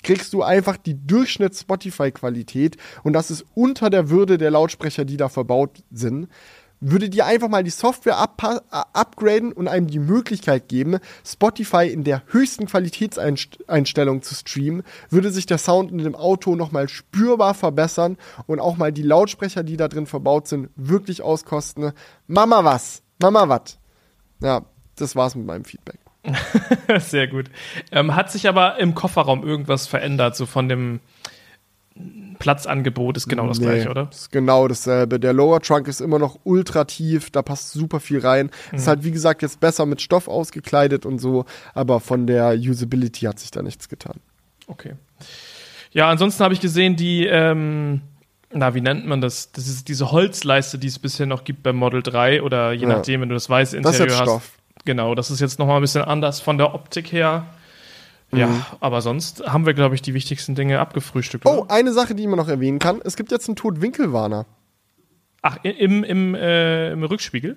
kriegst 0.02 0.32
du 0.32 0.42
einfach 0.42 0.76
die 0.76 0.94
Durchschnitts-Spotify-Qualität 0.94 2.76
und 3.02 3.12
das 3.12 3.30
ist 3.30 3.44
unter 3.54 3.90
der 3.90 4.08
Würde 4.10 4.38
der 4.38 4.50
Lautsprecher, 4.50 5.04
die 5.04 5.16
da 5.16 5.28
verbaut 5.28 5.82
sind 5.90 6.28
würde 6.80 7.10
dir 7.10 7.26
einfach 7.26 7.48
mal 7.48 7.62
die 7.62 7.70
Software 7.70 8.18
up 8.18 8.42
upgraden 8.70 9.52
und 9.52 9.68
einem 9.68 9.86
die 9.86 9.98
Möglichkeit 9.98 10.68
geben, 10.68 10.98
Spotify 11.24 11.88
in 11.88 12.04
der 12.04 12.22
höchsten 12.26 12.66
Qualitätseinstellung 12.66 14.22
zu 14.22 14.34
streamen, 14.34 14.82
würde 15.10 15.30
sich 15.30 15.46
der 15.46 15.58
Sound 15.58 15.92
in 15.92 15.98
dem 15.98 16.14
Auto 16.14 16.56
nochmal 16.56 16.88
spürbar 16.88 17.54
verbessern 17.54 18.16
und 18.46 18.60
auch 18.60 18.76
mal 18.76 18.92
die 18.92 19.02
Lautsprecher, 19.02 19.62
die 19.62 19.76
da 19.76 19.88
drin 19.88 20.06
verbaut 20.06 20.48
sind, 20.48 20.70
wirklich 20.76 21.22
auskosten. 21.22 21.92
Mama 22.26 22.64
was, 22.64 23.02
Mama 23.20 23.48
was. 23.48 23.78
Ja, 24.42 24.62
das 24.96 25.14
war's 25.16 25.34
mit 25.34 25.46
meinem 25.46 25.64
Feedback. 25.64 26.00
Sehr 26.98 27.28
gut. 27.28 27.50
Ähm, 27.92 28.14
hat 28.14 28.30
sich 28.30 28.48
aber 28.48 28.78
im 28.78 28.94
Kofferraum 28.94 29.46
irgendwas 29.46 29.86
verändert, 29.86 30.36
so 30.36 30.46
von 30.46 30.68
dem 30.68 31.00
Platzangebot 32.40 33.18
ist 33.18 33.28
genau 33.28 33.46
das 33.46 33.60
nee, 33.60 33.66
gleiche, 33.66 33.90
oder? 33.90 34.08
Ist 34.10 34.32
genau 34.32 34.66
dasselbe. 34.66 35.20
Der 35.20 35.32
Lower 35.32 35.60
Trunk 35.60 35.86
ist 35.88 36.00
immer 36.00 36.18
noch 36.18 36.38
ultra 36.44 36.84
tief, 36.84 37.30
da 37.30 37.42
passt 37.42 37.72
super 37.72 38.00
viel 38.00 38.18
rein. 38.18 38.50
Mhm. 38.72 38.78
Ist 38.78 38.88
halt, 38.88 39.04
wie 39.04 39.10
gesagt, 39.10 39.42
jetzt 39.42 39.60
besser 39.60 39.86
mit 39.86 40.00
Stoff 40.00 40.26
ausgekleidet 40.26 41.04
und 41.04 41.18
so, 41.18 41.44
aber 41.74 42.00
von 42.00 42.26
der 42.26 42.54
Usability 42.54 43.26
hat 43.26 43.38
sich 43.38 43.50
da 43.50 43.62
nichts 43.62 43.88
getan. 43.88 44.20
Okay. 44.66 44.94
Ja, 45.92 46.08
ansonsten 46.08 46.42
habe 46.42 46.54
ich 46.54 46.60
gesehen, 46.60 46.96
die, 46.96 47.26
ähm, 47.26 48.00
na, 48.52 48.74
wie 48.74 48.80
nennt 48.80 49.06
man 49.06 49.20
das? 49.20 49.52
Das 49.52 49.68
ist 49.68 49.88
diese 49.88 50.10
Holzleiste, 50.10 50.78
die 50.78 50.88
es 50.88 50.98
bisher 50.98 51.26
noch 51.26 51.44
gibt 51.44 51.62
beim 51.62 51.76
Model 51.76 52.02
3 52.02 52.42
oder 52.42 52.72
je 52.72 52.82
ja. 52.82 52.88
nachdem, 52.88 53.20
wenn 53.20 53.28
du 53.28 53.34
das 53.34 53.50
weiße 53.50 53.76
Interieur 53.76 54.06
das 54.06 54.06
ist 54.06 54.12
jetzt 54.12 54.20
hast. 54.20 54.28
Stoff. 54.28 54.52
Genau, 54.86 55.14
das 55.14 55.30
ist 55.30 55.40
jetzt 55.40 55.58
nochmal 55.58 55.76
ein 55.76 55.82
bisschen 55.82 56.02
anders 56.02 56.40
von 56.40 56.56
der 56.56 56.74
Optik 56.74 57.12
her. 57.12 57.46
Ja, 58.32 58.46
mhm. 58.46 58.64
aber 58.80 59.02
sonst 59.02 59.44
haben 59.46 59.66
wir, 59.66 59.74
glaube 59.74 59.94
ich, 59.94 60.02
die 60.02 60.14
wichtigsten 60.14 60.54
Dinge 60.54 60.78
abgefrühstückt. 60.78 61.46
Oh, 61.46 61.62
oder? 61.62 61.70
eine 61.70 61.92
Sache, 61.92 62.14
die 62.14 62.26
man 62.26 62.38
noch 62.38 62.48
erwähnen 62.48 62.78
kann. 62.78 63.00
Es 63.04 63.16
gibt 63.16 63.32
jetzt 63.32 63.48
einen 63.48 63.56
Totwinkelwarner. 63.56 64.46
Ach, 65.42 65.56
im, 65.62 66.04
im, 66.04 66.34
äh, 66.34 66.92
im 66.92 67.02
Rückspiegel? 67.02 67.56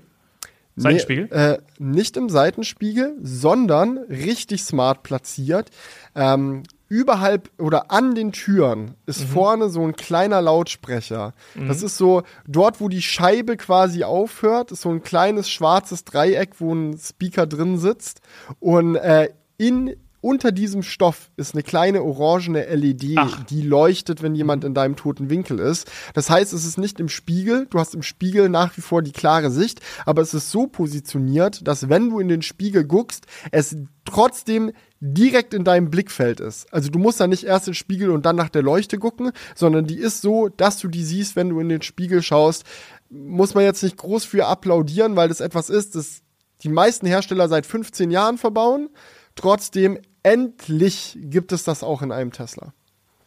Seitenspiegel? 0.75 1.29
Nee, 1.31 1.37
äh, 1.37 1.57
nicht 1.77 2.17
im 2.17 2.29
Seitenspiegel, 2.29 3.17
sondern 3.21 3.97
richtig 3.97 4.63
smart 4.63 5.03
platziert. 5.03 5.69
Ähm, 6.15 6.63
überhalb 6.87 7.49
oder 7.59 7.91
an 7.91 8.15
den 8.15 8.31
Türen 8.31 8.95
ist 9.05 9.21
mhm. 9.21 9.27
vorne 9.27 9.69
so 9.69 9.83
ein 9.83 9.95
kleiner 9.95 10.41
Lautsprecher. 10.41 11.33
Mhm. 11.55 11.67
Das 11.67 11.83
ist 11.83 11.97
so, 11.97 12.23
dort 12.47 12.81
wo 12.81 12.89
die 12.89 13.01
Scheibe 13.01 13.57
quasi 13.57 14.03
aufhört, 14.03 14.71
ist 14.71 14.81
so 14.81 14.89
ein 14.89 15.03
kleines 15.03 15.49
schwarzes 15.49 16.05
Dreieck, 16.05 16.59
wo 16.59 16.73
ein 16.73 16.97
Speaker 16.97 17.45
drin 17.45 17.77
sitzt. 17.77 18.21
Und 18.59 18.95
äh, 18.95 19.29
in 19.57 19.95
unter 20.23 20.53
diesem 20.53 20.83
Stoff 20.83 21.31
ist 21.35 21.53
eine 21.53 21.63
kleine 21.63 22.01
orangene 22.01 22.63
LED, 22.73 23.17
Ach. 23.17 23.43
die 23.43 23.61
leuchtet, 23.61 24.21
wenn 24.21 24.35
jemand 24.35 24.63
in 24.63 24.73
deinem 24.73 24.95
toten 24.95 25.29
Winkel 25.29 25.59
ist. 25.59 25.91
Das 26.13 26.29
heißt, 26.29 26.53
es 26.53 26.63
ist 26.63 26.77
nicht 26.77 27.01
im 27.01 27.09
Spiegel. 27.09 27.67
Du 27.69 27.77
hast 27.77 27.93
im 27.93 28.03
Spiegel 28.03 28.47
nach 28.47 28.77
wie 28.77 28.81
vor 28.81 29.01
die 29.01 29.11
klare 29.11 29.51
Sicht, 29.51 29.81
aber 30.05 30.21
es 30.21 30.33
ist 30.33 30.49
so 30.49 30.67
positioniert, 30.67 31.67
dass 31.67 31.89
wenn 31.89 32.09
du 32.09 32.21
in 32.21 32.29
den 32.29 32.41
Spiegel 32.41 32.85
guckst, 32.85 33.25
es 33.51 33.75
trotzdem 34.05 34.71
direkt 35.01 35.53
in 35.53 35.65
deinem 35.65 35.89
Blickfeld 35.89 36.39
ist. 36.39 36.71
Also 36.71 36.89
du 36.89 36.99
musst 36.99 37.19
da 37.19 37.27
nicht 37.27 37.43
erst 37.43 37.67
in 37.67 37.71
den 37.71 37.75
Spiegel 37.75 38.09
und 38.09 38.25
dann 38.25 38.37
nach 38.37 38.49
der 38.49 38.61
Leuchte 38.61 38.99
gucken, 38.99 39.33
sondern 39.55 39.87
die 39.87 39.97
ist 39.97 40.21
so, 40.21 40.47
dass 40.47 40.79
du 40.79 40.87
die 40.87 41.03
siehst, 41.03 41.35
wenn 41.35 41.49
du 41.49 41.59
in 41.59 41.67
den 41.67 41.81
Spiegel 41.81 42.21
schaust. 42.21 42.63
Muss 43.09 43.55
man 43.55 43.65
jetzt 43.65 43.83
nicht 43.83 43.97
groß 43.97 44.23
für 44.23 44.45
applaudieren, 44.45 45.17
weil 45.17 45.27
das 45.27 45.41
etwas 45.41 45.69
ist, 45.69 45.95
das 45.95 46.21
die 46.63 46.69
meisten 46.69 47.05
Hersteller 47.05 47.49
seit 47.49 47.65
15 47.65 48.09
Jahren 48.09 48.37
verbauen. 48.37 48.89
Trotzdem 49.35 49.99
endlich 50.23 51.17
gibt 51.19 51.51
es 51.51 51.63
das 51.63 51.83
auch 51.83 52.01
in 52.01 52.11
einem 52.11 52.31
Tesla. 52.31 52.73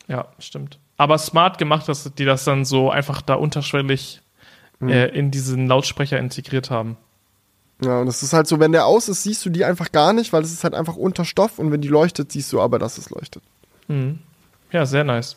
Ja, 0.08 0.28
stimmt. 0.38 0.78
Aber 0.96 1.18
smart 1.18 1.58
gemacht, 1.58 1.88
dass 1.88 2.10
die 2.14 2.24
das 2.24 2.44
dann 2.44 2.64
so 2.64 2.90
einfach 2.90 3.20
da 3.22 3.34
unterschwellig 3.34 4.22
mhm. 4.78 4.88
äh, 4.88 5.06
in 5.08 5.30
diesen 5.30 5.66
Lautsprecher 5.66 6.18
integriert 6.18 6.70
haben. 6.70 6.96
Ja, 7.84 8.00
und 8.00 8.08
es 8.08 8.22
ist 8.22 8.32
halt 8.32 8.46
so, 8.46 8.58
wenn 8.58 8.72
der 8.72 8.86
aus 8.86 9.08
ist, 9.08 9.22
siehst 9.22 9.44
du 9.44 9.50
die 9.50 9.64
einfach 9.64 9.92
gar 9.92 10.14
nicht, 10.14 10.32
weil 10.32 10.42
es 10.42 10.52
ist 10.52 10.64
halt 10.64 10.74
einfach 10.74 10.96
unter 10.96 11.26
Stoff 11.26 11.58
und 11.58 11.70
wenn 11.70 11.82
die 11.82 11.88
leuchtet, 11.88 12.32
siehst 12.32 12.52
du 12.52 12.60
aber, 12.60 12.78
dass 12.78 12.96
es 12.96 13.10
leuchtet. 13.10 13.42
Mhm. 13.88 14.20
Ja, 14.72 14.86
sehr 14.86 15.04
nice. 15.04 15.36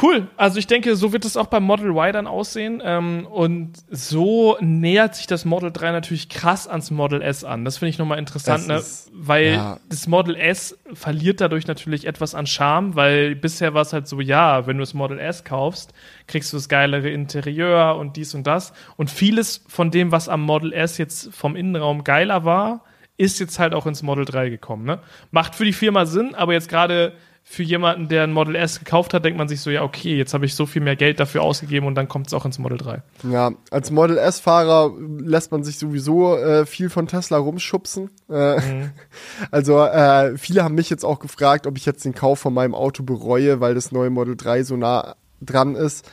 Cool. 0.00 0.28
Also 0.36 0.58
ich 0.58 0.66
denke, 0.66 0.94
so 0.94 1.12
wird 1.12 1.24
es 1.24 1.36
auch 1.36 1.46
beim 1.46 1.62
Model 1.62 1.90
Y 1.90 2.12
dann 2.12 2.26
aussehen. 2.26 2.82
Ähm, 2.84 3.26
und 3.26 3.72
so 3.90 4.58
nähert 4.60 5.14
sich 5.14 5.26
das 5.26 5.44
Model 5.44 5.72
3 5.72 5.92
natürlich 5.92 6.28
krass 6.28 6.68
ans 6.68 6.90
Model 6.90 7.22
S 7.22 7.44
an. 7.44 7.64
Das 7.64 7.78
finde 7.78 7.90
ich 7.90 7.98
nochmal 7.98 8.18
interessant, 8.18 8.68
ne? 8.68 8.76
ist, 8.76 9.10
weil 9.14 9.54
ja. 9.54 9.80
das 9.88 10.06
Model 10.06 10.36
S 10.36 10.78
verliert 10.92 11.40
dadurch 11.40 11.66
natürlich 11.66 12.06
etwas 12.06 12.34
an 12.34 12.46
Charme, 12.46 12.94
weil 12.94 13.34
bisher 13.34 13.72
war 13.72 13.82
es 13.82 13.94
halt 13.94 14.06
so, 14.06 14.20
ja, 14.20 14.66
wenn 14.66 14.76
du 14.76 14.82
das 14.82 14.92
Model 14.92 15.18
S 15.18 15.44
kaufst, 15.44 15.94
kriegst 16.26 16.52
du 16.52 16.58
das 16.58 16.68
geilere 16.68 17.08
Interieur 17.08 17.96
und 17.96 18.16
dies 18.16 18.34
und 18.34 18.46
das. 18.46 18.74
Und 18.96 19.10
vieles 19.10 19.64
von 19.66 19.90
dem, 19.90 20.12
was 20.12 20.28
am 20.28 20.42
Model 20.42 20.74
S 20.74 20.98
jetzt 20.98 21.34
vom 21.34 21.56
Innenraum 21.56 22.04
geiler 22.04 22.44
war, 22.44 22.84
ist 23.16 23.40
jetzt 23.40 23.58
halt 23.58 23.72
auch 23.72 23.86
ins 23.86 24.02
Model 24.02 24.26
3 24.26 24.50
gekommen. 24.50 24.84
Ne? 24.84 24.98
Macht 25.30 25.54
für 25.54 25.64
die 25.64 25.72
Firma 25.72 26.04
Sinn, 26.04 26.34
aber 26.34 26.52
jetzt 26.52 26.68
gerade 26.68 27.14
für 27.48 27.62
jemanden, 27.62 28.08
der 28.08 28.24
ein 28.24 28.32
Model 28.32 28.56
S 28.56 28.80
gekauft 28.80 29.14
hat, 29.14 29.24
denkt 29.24 29.38
man 29.38 29.46
sich 29.46 29.60
so, 29.60 29.70
ja, 29.70 29.82
okay, 29.82 30.16
jetzt 30.16 30.34
habe 30.34 30.44
ich 30.44 30.56
so 30.56 30.66
viel 30.66 30.82
mehr 30.82 30.96
Geld 30.96 31.20
dafür 31.20 31.42
ausgegeben 31.42 31.86
und 31.86 31.94
dann 31.94 32.08
kommt 32.08 32.26
es 32.26 32.34
auch 32.34 32.44
ins 32.44 32.58
Model 32.58 32.76
3. 32.76 33.02
Ja, 33.30 33.52
als 33.70 33.92
Model 33.92 34.18
S-Fahrer 34.18 34.92
lässt 35.20 35.52
man 35.52 35.62
sich 35.62 35.78
sowieso 35.78 36.36
äh, 36.36 36.66
viel 36.66 36.90
von 36.90 37.06
Tesla 37.06 37.38
rumschubsen. 37.38 38.10
Äh, 38.28 38.56
mhm. 38.56 38.90
Also 39.52 39.80
äh, 39.80 40.36
viele 40.36 40.64
haben 40.64 40.74
mich 40.74 40.90
jetzt 40.90 41.04
auch 41.04 41.20
gefragt, 41.20 41.68
ob 41.68 41.78
ich 41.78 41.86
jetzt 41.86 42.04
den 42.04 42.16
Kauf 42.16 42.40
von 42.40 42.52
meinem 42.52 42.74
Auto 42.74 43.04
bereue, 43.04 43.60
weil 43.60 43.74
das 43.76 43.92
neue 43.92 44.10
Model 44.10 44.36
3 44.36 44.64
so 44.64 44.76
nah 44.76 45.14
dran 45.40 45.76
ist. 45.76 46.10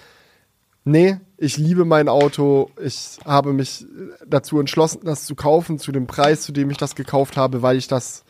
Nee, 0.85 1.17
ich 1.37 1.57
liebe 1.57 1.83
mein 1.83 2.09
Auto. 2.09 2.69
Ich 2.79 3.17
habe 3.25 3.53
mich 3.53 3.85
dazu 4.27 4.59
entschlossen, 4.59 5.01
das 5.03 5.25
zu 5.25 5.33
kaufen, 5.33 5.79
zu 5.79 5.91
dem 5.91 6.05
Preis, 6.05 6.41
zu 6.41 6.51
dem 6.51 6.69
ich 6.69 6.77
das 6.77 6.93
gekauft 6.93 7.37
habe, 7.37 7.63
weil 7.63 7.77
ich 7.77 7.87
das 7.87 8.23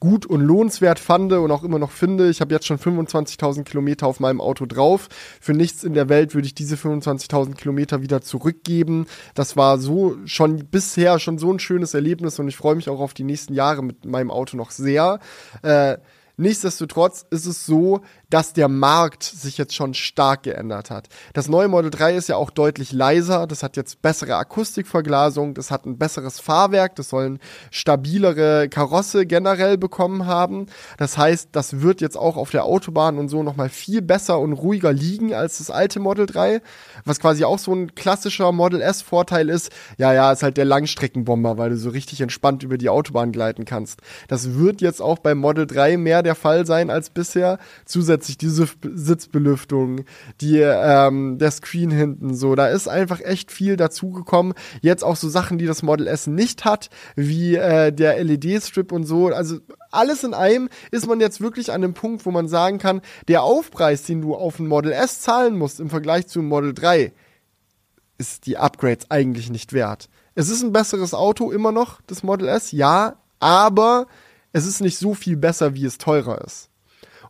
gut 0.00 0.26
und 0.26 0.40
lohnenswert 0.40 0.98
fand 0.98 1.32
und 1.32 1.50
auch 1.50 1.64
immer 1.64 1.78
noch 1.78 1.90
finde. 1.90 2.28
Ich 2.28 2.40
habe 2.40 2.54
jetzt 2.54 2.66
schon 2.66 2.78
25.000 2.78 3.64
Kilometer 3.64 4.06
auf 4.06 4.20
meinem 4.20 4.40
Auto 4.40 4.66
drauf. 4.66 5.08
Für 5.40 5.52
nichts 5.52 5.84
in 5.84 5.94
der 5.94 6.08
Welt 6.08 6.34
würde 6.34 6.46
ich 6.46 6.54
diese 6.54 6.76
25.000 6.76 7.54
Kilometer 7.54 8.02
wieder 8.02 8.20
zurückgeben. 8.20 9.06
Das 9.34 9.56
war 9.56 9.78
so 9.78 10.16
schon 10.24 10.66
bisher 10.66 11.18
schon 11.18 11.38
so 11.38 11.52
ein 11.52 11.58
schönes 11.58 11.94
Erlebnis 11.94 12.38
und 12.38 12.48
ich 12.48 12.56
freue 12.56 12.76
mich 12.76 12.88
auch 12.88 13.00
auf 13.00 13.14
die 13.14 13.24
nächsten 13.24 13.54
Jahre 13.54 13.82
mit 13.82 14.04
meinem 14.04 14.30
Auto 14.30 14.56
noch 14.56 14.70
sehr. 14.70 15.18
Äh, 15.62 15.98
Nichtsdestotrotz 16.40 17.26
ist 17.30 17.46
es 17.46 17.66
so, 17.66 18.02
dass 18.30 18.52
der 18.52 18.68
Markt 18.68 19.22
sich 19.22 19.56
jetzt 19.56 19.74
schon 19.74 19.94
stark 19.94 20.42
geändert 20.42 20.90
hat. 20.90 21.08
Das 21.32 21.48
neue 21.48 21.68
Model 21.68 21.90
3 21.90 22.14
ist 22.14 22.28
ja 22.28 22.36
auch 22.36 22.50
deutlich 22.50 22.92
leiser, 22.92 23.46
das 23.46 23.62
hat 23.62 23.76
jetzt 23.76 24.02
bessere 24.02 24.36
Akustikverglasung, 24.36 25.54
das 25.54 25.70
hat 25.70 25.86
ein 25.86 25.98
besseres 25.98 26.38
Fahrwerk, 26.38 26.96
das 26.96 27.08
sollen 27.08 27.38
stabilere 27.70 28.68
Karosse 28.68 29.24
generell 29.24 29.78
bekommen 29.78 30.26
haben. 30.26 30.66
Das 30.98 31.16
heißt, 31.16 31.50
das 31.52 31.80
wird 31.80 32.00
jetzt 32.00 32.16
auch 32.16 32.36
auf 32.36 32.50
der 32.50 32.64
Autobahn 32.64 33.18
und 33.18 33.28
so 33.28 33.42
nochmal 33.42 33.70
viel 33.70 34.02
besser 34.02 34.38
und 34.38 34.52
ruhiger 34.52 34.92
liegen 34.92 35.32
als 35.32 35.58
das 35.58 35.70
alte 35.70 35.98
Model 35.98 36.26
3, 36.26 36.60
was 37.04 37.20
quasi 37.20 37.44
auch 37.44 37.58
so 37.58 37.74
ein 37.74 37.94
klassischer 37.94 38.52
Model 38.52 38.82
S 38.82 39.00
Vorteil 39.00 39.48
ist. 39.48 39.70
Ja, 39.96 40.12
ja, 40.12 40.32
ist 40.32 40.42
halt 40.42 40.58
der 40.58 40.66
Langstreckenbomber, 40.66 41.56
weil 41.56 41.70
du 41.70 41.78
so 41.78 41.90
richtig 41.90 42.20
entspannt 42.20 42.62
über 42.62 42.76
die 42.76 42.90
Autobahn 42.90 43.32
gleiten 43.32 43.64
kannst. 43.64 44.00
Das 44.28 44.54
wird 44.54 44.82
jetzt 44.82 45.00
auch 45.00 45.18
beim 45.18 45.38
Model 45.38 45.66
3 45.66 45.96
mehr 45.96 46.22
der 46.22 46.34
Fall 46.34 46.66
sein 46.66 46.90
als 46.90 47.10
bisher. 47.10 47.58
Zusätzlich 47.86 48.17
diese 48.18 48.66
Sitzbelüftung, 48.82 50.04
die, 50.40 50.58
ähm, 50.60 51.38
der 51.38 51.50
Screen 51.50 51.90
hinten, 51.90 52.34
so, 52.34 52.54
da 52.54 52.68
ist 52.68 52.88
einfach 52.88 53.20
echt 53.20 53.52
viel 53.52 53.76
dazugekommen. 53.76 54.54
Jetzt 54.80 55.04
auch 55.04 55.16
so 55.16 55.28
Sachen, 55.28 55.58
die 55.58 55.66
das 55.66 55.82
Model 55.82 56.06
S 56.06 56.26
nicht 56.26 56.64
hat, 56.64 56.90
wie 57.16 57.54
äh, 57.56 57.92
der 57.92 58.22
LED-Strip 58.22 58.92
und 58.92 59.04
so. 59.04 59.28
Also 59.28 59.58
alles 59.90 60.24
in 60.24 60.34
einem 60.34 60.68
ist 60.90 61.06
man 61.06 61.20
jetzt 61.20 61.40
wirklich 61.40 61.72
an 61.72 61.82
dem 61.82 61.94
Punkt, 61.94 62.26
wo 62.26 62.30
man 62.30 62.48
sagen 62.48 62.78
kann, 62.78 63.00
der 63.28 63.42
Aufpreis, 63.42 64.02
den 64.02 64.20
du 64.20 64.34
auf 64.34 64.58
ein 64.58 64.66
Model 64.66 64.92
S 64.92 65.20
zahlen 65.20 65.56
musst 65.56 65.80
im 65.80 65.90
Vergleich 65.90 66.26
zu 66.26 66.40
einem 66.40 66.48
Model 66.48 66.74
3, 66.74 67.12
ist 68.18 68.46
die 68.46 68.58
Upgrades 68.58 69.10
eigentlich 69.10 69.50
nicht 69.50 69.72
wert. 69.72 70.08
Es 70.34 70.48
ist 70.48 70.62
ein 70.62 70.72
besseres 70.72 71.14
Auto 71.14 71.50
immer 71.50 71.72
noch, 71.72 72.00
das 72.06 72.22
Model 72.22 72.48
S, 72.48 72.72
ja, 72.72 73.16
aber 73.40 74.06
es 74.52 74.66
ist 74.66 74.80
nicht 74.80 74.98
so 74.98 75.14
viel 75.14 75.36
besser, 75.36 75.74
wie 75.74 75.84
es 75.84 75.98
teurer 75.98 76.44
ist. 76.44 76.70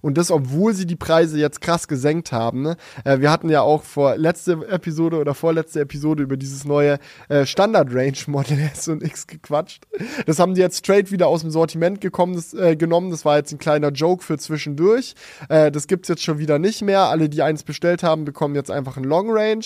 Und 0.01 0.19
das, 0.19 0.31
obwohl 0.31 0.75
sie 0.75 0.87
die 0.87 0.97
Preise 0.97 1.39
jetzt 1.39 1.61
krass 1.61 1.89
gesenkt 1.89 2.33
haben. 2.33 2.63
Ne? 2.63 2.77
Äh, 3.05 3.21
wir 3.21 3.31
hatten 3.31 3.49
ja 3.49 3.63
auch 3.63 3.83
vor 3.83 4.17
letzte 4.17 4.53
Episode 4.69 5.19
oder 5.19 5.35
vorletzte 5.35 5.81
Episode 5.81 6.23
über 6.23 6.37
dieses 6.37 6.65
neue 6.65 6.99
äh, 7.29 7.47
Standard 7.47 7.95
Range 7.95 8.19
Model 8.27 8.59
S 8.73 8.89
und 8.89 9.03
X 9.03 9.27
gequatscht. 9.27 9.87
Das 10.27 10.39
haben 10.39 10.55
die 10.55 10.61
jetzt 10.61 10.79
straight 10.79 11.11
wieder 11.11 11.29
aus 11.29 11.43
dem 11.43 11.51
Sortiment 11.51 12.01
gekommen, 12.01 12.35
das, 12.35 12.55
äh, 12.55 12.77
genommen. 12.77 13.11
Das 13.11 13.25
war 13.25 13.37
jetzt 13.37 13.53
ein 13.53 13.59
kleiner 13.59 13.91
Joke 13.91 14.25
für 14.25 14.39
zwischendurch. 14.39 15.15
Äh, 15.49 15.71
das 15.71 15.87
gibt's 15.87 16.09
jetzt 16.09 16.23
schon 16.23 16.39
wieder 16.39 16.59
nicht 16.59 16.83
mehr. 16.83 17.03
Alle, 17.03 17.29
die 17.29 17.43
eins 17.43 17.63
bestellt 17.63 18.03
haben, 18.03 18.25
bekommen 18.25 18.55
jetzt 18.55 18.71
einfach 18.71 18.97
ein 18.97 19.05
Long 19.05 19.29
Range. 19.31 19.65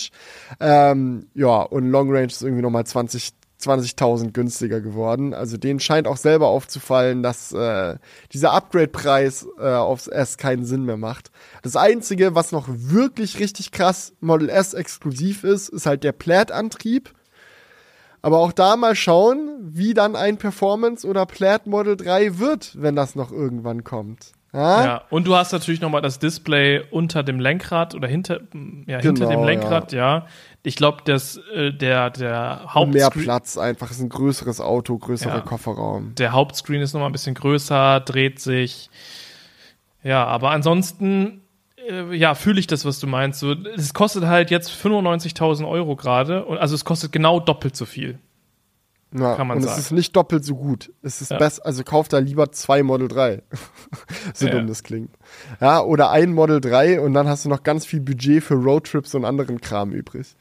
Ähm, 0.59 1.27
ja, 1.33 1.61
und 1.61 1.89
Long 1.89 2.11
Range 2.11 2.27
ist 2.27 2.41
irgendwie 2.41 2.61
nochmal 2.61 2.85
20, 2.85 3.31
20.000 3.67 4.31
günstiger 4.31 4.81
geworden. 4.81 5.33
Also 5.33 5.57
denen 5.57 5.79
scheint 5.79 6.07
auch 6.07 6.17
selber 6.17 6.47
aufzufallen, 6.47 7.23
dass 7.23 7.51
äh, 7.51 7.97
dieser 8.31 8.51
Upgrade-Preis 8.53 9.47
äh, 9.59 9.69
aufs 9.69 10.07
S 10.07 10.37
keinen 10.37 10.65
Sinn 10.65 10.85
mehr 10.85 10.97
macht. 10.97 11.31
Das 11.61 11.75
Einzige, 11.75 12.35
was 12.35 12.51
noch 12.51 12.67
wirklich 12.69 13.39
richtig 13.39 13.71
krass 13.71 14.13
Model 14.19 14.49
S 14.49 14.73
exklusiv 14.73 15.43
ist, 15.43 15.69
ist 15.69 15.85
halt 15.85 16.03
der 16.03 16.11
Plaid-Antrieb. 16.11 17.13
Aber 18.21 18.37
auch 18.37 18.53
da 18.53 18.77
mal 18.77 18.95
schauen, 18.95 19.59
wie 19.61 19.93
dann 19.93 20.15
ein 20.15 20.37
Performance 20.37 21.05
oder 21.05 21.25
Plaid 21.25 21.67
Model 21.67 21.97
3 21.97 22.39
wird, 22.39 22.81
wenn 22.81 22.95
das 22.95 23.15
noch 23.15 23.31
irgendwann 23.31 23.83
kommt. 23.83 24.31
Ja? 24.53 24.85
ja, 24.85 25.01
und 25.09 25.25
du 25.25 25.35
hast 25.35 25.51
natürlich 25.51 25.81
nochmal 25.81 26.01
das 26.01 26.19
Display 26.19 26.83
unter 26.91 27.23
dem 27.23 27.39
Lenkrad 27.39 27.95
oder 27.95 28.07
hinter, 28.07 28.39
ja, 28.85 28.99
hinter 28.99 29.25
dem 29.25 29.29
genau, 29.29 29.45
Lenkrad, 29.45 29.91
ja. 29.93 30.17
ja. 30.17 30.27
Ich 30.61 30.75
glaube, 30.75 30.99
dass 31.05 31.37
äh, 31.55 31.73
der, 31.73 32.11
der 32.11 32.61
Hauptscreen. 32.67 32.91
Mehr 32.91 33.09
Platz 33.09 33.57
einfach, 33.57 33.89
ist 33.89 33.99
ein 33.99 34.09
größeres 34.09 34.61
Auto, 34.61 34.97
größerer 34.97 35.37
ja. 35.37 35.41
Kofferraum. 35.41 36.13
Der 36.15 36.33
Hauptscreen 36.33 36.81
ist 36.81 36.93
nochmal 36.93 37.09
ein 37.09 37.13
bisschen 37.13 37.33
größer, 37.33 37.99
dreht 38.01 38.39
sich. 38.39 38.91
Ja, 40.03 40.25
aber 40.25 40.51
ansonsten, 40.51 41.41
äh, 41.89 42.15
ja, 42.15 42.35
fühle 42.35 42.59
ich 42.59 42.67
das, 42.67 42.85
was 42.85 42.99
du 42.99 43.07
meinst. 43.07 43.39
So, 43.39 43.53
es 43.53 43.95
kostet 43.95 44.25
halt 44.25 44.51
jetzt 44.51 44.69
95.000 44.69 45.67
Euro 45.67 45.95
gerade. 45.95 46.45
Also 46.59 46.75
es 46.75 46.85
kostet 46.85 47.11
genau 47.11 47.39
doppelt 47.39 47.75
so 47.75 47.85
viel. 47.85 48.19
Ja, 49.15 49.35
kann 49.35 49.47
man 49.47 49.57
und 49.57 49.63
sagen. 49.63 49.77
es 49.77 49.85
ist 49.85 49.91
nicht 49.91 50.15
doppelt 50.15 50.43
so 50.43 50.55
gut. 50.55 50.91
Es 51.01 51.21
ist 51.21 51.31
ja. 51.31 51.37
besser, 51.37 51.65
also 51.65 51.83
kauft 51.83 52.13
da 52.13 52.17
lieber 52.17 52.51
zwei 52.51 52.81
Model 52.83 53.07
3. 53.07 53.43
so 54.33 54.47
ja. 54.47 54.51
dumm 54.51 54.67
das 54.67 54.83
klingt. 54.83 55.11
Ja, 55.61 55.81
oder 55.81 56.09
ein 56.09 56.33
Model 56.33 56.59
3 56.59 56.99
und 56.99 57.13
dann 57.13 57.27
hast 57.27 57.45
du 57.45 57.49
noch 57.49 57.63
ganz 57.63 57.85
viel 57.85 57.99
Budget 57.99 58.43
für 58.43 58.55
Roadtrips 58.55 59.13
und 59.13 59.25
anderen 59.25 59.61
Kram 59.61 59.91
übrig. 59.91 60.35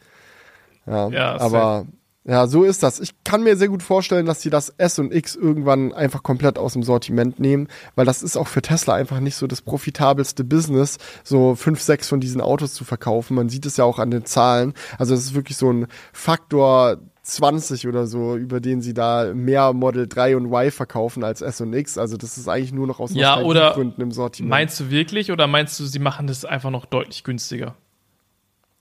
Ja, 0.86 1.08
ja 1.08 1.40
aber 1.40 1.86
ja, 2.24 2.46
so 2.46 2.62
ist 2.62 2.84
das. 2.84 3.00
Ich 3.00 3.24
kann 3.24 3.42
mir 3.42 3.56
sehr 3.56 3.68
gut 3.68 3.82
vorstellen, 3.82 4.26
dass 4.26 4.42
sie 4.42 4.50
das 4.50 4.68
S 4.78 5.00
und 5.00 5.12
X 5.12 5.34
irgendwann 5.34 5.92
einfach 5.92 6.22
komplett 6.22 6.56
aus 6.56 6.74
dem 6.74 6.84
Sortiment 6.84 7.40
nehmen, 7.40 7.66
weil 7.96 8.06
das 8.06 8.22
ist 8.22 8.36
auch 8.36 8.46
für 8.46 8.62
Tesla 8.62 8.94
einfach 8.94 9.18
nicht 9.18 9.34
so 9.34 9.48
das 9.48 9.60
profitabelste 9.60 10.44
Business, 10.44 10.98
so 11.24 11.56
fünf, 11.56 11.80
sechs 11.82 12.08
von 12.08 12.20
diesen 12.20 12.40
Autos 12.40 12.74
zu 12.74 12.84
verkaufen. 12.84 13.34
Man 13.34 13.48
sieht 13.48 13.66
es 13.66 13.76
ja 13.76 13.84
auch 13.84 13.98
an 13.98 14.12
den 14.12 14.24
Zahlen. 14.24 14.74
Also 14.98 15.14
es 15.14 15.24
ist 15.24 15.34
wirklich 15.34 15.56
so 15.56 15.72
ein 15.72 15.88
Faktor 16.12 16.98
20 17.22 17.86
oder 17.86 18.06
so, 18.06 18.36
über 18.36 18.60
den 18.60 18.82
sie 18.82 18.94
da 18.94 19.32
mehr 19.32 19.72
Model 19.72 20.08
3 20.08 20.36
und 20.36 20.46
Y 20.46 20.72
verkaufen 20.72 21.22
als 21.22 21.40
S 21.40 21.60
und 21.60 21.72
X. 21.72 21.96
Also 21.96 22.16
das 22.16 22.36
ist 22.36 22.48
eigentlich 22.48 22.72
nur 22.72 22.88
noch 22.88 22.98
aus 22.98 23.14
ja, 23.14 23.40
oder 23.40 23.72
Gründen 23.72 24.00
im 24.00 24.10
Sortiment. 24.10 24.50
Meinst 24.50 24.80
du 24.80 24.90
wirklich 24.90 25.30
oder 25.30 25.46
meinst 25.46 25.78
du, 25.78 25.84
sie 25.84 26.00
machen 26.00 26.26
das 26.26 26.44
einfach 26.44 26.70
noch 26.70 26.84
deutlich 26.84 27.22
günstiger? 27.22 27.76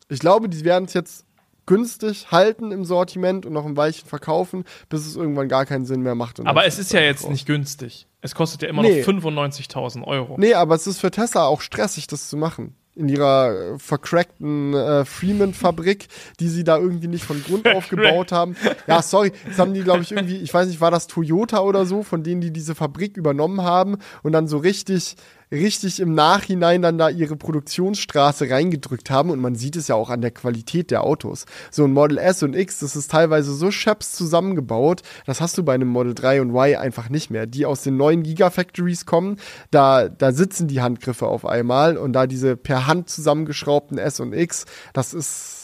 Ich 0.10 0.20
glaube, 0.20 0.50
die 0.50 0.66
werden 0.66 0.86
es 0.86 0.94
jetzt 0.94 1.26
günstig 1.68 2.32
halten 2.32 2.72
im 2.72 2.84
Sortiment 2.84 3.46
und 3.46 3.54
noch 3.54 3.66
im 3.66 3.78
Weichen 3.78 4.08
verkaufen, 4.08 4.66
bis 4.90 5.06
es 5.06 5.16
irgendwann 5.16 5.48
gar 5.48 5.68
keinen 5.68 5.86
Sinn 5.86 6.02
mehr 6.02 6.16
macht. 6.16 6.40
aber 6.46 6.66
es 6.66 6.80
ist 6.80 6.92
ja 6.92 7.00
jetzt 7.00 7.30
nicht 7.30 7.46
günstig. 7.46 8.08
Es 8.22 8.34
kostet 8.34 8.64
ja 8.64 8.70
immer 8.70 8.82
nee. 8.82 9.02
noch 9.02 9.08
95.000 9.08 10.04
Euro. 10.04 10.36
Nee, 10.38 10.56
aber 10.56 10.74
es 10.76 10.88
ist 10.88 11.00
für 11.00 11.12
Tesla 11.12 11.46
auch 11.46 11.62
stressig, 11.62 12.08
das 12.08 12.28
zu 12.28 12.38
machen 12.38 12.76
in 12.96 13.08
ihrer 13.08 13.74
äh, 13.74 13.80
vercrackten 13.80 14.74
äh, 14.74 15.06
Freeman-Fabrik, 15.06 16.08
die 16.40 16.50
sie 16.50 16.64
da 16.64 16.78
irgendwie 16.78 17.08
nicht 17.08 17.24
von 17.24 17.42
Grund 17.44 17.68
auf 17.68 17.90
gebaut 17.90 18.32
haben. 18.32 18.56
Ja, 18.88 19.02
sorry, 19.02 19.32
das 19.48 19.60
haben 19.60 19.74
die, 19.74 19.82
glaube 19.82 20.02
ich, 20.02 20.12
irgendwie, 20.12 20.38
ich 20.38 20.54
weiß 20.54 20.68
nicht, 20.68 20.82
war 20.82 20.92
das 20.92 21.08
Toyota 21.08 21.62
oder 21.62 21.86
so, 21.86 22.04
von 22.04 22.24
denen 22.24 22.42
die 22.42 22.52
diese 22.52 22.76
Fabrik 22.76 23.16
übernommen 23.16 23.62
haben 23.62 23.98
und 24.24 24.34
dann 24.34 24.48
so 24.48 24.58
richtig 24.58 25.16
richtig 25.52 26.00
im 26.00 26.14
Nachhinein 26.14 26.82
dann 26.82 26.98
da 26.98 27.10
ihre 27.10 27.36
Produktionsstraße 27.36 28.50
reingedrückt 28.50 29.10
haben 29.10 29.30
und 29.30 29.40
man 29.40 29.56
sieht 29.56 29.76
es 29.76 29.90
ja 29.90 29.96
auch 29.96 30.10
an 30.10 30.22
der 30.22 30.32
Qualität 30.32 30.92
der 30.92 31.04
Autos. 31.04 31.46
So 31.70 31.84
ein 31.84 31.92
Model 31.92 32.18
S 32.18 32.42
und 32.44 32.56
X, 32.56 32.80
das 32.80 32.96
ist 32.96 33.12
teilweise 33.12 33.54
so 33.54 33.70
scheps 33.70 34.14
zusammengebaut, 34.14 35.02
das 35.26 35.42
hast 35.42 35.58
du 35.58 35.64
bei 35.64 35.74
einem 35.74 35.90
Model 35.90 36.16
3 36.16 36.42
und 36.42 36.50
Y 36.52 36.80
einfach 36.80 37.10
nicht 37.10 37.30
mehr. 37.30 37.48
Die 37.48 37.66
aus 37.66 37.84
den 37.84 37.98
neuen 37.98 38.24
Gigafactories 38.24 39.06
kommen, 39.06 39.38
da, 39.72 40.08
da 40.08 40.32
sitzen 40.32 40.68
die 40.68 40.82
Handgriffe 40.82 41.28
auf 41.28 41.46
einmal 41.46 41.98
und 41.98 42.14
da 42.14 42.28
diese 42.28 42.56
per 42.56 42.88
Hand 42.88 43.10
zusammengeschraubten 43.10 43.98
S 43.98 44.20
und 44.20 44.34
X, 44.34 44.66
das 44.94 45.14
ist 45.14 45.62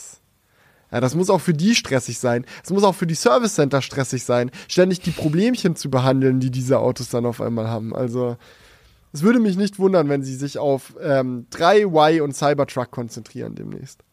ja, 0.92 1.02
das 1.02 1.16
muss 1.16 1.30
auch 1.30 1.42
für 1.42 1.54
die 1.54 1.76
stressig 1.76 2.18
sein. 2.18 2.46
Es 2.64 2.70
muss 2.70 2.84
auch 2.84 2.96
für 2.96 3.08
die 3.08 3.16
Service 3.16 3.56
Center 3.56 3.82
stressig 3.82 4.24
sein, 4.24 4.52
ständig 4.70 5.02
die 5.02 5.12
Problemchen 5.12 5.76
zu 5.76 5.90
behandeln, 5.90 6.40
die 6.40 6.50
diese 6.50 6.80
Autos 6.80 7.10
dann 7.10 7.26
auf 7.26 7.42
einmal 7.42 7.68
haben. 7.68 7.94
Also, 7.94 8.38
es 9.14 9.24
würde 9.24 9.40
mich 9.40 9.58
nicht 9.58 9.80
wundern, 9.80 10.10
wenn 10.10 10.24
sie 10.24 10.36
sich 10.36 10.58
auf 10.58 10.96
ähm, 11.02 11.48
3Y 11.52 12.22
und 12.22 12.36
Cybertruck 12.36 12.92
konzentrieren 12.92 13.56
demnächst. 13.56 14.04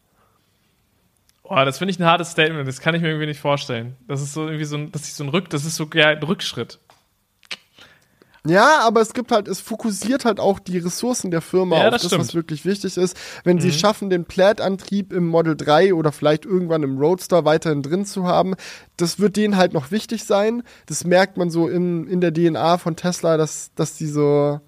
Oh, 1.43 1.63
das 1.63 1.77
finde 1.77 1.91
ich 1.91 1.99
ein 1.99 2.05
hartes 2.05 2.31
Statement. 2.31 2.67
Das 2.67 2.79
kann 2.79 2.95
ich 2.95 3.01
mir 3.01 3.09
irgendwie 3.09 3.27
nicht 3.27 3.39
vorstellen. 3.39 3.95
Das 4.07 4.21
ist 4.21 4.33
so 4.33 4.45
irgendwie 4.45 4.65
so 4.65 4.77
ein, 4.77 4.91
das 4.91 5.03
ist 5.03 5.17
so 5.17 5.23
ein 5.23 5.29
Rück, 5.29 5.49
das 5.49 5.63
ist 5.65 5.75
so 5.75 5.87
ja, 5.93 6.09
ein 6.09 6.23
Rückschritt. 6.23 6.79
Ja, 8.47 8.81
aber 8.81 9.01
es 9.01 9.13
gibt 9.13 9.31
halt, 9.31 9.47
es 9.47 9.59
fokussiert 9.59 10.23
halt 10.23 10.39
auch 10.39 10.59
die 10.59 10.77
Ressourcen 10.77 11.31
der 11.31 11.41
Firma 11.41 11.77
ja, 11.77 11.85
auf 11.85 11.93
das, 11.93 12.03
das 12.03 12.19
was 12.19 12.35
wirklich 12.35 12.63
wichtig 12.63 12.95
ist. 12.95 13.17
Wenn 13.43 13.57
mhm. 13.57 13.61
sie 13.61 13.71
schaffen, 13.71 14.09
den 14.09 14.25
Plaid-Antrieb 14.25 15.11
im 15.11 15.27
Model 15.27 15.55
3 15.55 15.93
oder 15.93 16.11
vielleicht 16.11 16.45
irgendwann 16.45 16.83
im 16.83 16.97
Roadster 16.97 17.43
weiterhin 17.43 17.81
drin 17.81 18.05
zu 18.05 18.25
haben, 18.25 18.55
das 18.97 19.19
wird 19.19 19.35
denen 19.35 19.57
halt 19.57 19.73
noch 19.73 19.91
wichtig 19.91 20.25
sein. 20.25 20.63
Das 20.85 21.05
merkt 21.05 21.37
man 21.37 21.49
so 21.49 21.67
in, 21.67 22.07
in 22.07 22.21
der 22.21 22.33
DNA 22.33 22.77
von 22.77 22.95
Tesla, 22.95 23.37
dass, 23.37 23.71
dass 23.73 23.95
die 23.95 24.07
so, 24.07 24.59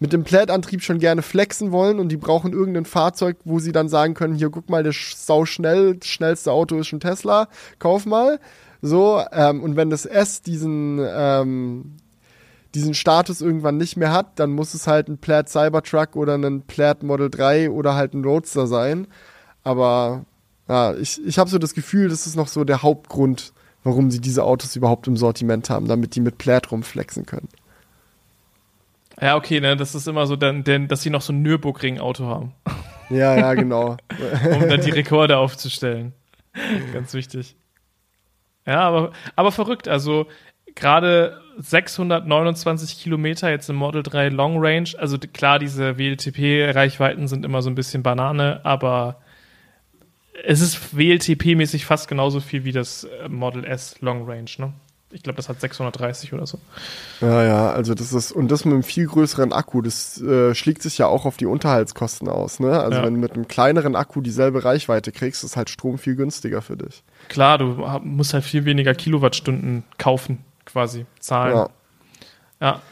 mit 0.00 0.14
dem 0.14 0.24
Plaid-Antrieb 0.24 0.82
schon 0.82 0.98
gerne 0.98 1.20
flexen 1.20 1.72
wollen 1.72 2.00
und 2.00 2.08
die 2.08 2.16
brauchen 2.16 2.52
irgendein 2.52 2.86
Fahrzeug, 2.86 3.36
wo 3.44 3.58
sie 3.58 3.70
dann 3.70 3.88
sagen 3.88 4.14
können, 4.14 4.34
hier 4.34 4.50
guck 4.50 4.70
mal, 4.70 4.82
das 4.82 4.96
sau 5.26 5.44
schnell, 5.44 5.96
das 5.96 6.08
schnellste 6.08 6.52
Auto 6.52 6.78
ist 6.78 6.92
ein 6.92 7.00
Tesla, 7.00 7.48
kauf 7.78 8.06
mal. 8.06 8.40
So, 8.80 9.22
ähm, 9.30 9.62
und 9.62 9.76
wenn 9.76 9.90
das 9.90 10.06
S 10.06 10.40
diesen, 10.40 11.00
ähm, 11.06 11.96
diesen 12.74 12.94
Status 12.94 13.42
irgendwann 13.42 13.76
nicht 13.76 13.98
mehr 13.98 14.10
hat, 14.10 14.38
dann 14.38 14.52
muss 14.52 14.72
es 14.72 14.86
halt 14.86 15.08
ein 15.08 15.18
Plaid 15.18 15.50
Cybertruck 15.50 16.16
oder 16.16 16.36
ein 16.36 16.62
Plaid 16.62 17.02
Model 17.02 17.28
3 17.28 17.70
oder 17.70 17.94
halt 17.94 18.14
ein 18.14 18.24
Roadster 18.24 18.66
sein. 18.66 19.06
Aber 19.64 20.24
ja, 20.66 20.94
ich, 20.94 21.20
ich 21.26 21.38
habe 21.38 21.50
so 21.50 21.58
das 21.58 21.74
Gefühl, 21.74 22.08
das 22.08 22.26
ist 22.26 22.36
noch 22.36 22.48
so 22.48 22.64
der 22.64 22.82
Hauptgrund, 22.82 23.52
warum 23.84 24.10
sie 24.10 24.20
diese 24.20 24.44
Autos 24.44 24.76
überhaupt 24.76 25.06
im 25.08 25.18
Sortiment 25.18 25.68
haben, 25.68 25.88
damit 25.88 26.14
die 26.14 26.20
mit 26.20 26.38
Plaid 26.38 26.72
rumflexen 26.72 27.26
können. 27.26 27.48
Ja, 29.20 29.36
okay, 29.36 29.60
ne, 29.60 29.76
das 29.76 29.94
ist 29.94 30.08
immer 30.08 30.26
so, 30.26 30.36
denn, 30.36 30.64
denn, 30.64 30.88
dass 30.88 31.02
sie 31.02 31.10
noch 31.10 31.20
so 31.20 31.32
ein 31.32 31.42
Nürburgring-Auto 31.42 32.26
haben. 32.26 32.54
Ja, 33.10 33.36
ja, 33.36 33.54
genau. 33.54 33.96
um 34.52 34.68
dann 34.68 34.80
die 34.80 34.90
Rekorde 34.90 35.36
aufzustellen. 35.36 36.14
Ganz 36.92 37.12
wichtig. 37.14 37.56
Ja, 38.66 38.80
aber, 38.80 39.12
aber 39.36 39.52
verrückt. 39.52 39.88
Also, 39.88 40.26
gerade 40.74 41.40
629 41.58 42.98
Kilometer 43.02 43.50
jetzt 43.50 43.68
im 43.68 43.76
Model 43.76 44.02
3 44.02 44.28
Long 44.28 44.56
Range. 44.58 44.88
Also 44.98 45.18
klar, 45.18 45.58
diese 45.58 45.98
WLTP-Reichweiten 45.98 47.28
sind 47.28 47.44
immer 47.44 47.62
so 47.62 47.70
ein 47.70 47.74
bisschen 47.74 48.02
Banane, 48.02 48.60
aber 48.64 49.20
es 50.44 50.60
ist 50.60 50.96
WLTP-mäßig 50.96 51.84
fast 51.84 52.08
genauso 52.08 52.40
viel 52.40 52.64
wie 52.64 52.72
das 52.72 53.04
äh, 53.04 53.28
Model 53.28 53.64
S 53.64 54.00
Long 54.00 54.24
Range, 54.26 54.50
ne? 54.58 54.72
Ich 55.12 55.22
glaube, 55.24 55.36
das 55.36 55.48
hat 55.48 55.60
630 55.60 56.32
oder 56.32 56.46
so. 56.46 56.58
Ja, 57.20 57.42
ja, 57.44 57.70
also 57.72 57.94
das 57.94 58.12
ist, 58.12 58.30
und 58.30 58.48
das 58.50 58.64
mit 58.64 58.74
einem 58.74 58.84
viel 58.84 59.06
größeren 59.06 59.52
Akku, 59.52 59.82
das 59.82 60.20
äh, 60.22 60.54
schlägt 60.54 60.82
sich 60.82 60.98
ja 60.98 61.06
auch 61.06 61.24
auf 61.26 61.36
die 61.36 61.46
Unterhaltskosten 61.46 62.28
aus, 62.28 62.60
ne? 62.60 62.78
Also 62.80 62.98
Ja. 62.98 63.04
wenn 63.04 63.14
du 63.14 63.20
mit 63.20 63.32
einem 63.32 63.48
kleineren 63.48 63.96
Akku 63.96 64.20
dieselbe 64.20 64.64
Reichweite 64.64 65.10
kriegst, 65.10 65.42
ist 65.42 65.56
halt 65.56 65.68
Strom 65.68 65.98
viel 65.98 66.14
günstiger 66.14 66.62
für 66.62 66.76
dich. 66.76 67.02
Klar, 67.28 67.58
du 67.58 67.64
musst 68.04 68.34
halt 68.34 68.44
viel 68.44 68.64
weniger 68.64 68.94
Kilowattstunden 68.94 69.82
kaufen, 69.98 70.44
quasi, 70.64 71.06
zahlen. 71.18 71.56
Ja. 71.56 71.70
Ja. 72.60 72.82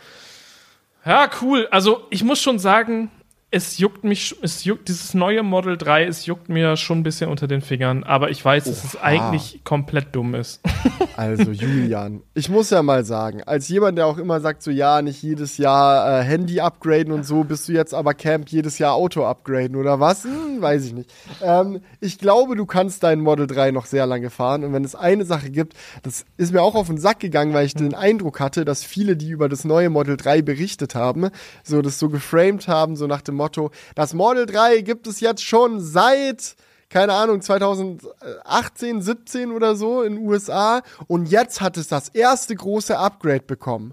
Ja, 1.04 1.30
cool. 1.40 1.68
Also 1.70 2.02
ich 2.10 2.24
muss 2.24 2.42
schon 2.42 2.58
sagen, 2.58 3.10
es 3.50 3.78
juckt 3.78 4.04
mich, 4.04 4.36
es 4.42 4.64
juckt, 4.64 4.88
dieses 4.88 5.14
neue 5.14 5.42
Model 5.42 5.78
3, 5.78 6.04
es 6.04 6.26
juckt 6.26 6.50
mir 6.50 6.76
schon 6.76 6.98
ein 6.98 7.02
bisschen 7.02 7.30
unter 7.30 7.48
den 7.48 7.62
Fingern, 7.62 8.04
aber 8.04 8.30
ich 8.30 8.44
weiß, 8.44 8.64
dass 8.64 8.84
es 8.84 8.96
Oha. 8.96 9.04
eigentlich 9.04 9.62
komplett 9.64 10.14
dumm 10.14 10.34
ist. 10.34 10.60
Also 11.16 11.50
Julian, 11.50 12.22
ich 12.34 12.48
muss 12.48 12.70
ja 12.70 12.80
mal 12.80 13.04
sagen, 13.04 13.42
als 13.42 13.68
jemand, 13.68 13.98
der 13.98 14.06
auch 14.06 14.18
immer 14.18 14.38
sagt, 14.38 14.62
so 14.62 14.70
ja, 14.70 15.02
nicht 15.02 15.20
jedes 15.20 15.58
Jahr 15.58 16.20
äh, 16.20 16.22
Handy 16.22 16.60
upgraden 16.60 17.12
und 17.12 17.24
so, 17.24 17.42
bist 17.42 17.66
du 17.68 17.72
jetzt 17.72 17.92
aber 17.92 18.14
Camp 18.14 18.48
jedes 18.50 18.78
Jahr 18.78 18.94
Auto 18.94 19.24
upgraden 19.24 19.74
oder 19.74 19.98
was? 19.98 20.22
Hm, 20.22 20.62
weiß 20.62 20.84
ich 20.84 20.92
nicht. 20.92 21.12
Ähm, 21.42 21.80
ich 21.98 22.20
glaube, 22.20 22.54
du 22.54 22.66
kannst 22.66 23.02
dein 23.02 23.18
Model 23.18 23.48
3 23.48 23.72
noch 23.72 23.86
sehr 23.86 24.06
lange 24.06 24.30
fahren 24.30 24.62
und 24.62 24.72
wenn 24.72 24.84
es 24.84 24.94
eine 24.94 25.24
Sache 25.24 25.50
gibt, 25.50 25.74
das 26.04 26.24
ist 26.36 26.52
mir 26.52 26.62
auch 26.62 26.76
auf 26.76 26.86
den 26.86 26.98
Sack 26.98 27.18
gegangen, 27.18 27.52
weil 27.52 27.66
ich 27.66 27.74
den 27.74 27.94
Eindruck 27.94 28.38
hatte, 28.38 28.64
dass 28.64 28.84
viele, 28.84 29.16
die 29.16 29.30
über 29.30 29.48
das 29.48 29.64
neue 29.64 29.90
Model 29.90 30.16
3 30.16 30.42
berichtet 30.42 30.94
haben, 30.94 31.30
so 31.64 31.82
das 31.82 31.98
so 31.98 32.10
geframed 32.10 32.68
haben, 32.68 32.94
so 32.94 33.08
nach 33.08 33.22
dem 33.22 33.37
Motto, 33.38 33.70
das 33.94 34.12
Model 34.12 34.44
3 34.44 34.82
gibt 34.82 35.06
es 35.06 35.20
jetzt 35.20 35.42
schon 35.42 35.80
seit 35.80 36.56
keine 36.90 37.12
Ahnung, 37.12 37.42
2018, 37.42 39.02
17 39.02 39.52
oder 39.52 39.76
so 39.76 40.02
in 40.02 40.16
den 40.16 40.26
USA 40.26 40.80
und 41.06 41.26
jetzt 41.26 41.60
hat 41.60 41.76
es 41.76 41.88
das 41.88 42.08
erste 42.08 42.54
große 42.54 42.98
Upgrade 42.98 43.42
bekommen. 43.42 43.92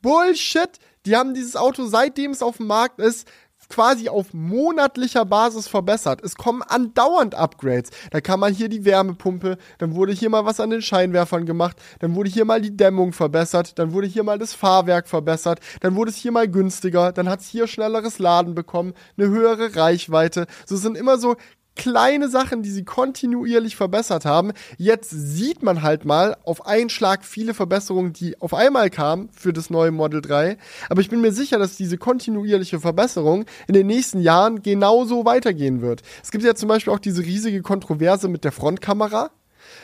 Bullshit! 0.00 0.78
Die 1.06 1.16
haben 1.16 1.34
dieses 1.34 1.56
Auto, 1.56 1.86
seitdem 1.86 2.30
es 2.30 2.42
auf 2.42 2.58
dem 2.58 2.66
Markt 2.66 3.00
ist, 3.00 3.26
quasi 3.72 4.10
auf 4.10 4.34
monatlicher 4.34 5.24
Basis 5.24 5.66
verbessert. 5.66 6.20
Es 6.22 6.34
kommen 6.34 6.62
andauernd 6.62 7.34
Upgrades. 7.34 7.90
Da 8.10 8.20
kann 8.20 8.38
man 8.38 8.52
hier 8.52 8.68
die 8.68 8.84
Wärmepumpe, 8.84 9.56
dann 9.78 9.94
wurde 9.94 10.12
hier 10.12 10.28
mal 10.28 10.44
was 10.44 10.60
an 10.60 10.68
den 10.68 10.82
Scheinwerfern 10.82 11.46
gemacht, 11.46 11.76
dann 12.00 12.14
wurde 12.14 12.28
hier 12.28 12.44
mal 12.44 12.60
die 12.60 12.76
Dämmung 12.76 13.14
verbessert, 13.14 13.78
dann 13.78 13.94
wurde 13.94 14.06
hier 14.06 14.24
mal 14.24 14.38
das 14.38 14.52
Fahrwerk 14.52 15.08
verbessert, 15.08 15.60
dann 15.80 15.94
wurde 15.96 16.10
es 16.10 16.16
hier 16.16 16.32
mal 16.32 16.48
günstiger, 16.48 17.12
dann 17.12 17.30
hat 17.30 17.40
es 17.40 17.48
hier 17.48 17.66
schnelleres 17.66 18.18
Laden 18.18 18.54
bekommen, 18.54 18.92
eine 19.16 19.28
höhere 19.28 19.74
Reichweite. 19.74 20.46
So 20.66 20.76
sind 20.76 20.98
immer 20.98 21.16
so 21.16 21.36
kleine 21.76 22.28
Sachen, 22.28 22.62
die 22.62 22.70
sie 22.70 22.84
kontinuierlich 22.84 23.76
verbessert 23.76 24.24
haben. 24.24 24.52
Jetzt 24.76 25.10
sieht 25.10 25.62
man 25.62 25.82
halt 25.82 26.04
mal 26.04 26.36
auf 26.44 26.66
einen 26.66 26.90
Schlag 26.90 27.24
viele 27.24 27.54
Verbesserungen, 27.54 28.12
die 28.12 28.40
auf 28.40 28.54
einmal 28.54 28.90
kamen 28.90 29.28
für 29.32 29.52
das 29.52 29.70
neue 29.70 29.90
Model 29.90 30.20
3. 30.20 30.58
Aber 30.88 31.00
ich 31.00 31.10
bin 31.10 31.20
mir 31.20 31.32
sicher, 31.32 31.58
dass 31.58 31.76
diese 31.76 31.98
kontinuierliche 31.98 32.80
Verbesserung 32.80 33.46
in 33.66 33.74
den 33.74 33.86
nächsten 33.86 34.20
Jahren 34.20 34.62
genauso 34.62 35.24
weitergehen 35.24 35.80
wird. 35.80 36.02
Es 36.22 36.30
gibt 36.30 36.44
ja 36.44 36.54
zum 36.54 36.68
Beispiel 36.68 36.92
auch 36.92 36.98
diese 36.98 37.22
riesige 37.22 37.62
Kontroverse 37.62 38.28
mit 38.28 38.44
der 38.44 38.52
Frontkamera. 38.52 39.30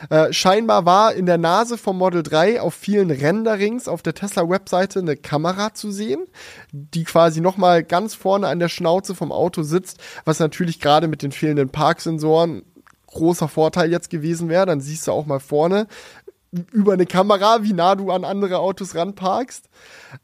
Äh, 0.09 0.31
scheinbar 0.33 0.85
war 0.85 1.13
in 1.13 1.25
der 1.25 1.37
Nase 1.37 1.77
vom 1.77 1.97
Model 1.97 2.23
3 2.23 2.61
auf 2.61 2.73
vielen 2.73 3.11
Renderings 3.11 3.87
auf 3.87 4.01
der 4.01 4.13
Tesla-Webseite 4.13 4.99
eine 4.99 5.17
Kamera 5.17 5.73
zu 5.73 5.91
sehen, 5.91 6.25
die 6.71 7.03
quasi 7.03 7.41
nochmal 7.41 7.83
ganz 7.83 8.15
vorne 8.15 8.47
an 8.47 8.59
der 8.59 8.69
Schnauze 8.69 9.15
vom 9.15 9.31
Auto 9.31 9.63
sitzt, 9.63 9.97
was 10.25 10.39
natürlich 10.39 10.79
gerade 10.79 11.07
mit 11.07 11.21
den 11.21 11.31
fehlenden 11.31 11.69
Parksensoren 11.69 12.63
großer 13.07 13.47
Vorteil 13.47 13.91
jetzt 13.91 14.09
gewesen 14.09 14.49
wäre. 14.49 14.65
Dann 14.65 14.81
siehst 14.81 15.07
du 15.07 15.11
auch 15.11 15.25
mal 15.25 15.39
vorne 15.39 15.87
über 16.71 16.93
eine 16.93 17.05
Kamera, 17.05 17.63
wie 17.63 17.73
nah 17.73 17.95
du 17.95 18.11
an 18.11 18.23
andere 18.23 18.59
Autos 18.59 18.95
ranparkst. 18.95 19.69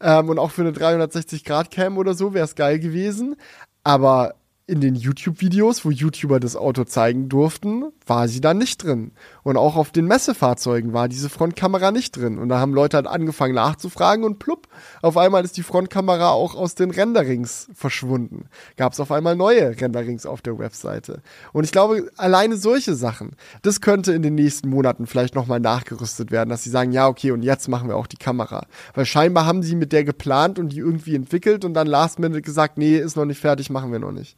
Ähm, 0.02 0.30
und 0.30 0.39
auch 0.39 0.52
für 0.52 0.61
eine 0.61 0.72
360-Grad-Cam 0.72 1.97
oder 1.97 2.14
so 2.14 2.34
wäre 2.34 2.45
es 2.45 2.56
geil 2.56 2.80
gewesen. 2.80 3.35
Aber 3.84 4.35
in 4.68 4.81
den 4.81 4.95
YouTube-Videos, 4.95 5.85
wo 5.85 5.91
YouTuber 5.91 6.39
das 6.39 6.56
Auto 6.56 6.85
zeigen 6.85 7.30
durften, 7.30 7.91
war 8.06 8.27
sie 8.27 8.41
da 8.41 8.53
nicht 8.53 8.84
drin. 8.84 9.11
Und 9.44 9.57
auch 9.57 9.76
auf 9.76 9.91
den 9.91 10.06
Messefahrzeugen 10.06 10.94
war 10.94 11.07
diese 11.07 11.30
Frontkamera 11.30 11.91
nicht 11.91 12.18
drin. 12.18 12.38
Und 12.38 12.49
da 12.49 12.60
haben 12.60 12.73
Leute 12.73 12.98
halt 12.98 13.07
angefangen 13.07 13.56
nachzufragen 13.56 14.26
und 14.26 14.40
plupp, 14.40 14.68
auf 15.02 15.18
einmal 15.18 15.44
ist 15.44 15.57
die 15.57 15.64
Frontkamera 15.64 16.30
auch 16.30 16.56
aus 16.56 16.76
den 16.76 16.91
Renderings 16.91 17.69
verschwunden. 17.73 18.48
Gab 18.77 18.94
es 18.94 18.99
auf 18.99 19.11
einmal 19.11 19.36
neue 19.36 19.80
Renderings 19.80 20.26
auf 20.26 20.41
der 20.41 20.57
Webseite. 20.57 21.22
Und 21.53 21.64
ich 21.64 21.72
glaube, 21.72 22.10
alleine 22.18 22.57
solche 22.57 22.95
Sachen, 22.95 23.36
das 23.61 23.82
könnte 23.82 24.14
in 24.14 24.22
den 24.22 24.36
nächsten 24.36 24.69
Monaten 24.69 25.07
vielleicht 25.07 25.36
nochmal 25.36 25.60
nachgerüstet 25.60 26.32
werden, 26.32 26.49
dass 26.49 26.64
sie 26.64 26.69
sagen, 26.69 26.91
ja, 26.91 27.07
okay, 27.07 27.32
und 27.32 27.44
jetzt 27.44 27.68
machen 27.68 27.88
wir 27.88 27.95
auch 27.95 28.07
die 28.07 28.18
Kamera. 28.18 28.65
Weil 28.94 29.06
scheinbar 29.06 29.45
haben 29.45 29.64
sie 29.64 29.76
mit 29.76 29.91
der 29.91 30.03
geplant 30.03 30.60
und 30.60 30.69
die 30.69 30.80
irgendwie 30.80 31.15
entwickelt 31.15 31.65
und 31.65 31.73
dann 31.73 31.88
last 31.88 32.19
minute 32.19 32.41
gesagt, 32.41 32.77
nee, 32.77 32.98
ist 32.98 33.15
noch 33.15 33.26
nicht 33.26 33.40
fertig, 33.40 33.69
machen 33.69 33.91
wir 33.91 33.99
noch 33.99 34.11
nicht. 34.11 34.38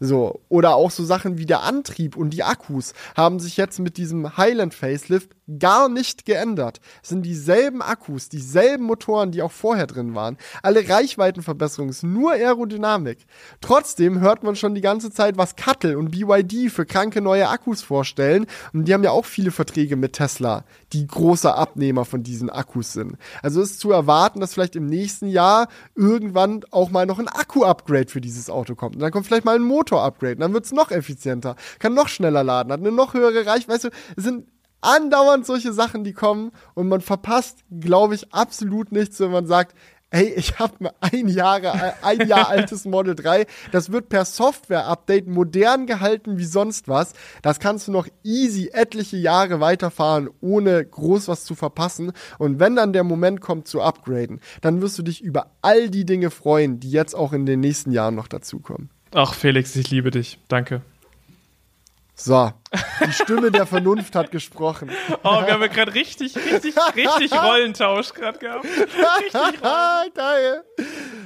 So, 0.00 0.40
oder 0.48 0.74
auch 0.74 0.90
so 0.90 1.04
Sachen 1.04 1.38
wie 1.38 1.46
der 1.46 1.62
Antrieb 1.62 2.16
und 2.16 2.30
die 2.30 2.42
Akkus 2.42 2.94
haben 3.16 3.40
sich 3.40 3.56
jetzt 3.56 3.78
mit 3.78 3.96
diesem 3.96 4.36
Highland 4.36 4.74
Facelift 4.74 5.30
gar 5.58 5.88
nicht 5.88 6.26
geändert. 6.26 6.80
Es 7.02 7.08
sind 7.08 7.22
dieselben 7.22 7.80
Akkus, 7.80 8.28
dieselben 8.28 8.84
Motoren, 8.84 9.30
die 9.30 9.42
auch 9.42 9.52
vorher 9.52 9.86
drin 9.86 10.14
waren. 10.14 10.36
Alle 10.62 10.86
Reichweitenverbesserungen, 10.88 11.94
nur 12.02 12.32
Aerodynamik. 12.32 13.26
Trotzdem 13.60 14.20
hört 14.20 14.42
man 14.42 14.56
schon 14.56 14.74
die 14.74 14.80
ganze 14.80 15.10
Zeit, 15.10 15.38
was 15.38 15.56
Cuttle 15.56 15.98
und 15.98 16.10
BYD 16.10 16.70
für 16.70 16.84
kranke 16.84 17.20
neue 17.20 17.48
Akkus 17.48 17.82
vorstellen. 17.82 18.46
Und 18.72 18.86
die 18.86 18.94
haben 18.94 19.04
ja 19.04 19.10
auch 19.10 19.24
viele 19.24 19.50
Verträge 19.50 19.96
mit 19.96 20.14
Tesla, 20.14 20.64
die 20.92 21.06
großer 21.06 21.56
Abnehmer 21.56 22.04
von 22.04 22.22
diesen 22.22 22.50
Akkus 22.50 22.92
sind. 22.92 23.16
Also 23.42 23.62
ist 23.62 23.80
zu 23.80 23.90
erwarten, 23.90 24.40
dass 24.40 24.54
vielleicht 24.54 24.76
im 24.76 24.86
nächsten 24.86 25.28
Jahr 25.28 25.68
irgendwann 25.94 26.64
auch 26.70 26.90
mal 26.90 27.06
noch 27.06 27.18
ein 27.18 27.28
Akku-Upgrade 27.28 28.08
für 28.08 28.20
dieses 28.20 28.50
Auto 28.50 28.74
kommt. 28.74 28.96
Und 28.96 29.02
dann 29.02 29.12
kommt 29.12 29.26
vielleicht 29.26 29.44
mal 29.44 29.56
ein 29.56 29.62
Motor-Upgrade. 29.62 30.36
Dann 30.36 30.52
wird 30.52 30.66
es 30.66 30.72
noch 30.72 30.90
effizienter, 30.90 31.56
kann 31.78 31.94
noch 31.94 32.08
schneller 32.08 32.44
laden, 32.44 32.72
hat 32.72 32.80
eine 32.80 32.90
noch 32.98 33.14
höhere 33.14 33.46
Reichweite. 33.46 33.68
Weißt 33.68 33.84
du, 33.84 33.88
es 34.16 34.24
sind 34.24 34.48
andauernd 34.80 35.46
solche 35.46 35.72
Sachen, 35.72 36.04
die 36.04 36.12
kommen 36.12 36.52
und 36.74 36.88
man 36.88 37.00
verpasst, 37.00 37.58
glaube 37.80 38.14
ich, 38.14 38.32
absolut 38.32 38.92
nichts, 38.92 39.18
wenn 39.20 39.30
man 39.30 39.46
sagt, 39.46 39.74
Ey, 40.10 40.32
ich 40.36 40.58
habe 40.58 40.90
ein 41.00 41.12
ein 41.20 41.28
Jahr 41.28 42.48
altes 42.48 42.86
Model 42.86 43.14
3. 43.14 43.46
Das 43.72 43.92
wird 43.92 44.08
per 44.08 44.24
Software-Update 44.24 45.26
modern 45.26 45.86
gehalten 45.86 46.38
wie 46.38 46.46
sonst 46.46 46.88
was. 46.88 47.12
Das 47.42 47.60
kannst 47.60 47.88
du 47.88 47.92
noch 47.92 48.08
easy 48.24 48.70
etliche 48.72 49.18
Jahre 49.18 49.60
weiterfahren, 49.60 50.30
ohne 50.40 50.82
groß 50.82 51.28
was 51.28 51.44
zu 51.44 51.54
verpassen. 51.54 52.12
Und 52.38 52.58
wenn 52.58 52.74
dann 52.74 52.94
der 52.94 53.04
Moment 53.04 53.42
kommt 53.42 53.68
zu 53.68 53.82
upgraden, 53.82 54.40
dann 54.62 54.80
wirst 54.80 54.98
du 54.98 55.02
dich 55.02 55.20
über 55.20 55.50
all 55.60 55.90
die 55.90 56.06
Dinge 56.06 56.30
freuen, 56.30 56.80
die 56.80 56.90
jetzt 56.90 57.14
auch 57.14 57.34
in 57.34 57.44
den 57.44 57.60
nächsten 57.60 57.90
Jahren 57.90 58.14
noch 58.14 58.28
dazukommen. 58.28 58.88
Ach, 59.12 59.34
Felix, 59.34 59.76
ich 59.76 59.90
liebe 59.90 60.10
dich. 60.10 60.38
Danke. 60.48 60.80
So, 62.20 62.52
die 63.06 63.12
Stimme 63.12 63.52
der 63.52 63.64
Vernunft 63.64 64.16
hat 64.16 64.32
gesprochen. 64.32 64.90
Oh, 65.22 65.40
wir 65.44 65.52
haben 65.52 65.60
ja 65.60 65.68
gerade 65.68 65.94
richtig, 65.94 66.34
richtig, 66.36 66.74
richtig 66.96 67.32
Rollentausch 67.42 68.12
gerade 68.12 68.38
gehabt. 68.40 68.64
Richtig 68.64 69.62
Geil. 70.14 70.64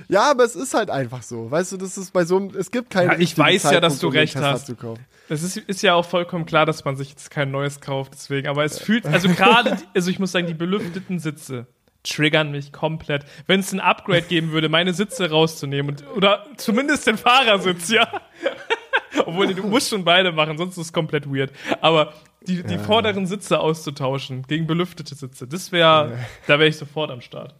Ja, 0.08 0.30
aber 0.30 0.44
es 0.44 0.54
ist 0.54 0.74
halt 0.74 0.90
einfach 0.90 1.22
so. 1.22 1.50
Weißt 1.50 1.72
du, 1.72 1.78
das 1.78 1.96
ist 1.96 2.12
bei 2.12 2.26
so 2.26 2.36
einem, 2.36 2.54
es 2.54 2.70
gibt 2.70 2.90
keinen 2.90 3.12
Ja, 3.12 3.18
ich 3.18 3.38
weiß 3.38 3.62
ja, 3.64 3.80
dass 3.80 3.94
Zeitpunkt, 3.94 4.02
du 4.02 4.06
um 4.08 4.12
recht 4.12 4.36
hast. 4.36 4.66
zu 4.66 4.76
kaufen. 4.76 5.02
Es 5.30 5.42
ist, 5.42 5.56
ist 5.56 5.80
ja 5.80 5.94
auch 5.94 6.04
vollkommen 6.04 6.44
klar, 6.44 6.66
dass 6.66 6.84
man 6.84 6.94
sich 6.94 7.08
jetzt 7.08 7.30
kein 7.30 7.50
neues 7.50 7.80
kauft, 7.80 8.12
deswegen. 8.12 8.46
Aber 8.48 8.62
es 8.64 8.78
fühlt, 8.78 9.06
also 9.06 9.30
gerade, 9.30 9.78
also 9.94 10.10
ich 10.10 10.18
muss 10.18 10.32
sagen, 10.32 10.46
die 10.46 10.52
belüfteten 10.52 11.18
Sitze 11.18 11.68
triggern 12.02 12.50
mich 12.50 12.70
komplett. 12.70 13.24
Wenn 13.46 13.60
es 13.60 13.72
ein 13.72 13.80
Upgrade 13.80 14.22
geben 14.22 14.52
würde, 14.52 14.68
meine 14.68 14.92
Sitze 14.92 15.30
rauszunehmen 15.30 15.96
und, 15.96 16.16
oder 16.16 16.44
zumindest 16.58 17.06
den 17.06 17.16
Fahrersitz, 17.16 17.88
ja. 17.88 18.06
Obwohl, 19.26 19.52
du 19.54 19.66
musst 19.66 19.88
schon 19.88 20.04
beide 20.04 20.32
machen, 20.32 20.58
sonst 20.58 20.76
ist 20.78 20.86
es 20.86 20.92
komplett 20.92 21.26
weird. 21.32 21.52
Aber 21.80 22.12
die, 22.46 22.62
die 22.62 22.78
vorderen 22.78 23.26
Sitze 23.26 23.60
auszutauschen 23.60 24.42
gegen 24.42 24.66
belüftete 24.66 25.14
Sitze, 25.14 25.46
das 25.46 25.72
wäre, 25.72 26.18
da 26.46 26.58
wäre 26.58 26.68
ich 26.68 26.76
sofort 26.76 27.10
am 27.10 27.20
Start. 27.20 27.54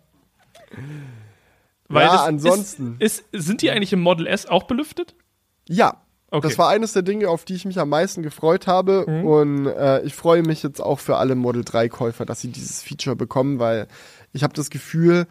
Ja, 1.89 2.13
das 2.13 2.21
ansonsten. 2.23 2.97
Ist, 2.99 3.25
ist, 3.33 3.47
sind 3.47 3.63
die 3.63 3.71
eigentlich 3.71 3.93
im 3.93 4.01
Model 4.01 4.27
S 4.27 4.47
auch 4.47 4.65
belüftet? 4.65 5.15
Ja. 5.69 6.03
Okay. 6.31 6.49
Das 6.49 6.57
war 6.57 6.71
eines 6.71 6.95
der 6.95 7.03
Dinge, 7.03 7.29
auf 7.29 7.45
die 7.45 7.55
ich 7.55 7.67
mich 7.67 7.79
am 7.79 7.91
meisten 7.91 8.23
gefreut 8.23 8.67
habe. 8.67 9.05
Mhm. 9.07 9.25
Und 9.27 9.67
äh, 9.67 10.01
ich 10.03 10.15
freue 10.15 10.43
mich 10.43 10.63
jetzt 10.63 10.81
auch 10.81 10.99
für 10.99 11.19
alle 11.19 11.35
Model 11.35 11.63
3-Käufer, 11.63 12.25
dass 12.25 12.41
sie 12.41 12.49
dieses 12.49 12.83
Feature 12.83 13.17
bekommen, 13.17 13.59
weil 13.59 13.87
ich 14.33 14.43
habe 14.43 14.55
das 14.55 14.71
Gefühl, 14.71 15.27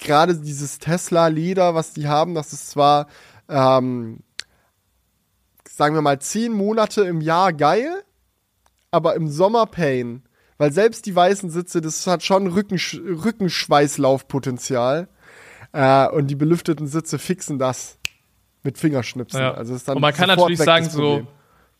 gerade 0.00 0.34
dieses 0.34 0.80
Tesla-Leder, 0.80 1.76
was 1.76 1.92
die 1.92 2.08
haben, 2.08 2.34
das 2.34 2.52
ist 2.52 2.70
zwar, 2.70 3.06
ähm, 3.48 4.18
sagen 5.72 5.94
wir 5.94 6.02
mal, 6.02 6.18
zehn 6.18 6.52
Monate 6.52 7.02
im 7.02 7.22
Jahr 7.22 7.52
geil, 7.52 8.02
aber 8.90 9.14
im 9.14 9.28
Sommer 9.28 9.66
Pain. 9.66 10.22
Weil 10.58 10.70
selbst 10.70 11.06
die 11.06 11.16
weißen 11.16 11.50
Sitze, 11.50 11.80
das 11.80 12.06
hat 12.06 12.22
schon 12.22 12.46
Rückensch 12.46 12.94
Rückenschweißlaufpotenzial. 12.94 15.08
Äh, 15.72 16.08
und 16.08 16.26
die 16.26 16.36
belüfteten 16.36 16.86
Sitze 16.86 17.18
fixen 17.18 17.58
das 17.58 17.98
mit 18.62 18.76
Fingerschnipsen. 18.76 19.40
Ja. 19.40 19.54
Also 19.54 19.74
ist 19.74 19.88
dann 19.88 19.96
und 19.96 20.02
man 20.02 20.12
kann 20.12 20.28
natürlich 20.28 20.58
sagen 20.58 20.88
so, 20.88 21.26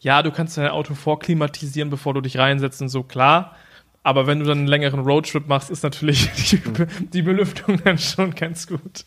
ja, 0.01 0.23
du 0.23 0.32
kannst 0.32 0.56
dein 0.56 0.69
Auto 0.69 0.94
vorklimatisieren, 0.94 1.90
bevor 1.90 2.14
du 2.14 2.23
dich 2.23 2.39
reinsetzt 2.39 2.81
und 2.81 2.89
so, 2.89 3.02
klar. 3.02 3.55
Aber 4.02 4.27
wenn 4.27 4.40
du 4.40 4.47
dann 4.47 4.59
einen 4.59 4.66
längeren 4.66 5.01
Roadtrip 5.01 5.47
machst, 5.47 5.70
ist 5.70 5.85
natürlich 5.85 6.31
die, 6.51 6.60
die 7.12 7.23
Belüftung 7.23 7.78
dann 7.85 7.98
schon 7.98 8.35
ganz 8.35 8.66
gut. 8.66 9.05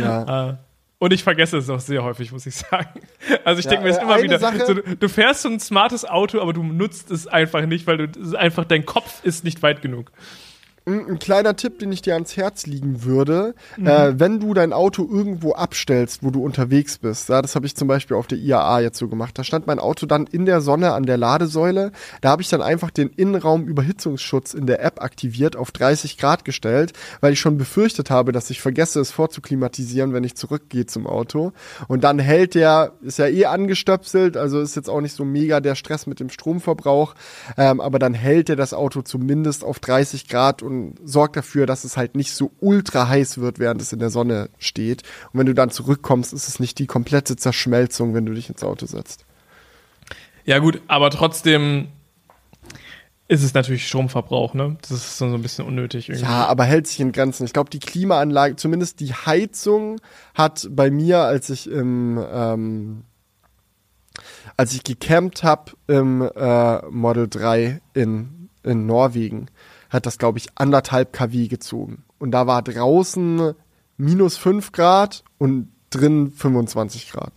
Ja. 0.00 0.58
Und 0.98 1.12
ich 1.12 1.22
vergesse 1.22 1.58
es 1.58 1.68
auch 1.68 1.80
sehr 1.80 2.02
häufig, 2.02 2.32
muss 2.32 2.46
ich 2.46 2.54
sagen. 2.54 3.00
Also 3.44 3.58
ich 3.58 3.66
Ja, 3.66 3.72
denke 3.72 3.84
mir 3.84 3.90
jetzt 3.90 4.00
äh, 4.00 4.04
immer 4.04 4.22
wieder, 4.22 4.38
so, 4.38 4.74
du, 4.74 5.08
fährst 5.08 5.42
so 5.42 5.48
ein 5.50 5.60
smartes 5.60 6.06
Auto, 6.06 6.40
aber 6.40 6.54
du 6.54 6.62
nutzt 6.62 7.10
es 7.10 7.26
einfach 7.26 7.66
nicht, 7.66 7.86
weil 7.86 8.06
du 8.06 8.36
einfach 8.38 8.64
dein 8.64 8.86
Kopf 8.86 9.22
ist 9.22 9.44
nicht 9.44 9.62
weit 9.62 9.82
genug. 9.82 10.10
Ein 10.88 11.04
ein 11.08 11.18
kleiner 11.18 11.56
Tipp, 11.56 11.80
den 11.80 11.90
ich 11.90 12.00
dir 12.00 12.14
ans 12.14 12.36
Herz 12.36 12.64
liegen 12.64 13.02
würde, 13.02 13.56
Mhm. 13.76 13.86
äh, 13.88 14.20
wenn 14.20 14.38
du 14.38 14.54
dein 14.54 14.72
Auto 14.72 15.04
irgendwo 15.10 15.52
abstellst, 15.52 16.22
wo 16.22 16.30
du 16.30 16.44
unterwegs 16.44 16.98
bist, 16.98 17.28
ja, 17.28 17.42
das 17.42 17.56
habe 17.56 17.66
ich 17.66 17.74
zum 17.74 17.88
Beispiel 17.88 18.16
auf 18.16 18.28
der 18.28 18.38
IAA 18.38 18.78
jetzt 18.82 18.98
so 18.98 19.08
gemacht, 19.08 19.36
da 19.36 19.42
stand 19.42 19.66
mein 19.66 19.80
Auto 19.80 20.06
dann 20.06 20.28
in 20.28 20.46
der 20.46 20.60
Sonne 20.60 20.92
an 20.92 21.02
der 21.02 21.16
Ladesäule, 21.16 21.90
da 22.20 22.28
habe 22.30 22.40
ich 22.42 22.48
dann 22.50 22.62
einfach 22.62 22.92
den 22.92 23.08
Innenraum-Überhitzungsschutz 23.08 24.54
in 24.54 24.66
der 24.66 24.80
App 24.84 25.02
aktiviert, 25.02 25.56
auf 25.56 25.72
30 25.72 26.18
Grad 26.18 26.44
gestellt, 26.44 26.92
weil 27.20 27.32
ich 27.32 27.40
schon 27.40 27.58
befürchtet 27.58 28.10
habe, 28.10 28.30
dass 28.30 28.50
ich 28.50 28.60
vergesse, 28.60 29.00
es 29.00 29.10
vorzuklimatisieren, 29.10 30.12
wenn 30.12 30.22
ich 30.22 30.36
zurückgehe 30.36 30.86
zum 30.86 31.08
Auto. 31.08 31.52
Und 31.88 32.04
dann 32.04 32.20
hält 32.20 32.54
der, 32.54 32.92
ist 33.02 33.18
ja 33.18 33.26
eh 33.26 33.46
angestöpselt, 33.46 34.36
also 34.36 34.60
ist 34.60 34.76
jetzt 34.76 34.88
auch 34.88 35.00
nicht 35.00 35.16
so 35.16 35.24
mega 35.24 35.58
der 35.58 35.74
Stress 35.74 36.06
mit 36.06 36.20
dem 36.20 36.30
Stromverbrauch, 36.30 37.16
ähm, 37.56 37.80
aber 37.80 37.98
dann 37.98 38.14
hält 38.14 38.50
er 38.50 38.56
das 38.56 38.72
Auto 38.72 39.02
zumindest 39.02 39.64
auf 39.64 39.80
30 39.80 40.28
Grad 40.28 40.62
und 40.62 40.75
sorgt 41.04 41.36
dafür, 41.36 41.66
dass 41.66 41.84
es 41.84 41.96
halt 41.96 42.16
nicht 42.16 42.32
so 42.32 42.52
ultra 42.60 43.08
heiß 43.08 43.38
wird, 43.38 43.58
während 43.58 43.80
es 43.80 43.92
in 43.92 43.98
der 43.98 44.10
Sonne 44.10 44.50
steht. 44.58 45.02
Und 45.32 45.40
wenn 45.40 45.46
du 45.46 45.54
dann 45.54 45.70
zurückkommst, 45.70 46.32
ist 46.32 46.48
es 46.48 46.60
nicht 46.60 46.78
die 46.78 46.86
komplette 46.86 47.36
Zerschmelzung, 47.36 48.14
wenn 48.14 48.26
du 48.26 48.34
dich 48.34 48.48
ins 48.48 48.64
Auto 48.64 48.86
setzt. 48.86 49.24
Ja 50.44 50.58
gut, 50.58 50.80
aber 50.86 51.10
trotzdem 51.10 51.88
ist 53.28 53.42
es 53.42 53.54
natürlich 53.54 53.88
Stromverbrauch, 53.88 54.54
ne? 54.54 54.76
Das 54.82 54.92
ist 54.92 55.18
so 55.18 55.24
ein 55.24 55.42
bisschen 55.42 55.66
unnötig 55.66 56.08
irgendwie. 56.08 56.24
Ja, 56.24 56.46
aber 56.46 56.64
hält 56.64 56.86
sich 56.86 57.00
in 57.00 57.10
Grenzen. 57.10 57.44
Ich 57.44 57.52
glaube, 57.52 57.70
die 57.70 57.80
Klimaanlage, 57.80 58.54
zumindest 58.54 59.00
die 59.00 59.12
Heizung, 59.12 60.00
hat 60.34 60.68
bei 60.70 60.90
mir, 60.90 61.22
als 61.22 61.50
ich 61.50 61.68
im 61.68 62.24
ähm, 62.32 63.02
als 64.56 64.72
ich 64.74 64.84
gecampt 64.84 65.42
habe 65.42 65.72
im 65.86 66.22
äh, 66.22 66.82
Model 66.86 67.28
3 67.28 67.80
in, 67.94 68.48
in 68.62 68.86
Norwegen, 68.86 69.48
hat 69.90 70.06
das, 70.06 70.18
glaube 70.18 70.38
ich, 70.38 70.48
anderthalb 70.54 71.12
kW 71.12 71.48
gezogen. 71.48 72.04
Und 72.18 72.30
da 72.30 72.46
war 72.46 72.62
draußen 72.62 73.54
minus 73.96 74.36
5 74.36 74.72
Grad 74.72 75.24
und 75.38 75.72
drin 75.90 76.32
25 76.32 77.10
Grad. 77.10 77.32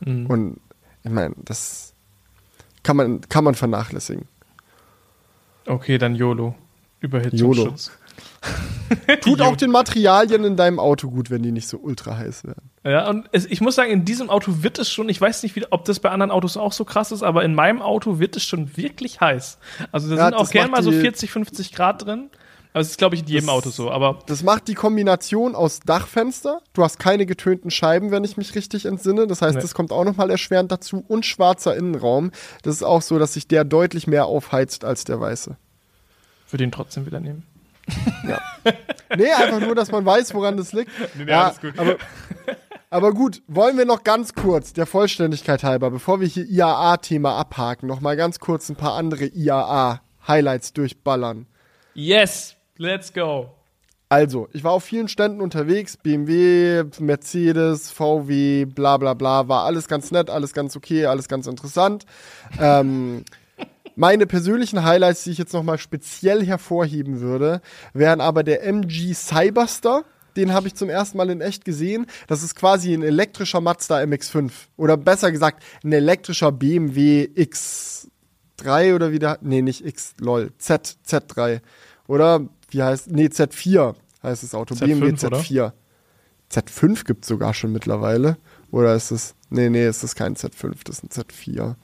Mhm. 0.00 0.26
Und 0.26 0.60
ich 1.02 1.10
meine, 1.10 1.34
das 1.44 1.94
kann 2.82 2.96
man, 2.96 3.20
kann 3.22 3.44
man 3.44 3.54
vernachlässigen. 3.54 4.28
Okay, 5.66 5.98
dann 5.98 6.14
YOLO. 6.14 6.54
Überhitzungsschutz. 7.00 7.90
Tut 9.20 9.40
auch 9.40 9.56
den 9.56 9.70
Materialien 9.70 10.44
in 10.44 10.56
deinem 10.56 10.78
Auto 10.78 11.10
gut, 11.10 11.30
wenn 11.30 11.42
die 11.42 11.52
nicht 11.52 11.68
so 11.68 11.78
ultra 11.78 12.16
heiß 12.16 12.44
werden. 12.44 12.70
Ja, 12.84 13.08
und 13.08 13.26
es, 13.32 13.46
ich 13.46 13.60
muss 13.60 13.74
sagen, 13.74 13.90
in 13.90 14.04
diesem 14.04 14.30
Auto 14.30 14.62
wird 14.62 14.78
es 14.78 14.90
schon, 14.90 15.08
ich 15.08 15.20
weiß 15.20 15.42
nicht, 15.42 15.56
wie, 15.56 15.64
ob 15.70 15.84
das 15.84 16.00
bei 16.00 16.10
anderen 16.10 16.30
Autos 16.30 16.56
auch 16.56 16.72
so 16.72 16.84
krass 16.84 17.12
ist, 17.12 17.22
aber 17.22 17.44
in 17.44 17.54
meinem 17.54 17.80
Auto 17.82 18.18
wird 18.18 18.36
es 18.36 18.44
schon 18.44 18.76
wirklich 18.76 19.20
heiß. 19.20 19.58
Also 19.92 20.08
da 20.10 20.16
Ja, 20.16 20.24
sind 20.26 20.34
auch 20.34 20.50
gerne 20.50 20.70
mal 20.70 20.82
so 20.82 20.90
die- 20.90 21.00
40, 21.00 21.30
50 21.30 21.72
Grad 21.72 22.04
drin. 22.04 22.30
Aber 22.72 22.80
es 22.80 22.88
ist, 22.90 22.98
glaube 22.98 23.14
ich, 23.14 23.22
in 23.22 23.28
jedem 23.28 23.46
Das- 23.46 23.54
Auto 23.54 23.70
so. 23.70 23.88
Aber 23.92 24.18
Das 24.26 24.42
macht 24.42 24.66
die 24.66 24.74
Kombination 24.74 25.54
aus 25.54 25.78
Dachfenster. 25.78 26.60
Du 26.72 26.82
hast 26.82 26.98
keine 26.98 27.24
getönten 27.24 27.70
Scheiben, 27.70 28.10
wenn 28.10 28.24
ich 28.24 28.36
mich 28.36 28.56
richtig 28.56 28.84
entsinne. 28.86 29.28
Das 29.28 29.42
heißt, 29.42 29.54
Nee. 29.54 29.62
das 29.62 29.74
kommt 29.74 29.92
auch 29.92 30.02
nochmal 30.04 30.28
erschwerend 30.28 30.72
dazu. 30.72 31.04
Und 31.06 31.24
schwarzer 31.24 31.76
Innenraum. 31.76 32.32
Das 32.64 32.74
ist 32.74 32.82
auch 32.82 33.00
so, 33.00 33.16
dass 33.20 33.34
sich 33.34 33.46
der 33.46 33.62
deutlich 33.64 34.08
mehr 34.08 34.26
aufheizt 34.26 34.84
als 34.84 35.04
der 35.04 35.20
weiße. 35.20 35.56
würde 36.50 36.64
ihn 36.64 36.72
trotzdem 36.72 37.06
wieder 37.06 37.20
nehmen. 37.20 37.44
Nee, 39.16 39.30
einfach 39.30 39.60
nur, 39.60 39.74
dass 39.74 39.92
man 39.92 40.04
weiß, 40.04 40.34
woran 40.34 40.56
das 40.56 40.72
liegt. 40.72 40.90
Nee, 41.16 41.24
nee, 41.26 41.32
alles 41.32 41.60
gut. 41.60 41.78
Aber, 41.78 41.96
aber 42.90 43.12
gut, 43.12 43.42
wollen 43.46 43.76
wir 43.78 43.84
noch 43.84 44.02
ganz 44.02 44.34
kurz, 44.34 44.72
der 44.72 44.86
Vollständigkeit 44.86 45.62
halber, 45.62 45.90
bevor 45.90 46.20
wir 46.20 46.26
hier 46.26 46.46
IAA-Thema 46.46 47.36
abhaken, 47.38 47.86
noch 47.86 48.00
mal 48.00 48.16
ganz 48.16 48.40
kurz 48.40 48.68
ein 48.68 48.76
paar 48.76 48.94
andere 48.94 49.26
IAA-Highlights 49.26 50.72
durchballern. 50.72 51.46
Yes, 51.94 52.56
let's 52.76 53.12
go. 53.12 53.50
Also, 54.08 54.48
ich 54.52 54.62
war 54.62 54.72
auf 54.72 54.84
vielen 54.84 55.08
Ständen 55.08 55.40
unterwegs, 55.40 55.96
BMW, 55.96 56.84
Mercedes, 57.00 57.90
VW, 57.90 58.64
bla 58.66 58.96
bla 58.96 59.14
bla, 59.14 59.48
war 59.48 59.64
alles 59.64 59.88
ganz 59.88 60.10
nett, 60.10 60.30
alles 60.30 60.52
ganz 60.52 60.76
okay, 60.76 61.06
alles 61.06 61.26
ganz 61.26 61.46
interessant. 61.46 62.04
Ähm, 62.60 63.24
meine 63.96 64.26
persönlichen 64.26 64.84
Highlights, 64.84 65.24
die 65.24 65.30
ich 65.30 65.38
jetzt 65.38 65.52
nochmal 65.52 65.78
speziell 65.78 66.44
hervorheben 66.44 67.20
würde, 67.20 67.60
wären 67.92 68.20
aber 68.20 68.42
der 68.42 68.64
MG 68.64 69.14
Cyberster. 69.14 70.04
Den 70.36 70.52
habe 70.52 70.66
ich 70.66 70.74
zum 70.74 70.88
ersten 70.88 71.16
Mal 71.16 71.30
in 71.30 71.40
echt 71.40 71.64
gesehen. 71.64 72.06
Das 72.26 72.42
ist 72.42 72.56
quasi 72.56 72.92
ein 72.92 73.02
elektrischer 73.02 73.60
Mazda 73.60 73.98
MX5. 73.98 74.50
Oder 74.76 74.96
besser 74.96 75.30
gesagt, 75.30 75.62
ein 75.84 75.92
elektrischer 75.92 76.50
BMW 76.50 77.28
X3 77.36 78.96
oder 78.96 79.12
wie 79.12 79.20
der, 79.20 79.38
nee, 79.42 79.62
nicht 79.62 79.86
X, 79.86 80.14
lol, 80.18 80.50
Z, 80.58 80.96
Z3. 81.06 81.60
Oder, 82.08 82.48
wie 82.70 82.82
heißt, 82.82 83.12
nee, 83.12 83.26
Z4 83.26 83.94
heißt 84.24 84.42
das 84.42 84.54
Auto. 84.54 84.74
Z5, 84.74 84.80
BMW 84.80 85.26
oder? 85.26 85.38
Z4. 85.38 85.72
Z5 86.50 87.04
gibt 87.04 87.24
es 87.24 87.28
sogar 87.28 87.54
schon 87.54 87.70
mittlerweile. 87.70 88.36
Oder 88.72 88.96
ist 88.96 89.12
es, 89.12 89.36
nee, 89.50 89.70
nee, 89.70 89.84
es 89.84 90.02
ist 90.02 90.16
kein 90.16 90.34
Z5, 90.34 90.78
das 90.84 90.98
ist 90.98 91.04
ein 91.04 91.10
Z4 91.10 91.76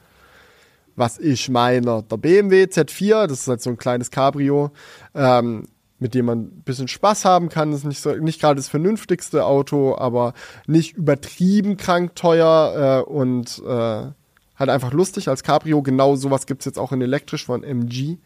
was 1.00 1.18
ich 1.18 1.48
meine. 1.48 2.04
Der 2.08 2.16
BMW 2.16 2.64
Z4, 2.64 3.26
das 3.26 3.40
ist 3.40 3.48
halt 3.48 3.62
so 3.62 3.70
ein 3.70 3.78
kleines 3.78 4.12
Cabrio, 4.12 4.70
ähm, 5.14 5.66
mit 5.98 6.14
dem 6.14 6.26
man 6.26 6.38
ein 6.38 6.62
bisschen 6.62 6.86
Spaß 6.86 7.24
haben 7.24 7.48
kann. 7.48 7.72
Das 7.72 7.80
ist 7.80 7.86
nicht, 7.86 8.00
so, 8.00 8.12
nicht 8.12 8.40
gerade 8.40 8.56
das 8.56 8.68
vernünftigste 8.68 9.44
Auto, 9.44 9.96
aber 9.96 10.34
nicht 10.66 10.96
übertrieben 10.96 11.76
krank 11.76 12.14
teuer 12.14 13.02
äh, 13.08 13.10
und 13.10 13.60
äh, 13.66 14.12
halt 14.56 14.70
einfach 14.70 14.92
lustig 14.92 15.28
als 15.28 15.42
Cabrio. 15.42 15.82
Genau 15.82 16.14
sowas 16.14 16.46
gibt 16.46 16.60
es 16.60 16.66
jetzt 16.66 16.78
auch 16.78 16.92
in 16.92 17.00
elektrisch 17.00 17.46
von 17.46 17.64
MG. 17.64 18.18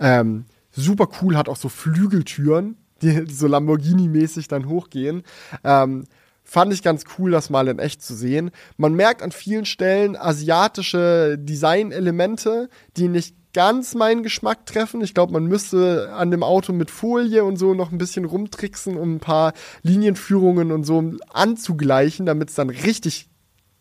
Ähm, 0.00 0.44
super 0.72 1.08
cool, 1.22 1.36
hat 1.36 1.48
auch 1.48 1.56
so 1.56 1.68
Flügeltüren, 1.68 2.76
die 3.00 3.26
so 3.32 3.46
Lamborghini-mäßig 3.46 4.48
dann 4.48 4.68
hochgehen. 4.68 5.22
Ähm, 5.64 6.04
fand 6.48 6.72
ich 6.72 6.82
ganz 6.82 7.04
cool, 7.18 7.30
das 7.30 7.50
mal 7.50 7.68
in 7.68 7.78
echt 7.78 8.02
zu 8.02 8.14
sehen. 8.14 8.50
Man 8.78 8.94
merkt 8.94 9.22
an 9.22 9.32
vielen 9.32 9.66
Stellen 9.66 10.16
asiatische 10.16 11.36
Designelemente, 11.38 12.70
die 12.96 13.08
nicht 13.08 13.36
ganz 13.52 13.94
meinen 13.94 14.22
Geschmack 14.22 14.64
treffen. 14.64 15.02
Ich 15.02 15.12
glaube, 15.12 15.34
man 15.34 15.44
müsste 15.44 16.10
an 16.14 16.30
dem 16.30 16.42
Auto 16.42 16.72
mit 16.72 16.90
Folie 16.90 17.44
und 17.44 17.58
so 17.58 17.74
noch 17.74 17.92
ein 17.92 17.98
bisschen 17.98 18.24
rumtricksen, 18.24 18.96
um 18.96 19.16
ein 19.16 19.20
paar 19.20 19.52
Linienführungen 19.82 20.72
und 20.72 20.84
so 20.84 21.12
anzugleichen, 21.30 22.24
damit 22.24 22.48
es 22.48 22.54
dann 22.54 22.70
richtig 22.70 23.28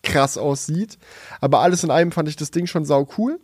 krass 0.03 0.37
aussieht. 0.37 0.97
Aber 1.39 1.59
alles 1.61 1.85
in 1.85 1.91
allem 1.91 2.11
fand 2.11 2.27
ich 2.27 2.35
das 2.35 2.51
Ding 2.51 2.67
schon 2.67 2.83
sau 2.83 3.07
cool. 3.17 3.39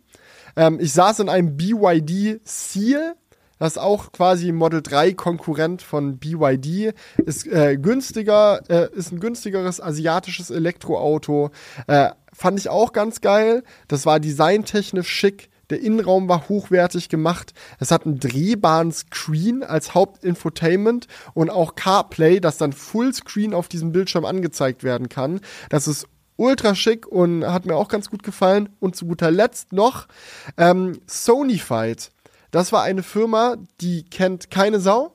Ähm, 0.57 0.79
ich 0.81 0.91
saß 0.91 1.19
in 1.19 1.29
einem 1.29 1.55
BYD 1.55 2.41
Seal. 2.43 3.15
Das 3.59 3.73
ist 3.73 3.77
auch 3.77 4.11
quasi 4.11 4.51
Model 4.51 4.81
3 4.81 5.13
Konkurrent 5.13 5.81
von 5.81 6.17
BYD. 6.17 6.93
Ist 7.25 7.47
äh, 7.47 7.77
günstiger, 7.77 8.61
äh, 8.69 8.89
ist 8.93 9.11
ein 9.11 9.19
günstigeres 9.19 9.79
asiatisches 9.79 10.49
Elektroauto. 10.49 11.51
Äh, 11.87 12.09
fand 12.33 12.59
ich 12.59 12.69
auch 12.69 12.93
ganz 12.93 13.21
geil. 13.21 13.63
Das 13.87 14.05
war 14.05 14.19
designtechnisch 14.19 15.07
schick. 15.07 15.49
Der 15.69 15.81
Innenraum 15.81 16.27
war 16.27 16.49
hochwertig 16.49 17.09
gemacht. 17.09 17.53
Es 17.79 17.91
hat 17.91 18.05
einen 18.05 18.19
drehbaren 18.19 18.91
Screen 18.91 19.63
als 19.63 19.95
Hauptinfotainment 19.95 21.07
und 21.33 21.49
auch 21.49 21.75
CarPlay, 21.75 22.39
das 22.39 22.57
dann 22.57 22.73
Fullscreen 22.73 23.53
auf 23.53 23.69
diesem 23.69 23.91
Bildschirm 23.91 24.25
angezeigt 24.25 24.83
werden 24.83 25.09
kann. 25.09 25.39
Das 25.69 25.87
ist 25.87 26.07
ultra 26.35 26.75
schick 26.75 27.07
und 27.07 27.45
hat 27.45 27.65
mir 27.65 27.75
auch 27.75 27.87
ganz 27.87 28.09
gut 28.09 28.23
gefallen. 28.23 28.69
Und 28.79 28.95
zu 28.95 29.05
guter 29.05 29.31
Letzt 29.31 29.71
noch 29.71 30.07
ähm, 30.57 30.99
Sonyfied. 31.07 32.11
Das 32.53 32.71
war 32.71 32.83
eine 32.83 33.01
Firma, 33.01 33.55
die 33.81 34.03
kennt 34.03 34.51
keine 34.51 34.79
Sau. 34.79 35.11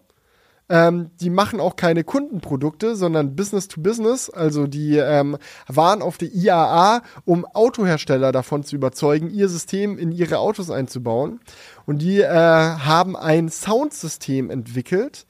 Ähm, 0.69 1.13
die 1.21 1.31
machen 1.31 1.61
auch 1.61 1.77
keine 1.77 2.03
Kundenprodukte, 2.03 2.97
sondern 2.97 3.37
Business 3.37 3.69
to 3.69 3.81
Business. 3.81 4.29
Also 4.29 4.67
die 4.67 4.97
ähm, 4.97 5.39
waren 5.69 6.03
auf 6.03 6.19
der 6.19 6.35
IAA, 6.35 7.01
um 7.25 7.47
Autohersteller 7.47 8.33
davon 8.33 8.65
zu 8.65 8.75
überzeugen, 8.75 9.31
ihr 9.31 9.49
System 9.49 9.99
in 9.99 10.11
ihre 10.11 10.39
Autos 10.39 10.69
einzubauen. 10.69 11.39
Und 11.87 12.03
die 12.03 12.23
äh, 12.23 12.29
haben 12.29 13.17
ein 13.17 13.49
Soundsystem 13.51 14.51
entwickelt, 14.51 15.25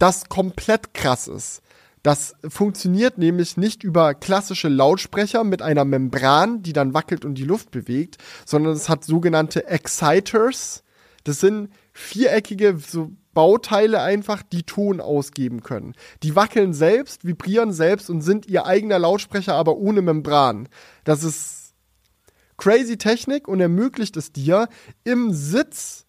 das 0.00 0.28
komplett 0.28 0.94
krass 0.94 1.28
ist. 1.28 1.62
Das 2.02 2.34
funktioniert 2.48 3.18
nämlich 3.18 3.56
nicht 3.56 3.84
über 3.84 4.14
klassische 4.14 4.68
Lautsprecher 4.68 5.44
mit 5.44 5.62
einer 5.62 5.84
Membran, 5.84 6.60
die 6.60 6.72
dann 6.72 6.92
wackelt 6.92 7.24
und 7.24 7.36
die 7.36 7.44
Luft 7.44 7.70
bewegt, 7.70 8.18
sondern 8.44 8.72
es 8.72 8.88
hat 8.88 9.04
sogenannte 9.04 9.68
Exciters. 9.68 10.82
Das 11.24 11.40
sind 11.40 11.70
viereckige 11.92 12.78
so 12.78 13.12
Bauteile 13.32 14.00
einfach, 14.00 14.42
die 14.42 14.62
Ton 14.62 15.00
ausgeben 15.00 15.62
können. 15.62 15.94
Die 16.22 16.36
wackeln 16.36 16.72
selbst, 16.72 17.26
vibrieren 17.26 17.72
selbst 17.72 18.08
und 18.08 18.20
sind 18.20 18.46
ihr 18.46 18.64
eigener 18.64 18.98
Lautsprecher, 18.98 19.54
aber 19.54 19.76
ohne 19.76 20.02
Membran. 20.02 20.68
Das 21.02 21.24
ist 21.24 21.74
crazy 22.56 22.96
Technik 22.96 23.48
und 23.48 23.60
ermöglicht 23.60 24.16
es 24.16 24.32
dir, 24.32 24.68
im 25.02 25.32
Sitz 25.32 26.06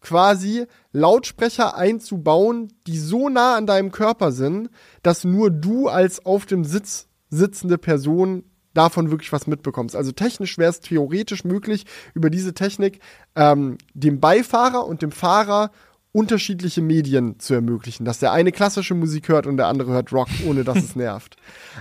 quasi 0.00 0.66
Lautsprecher 0.92 1.76
einzubauen, 1.76 2.72
die 2.86 2.98
so 2.98 3.28
nah 3.28 3.56
an 3.56 3.66
deinem 3.66 3.92
Körper 3.92 4.32
sind, 4.32 4.70
dass 5.02 5.24
nur 5.24 5.50
du 5.50 5.88
als 5.88 6.24
auf 6.24 6.46
dem 6.46 6.64
Sitz 6.64 7.08
sitzende 7.30 7.78
Person 7.78 8.44
davon 8.78 9.10
wirklich 9.10 9.32
was 9.32 9.46
mitbekommst. 9.46 9.96
Also 9.96 10.12
technisch 10.12 10.56
wäre 10.56 10.70
es 10.70 10.80
theoretisch 10.80 11.44
möglich, 11.44 11.84
über 12.14 12.30
diese 12.30 12.54
Technik 12.54 13.00
ähm, 13.34 13.76
dem 13.92 14.20
Beifahrer 14.20 14.86
und 14.86 15.02
dem 15.02 15.10
Fahrer 15.10 15.72
unterschiedliche 16.12 16.80
Medien 16.80 17.38
zu 17.38 17.54
ermöglichen, 17.54 18.04
dass 18.04 18.20
der 18.20 18.32
eine 18.32 18.52
klassische 18.52 18.94
Musik 18.94 19.28
hört 19.28 19.46
und 19.46 19.56
der 19.56 19.66
andere 19.66 19.92
hört 19.92 20.12
Rock, 20.12 20.28
ohne 20.46 20.64
dass 20.64 20.78
es 20.78 20.96
nervt. 20.96 21.36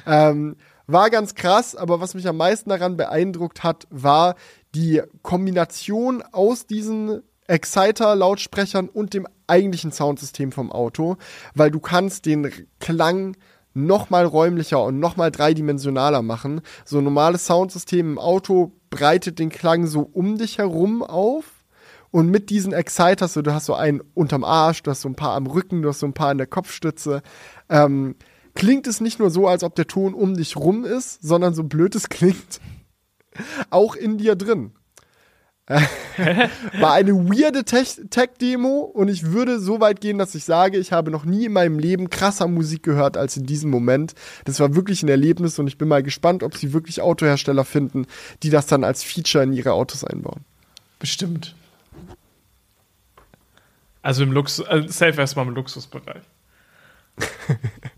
Ähm, 0.06 0.56
war 0.88 1.10
ganz 1.10 1.36
krass, 1.36 1.76
aber 1.76 2.02
was 2.02 2.16
mich 2.16 2.28
am 2.28 2.38
meisten 2.38 2.70
daran 2.70 2.98
beeindruckt 2.98 3.64
hat, 3.64 3.88
war 3.90 4.36
die 4.74 5.02
Kombination 5.22 6.24
aus 6.32 6.66
diesen 6.66 7.22
Exciter-Lautsprechern 7.48 8.90
und 8.90 9.14
dem 9.14 9.28
eigentlichen 9.48 9.92
Soundsystem 9.92 10.52
vom 10.52 10.72
Auto, 10.72 11.18
weil 11.54 11.72
du 11.72 11.80
kannst 11.80 12.26
den 12.26 12.52
Klang 12.80 13.38
noch 13.86 14.10
mal 14.10 14.26
räumlicher 14.26 14.84
und 14.84 15.00
noch 15.00 15.18
mal 15.18 15.32
dreidimensionaler 15.32 16.22
machen. 16.22 16.62
So 16.86 16.98
ein 16.98 17.04
normales 17.04 17.46
Soundsystem 17.46 18.12
im 18.12 18.20
Auto 18.20 18.74
breitet 18.90 19.40
den 19.40 19.50
Klang 19.50 19.88
so 19.88 20.02
um 20.02 20.38
dich 20.38 20.58
herum 20.58 21.04
auf. 21.04 21.46
Und 22.10 22.30
mit 22.30 22.50
diesen 22.50 22.74
Exciters, 22.74 23.34
so, 23.34 23.42
du 23.42 23.54
hast 23.54 23.66
so 23.66 23.74
einen 23.74 24.02
unterm 24.14 24.44
Arsch, 24.44 24.82
du 24.82 24.92
hast 24.92 25.02
so 25.02 25.10
ein 25.10 25.16
paar 25.16 25.36
am 25.36 25.46
Rücken, 25.46 25.82
du 25.82 25.90
hast 25.90 26.00
so 26.00 26.06
ein 26.06 26.14
paar 26.14 26.32
in 26.32 26.38
der 26.38 26.48
Kopfstütze, 26.48 27.22
ähm, 27.70 28.16
klingt 28.56 28.88
es 28.88 29.02
nicht 29.02 29.20
nur 29.20 29.30
so, 29.30 29.48
als 29.48 29.64
ob 29.64 29.76
der 29.76 29.88
Ton 29.88 30.14
um 30.14 30.36
dich 30.36 30.56
rum 30.56 30.86
ist, 30.86 31.22
sondern 31.22 31.54
so 31.54 31.64
blöd 31.64 31.96
es 31.96 32.10
klingt, 32.10 32.62
auch 33.70 33.96
in 33.96 34.18
dir 34.18 34.36
drin. 34.36 34.72
war 36.80 36.94
eine 36.94 37.14
weirde 37.14 37.66
Tech-Demo 37.66 38.80
und 38.80 39.10
ich 39.10 39.26
würde 39.26 39.60
so 39.60 39.82
weit 39.82 40.00
gehen, 40.00 40.18
dass 40.18 40.34
ich 40.34 40.46
sage, 40.46 40.78
ich 40.78 40.94
habe 40.94 41.12
noch 41.12 41.26
nie 41.26 41.46
in 41.46 41.54
meinem 41.54 41.78
Leben 41.78 42.10
krasser 42.10 42.48
Musik 42.48 42.84
gehört 42.84 43.18
als 43.18 43.36
in 43.36 43.46
diesem 43.46 43.70
Moment. 43.70 44.14
Das 44.46 44.62
war 44.62 44.76
wirklich 44.76 45.04
ein 45.04 45.10
Erlebnis 45.10 45.60
und 45.60 45.68
ich 45.68 45.78
bin 45.78 45.90
mal 45.90 46.04
gespannt, 46.04 46.42
ob 46.42 46.56
sie 46.56 46.72
wirklich 46.72 47.02
Autohersteller 47.02 47.66
finden, 47.66 48.08
die 48.44 48.50
das 48.50 48.68
dann 48.68 48.86
als 48.86 49.04
Feature 49.04 49.44
in 49.44 49.52
ihre 49.52 49.74
Autos 49.74 50.06
einbauen. 50.06 50.46
Bestimmt. 51.00 51.54
Also 54.02 54.24
im 54.24 54.32
Luxus, 54.32 54.66
also 54.66 54.88
safe 54.88 55.20
erstmal 55.20 55.48
im 55.48 55.54
Luxusbereich. 55.54 56.24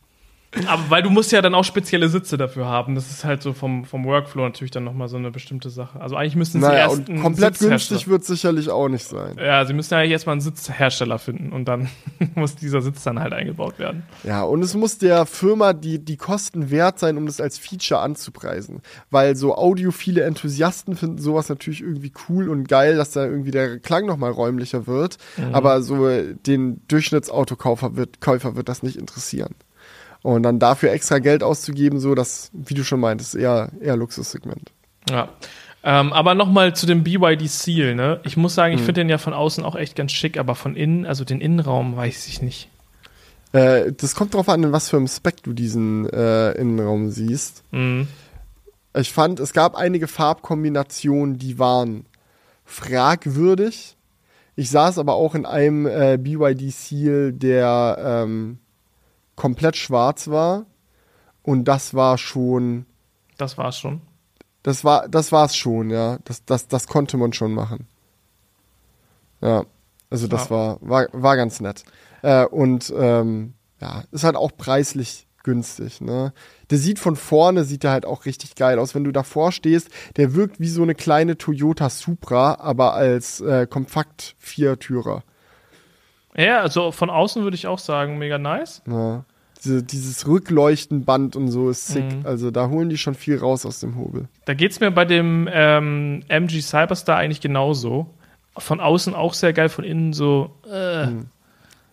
Aber 0.65 0.81
weil 0.89 1.03
du 1.03 1.11
musst 1.11 1.31
ja 1.31 1.43
dann 1.43 1.53
auch 1.53 1.63
spezielle 1.63 2.09
Sitze 2.09 2.35
dafür 2.35 2.65
haben. 2.65 2.95
Das 2.95 3.11
ist 3.11 3.23
halt 3.23 3.43
so 3.43 3.53
vom, 3.53 3.85
vom 3.85 4.03
Workflow 4.05 4.41
natürlich 4.41 4.71
dann 4.71 4.83
nochmal 4.83 5.07
so 5.07 5.17
eine 5.17 5.29
bestimmte 5.29 5.69
Sache. 5.69 6.01
Also 6.01 6.15
eigentlich 6.15 6.35
müssten 6.35 6.59
sie 6.59 6.67
naja, 6.67 6.89
erst 6.89 7.07
und 7.07 7.21
komplett 7.21 7.59
günstig 7.59 8.07
wird 8.07 8.25
sicherlich 8.25 8.71
auch 8.71 8.89
nicht 8.89 9.05
sein. 9.05 9.37
Ja, 9.37 9.63
sie 9.65 9.73
müssen 9.73 9.93
ja 9.93 9.99
eigentlich 9.99 10.13
erstmal 10.13 10.33
einen 10.33 10.41
Sitzhersteller 10.41 11.19
finden 11.19 11.51
und 11.51 11.65
dann 11.65 11.89
muss 12.35 12.55
dieser 12.55 12.81
Sitz 12.81 13.03
dann 13.03 13.19
halt 13.19 13.33
eingebaut 13.33 13.77
werden. 13.77 14.03
Ja, 14.23 14.41
und 14.41 14.63
es 14.63 14.73
muss 14.73 14.97
der 14.97 15.27
Firma 15.27 15.73
die, 15.73 16.03
die 16.03 16.17
Kosten 16.17 16.71
wert 16.71 16.97
sein, 16.97 17.17
um 17.17 17.27
das 17.27 17.39
als 17.39 17.59
Feature 17.59 18.01
anzupreisen. 18.01 18.81
Weil 19.11 19.35
so 19.35 19.55
audiophile 19.55 20.23
Enthusiasten 20.23 20.95
finden 20.95 21.19
sowas 21.19 21.49
natürlich 21.49 21.81
irgendwie 21.81 22.11
cool 22.27 22.49
und 22.49 22.67
geil, 22.67 22.95
dass 22.95 23.11
da 23.11 23.23
irgendwie 23.23 23.51
der 23.51 23.77
Klang 23.77 24.07
nochmal 24.07 24.31
räumlicher 24.31 24.87
wird. 24.87 25.17
Mhm. 25.37 25.53
Aber 25.53 25.83
so 25.83 26.09
den 26.47 26.81
Durchschnittsautokaufer 26.87 27.95
wird, 27.95 28.19
Käufer 28.19 28.55
wird 28.55 28.67
das 28.67 28.81
nicht 28.81 28.95
interessieren. 28.95 29.53
Und 30.21 30.43
dann 30.43 30.59
dafür 30.59 30.91
extra 30.91 31.19
Geld 31.19 31.43
auszugeben, 31.43 31.99
so 31.99 32.13
das, 32.13 32.51
wie 32.53 32.73
du 32.73 32.83
schon 32.83 32.99
meintest, 32.99 33.35
eher, 33.35 33.71
eher 33.79 33.95
Luxussegment. 33.95 34.71
Ja. 35.09 35.29
Ähm, 35.81 36.11
aber 36.11 36.35
nochmal 36.35 36.75
zu 36.75 36.85
dem 36.85 37.03
BYD 37.03 37.49
Seal, 37.49 37.95
ne? 37.95 38.19
Ich 38.23 38.35
muss 38.35 38.53
sagen, 38.53 38.73
ich 38.73 38.81
mhm. 38.81 38.85
finde 38.85 39.01
den 39.01 39.09
ja 39.09 39.17
von 39.17 39.33
außen 39.33 39.63
auch 39.63 39.75
echt 39.75 39.95
ganz 39.95 40.11
schick, 40.11 40.37
aber 40.37 40.55
von 40.55 40.75
innen, 40.75 41.05
also 41.05 41.23
den 41.23 41.39
Innenraum, 41.39 41.95
weiß 41.95 42.27
ich 42.27 42.41
nicht. 42.41 42.69
Äh, 43.53 43.93
das 43.93 44.13
kommt 44.13 44.33
drauf 44.33 44.49
an, 44.49 44.63
in 44.63 44.71
was 44.73 44.89
für 44.89 44.97
einem 44.97 45.07
Spec 45.07 45.41
du 45.43 45.53
diesen 45.53 46.07
äh, 46.09 46.51
Innenraum 46.51 47.09
siehst. 47.11 47.63
Mhm. 47.71 48.07
Ich 48.97 49.13
fand, 49.13 49.39
es 49.39 49.53
gab 49.53 49.75
einige 49.75 50.07
Farbkombinationen, 50.07 51.37
die 51.37 51.59
waren 51.59 52.05
fragwürdig. 52.65 53.95
Ich 54.55 54.69
saß 54.69 54.97
aber 54.97 55.13
auch 55.13 55.35
in 55.35 55.45
einem 55.45 55.85
äh, 55.85 56.17
BYD 56.17 56.71
Seal, 56.73 57.31
der 57.31 57.97
ähm, 58.25 58.59
komplett 59.39 59.77
schwarz 59.77 60.27
war. 60.27 60.65
Und 61.41 61.63
das 61.63 61.95
war 61.95 62.17
schon. 62.19 62.85
Das 63.37 63.57
war's 63.57 63.79
schon. 63.79 64.01
Das 64.61 64.83
war, 64.83 65.07
das 65.07 65.31
war's 65.31 65.55
schon, 65.55 65.89
ja. 65.89 66.19
Das, 66.25 66.45
das, 66.45 66.67
das 66.67 66.87
konnte 66.87 67.17
man 67.17 67.33
schon 67.33 67.53
machen. 67.53 67.87
Ja. 69.41 69.63
Also 70.11 70.27
das 70.27 70.45
ja. 70.45 70.51
war, 70.51 70.77
war, 70.81 71.07
war 71.13 71.37
ganz 71.37 71.61
nett. 71.61 71.83
Äh, 72.21 72.45
und 72.45 72.93
ähm, 72.95 73.53
ja, 73.79 74.03
ist 74.11 74.25
halt 74.25 74.35
auch 74.35 74.51
preislich 74.57 75.27
günstig, 75.43 76.01
ne? 76.01 76.33
Der 76.69 76.77
sieht 76.77 76.99
von 76.99 77.15
vorne, 77.15 77.63
sieht 77.63 77.85
er 77.85 77.91
halt 77.91 78.05
auch 78.05 78.25
richtig 78.25 78.55
geil 78.55 78.77
aus. 78.77 78.93
Wenn 78.93 79.05
du 79.05 79.11
davor 79.13 79.53
stehst, 79.53 79.89
der 80.17 80.33
wirkt 80.33 80.59
wie 80.59 80.67
so 80.67 80.83
eine 80.83 80.95
kleine 80.95 81.37
Toyota 81.37 81.89
Supra, 81.89 82.55
aber 82.59 82.93
als 82.93 83.39
äh, 83.39 83.65
kompakt 83.67 84.35
Viertürer. 84.37 85.23
Ja, 86.35 86.59
also 86.59 86.91
von 86.91 87.09
außen 87.09 87.43
würde 87.43 87.55
ich 87.55 87.67
auch 87.67 87.79
sagen, 87.79 88.17
mega 88.17 88.37
nice. 88.37 88.81
Ja. 88.85 89.23
Diese, 89.63 89.83
dieses 89.83 90.25
Rückleuchtenband 90.25 91.35
und 91.35 91.49
so 91.49 91.69
ist 91.69 91.87
sick. 91.87 92.03
Mhm. 92.03 92.25
Also 92.25 92.49
da 92.49 92.69
holen 92.69 92.89
die 92.89 92.97
schon 92.97 93.15
viel 93.15 93.37
raus 93.37 93.65
aus 93.65 93.79
dem 93.81 93.97
Hobel. 93.97 94.29
Da 94.45 94.53
geht 94.53 94.71
es 94.71 94.79
mir 94.79 94.89
bei 94.91 95.05
dem 95.05 95.49
ähm, 95.51 96.23
MG 96.29 96.61
Cyberstar 96.61 97.17
eigentlich 97.17 97.41
genauso. 97.41 98.07
Von 98.57 98.79
außen 98.79 99.13
auch 99.13 99.33
sehr 99.33 99.53
geil, 99.53 99.69
von 99.69 99.83
innen 99.83 100.13
so. 100.13 100.55
Äh. 100.69 101.07
Mhm. 101.07 101.25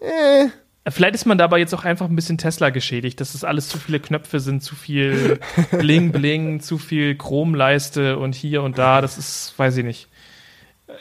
Äh. 0.00 0.48
Vielleicht 0.88 1.16
ist 1.16 1.26
man 1.26 1.36
dabei 1.36 1.58
jetzt 1.58 1.74
auch 1.74 1.84
einfach 1.84 2.08
ein 2.08 2.14
bisschen 2.14 2.38
Tesla 2.38 2.70
geschädigt, 2.70 3.20
dass 3.20 3.34
es 3.34 3.42
alles 3.42 3.68
zu 3.68 3.78
viele 3.78 3.98
Knöpfe 3.98 4.38
sind, 4.38 4.62
zu 4.62 4.76
viel 4.76 5.40
Bling 5.72 6.12
Bling, 6.12 6.60
zu 6.60 6.78
viel 6.78 7.16
Chromleiste 7.16 8.18
und 8.18 8.36
hier 8.36 8.62
und 8.62 8.78
da. 8.78 9.00
Das 9.00 9.18
ist, 9.18 9.54
weiß 9.56 9.78
ich 9.78 9.84
nicht, 9.84 10.08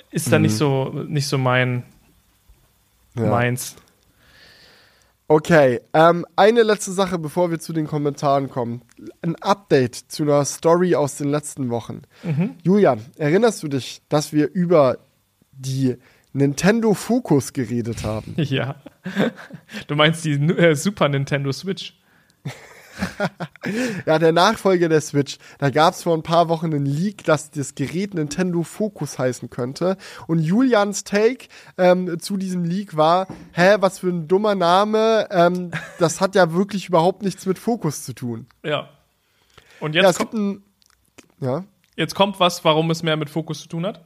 ist 0.10 0.32
da 0.32 0.40
mhm. 0.40 0.42
nicht 0.44 0.56
so 0.58 1.06
nicht 1.08 1.28
so 1.28 1.38
mein 1.38 1.84
ja. 3.16 3.28
meins. 3.28 3.76
Okay, 5.28 5.82
ähm, 5.94 6.26
eine 6.36 6.62
letzte 6.62 6.92
Sache, 6.92 7.18
bevor 7.18 7.50
wir 7.50 7.60
zu 7.60 7.74
den 7.74 7.88
Kommentaren 7.88 8.50
kommen. 8.50 8.84
Ein 9.24 9.36
Update 9.38 9.96
zu 9.96 10.24
einer 10.24 10.46
Story 10.46 10.94
aus 10.94 11.18
den 11.18 11.30
letzten 11.30 11.70
Wochen. 11.72 12.04
Mhm. 12.24 12.56
Julian, 12.64 13.04
erinnerst 13.18 13.64
du 13.64 13.68
dich, 13.68 14.04
dass 14.08 14.34
wir 14.34 14.52
über 14.54 15.00
die 15.52 15.96
Nintendo 16.34 16.94
Focus 16.94 17.54
geredet 17.54 18.04
haben? 18.04 18.36
Ja. 18.38 18.76
Du 19.88 19.96
meinst 19.96 20.26
die 20.26 20.34
äh, 20.34 20.76
Super 20.76 21.10
Nintendo 21.10 21.52
Switch? 21.52 22.00
ja, 24.06 24.20
der 24.20 24.32
Nachfolger 24.32 24.90
der 24.90 25.02
Switch. 25.02 25.38
Da 25.60 25.70
gab 25.70 25.94
es 25.94 26.04
vor 26.04 26.16
ein 26.16 26.24
paar 26.24 26.50
Wochen 26.50 26.68
einen 26.68 26.86
Leak, 26.86 27.24
dass 27.24 27.52
das 27.52 27.76
Gerät 27.76 28.14
Nintendo 28.14 28.64
Focus 28.64 29.20
heißen 29.20 29.50
könnte. 29.50 29.98
Und 30.28 30.40
Julians 30.40 31.04
Take 31.04 31.48
ähm, 31.78 32.20
zu 32.20 32.38
diesem 32.38 32.64
Leak 32.64 32.96
war, 32.96 33.28
hä, 33.54 33.78
was 33.80 34.00
für 34.00 34.08
ein 34.10 34.28
dummer 34.28 34.56
Name. 34.56 35.28
Ähm, 35.32 35.72
das 36.00 36.22
hat 36.22 36.36
ja 36.36 36.54
wirklich 36.54 36.88
überhaupt 36.88 37.24
nichts 37.24 37.46
mit 37.46 37.60
Focus 37.60 38.04
zu 38.06 38.14
tun. 38.14 38.48
Ja. 38.64 38.90
Und 39.80 39.96
jetzt 39.96 40.04
ja, 40.04 40.14
kommt 40.14 40.34
ein, 40.34 40.64
ja. 41.40 41.64
Jetzt 41.96 42.16
kommt 42.16 42.40
was, 42.40 42.66
warum 42.66 42.92
es 42.92 43.04
mehr 43.04 43.16
mit 43.16 43.30
Fokus 43.30 43.62
zu 43.62 43.70
tun 43.70 43.86
hat? 43.86 44.02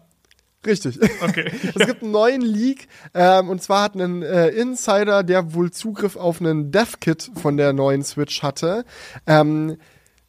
Richtig. 0.66 1.00
Okay. 1.22 1.52
es 1.76 1.86
gibt 1.86 2.04
einen 2.04 2.12
neuen 2.12 2.42
Leak 2.42 2.88
ähm, 3.14 3.50
und 3.50 3.62
zwar 3.62 3.84
hat 3.84 3.96
ein 3.96 4.24
äh, 4.24 4.50
Insider, 4.50 5.24
der 5.24 5.54
wohl 5.54 5.72
Zugriff 5.72 6.16
auf 6.16 6.42
einen 6.42 6.72
Dev-Kit 6.72 7.32
von 7.42 7.56
der 7.56 7.72
neuen 7.72 8.04
Switch 8.04 8.44
hatte, 8.44 8.84
ähm, 9.26 9.78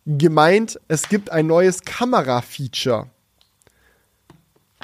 gemeint, 0.07 0.81
es 0.89 1.09
gibt 1.09 1.31
ein 1.31 1.47
neues 1.47 1.83
Kamera-Feature. 1.83 3.09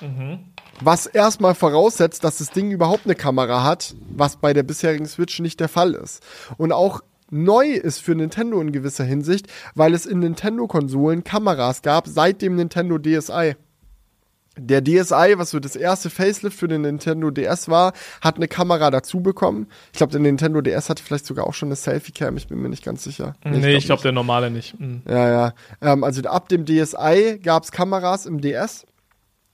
Mhm. 0.00 0.40
Was 0.80 1.06
erstmal 1.06 1.54
voraussetzt, 1.54 2.22
dass 2.24 2.38
das 2.38 2.50
Ding 2.50 2.70
überhaupt 2.70 3.06
eine 3.06 3.14
Kamera 3.14 3.62
hat, 3.62 3.94
was 4.10 4.36
bei 4.36 4.52
der 4.52 4.62
bisherigen 4.62 5.06
Switch 5.06 5.38
nicht 5.40 5.60
der 5.60 5.68
Fall 5.68 5.94
ist. 5.94 6.22
Und 6.58 6.72
auch 6.72 7.00
neu 7.30 7.70
ist 7.70 8.00
für 8.00 8.14
Nintendo 8.14 8.60
in 8.60 8.72
gewisser 8.72 9.04
Hinsicht, 9.04 9.46
weil 9.74 9.94
es 9.94 10.06
in 10.06 10.18
Nintendo-Konsolen 10.18 11.24
Kameras 11.24 11.82
gab 11.82 12.06
seit 12.08 12.42
dem 12.42 12.56
Nintendo 12.56 12.98
DSi. 12.98 13.54
Der 14.56 14.82
DSi, 14.82 15.34
was 15.36 15.50
so 15.50 15.60
das 15.60 15.76
erste 15.76 16.10
Facelift 16.10 16.58
für 16.58 16.68
den 16.68 16.82
Nintendo 16.82 17.30
DS 17.30 17.68
war, 17.68 17.92
hat 18.20 18.36
eine 18.36 18.48
Kamera 18.48 18.90
dazu 18.90 19.20
bekommen. 19.20 19.66
Ich 19.92 19.98
glaube, 19.98 20.12
der 20.12 20.20
Nintendo 20.20 20.60
DS 20.60 20.88
hatte 20.88 21.02
vielleicht 21.02 21.26
sogar 21.26 21.46
auch 21.46 21.54
schon 21.54 21.68
eine 21.68 21.76
Selfie-Cam, 21.76 22.36
ich 22.36 22.48
bin 22.48 22.60
mir 22.60 22.68
nicht 22.68 22.84
ganz 22.84 23.04
sicher. 23.04 23.34
Nee, 23.44 23.58
nee 23.58 23.76
ich 23.76 23.84
glaube 23.84 23.84
glaub, 23.86 24.02
der 24.02 24.12
normale 24.12 24.50
nicht. 24.50 24.78
Mhm. 24.80 25.02
Ja, 25.08 25.28
ja. 25.28 25.54
Ähm, 25.82 26.04
also 26.04 26.22
ab 26.22 26.48
dem 26.48 26.64
DSi 26.64 27.38
gab 27.42 27.64
es 27.64 27.72
Kameras 27.72 28.26
im 28.26 28.40
DS. 28.40 28.86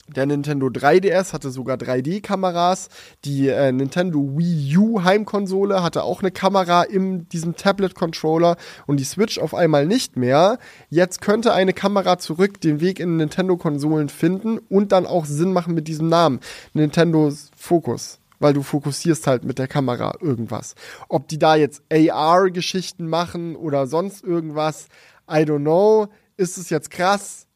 Der 0.09 0.27
Nintendo 0.27 0.67
3DS 0.67 1.33
hatte 1.33 1.51
sogar 1.51 1.77
3D-Kameras. 1.77 2.89
Die 3.25 3.49
äh, 3.49 3.71
Nintendo 3.71 4.37
Wii 4.37 4.77
U 4.77 5.05
Heimkonsole 5.05 5.83
hatte 5.83 6.03
auch 6.03 6.21
eine 6.21 6.33
Kamera 6.33 6.83
in 6.83 7.29
diesem 7.29 7.55
Tablet-Controller 7.55 8.57
und 8.87 8.99
die 8.99 9.05
Switch 9.05 9.39
auf 9.39 9.55
einmal 9.55 9.87
nicht 9.87 10.17
mehr. 10.17 10.59
Jetzt 10.91 11.21
könnte 11.21 11.53
eine 11.53 11.73
Kamera 11.73 12.19
zurück 12.19 12.61
den 12.61 12.81
Weg 12.81 12.99
in 12.99 13.17
Nintendo-Konsolen 13.17 14.09
finden 14.09 14.59
und 14.59 14.91
dann 14.91 15.07
auch 15.07 15.25
Sinn 15.25 15.53
machen 15.53 15.75
mit 15.75 15.87
diesem 15.87 16.09
Namen. 16.09 16.41
Nintendo 16.75 17.33
Focus 17.57 18.19
weil 18.43 18.55
du 18.55 18.63
fokussierst 18.65 19.29
halt 19.29 19.45
mit 19.45 19.61
der 19.61 19.69
Kamera 19.69 20.17
irgendwas. 20.21 20.75
Ob 21.09 21.29
die 21.29 21.39
da 21.39 21.55
jetzt 21.55 21.81
AR-Geschichten 21.93 23.07
machen 23.07 23.55
oder 23.55 23.87
sonst 23.87 24.25
irgendwas, 24.25 24.89
I 25.31 25.45
don't 25.45 25.61
know. 25.61 26.09
Ist 26.37 26.59
es 26.59 26.69
jetzt 26.69 26.91
krass? 26.91 27.47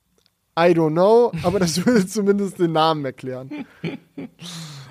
I 0.59 0.73
don't 0.73 0.93
know, 0.93 1.33
aber 1.43 1.59
das 1.59 1.85
würde 1.87 2.07
zumindest 2.07 2.59
den 2.59 2.73
Namen 2.73 3.05
erklären. 3.05 3.67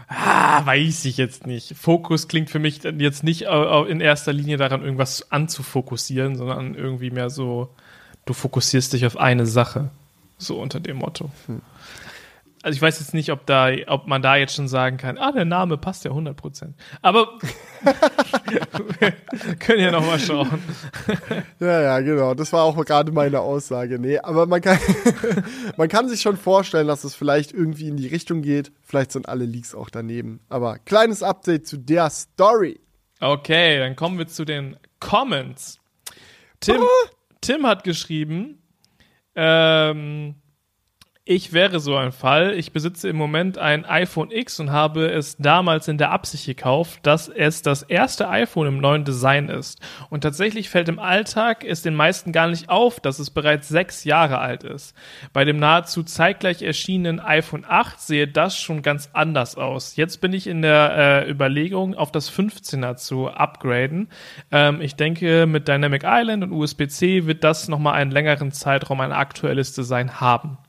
Ah, 0.07 0.65
weiß 0.65 1.05
ich 1.05 1.17
jetzt 1.17 1.47
nicht. 1.47 1.75
Fokus 1.75 2.27
klingt 2.27 2.49
für 2.49 2.59
mich 2.59 2.83
jetzt 2.83 3.23
nicht 3.23 3.43
in 3.87 4.01
erster 4.01 4.33
Linie 4.33 4.57
daran, 4.57 4.83
irgendwas 4.83 5.31
anzufokussieren, 5.31 6.35
sondern 6.35 6.75
irgendwie 6.75 7.09
mehr 7.09 7.29
so, 7.29 7.69
du 8.25 8.33
fokussierst 8.33 8.93
dich 8.93 9.05
auf 9.05 9.17
eine 9.17 9.47
Sache. 9.47 9.89
So 10.37 10.59
unter 10.59 10.79
dem 10.79 10.97
Motto. 10.97 11.31
Hm 11.47 11.61
also 12.65 12.77
ich 12.77 12.81
weiß 12.81 12.99
jetzt 12.99 13.13
nicht, 13.13 13.31
ob 13.31 13.45
da, 13.45 13.69
ob 13.85 14.07
man 14.07 14.23
da 14.23 14.37
jetzt 14.37 14.55
schon 14.55 14.67
sagen 14.67 14.97
kann, 14.97 15.19
ah, 15.19 15.31
der 15.31 15.45
Name 15.45 15.77
passt 15.77 16.03
ja 16.03 16.09
100 16.09 16.35
Prozent. 16.35 16.75
Aber 17.03 17.37
wir 18.99 19.11
können 19.59 19.81
ja 19.81 19.91
noch 19.91 20.03
mal 20.03 20.17
schauen. 20.17 20.63
ja, 21.59 21.81
ja, 21.81 21.99
genau. 21.99 22.33
Das 22.33 22.51
war 22.53 22.63
auch 22.63 22.83
gerade 22.83 23.11
meine 23.11 23.41
Aussage. 23.41 23.99
Nee, 23.99 24.17
aber 24.17 24.47
man 24.47 24.61
kann, 24.61 24.79
man 25.77 25.89
kann 25.89 26.09
sich 26.09 26.21
schon 26.21 26.37
vorstellen, 26.37 26.87
dass 26.87 27.03
es 27.03 27.13
vielleicht 27.13 27.51
irgendwie 27.51 27.87
in 27.87 27.97
die 27.97 28.07
Richtung 28.07 28.41
geht. 28.41 28.71
Vielleicht 28.81 29.11
sind 29.11 29.29
alle 29.29 29.45
Leaks 29.45 29.75
auch 29.75 29.91
daneben. 29.91 30.39
Aber 30.49 30.79
kleines 30.79 31.21
Update 31.21 31.67
zu 31.67 31.77
der 31.77 32.09
Story. 32.09 32.79
Okay, 33.19 33.77
dann 33.77 33.95
kommen 33.95 34.17
wir 34.17 34.25
zu 34.25 34.43
den 34.43 34.75
Comments. 34.99 35.77
Tim. 36.61 36.81
Tim 37.41 37.67
hat 37.67 37.83
geschrieben, 37.83 38.57
ähm, 39.35 40.33
ich 41.27 41.53
wäre 41.53 41.79
so 41.79 41.95
ein 41.95 42.11
Fall. 42.11 42.53
Ich 42.53 42.71
besitze 42.71 43.09
im 43.09 43.15
Moment 43.15 43.57
ein 43.57 43.83
iPhone 43.83 44.29
X 44.29 44.59
und 44.59 44.71
habe 44.71 45.07
es 45.07 45.35
damals 45.37 45.87
in 45.87 45.97
der 45.97 46.11
Absicht 46.11 46.45
gekauft, 46.45 46.99
dass 47.01 47.29
es 47.29 47.63
das 47.63 47.81
erste 47.81 48.29
iPhone 48.29 48.67
im 48.67 48.77
neuen 48.77 49.05
Design 49.05 49.49
ist. 49.49 49.81
Und 50.11 50.21
tatsächlich 50.21 50.69
fällt 50.69 50.87
im 50.87 50.99
Alltag 50.99 51.63
es 51.63 51.81
den 51.81 51.95
meisten 51.95 52.31
gar 52.31 52.47
nicht 52.47 52.69
auf, 52.69 52.99
dass 52.99 53.17
es 53.17 53.31
bereits 53.31 53.67
sechs 53.67 54.03
Jahre 54.03 54.37
alt 54.37 54.63
ist. 54.63 54.93
Bei 55.33 55.45
dem 55.45 55.57
nahezu 55.57 56.03
zeitgleich 56.03 56.61
erschienenen 56.61 57.19
iPhone 57.19 57.65
8 57.67 57.99
sehe 57.99 58.27
das 58.27 58.59
schon 58.59 58.83
ganz 58.83 59.09
anders 59.13 59.55
aus. 59.57 59.95
Jetzt 59.95 60.21
bin 60.21 60.31
ich 60.31 60.45
in 60.45 60.61
der 60.61 61.25
äh, 61.25 61.31
Überlegung, 61.31 61.95
auf 61.95 62.11
das 62.11 62.31
15er 62.31 62.97
zu 62.97 63.29
upgraden. 63.29 64.09
Ähm, 64.51 64.79
ich 64.79 64.95
denke, 64.95 65.47
mit 65.47 65.67
Dynamic 65.67 66.03
Island 66.05 66.43
und 66.43 66.51
USB-C 66.51 67.25
wird 67.25 67.43
das 67.43 67.67
nochmal 67.67 67.95
einen 67.95 68.11
längeren 68.11 68.51
Zeitraum 68.51 69.01
ein 69.01 69.11
aktuelles 69.11 69.73
Design 69.73 70.21
haben. 70.21 70.59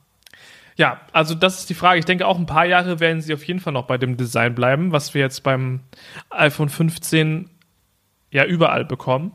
Ja, 0.77 1.01
also 1.11 1.35
das 1.35 1.59
ist 1.59 1.69
die 1.69 1.73
Frage. 1.73 1.99
Ich 1.99 2.05
denke, 2.05 2.25
auch 2.25 2.37
ein 2.37 2.45
paar 2.45 2.65
Jahre 2.65 2.99
werden 2.99 3.21
sie 3.21 3.33
auf 3.33 3.43
jeden 3.43 3.59
Fall 3.59 3.73
noch 3.73 3.87
bei 3.87 3.97
dem 3.97 4.15
Design 4.15 4.55
bleiben, 4.55 4.91
was 4.91 5.13
wir 5.13 5.21
jetzt 5.21 5.41
beim 5.43 5.81
iPhone 6.29 6.69
15 6.69 7.49
ja 8.31 8.45
überall 8.45 8.85
bekommen. 8.85 9.31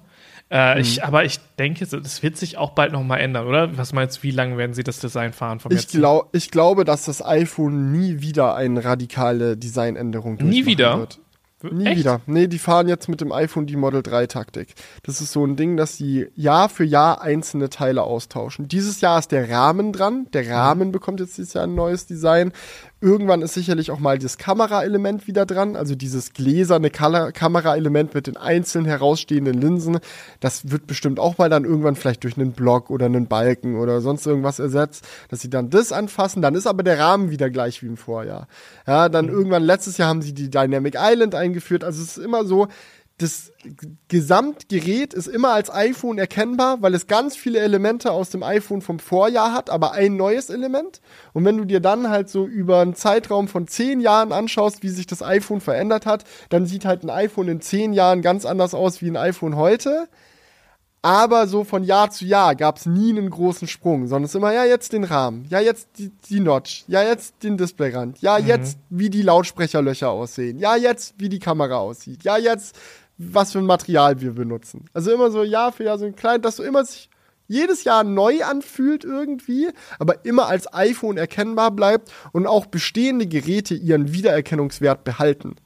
Äh, 0.51 0.75
mhm. 0.75 0.81
ich, 0.83 1.03
aber 1.03 1.25
ich 1.25 1.41
denke, 1.59 1.87
das 1.87 2.23
wird 2.23 2.37
sich 2.37 2.59
auch 2.59 2.71
bald 2.71 2.93
noch 2.93 3.03
mal 3.03 3.17
ändern, 3.17 3.47
oder? 3.47 3.77
Was 3.77 3.93
meinst 3.93 4.19
du, 4.19 4.23
wie 4.23 4.31
lange 4.31 4.57
werden 4.57 4.75
sie 4.75 4.85
das 4.85 5.01
Design 5.01 5.33
fahren 5.33 5.61
vom 5.61 5.73
ich, 5.73 5.89
glaub, 5.89 6.29
ich 6.35 6.51
glaube, 6.51 6.85
dass 6.85 7.07
das 7.07 7.25
iPhone 7.25 7.91
nie 7.91 8.21
wieder 8.21 8.55
eine 8.55 8.85
radikale 8.85 9.57
Designänderung 9.57 10.37
Nie 10.37 10.67
wieder? 10.67 10.99
Wird. 10.99 11.19
Nie 11.71 11.87
Echt? 11.87 11.99
wieder. 11.99 12.21
Nee, 12.27 12.47
die 12.47 12.59
fahren 12.59 12.89
jetzt 12.89 13.09
mit 13.09 13.21
dem 13.21 13.33
iPhone 13.33 13.67
die 13.67 13.77
Model 13.77 14.03
3 14.03 14.27
Taktik. 14.27 14.75
Das 15.03 15.21
ist 15.21 15.33
so 15.33 15.45
ein 15.45 15.57
Ding, 15.57 15.77
dass 15.77 15.97
sie 15.97 16.29
Jahr 16.35 16.69
für 16.69 16.85
Jahr 16.85 17.23
einzelne 17.23 17.71
Teile 17.71 18.03
austauschen. 18.03 18.69
Dieses 18.69 19.01
Jahr 19.01 19.19
ist 19.19 19.33
der 19.33 19.51
Rahmen 19.51 19.93
dran. 19.93 20.27
Der 20.33 20.49
Rahmen 20.51 20.93
bekommt 20.93 21.21
jetzt 21.21 21.39
dieses 21.39 21.55
Jahr 21.55 21.65
ein 21.65 21.75
neues 21.75 22.07
Design. 22.07 22.53
Irgendwann 23.03 23.43
ist 23.43 23.55
sicherlich 23.55 23.91
auch 23.91 23.99
mal 23.99 24.17
das 24.17 24.39
Kameraelement 24.39 25.27
wieder 25.27 25.45
dran, 25.45 25.75
also 25.75 25.97
dieses 25.97 26.35
gläserne 26.35 26.89
Kameraelement 26.89 28.15
mit 28.15 28.29
den 28.29 28.37
einzeln 28.37 28.85
herausstehenden 28.85 29.61
Linsen. 29.61 29.99
Das 30.39 30.71
wird 30.71 30.87
bestimmt 30.87 31.19
auch 31.19 31.37
mal 31.37 31.51
dann 31.51 31.65
irgendwann 31.65 31.97
vielleicht 31.97 32.23
durch 32.23 32.39
einen 32.39 32.53
Block 32.53 32.91
oder 32.91 33.07
einen 33.07 33.27
Balken 33.27 33.77
oder 33.77 34.01
sonst 34.01 34.25
irgendwas 34.25 34.61
ersetzt, 34.61 35.05
dass 35.31 35.41
sie 35.41 35.51
dann 35.51 35.69
das 35.69 35.91
anfassen. 35.91 36.43
Dann 36.43 36.55
ist 36.55 36.69
aber 36.69 36.85
der 36.85 37.01
Rahmen 37.01 37.33
wieder 37.33 37.51
gleich 37.51 37.83
wie 37.83 37.87
im 37.87 37.97
Vorjahr. 37.97 38.47
Ja, 38.87 39.09
dann 39.09 39.27
mhm. 39.27 39.33
irgendwann 39.33 39.65
letztes 39.65 39.99
Jahr 39.99 40.09
haben 40.09 40.23
sie 40.23 40.33
die 40.33 40.49
Dynamic 40.49 40.95
Island 40.97 41.35
eingeführt. 41.35 41.83
Also 41.83 42.01
es 42.01 42.17
ist 42.17 42.25
immer 42.25 42.45
so, 42.45 42.69
das 43.23 43.53
Gesamtgerät 44.09 45.15
ist 45.15 45.29
immer 45.29 45.53
als 45.53 45.71
iPhone 45.71 46.19
erkennbar, 46.19 46.83
weil 46.83 46.95
es 46.95 47.07
ganz 47.07 47.37
viele 47.37 47.61
Elemente 47.61 48.11
aus 48.11 48.31
dem 48.31 48.43
iPhone 48.43 48.83
vom 48.83 48.99
Vorjahr 48.99 49.53
hat, 49.53 49.71
aber 49.71 49.93
ein 49.93 50.17
neues 50.17 50.51
Element. 50.51 51.01
Und 51.33 51.45
wenn 51.45 51.57
du 51.57 51.65
dir 51.65 51.81
dann 51.81 52.11
halt 52.11 52.29
so 52.29 52.47
über 52.47 52.81
einen 52.81 52.95
Zeitraum 52.95 53.47
von 53.47 53.69
zehn 53.69 54.01
Jahren 54.01 54.33
anschaust, 54.33 54.83
wie 54.83 54.89
sich 54.89 55.07
das 55.07 55.23
iPhone 55.23 55.61
verändert 55.61 56.05
hat, 56.05 56.25
dann 56.49 56.67
sieht 56.67 56.85
halt 56.85 57.05
ein 57.05 57.11
iPhone 57.11 57.49
in 57.49 57.61
zehn 57.61 57.93
Jahren 57.93 58.23
ganz 58.23 58.45
anders 58.45 58.75
aus 58.75 59.01
wie 59.01 59.09
ein 59.09 59.17
iPhone 59.17 59.57
heute. 59.57 60.09
Aber 61.05 61.49
so 61.49 61.65
von 61.65 61.83
Jahr 61.83 62.11
zu 62.11 62.25
Jahr 62.25 62.55
gab 62.55 62.77
es 62.77 62.87
nie 62.87 63.11
einen 63.11 63.29
großen 63.29 63.67
Sprung, 63.67 64.07
sondern 64.07 64.25
es 64.25 64.31
ist 64.31 64.37
immer, 64.37 64.53
ja, 64.53 64.65
jetzt 64.65 64.93
den 64.93 65.03
Rahmen, 65.03 65.45
ja, 65.51 65.59
jetzt 65.59 65.89
die, 65.99 66.13
die 66.29 66.39
Notch, 66.39 66.85
ja, 66.87 67.03
jetzt 67.03 67.43
den 67.43 67.57
Displayrand, 67.57 68.23
ja, 68.23 68.39
mhm. 68.39 68.47
jetzt 68.47 68.79
wie 68.89 69.11
die 69.11 69.23
Lautsprecherlöcher 69.23 70.11
aussehen, 70.11 70.61
ja, 70.61 70.77
jetzt 70.77 71.15
wie 71.19 71.29
die 71.29 71.41
Kamera 71.41 71.79
aussieht, 71.79 72.23
ja, 72.23 72.39
jetzt 72.39 72.77
was 73.19 73.53
für 73.53 73.59
ein 73.59 73.67
Material 73.67 74.21
wir 74.21 74.33
benutzen. 74.33 74.87
Also 74.93 75.13
immer 75.13 75.31
so 75.31 75.43
Jahr 75.43 75.73
für 75.73 75.85
Jahr 75.85 75.99
so 75.99 76.07
ein 76.07 76.17
klein, 76.17 76.43
dass 76.43 76.57
du 76.57 76.63
immer 76.63 76.85
sich 76.85 77.09
jedes 77.49 77.85
Jahr 77.85 78.05
neu 78.05 78.43
anfühlt 78.45 79.05
irgendwie, 79.05 79.69
aber 79.99 80.25
immer 80.25 80.47
als 80.47 80.73
iPhone 80.73 81.19
erkennbar 81.19 81.71
bleibt 81.71 82.13
und 82.33 82.47
auch 82.47 82.67
bestehende 82.67 83.27
Geräte 83.27 83.75
ihren 83.75 84.13
Wiedererkennungswert 84.13 85.05
behalten. 85.05 85.57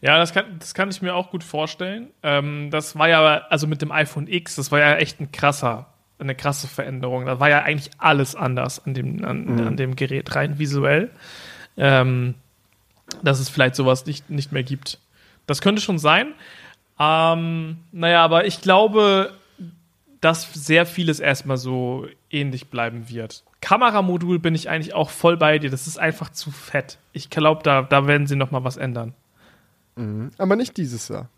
Ja, 0.00 0.18
das 0.18 0.32
kann, 0.32 0.58
das 0.58 0.74
kann 0.74 0.90
ich 0.90 1.02
mir 1.02 1.14
auch 1.14 1.30
gut 1.30 1.44
vorstellen. 1.44 2.10
Ähm, 2.22 2.70
das 2.70 2.98
war 2.98 3.08
ja, 3.08 3.42
also 3.50 3.66
mit 3.66 3.82
dem 3.82 3.92
iPhone 3.92 4.26
X, 4.26 4.56
das 4.56 4.72
war 4.72 4.80
ja 4.80 4.96
echt 4.96 5.20
ein 5.20 5.30
krasser, 5.30 5.92
eine 6.18 6.34
krasse 6.34 6.68
Veränderung. 6.68 7.26
Da 7.26 7.38
war 7.38 7.50
ja 7.50 7.62
eigentlich 7.62 7.90
alles 7.98 8.34
anders 8.34 8.84
an 8.84 8.94
dem, 8.94 9.24
an, 9.24 9.44
mhm. 9.44 9.66
an 9.68 9.76
dem 9.76 9.96
Gerät, 9.96 10.34
rein 10.34 10.58
visuell. 10.58 11.10
Ähm, 11.76 12.34
dass 13.22 13.40
es 13.40 13.48
vielleicht 13.48 13.74
sowas 13.74 14.06
nicht, 14.06 14.30
nicht 14.30 14.52
mehr 14.52 14.62
gibt. 14.62 14.98
Das 15.46 15.60
könnte 15.60 15.82
schon 15.82 15.98
sein. 15.98 16.34
Ähm, 16.98 17.78
naja, 17.92 18.22
aber 18.22 18.46
ich 18.46 18.60
glaube, 18.60 19.32
dass 20.20 20.52
sehr 20.52 20.86
vieles 20.86 21.18
erstmal 21.18 21.56
so 21.56 22.06
ähnlich 22.30 22.68
bleiben 22.68 23.08
wird. 23.08 23.44
Kameramodul 23.60 24.38
bin 24.38 24.54
ich 24.54 24.68
eigentlich 24.68 24.94
auch 24.94 25.10
voll 25.10 25.36
bei 25.36 25.58
dir. 25.58 25.70
Das 25.70 25.86
ist 25.86 25.98
einfach 25.98 26.30
zu 26.30 26.50
fett. 26.50 26.98
Ich 27.12 27.30
glaube, 27.30 27.62
da, 27.62 27.82
da 27.82 28.06
werden 28.06 28.26
sie 28.26 28.36
noch 28.36 28.50
mal 28.50 28.64
was 28.64 28.76
ändern. 28.76 29.14
Mhm. 29.96 30.30
Aber 30.38 30.56
nicht 30.56 30.76
dieses 30.76 31.08
Jahr. 31.08 31.28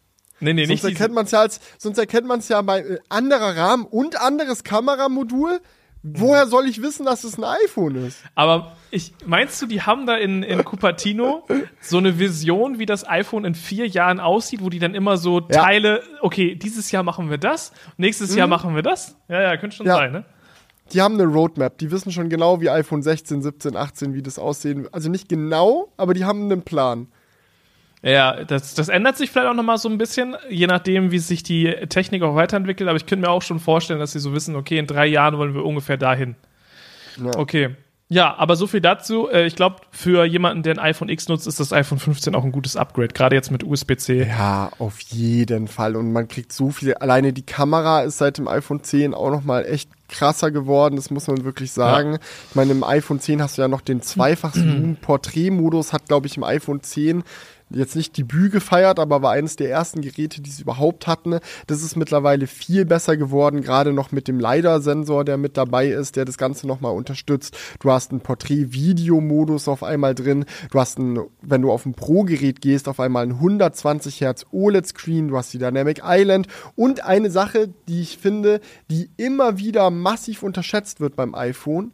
Nee, 0.40 0.54
nee, 0.54 0.64
sonst 0.64 0.82
nicht 0.82 0.98
erkennt 0.98 1.14
man's 1.14 1.30
ja 1.30 1.40
als, 1.40 1.60
sonst 1.78 1.98
erkennt 1.98 2.26
man 2.26 2.40
es 2.40 2.48
ja 2.48 2.60
bei 2.62 2.80
äh, 2.80 2.98
anderer 3.08 3.56
Rahmen 3.56 3.84
und 3.84 4.20
anderes 4.20 4.64
Kameramodul. 4.64 5.60
Woher 6.02 6.48
soll 6.48 6.66
ich 6.66 6.82
wissen, 6.82 7.06
dass 7.06 7.22
es 7.22 7.38
ein 7.38 7.44
iPhone 7.44 7.94
ist? 7.94 8.18
Aber 8.34 8.76
ich, 8.90 9.14
meinst 9.24 9.62
du, 9.62 9.66
die 9.66 9.82
haben 9.82 10.04
da 10.04 10.16
in, 10.16 10.42
in 10.42 10.64
Cupertino 10.64 11.46
so 11.80 11.98
eine 11.98 12.18
Vision, 12.18 12.80
wie 12.80 12.86
das 12.86 13.08
iPhone 13.08 13.44
in 13.44 13.54
vier 13.54 13.86
Jahren 13.86 14.18
aussieht, 14.18 14.64
wo 14.64 14.68
die 14.68 14.80
dann 14.80 14.94
immer 14.96 15.16
so 15.16 15.40
ja. 15.40 15.46
Teile, 15.62 16.02
okay, 16.20 16.56
dieses 16.56 16.90
Jahr 16.90 17.04
machen 17.04 17.30
wir 17.30 17.38
das, 17.38 17.72
nächstes 17.98 18.32
mhm. 18.32 18.38
Jahr 18.38 18.46
machen 18.48 18.74
wir 18.74 18.82
das? 18.82 19.16
Ja, 19.28 19.42
ja, 19.42 19.56
könnte 19.56 19.76
schon 19.76 19.86
ja. 19.86 19.96
sein, 19.96 20.12
ne? 20.12 20.24
Die 20.92 21.00
haben 21.00 21.14
eine 21.14 21.24
Roadmap, 21.24 21.78
die 21.78 21.90
wissen 21.90 22.10
schon 22.10 22.28
genau, 22.28 22.60
wie 22.60 22.68
iPhone 22.68 23.02
16, 23.02 23.40
17, 23.40 23.76
18, 23.76 24.14
wie 24.14 24.22
das 24.22 24.38
aussehen. 24.38 24.88
Also 24.92 25.08
nicht 25.08 25.28
genau, 25.28 25.92
aber 25.96 26.12
die 26.12 26.24
haben 26.24 26.44
einen 26.44 26.62
Plan. 26.62 27.06
Ja, 28.02 28.42
das, 28.44 28.74
das 28.74 28.88
ändert 28.88 29.16
sich 29.16 29.30
vielleicht 29.30 29.48
auch 29.48 29.54
nochmal 29.54 29.78
so 29.78 29.88
ein 29.88 29.96
bisschen, 29.96 30.36
je 30.50 30.66
nachdem, 30.66 31.12
wie 31.12 31.20
sich 31.20 31.44
die 31.44 31.70
Technik 31.88 32.22
auch 32.22 32.34
weiterentwickelt. 32.34 32.88
Aber 32.88 32.96
ich 32.96 33.06
könnte 33.06 33.26
mir 33.26 33.30
auch 33.30 33.42
schon 33.42 33.60
vorstellen, 33.60 34.00
dass 34.00 34.12
sie 34.12 34.18
so 34.18 34.34
wissen, 34.34 34.56
okay, 34.56 34.78
in 34.78 34.86
drei 34.86 35.06
Jahren 35.06 35.38
wollen 35.38 35.54
wir 35.54 35.64
ungefähr 35.64 35.96
dahin. 35.96 36.34
Ja. 37.22 37.30
Okay. 37.36 37.76
Ja, 38.12 38.36
aber 38.36 38.56
so 38.56 38.66
viel 38.66 38.82
dazu. 38.82 39.30
Äh, 39.30 39.46
ich 39.46 39.56
glaube, 39.56 39.76
für 39.90 40.26
jemanden, 40.26 40.62
der 40.62 40.74
ein 40.74 40.78
iPhone 40.78 41.08
X 41.08 41.28
nutzt, 41.28 41.46
ist 41.46 41.60
das 41.60 41.72
iPhone 41.72 41.98
15 41.98 42.34
auch 42.34 42.44
ein 42.44 42.52
gutes 42.52 42.76
Upgrade, 42.76 43.08
gerade 43.08 43.34
jetzt 43.34 43.50
mit 43.50 43.64
USB-C. 43.64 44.24
Ja, 44.28 44.70
auf 44.78 45.00
jeden 45.00 45.66
Fall. 45.66 45.96
Und 45.96 46.12
man 46.12 46.28
kriegt 46.28 46.52
so 46.52 46.70
viel. 46.70 46.92
Alleine 46.94 47.32
die 47.32 47.46
Kamera 47.46 48.02
ist 48.02 48.18
seit 48.18 48.36
dem 48.36 48.48
iPhone 48.48 48.82
10 48.82 49.14
auch 49.14 49.30
nochmal 49.30 49.64
echt 49.64 49.88
krasser 50.10 50.50
geworden, 50.50 50.96
das 50.96 51.10
muss 51.10 51.26
man 51.26 51.42
wirklich 51.44 51.72
sagen. 51.72 52.12
Ja. 52.12 52.18
Ich 52.50 52.54
meine, 52.54 52.72
im 52.72 52.84
iPhone 52.84 53.18
10 53.18 53.40
hast 53.40 53.56
du 53.56 53.62
ja 53.62 53.68
noch 53.68 53.80
den 53.80 54.02
zweifach 54.02 54.54
Porträtmodus, 55.00 55.94
hat, 55.94 56.06
glaube 56.06 56.26
ich, 56.26 56.36
im 56.36 56.44
iPhone 56.44 56.82
10 56.82 57.24
jetzt 57.74 57.96
nicht 57.96 58.16
Debüt 58.16 58.52
gefeiert, 58.52 58.98
aber 58.98 59.22
war 59.22 59.32
eines 59.32 59.56
der 59.56 59.70
ersten 59.70 60.00
Geräte, 60.00 60.40
die 60.40 60.50
sie 60.50 60.62
überhaupt 60.62 61.06
hatten. 61.06 61.38
Das 61.66 61.82
ist 61.82 61.96
mittlerweile 61.96 62.46
viel 62.46 62.84
besser 62.84 63.16
geworden, 63.16 63.62
gerade 63.62 63.92
noch 63.92 64.12
mit 64.12 64.28
dem 64.28 64.40
LiDAR-Sensor, 64.40 65.24
der 65.24 65.36
mit 65.36 65.56
dabei 65.56 65.88
ist, 65.88 66.16
der 66.16 66.24
das 66.24 66.38
Ganze 66.38 66.66
nochmal 66.66 66.94
unterstützt. 66.94 67.56
Du 67.80 67.90
hast 67.90 68.10
einen 68.10 68.20
Porträt-Video-Modus 68.20 69.68
auf 69.68 69.82
einmal 69.82 70.14
drin. 70.14 70.44
Du 70.70 70.78
hast 70.78 70.98
einen, 70.98 71.20
wenn 71.40 71.62
du 71.62 71.70
auf 71.70 71.86
ein 71.86 71.94
Pro-Gerät 71.94 72.60
gehst, 72.60 72.88
auf 72.88 73.00
einmal 73.00 73.24
einen 73.24 73.32
120 73.32 74.20
Hertz 74.20 74.46
OLED-Screen. 74.52 75.28
Du 75.28 75.36
hast 75.36 75.52
die 75.52 75.58
Dynamic 75.58 76.02
Island 76.04 76.46
und 76.76 77.04
eine 77.04 77.30
Sache, 77.30 77.68
die 77.88 78.02
ich 78.02 78.18
finde, 78.18 78.60
die 78.90 79.10
immer 79.16 79.58
wieder 79.58 79.90
massiv 79.90 80.42
unterschätzt 80.42 81.00
wird 81.00 81.16
beim 81.16 81.34
iPhone, 81.34 81.92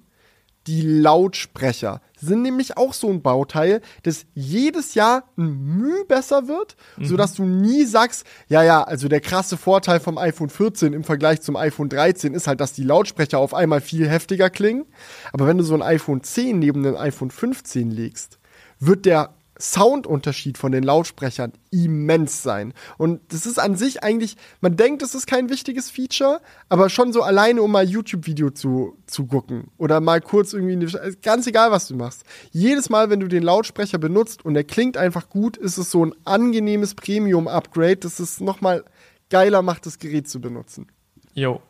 die 0.69 0.83
Lautsprecher 0.83 2.03
sind 2.21 2.43
nämlich 2.43 2.77
auch 2.77 2.93
so 2.93 3.09
ein 3.09 3.23
Bauteil, 3.23 3.81
das 4.03 4.27
jedes 4.35 4.95
Jahr 4.95 5.25
ein 5.39 5.79
Mühe 5.79 6.05
besser 6.05 6.47
wird, 6.47 6.77
mhm. 6.99 7.07
sodass 7.07 7.33
du 7.33 7.45
nie 7.45 7.85
sagst, 7.85 8.27
ja, 8.49 8.63
ja, 8.63 8.83
also 8.83 9.09
der 9.09 9.23
krasse 9.23 9.57
Vorteil 9.57 9.99
vom 9.99 10.19
iPhone 10.19 10.51
14 10.51 10.93
im 10.93 11.05
Vergleich 11.05 11.41
zum 11.41 11.57
iPhone 11.57 11.89
13 11.89 12.35
ist 12.35 12.47
halt, 12.47 12.61
dass 12.61 12.75
die 12.75 12.85
Lautsprecher 12.85 13.39
auf 13.39 13.55
einmal 13.55 13.81
viel 13.81 14.07
heftiger 14.07 14.51
klingen. 14.51 14.85
Aber 15.33 15.47
wenn 15.47 15.57
du 15.57 15.65
so 15.65 15.75
ein 15.75 15.83
iPhone 15.83 16.23
10 16.23 16.59
neben 16.59 16.83
den 16.83 16.97
iPhone 16.97 17.31
15 17.31 17.91
legst, 17.91 18.39
wird 18.79 19.07
der 19.07 19.38
Soundunterschied 19.59 20.57
von 20.57 20.73
den 20.73 20.83
Lautsprechern 20.83 21.53
immens 21.71 22.43
sein. 22.43 22.73
Und 22.97 23.21
das 23.33 23.47
ist 23.47 23.59
an 23.59 23.77
sich 23.77 24.03
eigentlich, 24.03 24.37
man 24.61 24.77
denkt, 24.77 25.03
es 25.03 25.15
ist 25.15 25.27
kein 25.27 25.51
wichtiges 25.51 25.91
Feature, 25.91 26.41
aber 26.69 26.89
schon 26.89 27.13
so 27.13 27.23
alleine, 27.23 27.63
um 27.63 27.73
mal 27.73 27.89
YouTube-Video 27.89 28.51
zu, 28.51 28.97
zu 29.07 29.27
gucken 29.27 29.69
oder 29.77 30.01
mal 30.01 30.21
kurz 30.21 30.53
irgendwie, 30.53 30.87
ganz 31.23 31.47
egal, 31.47 31.71
was 31.71 31.89
du 31.89 31.97
machst. 31.97 32.25
Jedes 32.51 32.89
Mal, 32.89 33.11
wenn 33.11 33.21
du 33.21 33.29
den 33.29 33.43
Lautsprecher 33.43 33.99
benutzt 33.99 34.45
und 34.45 34.57
er 34.57 34.65
klingt 34.65 34.97
einfach 34.97 35.29
gut, 35.29 35.57
ist 35.57 35.79
es 35.79 35.91
so 35.91 36.05
ein 36.05 36.15
angenehmes 36.25 36.95
Premium-Upgrade, 36.95 37.97
das 37.97 38.21
es 38.21 38.41
nochmal 38.41 38.85
geiler 39.31 39.63
macht, 39.63 39.87
das 39.87 39.99
Gerät 39.99 40.29
zu 40.29 40.41
benutzen. 40.41 40.87
Jo. 41.35 41.61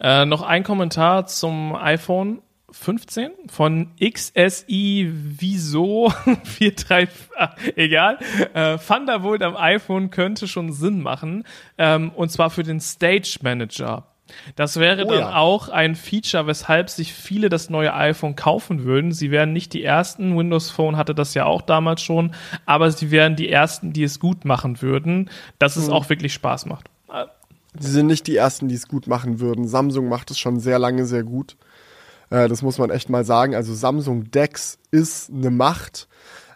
Äh, 0.00 0.24
noch 0.26 0.42
ein 0.42 0.64
Kommentar 0.64 1.26
zum 1.26 1.74
iPhone 1.76 2.42
15 2.72 3.30
von 3.48 3.90
XSI 4.00 5.10
Wieso 5.12 6.12
43, 6.58 7.08
egal. 7.76 8.18
Äh, 8.54 8.78
Thunderbolt 8.78 9.42
am 9.42 9.56
iPhone 9.56 10.10
könnte 10.10 10.48
schon 10.48 10.72
Sinn 10.72 11.00
machen. 11.00 11.44
Ähm, 11.78 12.10
und 12.10 12.30
zwar 12.30 12.50
für 12.50 12.62
den 12.62 12.80
Stage 12.80 13.38
Manager. 13.42 14.06
Das 14.56 14.78
wäre 14.78 15.04
oh, 15.04 15.10
dann 15.10 15.20
ja. 15.20 15.36
auch 15.36 15.68
ein 15.68 15.94
Feature, 15.94 16.46
weshalb 16.46 16.88
sich 16.88 17.12
viele 17.12 17.48
das 17.48 17.70
neue 17.70 17.92
iPhone 17.92 18.34
kaufen 18.34 18.84
würden. 18.84 19.12
Sie 19.12 19.30
wären 19.30 19.52
nicht 19.52 19.74
die 19.74 19.82
ersten. 19.82 20.36
Windows 20.36 20.70
Phone 20.70 20.96
hatte 20.96 21.14
das 21.14 21.34
ja 21.34 21.44
auch 21.44 21.62
damals 21.62 22.02
schon, 22.02 22.34
aber 22.64 22.90
sie 22.90 23.10
wären 23.10 23.36
die 23.36 23.50
ersten, 23.50 23.92
die 23.92 24.04
es 24.04 24.20
gut 24.20 24.44
machen 24.44 24.80
würden, 24.80 25.28
dass 25.58 25.76
es 25.76 25.86
hm. 25.86 25.92
auch 25.92 26.08
wirklich 26.08 26.32
Spaß 26.32 26.66
macht. 26.66 26.88
Sie 27.78 27.90
sind 27.90 28.06
nicht 28.06 28.26
die 28.26 28.36
ersten, 28.36 28.68
die 28.68 28.74
es 28.74 28.86
gut 28.86 29.06
machen 29.06 29.40
würden. 29.40 29.66
Samsung 29.66 30.08
macht 30.08 30.30
es 30.30 30.38
schon 30.38 30.60
sehr 30.60 30.78
lange 30.78 31.06
sehr 31.06 31.24
gut. 31.24 31.56
Äh, 32.32 32.48
das 32.48 32.62
muss 32.62 32.78
man 32.78 32.90
echt 32.90 33.10
mal 33.10 33.24
sagen. 33.24 33.54
Also 33.54 33.74
Samsung 33.74 34.30
Dex 34.30 34.78
ist 34.90 35.30
eine 35.30 35.50
Macht. 35.50 36.08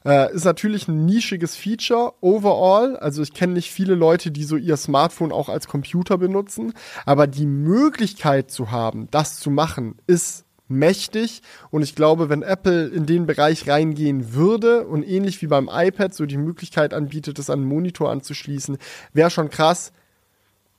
Äh, 0.05 0.32
ist 0.35 0.44
natürlich 0.44 0.89
ein 0.89 1.05
nischiges 1.05 1.57
Feature 1.57 2.15
overall. 2.20 2.97
Also 2.97 3.23
ich 3.23 3.35
kenne 3.35 3.53
nicht 3.53 3.70
viele 3.70 3.94
Leute, 3.94 4.31
die 4.31 4.44
so 4.44 4.57
ihr 4.57 4.77
Smartphone 4.77 5.32
auch 5.32 5.48
als 5.48 5.69
Computer 5.69 6.16
benutzen. 6.16 6.73
Aber 7.05 7.27
die 7.27 7.47
Möglichkeit 7.47 8.51
zu 8.51 8.70
haben, 8.70 9.09
das 9.11 9.39
zu 9.39 9.51
machen, 9.51 9.97
ist 10.07 10.44
mächtig. 10.69 11.43
Und 11.70 11.82
ich 11.82 11.94
glaube, 11.94 12.28
wenn 12.28 12.43
Apple 12.43 12.86
in 12.86 13.07
den 13.07 13.27
Bereich 13.27 13.69
reingehen 13.69 14.32
würde 14.35 14.86
und 14.86 15.03
ähnlich 15.07 15.43
wie 15.43 15.47
beim 15.47 15.69
iPad 15.70 16.15
so 16.15 16.24
die 16.24 16.39
Möglichkeit 16.39 16.94
anbietet, 16.94 17.39
das 17.39 17.51
an 17.51 17.61
einen 17.61 17.69
Monitor 17.69 18.11
anzuschließen, 18.11 18.78
wäre 19.12 19.31
schon 19.31 19.51
krass. 19.51 19.93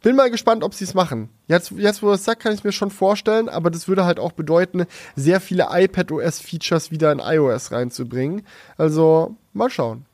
Bin 0.07 0.15
mal 0.15 0.31
gespannt, 0.31 0.63
ob 0.63 0.73
sie 0.73 0.85
es 0.85 0.93
machen. 0.93 1.27
Jetzt, 1.49 1.71
jetzt, 1.71 2.01
wo 2.01 2.13
es 2.13 2.23
sagt, 2.23 2.41
kann 2.41 2.53
ich 2.53 2.63
mir 2.63 2.71
schon 2.71 2.91
vorstellen, 2.91 3.49
aber 3.49 3.69
das 3.69 3.89
würde 3.89 4.05
halt 4.05 4.21
auch 4.21 4.31
bedeuten, 4.31 4.85
sehr 5.17 5.41
viele 5.41 5.67
iPadOS-Features 5.69 6.91
wieder 6.91 7.11
in 7.11 7.19
iOS 7.19 7.73
reinzubringen. 7.73 8.43
Also, 8.77 9.35
mal 9.51 9.69
schauen. 9.69 10.05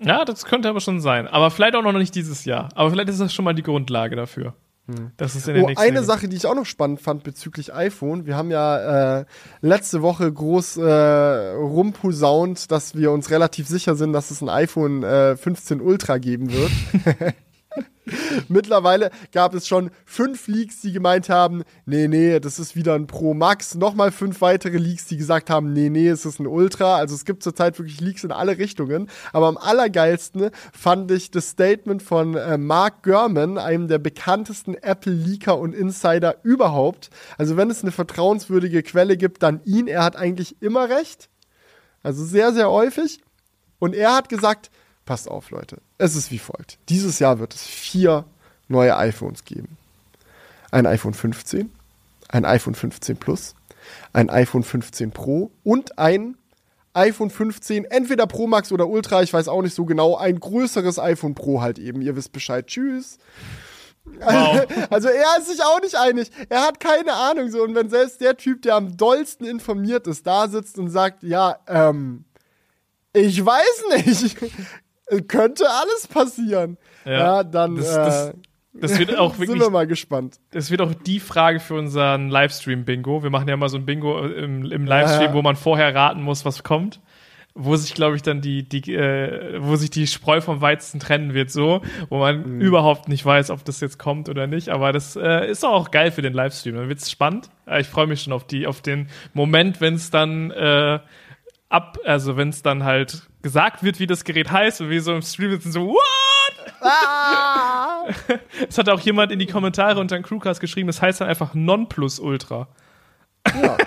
Ja, 0.00 0.26
das 0.26 0.44
könnte 0.44 0.68
aber 0.68 0.80
schon 0.80 1.00
sein. 1.00 1.26
Aber 1.26 1.50
vielleicht 1.50 1.76
auch 1.76 1.82
noch 1.82 1.94
nicht 1.94 2.14
dieses 2.14 2.44
Jahr. 2.44 2.68
Aber 2.74 2.90
vielleicht 2.90 3.08
ist 3.08 3.22
das 3.22 3.32
schon 3.32 3.46
mal 3.46 3.54
die 3.54 3.62
Grundlage 3.62 4.16
dafür. 4.16 4.52
Hm. 4.86 5.12
Das 5.16 5.34
ist 5.34 5.48
in 5.48 5.62
oh, 5.62 5.70
eine 5.74 5.94
Jahren. 5.94 6.04
Sache, 6.04 6.28
die 6.28 6.36
ich 6.36 6.44
auch 6.44 6.54
noch 6.54 6.66
spannend 6.66 7.00
fand 7.00 7.22
bezüglich 7.22 7.72
iPhone. 7.72 8.26
Wir 8.26 8.36
haben 8.36 8.50
ja 8.50 9.20
äh, 9.20 9.24
letzte 9.62 10.02
Woche 10.02 10.30
groß 10.30 10.76
äh, 10.76 11.52
rumposaunt, 11.54 12.70
dass 12.70 12.94
wir 12.94 13.12
uns 13.12 13.30
relativ 13.30 13.66
sicher 13.66 13.94
sind, 13.94 14.12
dass 14.12 14.30
es 14.30 14.42
ein 14.42 14.50
iPhone 14.50 15.02
äh, 15.04 15.38
15 15.38 15.80
Ultra 15.80 16.18
geben 16.18 16.52
wird. 16.52 16.70
Mittlerweile 18.48 19.10
gab 19.32 19.54
es 19.54 19.66
schon 19.66 19.90
fünf 20.04 20.46
Leaks, 20.46 20.80
die 20.80 20.92
gemeint 20.92 21.28
haben, 21.28 21.62
nee, 21.86 22.06
nee, 22.08 22.38
das 22.38 22.58
ist 22.58 22.76
wieder 22.76 22.94
ein 22.94 23.06
Pro 23.06 23.34
Max. 23.34 23.74
Nochmal 23.74 24.12
fünf 24.12 24.40
weitere 24.40 24.78
Leaks, 24.78 25.06
die 25.06 25.16
gesagt 25.16 25.50
haben, 25.50 25.72
nee, 25.72 25.88
nee, 25.88 26.08
es 26.08 26.26
ist 26.26 26.38
ein 26.38 26.46
Ultra. 26.46 26.96
Also 26.96 27.14
es 27.14 27.24
gibt 27.24 27.42
zurzeit 27.42 27.78
wirklich 27.78 28.00
Leaks 28.00 28.24
in 28.24 28.32
alle 28.32 28.58
Richtungen. 28.58 29.08
Aber 29.32 29.48
am 29.48 29.56
allergeilsten 29.56 30.50
fand 30.72 31.10
ich 31.10 31.30
das 31.30 31.50
Statement 31.50 32.02
von 32.02 32.34
äh, 32.34 32.58
Mark 32.58 33.02
Gurman, 33.02 33.58
einem 33.58 33.88
der 33.88 33.98
bekanntesten 33.98 34.74
Apple-Leaker 34.74 35.58
und 35.58 35.74
Insider 35.74 36.36
überhaupt. 36.42 37.10
Also 37.38 37.56
wenn 37.56 37.70
es 37.70 37.82
eine 37.82 37.92
vertrauenswürdige 37.92 38.82
Quelle 38.82 39.16
gibt, 39.16 39.42
dann 39.42 39.60
ihn. 39.64 39.86
Er 39.86 40.04
hat 40.04 40.16
eigentlich 40.16 40.60
immer 40.60 40.88
recht. 40.90 41.30
Also 42.02 42.24
sehr, 42.24 42.52
sehr 42.52 42.70
häufig. 42.70 43.20
Und 43.78 43.94
er 43.94 44.14
hat 44.14 44.28
gesagt, 44.28 44.70
Passt 45.04 45.28
auf, 45.28 45.50
Leute. 45.50 45.78
Es 45.98 46.16
ist 46.16 46.30
wie 46.30 46.38
folgt. 46.38 46.78
Dieses 46.88 47.18
Jahr 47.18 47.38
wird 47.38 47.54
es 47.54 47.62
vier 47.62 48.24
neue 48.68 48.96
iPhones 48.96 49.44
geben. 49.44 49.76
Ein 50.70 50.86
iPhone 50.86 51.14
15, 51.14 51.70
ein 52.28 52.44
iPhone 52.44 52.74
15 52.74 53.16
Plus, 53.16 53.54
ein 54.12 54.30
iPhone 54.30 54.64
15 54.64 55.10
Pro 55.10 55.50
und 55.62 55.98
ein 55.98 56.36
iPhone 56.94 57.30
15, 57.30 57.84
entweder 57.84 58.26
Pro 58.26 58.46
Max 58.46 58.72
oder 58.72 58.88
Ultra, 58.88 59.22
ich 59.22 59.32
weiß 59.32 59.48
auch 59.48 59.62
nicht 59.62 59.74
so 59.74 59.84
genau, 59.84 60.16
ein 60.16 60.38
größeres 60.38 60.98
iPhone 60.98 61.34
Pro 61.34 61.60
halt 61.60 61.78
eben. 61.78 62.00
Ihr 62.00 62.16
wisst 62.16 62.32
Bescheid. 62.32 62.66
Tschüss. 62.66 63.18
Wow. 64.04 64.66
Also 64.90 65.08
er 65.08 65.38
ist 65.38 65.48
sich 65.48 65.62
auch 65.62 65.80
nicht 65.80 65.96
einig. 65.96 66.30
Er 66.48 66.62
hat 66.62 66.78
keine 66.78 67.12
Ahnung 67.14 67.50
so. 67.50 67.62
Und 67.62 67.74
wenn 67.74 67.90
selbst 67.90 68.20
der 68.20 68.36
Typ, 68.36 68.62
der 68.62 68.76
am 68.76 68.96
dollsten 68.96 69.46
informiert 69.46 70.06
ist, 70.06 70.26
da 70.26 70.48
sitzt 70.48 70.78
und 70.78 70.88
sagt, 70.88 71.22
ja, 71.22 71.58
ähm, 71.66 72.24
ich 73.12 73.44
weiß 73.44 74.04
nicht. 74.04 74.36
Könnte 75.28 75.64
alles 75.68 76.08
passieren. 76.08 76.78
Ja, 77.04 77.12
ja 77.12 77.44
dann 77.44 77.76
das, 77.76 77.94
das, 77.94 78.28
äh, 78.28 78.32
das 78.74 78.98
wird 78.98 79.14
auch 79.18 79.38
wirklich, 79.38 79.50
sind 79.50 79.60
wir 79.60 79.70
mal 79.70 79.86
gespannt. 79.86 80.38
Das 80.50 80.70
wird 80.70 80.80
auch 80.80 80.94
die 80.94 81.20
Frage 81.20 81.60
für 81.60 81.74
unseren 81.74 82.28
Livestream-Bingo. 82.28 83.22
Wir 83.22 83.30
machen 83.30 83.48
ja 83.48 83.56
mal 83.56 83.68
so 83.68 83.76
ein 83.76 83.86
Bingo 83.86 84.24
im, 84.24 84.70
im 84.70 84.86
Livestream, 84.86 85.28
ja. 85.28 85.34
wo 85.34 85.42
man 85.42 85.56
vorher 85.56 85.94
raten 85.94 86.22
muss, 86.22 86.44
was 86.44 86.62
kommt 86.62 87.00
wo 87.54 87.76
sich, 87.76 87.94
glaube 87.94 88.16
ich, 88.16 88.22
dann 88.22 88.40
die, 88.40 88.68
die, 88.68 88.92
äh, 88.92 89.62
wo 89.62 89.76
sich 89.76 89.88
die 89.88 90.08
Spreu 90.08 90.40
vom 90.40 90.60
Weizen 90.60 90.98
trennen 90.98 91.34
wird, 91.34 91.52
so, 91.52 91.82
wo 92.08 92.18
man 92.18 92.56
mhm. 92.56 92.60
überhaupt 92.60 93.08
nicht 93.08 93.24
weiß, 93.24 93.50
ob 93.50 93.64
das 93.64 93.80
jetzt 93.80 93.98
kommt 93.98 94.28
oder 94.28 94.48
nicht. 94.48 94.70
Aber 94.70 94.92
das 94.92 95.14
äh, 95.14 95.48
ist 95.48 95.64
auch 95.64 95.92
geil 95.92 96.10
für 96.10 96.22
den 96.22 96.32
Livestream. 96.32 96.74
Dann 96.74 96.88
wird's 96.88 97.10
spannend. 97.10 97.50
Äh, 97.66 97.80
ich 97.80 97.86
freue 97.86 98.08
mich 98.08 98.22
schon 98.22 98.32
auf 98.32 98.44
die, 98.44 98.66
auf 98.66 98.82
den 98.82 99.08
Moment, 99.34 99.80
wenn 99.80 99.94
es 99.94 100.10
dann 100.10 100.50
äh, 100.50 100.98
ab, 101.68 101.98
also 102.04 102.36
wenn 102.36 102.48
es 102.48 102.62
dann 102.62 102.82
halt 102.82 103.28
gesagt 103.44 103.82
wird, 103.82 104.00
wie 104.00 104.06
das 104.06 104.24
Gerät 104.24 104.50
heißt 104.50 104.80
und 104.80 104.88
wir 104.88 105.02
so 105.02 105.14
im 105.14 105.20
Stream 105.20 105.50
sitzen 105.50 105.70
so, 105.70 105.86
what? 105.86 106.72
Ah! 106.80 108.06
Es 108.68 108.78
hat 108.78 108.88
auch 108.88 109.00
jemand 109.00 109.32
in 109.32 109.38
die 109.38 109.46
Kommentare 109.46 110.00
unter 110.00 110.16
den 110.16 110.22
Crewcast 110.22 110.60
geschrieben, 110.60 110.86
das 110.86 111.02
heißt 111.02 111.20
dann 111.20 111.28
einfach 111.28 111.52
Nonplus 111.52 112.18
Ultra. 112.18 112.68
Ja. 113.62 113.76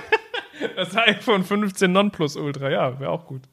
Das 0.76 0.96
iPhone 0.96 1.44
15 1.44 1.92
Nonplus 1.92 2.36
Ultra, 2.36 2.70
ja, 2.70 3.00
wäre 3.00 3.12
auch 3.12 3.28
gut. 3.28 3.44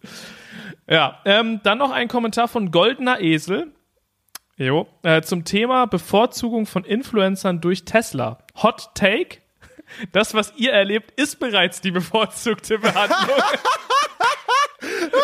Ja, 0.88 1.20
ähm, 1.26 1.60
dann 1.62 1.76
noch 1.76 1.90
ein 1.90 2.08
Kommentar 2.08 2.48
von 2.48 2.70
Goldener 2.70 3.20
Esel. 3.20 3.72
Jo, 4.56 4.86
äh, 5.02 5.20
zum 5.20 5.44
Thema 5.44 5.86
Bevorzugung 5.86 6.64
von 6.64 6.84
Influencern 6.84 7.60
durch 7.60 7.84
Tesla. 7.84 8.38
Hot 8.62 8.90
Take. 8.94 9.38
Das, 10.12 10.32
was 10.32 10.54
ihr 10.56 10.72
erlebt, 10.72 11.18
ist 11.20 11.40
bereits 11.40 11.82
die 11.82 11.90
bevorzugte 11.90 12.78
Behandlung. 12.78 13.36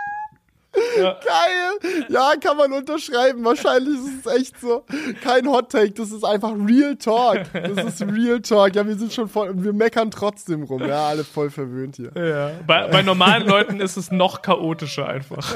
Ja. 0.97 1.19
Geil! 1.25 2.05
Ja, 2.09 2.33
kann 2.39 2.57
man 2.57 2.71
unterschreiben. 2.73 3.43
Wahrscheinlich 3.43 3.97
ist 3.97 4.25
es 4.25 4.33
echt 4.33 4.59
so. 4.59 4.83
Kein 5.23 5.47
Hot 5.47 5.71
Take, 5.71 5.91
das 5.91 6.11
ist 6.11 6.23
einfach 6.23 6.53
Real 6.53 6.95
Talk. 6.95 7.45
Das 7.53 7.85
ist 7.85 8.01
Real 8.01 8.41
Talk. 8.41 8.75
Ja, 8.75 8.85
wir 8.85 8.95
sind 8.95 9.13
schon 9.13 9.29
voll 9.29 9.49
und 9.49 9.63
wir 9.63 9.73
meckern 9.73 10.11
trotzdem 10.11 10.63
rum. 10.63 10.85
Ja, 10.85 11.07
alle 11.07 11.23
voll 11.23 11.49
verwöhnt 11.49 11.95
hier. 11.95 12.11
Ja. 12.15 12.51
Bei, 12.67 12.87
bei 12.87 13.01
normalen 13.01 13.47
Leuten 13.47 13.79
ist 13.79 13.97
es 13.97 14.11
noch 14.11 14.41
chaotischer 14.41 15.07
einfach. 15.07 15.55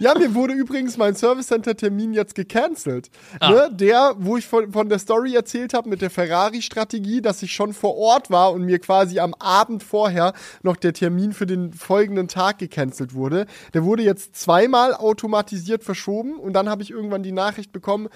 Ja, 0.00 0.14
mir 0.18 0.34
wurde 0.34 0.52
übrigens 0.54 0.96
mein 0.96 1.14
Service 1.14 1.46
Center 1.46 1.76
Termin 1.76 2.12
jetzt 2.12 2.34
gecancelt. 2.34 3.10
Ah. 3.38 3.50
Ne? 3.50 3.68
Der, 3.72 4.14
wo 4.18 4.36
ich 4.36 4.46
von, 4.46 4.72
von 4.72 4.88
der 4.88 4.98
Story 4.98 5.34
erzählt 5.34 5.74
habe 5.74 5.88
mit 5.88 6.02
der 6.02 6.10
Ferrari-Strategie, 6.10 7.20
dass 7.20 7.42
ich 7.42 7.52
schon 7.52 7.72
vor 7.72 7.96
Ort 7.96 8.30
war 8.30 8.52
und 8.52 8.62
mir 8.62 8.78
quasi 8.78 9.20
am 9.20 9.34
Abend 9.34 9.82
vorher 9.82 10.32
noch 10.62 10.76
der 10.76 10.92
Termin 10.92 11.32
für 11.32 11.46
den 11.46 11.72
folgenden 11.72 12.28
Tag 12.28 12.58
gecancelt 12.58 13.14
wurde. 13.14 13.46
Der 13.72 13.84
wurde 13.84 14.02
jetzt 14.02 14.36
zweimal 14.36 14.94
automatisiert 14.94 15.84
verschoben 15.84 16.38
und 16.38 16.52
dann 16.52 16.68
habe 16.68 16.82
ich 16.82 16.90
irgendwann 16.90 17.22
die 17.22 17.32
Nachricht 17.32 17.72
bekommen, 17.72 18.08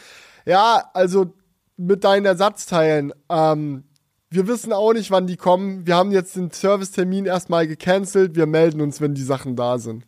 ja, 0.45 0.85
also 0.95 1.35
mit 1.77 2.05
deinen 2.05 2.27
Ersatzteilen, 2.27 3.13
ähm, 3.29 3.85
wir 4.31 4.47
wissen 4.47 4.73
auch 4.75 4.93
nicht, 4.93 5.11
wann 5.11 5.27
die 5.27 5.37
kommen. 5.37 5.87
Wir 5.87 5.97
haben 5.97 6.11
jetzt 6.11 6.37
den 6.37 6.51
Servicetermin 6.51 7.25
erstmal 7.25 7.67
gecancelt. 7.67 8.37
Wir 8.37 8.45
melden 8.47 8.83
uns, 8.83 9.01
wenn 9.01 9.15
die 9.15 9.23
Sachen 9.23 9.57
da 9.57 9.79
sind. 9.79 10.05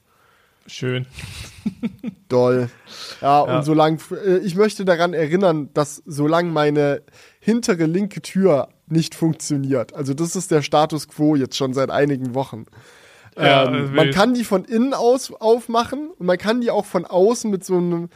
Schön. 0.66 1.06
Doll. 2.28 2.68
Ja, 3.20 3.46
Ja. 3.46 3.56
und 3.58 3.64
solange, 3.64 3.98
äh, 4.24 4.38
ich 4.38 4.54
möchte 4.56 4.84
daran 4.84 5.14
erinnern, 5.14 5.70
dass 5.74 6.02
solange 6.06 6.50
meine 6.50 7.02
hintere 7.40 7.86
linke 7.86 8.20
Tür 8.22 8.68
nicht 8.86 9.14
funktioniert, 9.14 9.94
also 9.94 10.14
das 10.14 10.36
ist 10.36 10.50
der 10.50 10.62
Status 10.62 11.08
quo 11.08 11.34
jetzt 11.36 11.56
schon 11.56 11.72
seit 11.74 11.90
einigen 11.90 12.34
Wochen. 12.34 12.66
Ja, 13.36 13.66
ähm, 13.66 13.94
man 13.94 14.10
kann 14.10 14.34
die 14.34 14.44
von 14.44 14.64
innen 14.64 14.94
aus 14.94 15.32
aufmachen 15.32 16.10
und 16.10 16.26
man 16.26 16.38
kann 16.38 16.60
die 16.60 16.70
auch 16.70 16.84
von 16.84 17.04
außen 17.04 17.50
mit 17.50 17.64
so 17.64 17.76
einem 17.76 18.08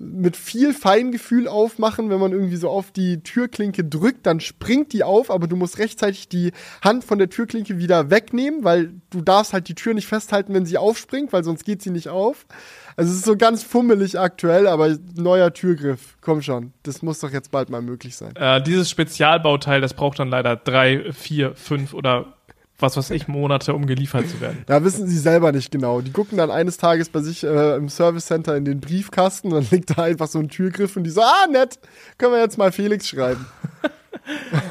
mit 0.00 0.34
viel 0.34 0.72
Feingefühl 0.72 1.46
aufmachen, 1.46 2.08
wenn 2.08 2.18
man 2.18 2.32
irgendwie 2.32 2.56
so 2.56 2.70
auf 2.70 2.90
die 2.90 3.22
Türklinke 3.22 3.84
drückt, 3.84 4.24
dann 4.24 4.40
springt 4.40 4.94
die 4.94 5.04
auf, 5.04 5.30
aber 5.30 5.46
du 5.46 5.56
musst 5.56 5.78
rechtzeitig 5.78 6.26
die 6.28 6.52
Hand 6.82 7.04
von 7.04 7.18
der 7.18 7.28
Türklinke 7.28 7.76
wieder 7.76 8.08
wegnehmen, 8.08 8.64
weil 8.64 8.94
du 9.10 9.20
darfst 9.20 9.52
halt 9.52 9.68
die 9.68 9.74
Tür 9.74 9.92
nicht 9.92 10.06
festhalten, 10.06 10.54
wenn 10.54 10.64
sie 10.64 10.78
aufspringt, 10.78 11.34
weil 11.34 11.44
sonst 11.44 11.64
geht 11.64 11.82
sie 11.82 11.90
nicht 11.90 12.08
auf. 12.08 12.46
Also 12.96 13.10
es 13.12 13.18
ist 13.18 13.26
so 13.26 13.36
ganz 13.36 13.62
fummelig 13.62 14.18
aktuell, 14.18 14.68
aber 14.68 14.96
neuer 15.16 15.52
Türgriff, 15.52 16.16
komm 16.22 16.40
schon, 16.40 16.72
das 16.82 17.02
muss 17.02 17.20
doch 17.20 17.30
jetzt 17.30 17.50
bald 17.50 17.68
mal 17.68 17.82
möglich 17.82 18.16
sein. 18.16 18.34
Äh, 18.36 18.62
dieses 18.62 18.88
Spezialbauteil, 18.88 19.82
das 19.82 19.92
braucht 19.92 20.18
dann 20.18 20.28
leider 20.28 20.56
drei, 20.56 21.12
vier, 21.12 21.54
fünf 21.56 21.92
oder 21.92 22.39
was 22.82 22.96
weiß 22.96 23.10
ich, 23.10 23.28
Monate, 23.28 23.74
um 23.74 23.86
geliefert 23.86 24.28
zu 24.28 24.40
werden. 24.40 24.62
Da 24.66 24.84
wissen 24.84 25.06
sie 25.06 25.18
selber 25.18 25.52
nicht 25.52 25.70
genau. 25.70 26.00
Die 26.00 26.12
gucken 26.12 26.38
dann 26.38 26.50
eines 26.50 26.76
Tages 26.76 27.08
bei 27.08 27.20
sich 27.20 27.44
äh, 27.44 27.76
im 27.76 27.88
Service 27.88 28.26
Center 28.26 28.56
in 28.56 28.64
den 28.64 28.80
Briefkasten 28.80 29.52
und 29.52 29.64
dann 29.64 29.66
liegt 29.70 29.96
da 29.96 30.04
einfach 30.04 30.26
so 30.26 30.38
ein 30.38 30.48
Türgriff 30.48 30.96
und 30.96 31.04
die 31.04 31.10
so, 31.10 31.22
ah, 31.22 31.46
nett, 31.50 31.78
können 32.18 32.32
wir 32.32 32.40
jetzt 32.40 32.58
mal 32.58 32.72
Felix 32.72 33.08
schreiben. 33.08 33.46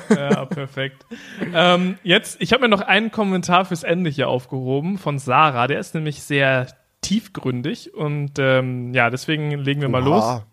Ja, 0.10 0.46
perfekt. 0.46 1.06
ähm, 1.54 1.98
jetzt, 2.04 2.42
ich 2.42 2.54
habe 2.54 2.62
mir 2.64 2.70
noch 2.70 2.82
einen 2.82 3.12
Kommentar 3.12 3.66
fürs 3.66 3.84
Ende 3.84 4.10
hier 4.10 4.28
aufgehoben 4.28 4.98
von 4.98 5.20
Sarah. 5.20 5.68
Der 5.68 5.80
ist 5.80 5.96
nämlich 5.96 6.22
sehr 6.22 6.68
tiefgründig 7.02 7.94
und 7.94 8.34
ähm, 8.38 8.94
ja, 8.94 9.10
deswegen 9.10 9.52
legen 9.52 9.82
wir 9.82 9.90
mal 9.90 10.04
los. 10.04 10.44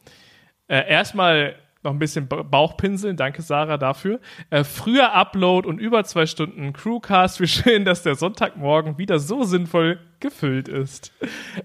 Äh, 0.68 0.88
erstmal 0.88 1.56
noch 1.86 1.92
ein 1.92 1.98
bisschen 1.98 2.28
Ba- 2.28 2.42
Bauchpinseln. 2.42 3.16
Danke, 3.16 3.42
Sarah, 3.42 3.78
dafür. 3.78 4.20
Äh, 4.50 4.64
früher 4.64 5.14
Upload 5.14 5.66
und 5.66 5.78
über 5.78 6.04
zwei 6.04 6.26
Stunden 6.26 6.72
Crewcast. 6.72 7.40
Wie 7.40 7.46
schön, 7.46 7.84
dass 7.84 8.02
der 8.02 8.14
Sonntagmorgen 8.16 8.98
wieder 8.98 9.18
so 9.18 9.44
sinnvoll 9.44 9.98
gefüllt 10.20 10.68
ist. 10.68 11.12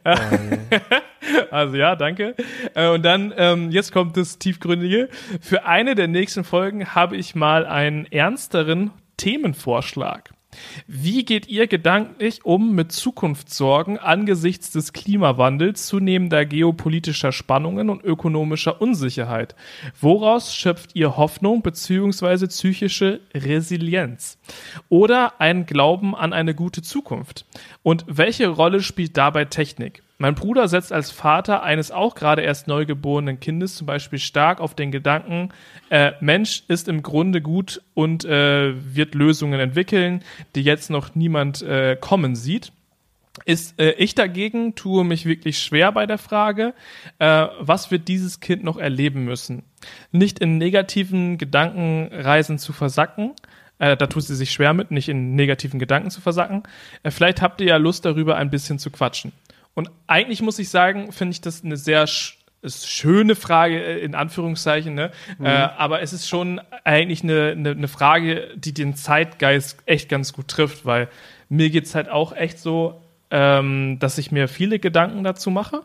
Äh, 0.03 0.15
also 1.51 1.75
ja, 1.75 1.95
danke. 1.95 2.35
Äh, 2.75 2.89
und 2.89 3.03
dann, 3.03 3.33
ähm, 3.35 3.71
jetzt 3.71 3.91
kommt 3.91 4.15
das 4.17 4.37
Tiefgründige. 4.39 5.09
Für 5.41 5.65
eine 5.65 5.95
der 5.95 6.07
nächsten 6.07 6.43
Folgen 6.43 6.93
habe 6.93 7.17
ich 7.17 7.35
mal 7.35 7.65
einen 7.65 8.05
ernsteren 8.05 8.91
Themenvorschlag. 9.17 10.31
Wie 10.87 11.23
geht 11.23 11.47
ihr 11.47 11.67
gedanklich 11.67 12.45
um 12.45 12.75
mit 12.75 12.91
Zukunftssorgen 12.91 13.97
angesichts 13.97 14.71
des 14.71 14.93
Klimawandels, 14.93 15.87
zunehmender 15.87 16.45
geopolitischer 16.45 17.31
Spannungen 17.31 17.89
und 17.89 18.03
ökonomischer 18.03 18.81
Unsicherheit? 18.81 19.55
Woraus 19.99 20.53
schöpft 20.53 20.95
ihr 20.95 21.17
Hoffnung 21.17 21.61
bzw. 21.61 22.47
psychische 22.47 23.21
Resilienz? 23.33 24.37
Oder 24.89 25.39
einen 25.39 25.65
Glauben 25.65 26.15
an 26.15 26.33
eine 26.33 26.55
gute 26.55 26.81
Zukunft? 26.81 27.45
Und 27.83 28.05
welche 28.07 28.47
Rolle 28.47 28.81
spielt 28.81 29.17
dabei 29.17 29.45
Technik? 29.45 30.03
Mein 30.21 30.35
Bruder 30.35 30.67
setzt 30.67 30.93
als 30.93 31.09
Vater 31.09 31.63
eines 31.63 31.89
auch 31.89 32.13
gerade 32.13 32.43
erst 32.43 32.67
neugeborenen 32.67 33.39
Kindes 33.39 33.73
zum 33.73 33.87
Beispiel 33.87 34.19
stark 34.19 34.59
auf 34.59 34.75
den 34.75 34.91
Gedanken, 34.91 35.49
äh, 35.89 36.11
Mensch 36.19 36.61
ist 36.67 36.87
im 36.87 37.01
Grunde 37.01 37.41
gut 37.41 37.81
und 37.95 38.23
äh, 38.23 38.73
wird 38.95 39.15
Lösungen 39.15 39.59
entwickeln, 39.59 40.23
die 40.53 40.61
jetzt 40.61 40.91
noch 40.91 41.15
niemand 41.15 41.63
äh, 41.63 41.97
kommen 41.99 42.35
sieht. 42.35 42.71
Ist 43.45 43.79
äh, 43.79 43.93
ich 43.93 44.13
dagegen 44.13 44.75
tue 44.75 45.03
mich 45.03 45.25
wirklich 45.25 45.57
schwer 45.57 45.91
bei 45.91 46.05
der 46.05 46.17
Frage, 46.19 46.75
äh, 47.17 47.47
was 47.59 47.89
wird 47.89 48.07
dieses 48.07 48.41
Kind 48.41 48.63
noch 48.63 48.77
erleben 48.77 49.25
müssen? 49.25 49.63
Nicht 50.11 50.37
in 50.37 50.59
negativen 50.59 51.39
Gedankenreisen 51.39 52.59
zu 52.59 52.73
versacken, 52.73 53.31
äh, 53.81 53.97
da 53.97 54.05
tut 54.05 54.23
sie 54.23 54.35
sich 54.35 54.51
schwer 54.51 54.73
mit, 54.73 54.91
nicht 54.91 55.09
in 55.09 55.35
negativen 55.35 55.79
Gedanken 55.79 56.11
zu 56.11 56.21
versacken. 56.21 56.63
Äh, 57.01 57.09
vielleicht 57.09 57.41
habt 57.41 57.59
ihr 57.61 57.67
ja 57.67 57.77
Lust 57.77 58.05
darüber 58.05 58.37
ein 58.37 58.51
bisschen 58.51 58.77
zu 58.77 58.91
quatschen. 58.91 59.31
Und 59.73 59.89
eigentlich 60.05 60.41
muss 60.43 60.59
ich 60.59 60.69
sagen, 60.69 61.11
finde 61.11 61.31
ich 61.33 61.41
das 61.41 61.63
eine 61.63 61.77
sehr 61.77 62.05
sch 62.05 62.37
schöne 62.63 63.33
Frage 63.33 63.83
äh, 63.83 63.99
in 64.01 64.13
Anführungszeichen, 64.13 64.93
ne? 64.93 65.09
Äh, 65.41 65.47
aber 65.49 66.03
es 66.03 66.13
ist 66.13 66.29
schon 66.29 66.61
eigentlich 66.83 67.23
eine, 67.23 67.53
eine, 67.57 67.71
eine 67.71 67.87
Frage, 67.87 68.49
die 68.55 68.71
den 68.71 68.95
Zeitgeist 68.95 69.79
echt 69.87 70.09
ganz 70.09 70.31
gut 70.31 70.47
trifft, 70.47 70.85
weil 70.85 71.07
mir 71.49 71.71
geht's 71.71 71.95
halt 71.95 72.07
auch 72.07 72.33
echt 72.33 72.59
so, 72.59 73.01
ähm, 73.31 73.97
dass 73.97 74.19
ich 74.19 74.31
mir 74.31 74.47
viele 74.47 74.77
Gedanken 74.77 75.23
dazu 75.23 75.49
mache. 75.49 75.81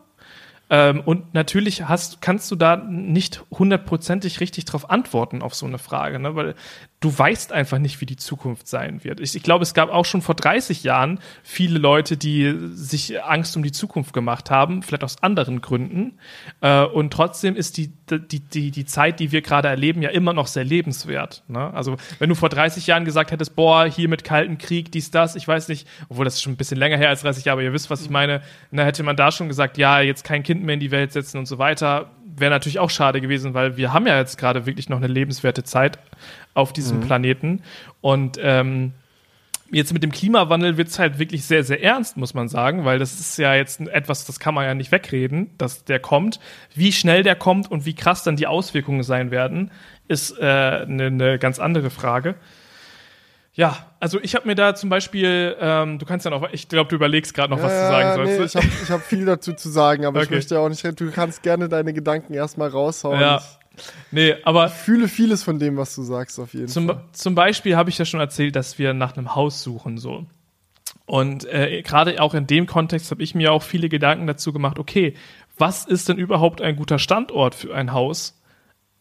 Ähm, 0.69 1.01
und 1.05 1.33
natürlich 1.33 1.89
hast, 1.89 2.21
kannst 2.21 2.51
du 2.51 2.57
da 2.57 2.77
nicht 2.77 3.43
hundertprozentig 3.53 4.41
richtig 4.41 4.65
drauf 4.65 4.91
antworten 4.91 5.41
auf 5.43 5.55
so 5.55 5.65
eine 5.65 5.79
Frage, 5.79 6.19
ne? 6.19 6.35
weil 6.35 6.55
du 7.01 7.17
weißt 7.17 7.53
einfach 7.53 7.79
nicht, 7.79 8.01
wie 8.01 8.07
die 8.07 8.17
Zukunft 8.17 8.67
sein 8.69 9.05
wird. 9.05 9.21
Ich, 9.21 9.37
ich 9.37 9.43
glaube, 9.43 9.63
es 9.63 9.75
gab 9.75 9.91
auch 9.91 10.07
schon 10.07 10.23
vor 10.23 10.35
30 10.35 10.83
Jahren 10.83 11.21
viele 11.43 11.79
Leute, 11.79 12.17
die 12.17 12.55
sich 12.73 13.23
Angst 13.23 13.57
um 13.57 13.63
die 13.63 13.73
Zukunft 13.73 14.15
gemacht 14.15 14.51
haben, 14.51 14.83
vielleicht 14.83 15.05
aus 15.05 15.23
anderen 15.23 15.61
Gründen. 15.61 16.19
Äh, 16.63 16.85
und 16.85 17.13
trotzdem 17.13 17.55
ist 17.55 17.77
die, 17.77 17.93
die, 18.11 18.41
die, 18.41 18.71
die 18.71 18.85
Zeit, 18.87 19.21
die 19.21 19.31
wir 19.31 19.43
gerade 19.43 19.69
erleben, 19.69 20.01
ja 20.01 20.09
immer 20.09 20.33
noch 20.33 20.47
sehr 20.47 20.65
lebenswert. 20.65 21.43
Ne? 21.49 21.73
Also 21.75 21.97
wenn 22.19 22.31
du 22.31 22.35
vor 22.35 22.49
30 22.49 22.87
Jahren 22.87 23.05
gesagt 23.05 23.31
hättest, 23.31 23.55
boah, 23.57 23.85
hier 23.85 24.09
mit 24.09 24.25
Kalten 24.25 24.57
Krieg, 24.57 24.91
dies, 24.91 25.11
das, 25.11 25.37
ich 25.37 25.47
weiß 25.47 25.69
nicht, 25.69 25.87
obwohl 26.09 26.25
das 26.25 26.35
ist 26.35 26.43
schon 26.43 26.55
ein 26.55 26.57
bisschen 26.57 26.79
länger 26.79 26.97
her 26.97 27.11
als 27.11 27.21
30 27.21 27.45
Jahre, 27.45 27.57
aber 27.57 27.63
ihr 27.63 27.73
wisst, 27.75 27.91
was 27.91 28.03
ich 28.03 28.11
meine, 28.11 28.41
da 28.73 28.85
hätte 28.85 29.03
man 29.03 29.17
da 29.17 29.31
schon 29.33 29.49
gesagt, 29.49 29.77
ja, 29.77 30.01
jetzt 30.01 30.25
kein 30.25 30.43
Kind 30.43 30.63
mehr 30.63 30.75
in 30.75 30.81
die 30.81 30.91
Welt 30.91 31.13
setzen 31.13 31.39
und 31.39 31.47
so 31.47 31.59
weiter. 31.59 32.11
Wäre 32.39 32.51
natürlich 32.51 32.79
auch 32.79 32.91
schade 32.91 33.21
gewesen, 33.21 33.55
weil 33.55 33.77
wir 33.77 33.93
haben 33.93 34.07
ja 34.07 34.19
jetzt 34.19 34.37
gerade 34.37 34.67
wirklich 34.67 34.89
noch 34.89 34.99
eine 34.99 35.07
lebenswerte 35.07 35.65
Zeit 35.65 35.99
auf 36.57 36.73
diesem 36.73 37.01
Planeten. 37.01 37.63
Und 38.01 38.39
ähm, 38.41 38.93
jetzt 39.71 39.93
mit 39.93 40.03
dem 40.03 40.13
Klimawandel 40.13 40.77
wird 40.77 40.89
es 40.89 40.99
halt 40.99 41.19
wirklich 41.19 41.45
sehr, 41.45 41.65
sehr 41.65 41.83
ernst, 41.83 42.17
muss 42.17 42.35
man 42.35 42.49
sagen, 42.49 42.85
weil 42.85 42.99
das 42.99 43.19
ist 43.21 43.37
ja 43.39 43.55
jetzt 43.55 43.81
etwas, 43.81 44.25
das 44.25 44.41
kann 44.41 44.55
man 44.55 44.65
ja 44.65 44.75
nicht 44.75 44.93
wegreden, 44.93 45.51
dass 45.59 45.85
der 45.85 46.01
kommt. 46.01 46.41
Wie 46.75 46.93
schnell 46.93 47.23
der 47.23 47.37
kommt 47.37 47.71
und 47.71 47.85
wie 47.85 47.95
krass 47.95 48.23
dann 48.23 48.37
die 48.37 48.47
Auswirkungen 48.47 49.03
sein 49.03 49.31
werden, 49.31 49.71
ist 50.09 50.41
eine 50.41 50.83
äh, 50.83 50.87
ne, 50.87 51.11
ne 51.11 51.39
ganz 51.39 51.59
andere 51.59 51.91
Frage. 51.91 52.37
Ja, 53.53 53.87
also 54.01 54.21
ich 54.23 54.35
habe 54.35 54.47
mir 54.47 54.55
da 54.55 54.75
zum 54.75 54.91
Beispiel, 54.91 55.57
ähm, 55.59 55.99
du 55.99 56.05
kannst 56.05 56.27
ja 56.27 56.31
noch, 56.31 56.53
ich 56.53 56.69
glaube, 56.69 56.91
du 56.91 56.97
überlegst 56.97 57.33
gerade 57.33 57.51
noch, 57.51 57.63
was 57.63 57.73
du 57.73 57.87
sagen 57.89 58.15
sollst. 58.15 58.39
Nee, 58.39 58.45
ich 58.45 58.55
habe 58.55 58.83
ich 58.85 58.91
hab 58.91 59.01
viel 59.03 59.25
dazu 59.25 59.55
zu 59.55 59.71
sagen, 59.71 60.05
aber 60.05 60.21
ich 60.21 60.27
Okay. 60.27 60.35
möchte 60.35 60.61
auch 60.61 60.69
nicht, 60.69 60.85
du 60.85 61.11
kannst 61.11 61.43
gerne 61.43 61.69
deine 61.69 61.95
Gedanken 61.95 62.35
erstmal 62.35 62.69
raushauen. 62.69 63.19
ja. 63.19 63.41
Nee, 64.11 64.35
aber 64.45 64.67
Ich 64.67 64.73
fühle 64.73 65.09
vieles 65.09 65.43
von 65.43 65.59
dem, 65.59 65.77
was 65.77 65.95
du 65.95 66.03
sagst, 66.03 66.39
auf 66.39 66.55
jeden 66.55 66.69
Zum, 66.69 66.87
Fall. 66.87 67.03
zum 67.13 67.35
Beispiel 67.35 67.77
habe 67.77 67.91
ich 67.91 67.99
ja 67.99 68.05
schon 68.05 68.21
erzählt, 68.21 68.57
dass 68.57 68.79
wir 68.79 68.95
nach 68.95 69.17
einem 69.17 69.35
Haus 69.35 69.63
suchen 69.63 69.99
so. 69.99 70.27
Und 71.07 71.45
äh, 71.47 71.83
gerade 71.83 72.21
auch 72.21 72.35
in 72.35 72.47
dem 72.47 72.67
Kontext 72.67 73.11
habe 73.11 73.23
ich 73.23 73.35
mir 73.35 73.53
auch 73.53 73.63
viele 73.63 73.89
Gedanken 73.89 74.27
dazu 74.27 74.53
gemacht, 74.53 74.79
okay, 74.79 75.15
was 75.57 75.85
ist 75.87 76.09
denn 76.09 76.19
überhaupt 76.19 76.61
ein 76.61 76.77
guter 76.77 76.99
Standort 76.99 77.55
für 77.55 77.75
ein 77.75 77.93
Haus, 77.93 78.41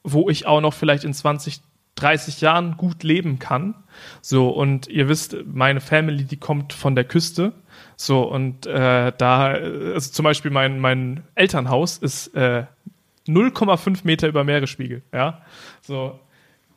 wo 0.03 0.29
ich 0.29 0.45
auch 0.45 0.61
noch 0.61 0.73
vielleicht 0.73 1.03
in 1.03 1.13
20, 1.13 1.61
30 1.95 2.41
Jahren 2.41 2.77
gut 2.77 3.03
leben 3.03 3.39
kann? 3.39 3.75
So, 4.21 4.49
und 4.49 4.87
ihr 4.87 5.09
wisst, 5.09 5.35
meine 5.45 5.81
Family, 5.81 6.25
die 6.25 6.37
kommt 6.37 6.73
von 6.73 6.95
der 6.95 7.05
Küste. 7.05 7.53
So, 7.97 8.23
und 8.23 8.67
äh, 8.67 9.11
da, 9.17 9.47
also 9.47 10.11
zum 10.11 10.23
Beispiel 10.23 10.51
mein, 10.51 10.79
mein 10.79 11.23
Elternhaus 11.33 11.97
ist 11.97 12.35
äh, 12.35 12.65
0,5 13.27 14.01
Meter 14.03 14.27
über 14.27 14.43
Meeresspiegel, 14.43 15.01
ja. 15.13 15.41
So, 15.81 16.19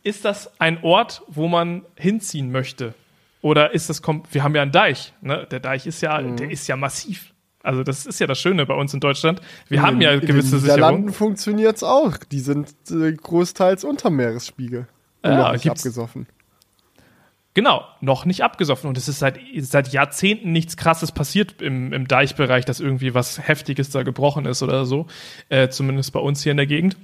ist 0.02 0.24
das 0.24 0.50
ein 0.60 0.82
Ort, 0.82 1.22
wo 1.28 1.48
man 1.48 1.82
hinziehen 1.96 2.50
möchte? 2.52 2.94
Oder 3.42 3.72
ist 3.72 3.88
das, 3.88 4.02
wir 4.32 4.42
haben 4.42 4.54
ja 4.54 4.62
einen 4.62 4.72
Deich, 4.72 5.12
ne? 5.20 5.46
Der 5.50 5.60
Deich 5.60 5.86
ist 5.86 6.00
ja, 6.00 6.20
Mhm. 6.20 6.36
der 6.36 6.50
ist 6.50 6.66
ja 6.66 6.76
massiv. 6.76 7.32
Also 7.62 7.82
das 7.82 8.06
ist 8.06 8.18
ja 8.20 8.26
das 8.26 8.38
Schöne 8.40 8.64
bei 8.66 8.74
uns 8.74 8.94
in 8.94 9.00
Deutschland. 9.00 9.40
Wir 9.68 9.82
haben 9.82 10.00
ja 10.00 10.12
in 10.12 10.20
gewisse 10.20 10.52
den 10.52 10.60
Sicherung. 10.60 10.76
Niederlanden 10.76 11.12
funktioniert's 11.12 11.82
auch. 11.82 12.16
Die 12.30 12.40
sind 12.40 12.72
äh, 12.90 13.12
großteils 13.12 13.84
unter 13.84 14.10
Meeresspiegel. 14.10 14.86
Ja, 15.24 15.52
nicht 15.52 15.62
gibt's- 15.64 15.80
abgesoffen. 15.82 16.26
Genau, 17.58 17.84
noch 18.00 18.24
nicht 18.24 18.44
abgesoffen. 18.44 18.88
Und 18.88 18.96
es 18.96 19.08
ist 19.08 19.18
seit, 19.18 19.40
seit 19.62 19.88
Jahrzehnten 19.88 20.52
nichts 20.52 20.76
Krasses 20.76 21.10
passiert 21.10 21.60
im, 21.60 21.92
im 21.92 22.06
Deichbereich, 22.06 22.64
dass 22.64 22.78
irgendwie 22.78 23.14
was 23.14 23.48
Heftiges 23.48 23.90
da 23.90 24.04
gebrochen 24.04 24.46
ist 24.46 24.62
oder 24.62 24.84
so. 24.84 25.08
Äh, 25.48 25.68
zumindest 25.68 26.12
bei 26.12 26.20
uns 26.20 26.40
hier 26.40 26.52
in 26.52 26.56
der 26.56 26.68
Gegend. 26.68 26.96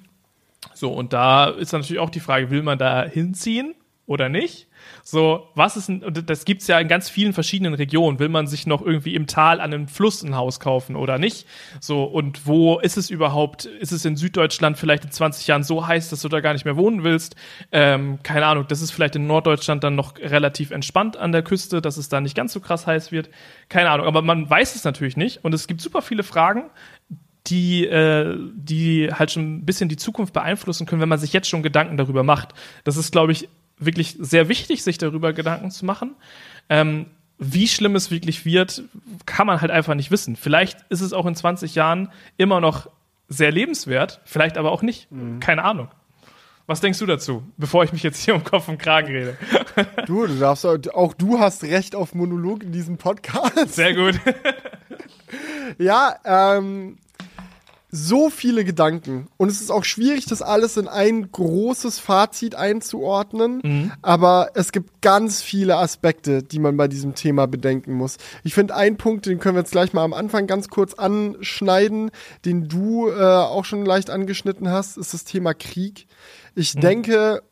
So, 0.72 0.92
und 0.92 1.12
da 1.12 1.46
ist 1.46 1.72
natürlich 1.72 1.98
auch 1.98 2.08
die 2.08 2.20
Frage, 2.20 2.50
will 2.50 2.62
man 2.62 2.78
da 2.78 3.02
hinziehen 3.04 3.74
oder 4.06 4.28
nicht? 4.28 4.68
So, 5.02 5.48
was 5.54 5.76
ist, 5.76 5.88
und 5.88 6.28
das 6.28 6.44
gibt's 6.44 6.66
ja 6.66 6.78
in 6.78 6.88
ganz 6.88 7.10
vielen 7.10 7.32
verschiedenen 7.32 7.74
Regionen. 7.74 8.18
Will 8.18 8.28
man 8.28 8.46
sich 8.46 8.66
noch 8.66 8.82
irgendwie 8.82 9.14
im 9.14 9.26
Tal 9.26 9.60
an 9.60 9.72
einem 9.72 9.88
Fluss 9.88 10.22
ein 10.22 10.36
Haus 10.36 10.60
kaufen 10.60 10.96
oder 10.96 11.18
nicht? 11.18 11.46
So, 11.80 12.04
und 12.04 12.46
wo 12.46 12.78
ist 12.78 12.96
es 12.96 13.10
überhaupt? 13.10 13.64
Ist 13.66 13.92
es 13.92 14.04
in 14.04 14.16
Süddeutschland 14.16 14.78
vielleicht 14.78 15.04
in 15.04 15.10
20 15.10 15.46
Jahren 15.46 15.62
so 15.62 15.86
heiß, 15.86 16.10
dass 16.10 16.22
du 16.22 16.28
da 16.28 16.40
gar 16.40 16.52
nicht 16.52 16.64
mehr 16.64 16.76
wohnen 16.76 17.04
willst? 17.04 17.36
Ähm, 17.72 18.18
keine 18.22 18.46
Ahnung, 18.46 18.66
das 18.68 18.80
ist 18.80 18.90
vielleicht 18.90 19.16
in 19.16 19.26
Norddeutschland 19.26 19.84
dann 19.84 19.94
noch 19.94 20.18
relativ 20.18 20.70
entspannt 20.70 21.16
an 21.16 21.32
der 21.32 21.42
Küste, 21.42 21.80
dass 21.80 21.96
es 21.96 22.08
da 22.08 22.20
nicht 22.20 22.34
ganz 22.34 22.52
so 22.52 22.60
krass 22.60 22.86
heiß 22.86 23.12
wird. 23.12 23.30
Keine 23.68 23.90
Ahnung, 23.90 24.06
aber 24.06 24.22
man 24.22 24.48
weiß 24.48 24.74
es 24.74 24.84
natürlich 24.84 25.16
nicht. 25.16 25.44
Und 25.44 25.54
es 25.54 25.66
gibt 25.66 25.80
super 25.80 26.02
viele 26.02 26.22
Fragen, 26.22 26.70
die, 27.46 27.86
äh, 27.86 28.38
die 28.54 29.10
halt 29.12 29.30
schon 29.30 29.56
ein 29.56 29.66
bisschen 29.66 29.88
die 29.88 29.96
Zukunft 29.96 30.32
beeinflussen 30.32 30.86
können, 30.86 31.02
wenn 31.02 31.08
man 31.08 31.18
sich 31.18 31.32
jetzt 31.32 31.48
schon 31.48 31.62
Gedanken 31.62 31.96
darüber 31.96 32.22
macht. 32.22 32.54
Das 32.84 32.96
ist, 32.96 33.12
glaube 33.12 33.32
ich, 33.32 33.48
wirklich 33.78 34.16
sehr 34.18 34.48
wichtig, 34.48 34.82
sich 34.82 34.98
darüber 34.98 35.32
Gedanken 35.32 35.70
zu 35.70 35.84
machen. 35.84 36.14
Ähm, 36.68 37.06
wie 37.38 37.68
schlimm 37.68 37.96
es 37.96 38.10
wirklich 38.10 38.44
wird, 38.44 38.84
kann 39.26 39.46
man 39.46 39.60
halt 39.60 39.70
einfach 39.70 39.94
nicht 39.94 40.10
wissen. 40.10 40.36
Vielleicht 40.36 40.78
ist 40.88 41.00
es 41.00 41.12
auch 41.12 41.26
in 41.26 41.34
20 41.34 41.74
Jahren 41.74 42.10
immer 42.36 42.60
noch 42.60 42.88
sehr 43.28 43.50
lebenswert, 43.50 44.20
vielleicht 44.24 44.56
aber 44.56 44.70
auch 44.70 44.82
nicht. 44.82 45.10
Mhm. 45.10 45.40
Keine 45.40 45.64
Ahnung. 45.64 45.88
Was 46.66 46.80
denkst 46.80 46.98
du 46.98 47.06
dazu, 47.06 47.42
bevor 47.58 47.84
ich 47.84 47.92
mich 47.92 48.02
jetzt 48.02 48.24
hier 48.24 48.34
um 48.34 48.42
Kopf 48.42 48.68
und 48.68 48.78
Kragen 48.78 49.08
rede? 49.08 49.36
Du, 50.06 50.26
du 50.26 50.38
darfst 50.38 50.64
auch 50.66 51.14
du 51.14 51.40
hast 51.40 51.64
Recht 51.64 51.96
auf 51.96 52.14
Monolog 52.14 52.62
in 52.62 52.70
diesem 52.70 52.96
Podcast. 52.96 53.74
Sehr 53.74 53.92
gut. 53.94 54.20
ja, 55.78 56.14
ähm, 56.24 56.98
so 57.96 58.28
viele 58.28 58.64
Gedanken. 58.64 59.28
Und 59.36 59.48
es 59.48 59.60
ist 59.60 59.70
auch 59.70 59.84
schwierig, 59.84 60.26
das 60.26 60.42
alles 60.42 60.76
in 60.76 60.88
ein 60.88 61.30
großes 61.30 62.00
Fazit 62.00 62.56
einzuordnen. 62.56 63.60
Mhm. 63.62 63.92
Aber 64.02 64.50
es 64.54 64.72
gibt 64.72 65.00
ganz 65.00 65.42
viele 65.42 65.76
Aspekte, 65.76 66.42
die 66.42 66.58
man 66.58 66.76
bei 66.76 66.88
diesem 66.88 67.14
Thema 67.14 67.46
bedenken 67.46 67.92
muss. 67.92 68.16
Ich 68.42 68.52
finde, 68.52 68.74
einen 68.74 68.96
Punkt, 68.96 69.26
den 69.26 69.38
können 69.38 69.54
wir 69.54 69.60
jetzt 69.60 69.70
gleich 69.70 69.92
mal 69.92 70.02
am 70.02 70.12
Anfang 70.12 70.48
ganz 70.48 70.68
kurz 70.68 70.94
anschneiden, 70.94 72.10
den 72.44 72.68
du 72.68 73.10
äh, 73.10 73.22
auch 73.22 73.64
schon 73.64 73.86
leicht 73.86 74.10
angeschnitten 74.10 74.68
hast, 74.68 74.98
ist 74.98 75.14
das 75.14 75.22
Thema 75.22 75.54
Krieg. 75.54 76.08
Ich 76.56 76.74
mhm. 76.74 76.80
denke, 76.80 77.42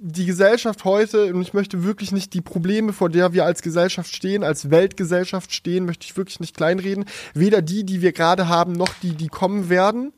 die 0.00 0.26
Gesellschaft 0.26 0.84
heute, 0.84 1.34
und 1.34 1.42
ich 1.42 1.54
möchte 1.54 1.84
wirklich 1.84 2.12
nicht 2.12 2.34
die 2.34 2.40
Probleme, 2.40 2.92
vor 2.92 3.08
der 3.08 3.32
wir 3.32 3.44
als 3.44 3.62
Gesellschaft 3.62 4.14
stehen, 4.14 4.44
als 4.44 4.70
Weltgesellschaft 4.70 5.52
stehen, 5.52 5.86
möchte 5.86 6.04
ich 6.04 6.16
wirklich 6.16 6.40
nicht 6.40 6.56
kleinreden. 6.56 7.04
Weder 7.34 7.62
die, 7.62 7.84
die 7.84 8.02
wir 8.02 8.12
gerade 8.12 8.48
haben, 8.48 8.72
noch 8.72 8.92
die, 9.02 9.14
die 9.14 9.28
kommen 9.28 9.68
werden. 9.68 10.12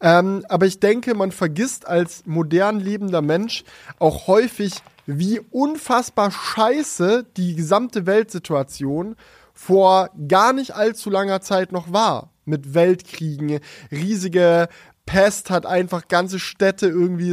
Ähm, 0.00 0.44
aber 0.48 0.66
ich 0.66 0.80
denke, 0.80 1.14
man 1.14 1.32
vergisst 1.32 1.86
als 1.86 2.24
modern 2.26 2.78
lebender 2.80 3.22
Mensch 3.22 3.64
auch 3.98 4.26
häufig, 4.26 4.74
wie 5.06 5.40
unfassbar 5.50 6.30
scheiße 6.30 7.26
die 7.36 7.54
gesamte 7.54 8.06
Weltsituation 8.06 9.16
vor 9.54 10.10
gar 10.28 10.52
nicht 10.52 10.74
allzu 10.74 11.10
langer 11.10 11.40
Zeit 11.40 11.72
noch 11.72 11.92
war. 11.92 12.32
Mit 12.44 12.74
Weltkriegen, 12.74 13.60
riesige 13.90 14.68
Pest 15.06 15.50
hat 15.50 15.64
einfach 15.64 16.08
ganze 16.08 16.38
Städte 16.38 16.86
irgendwie 16.86 17.32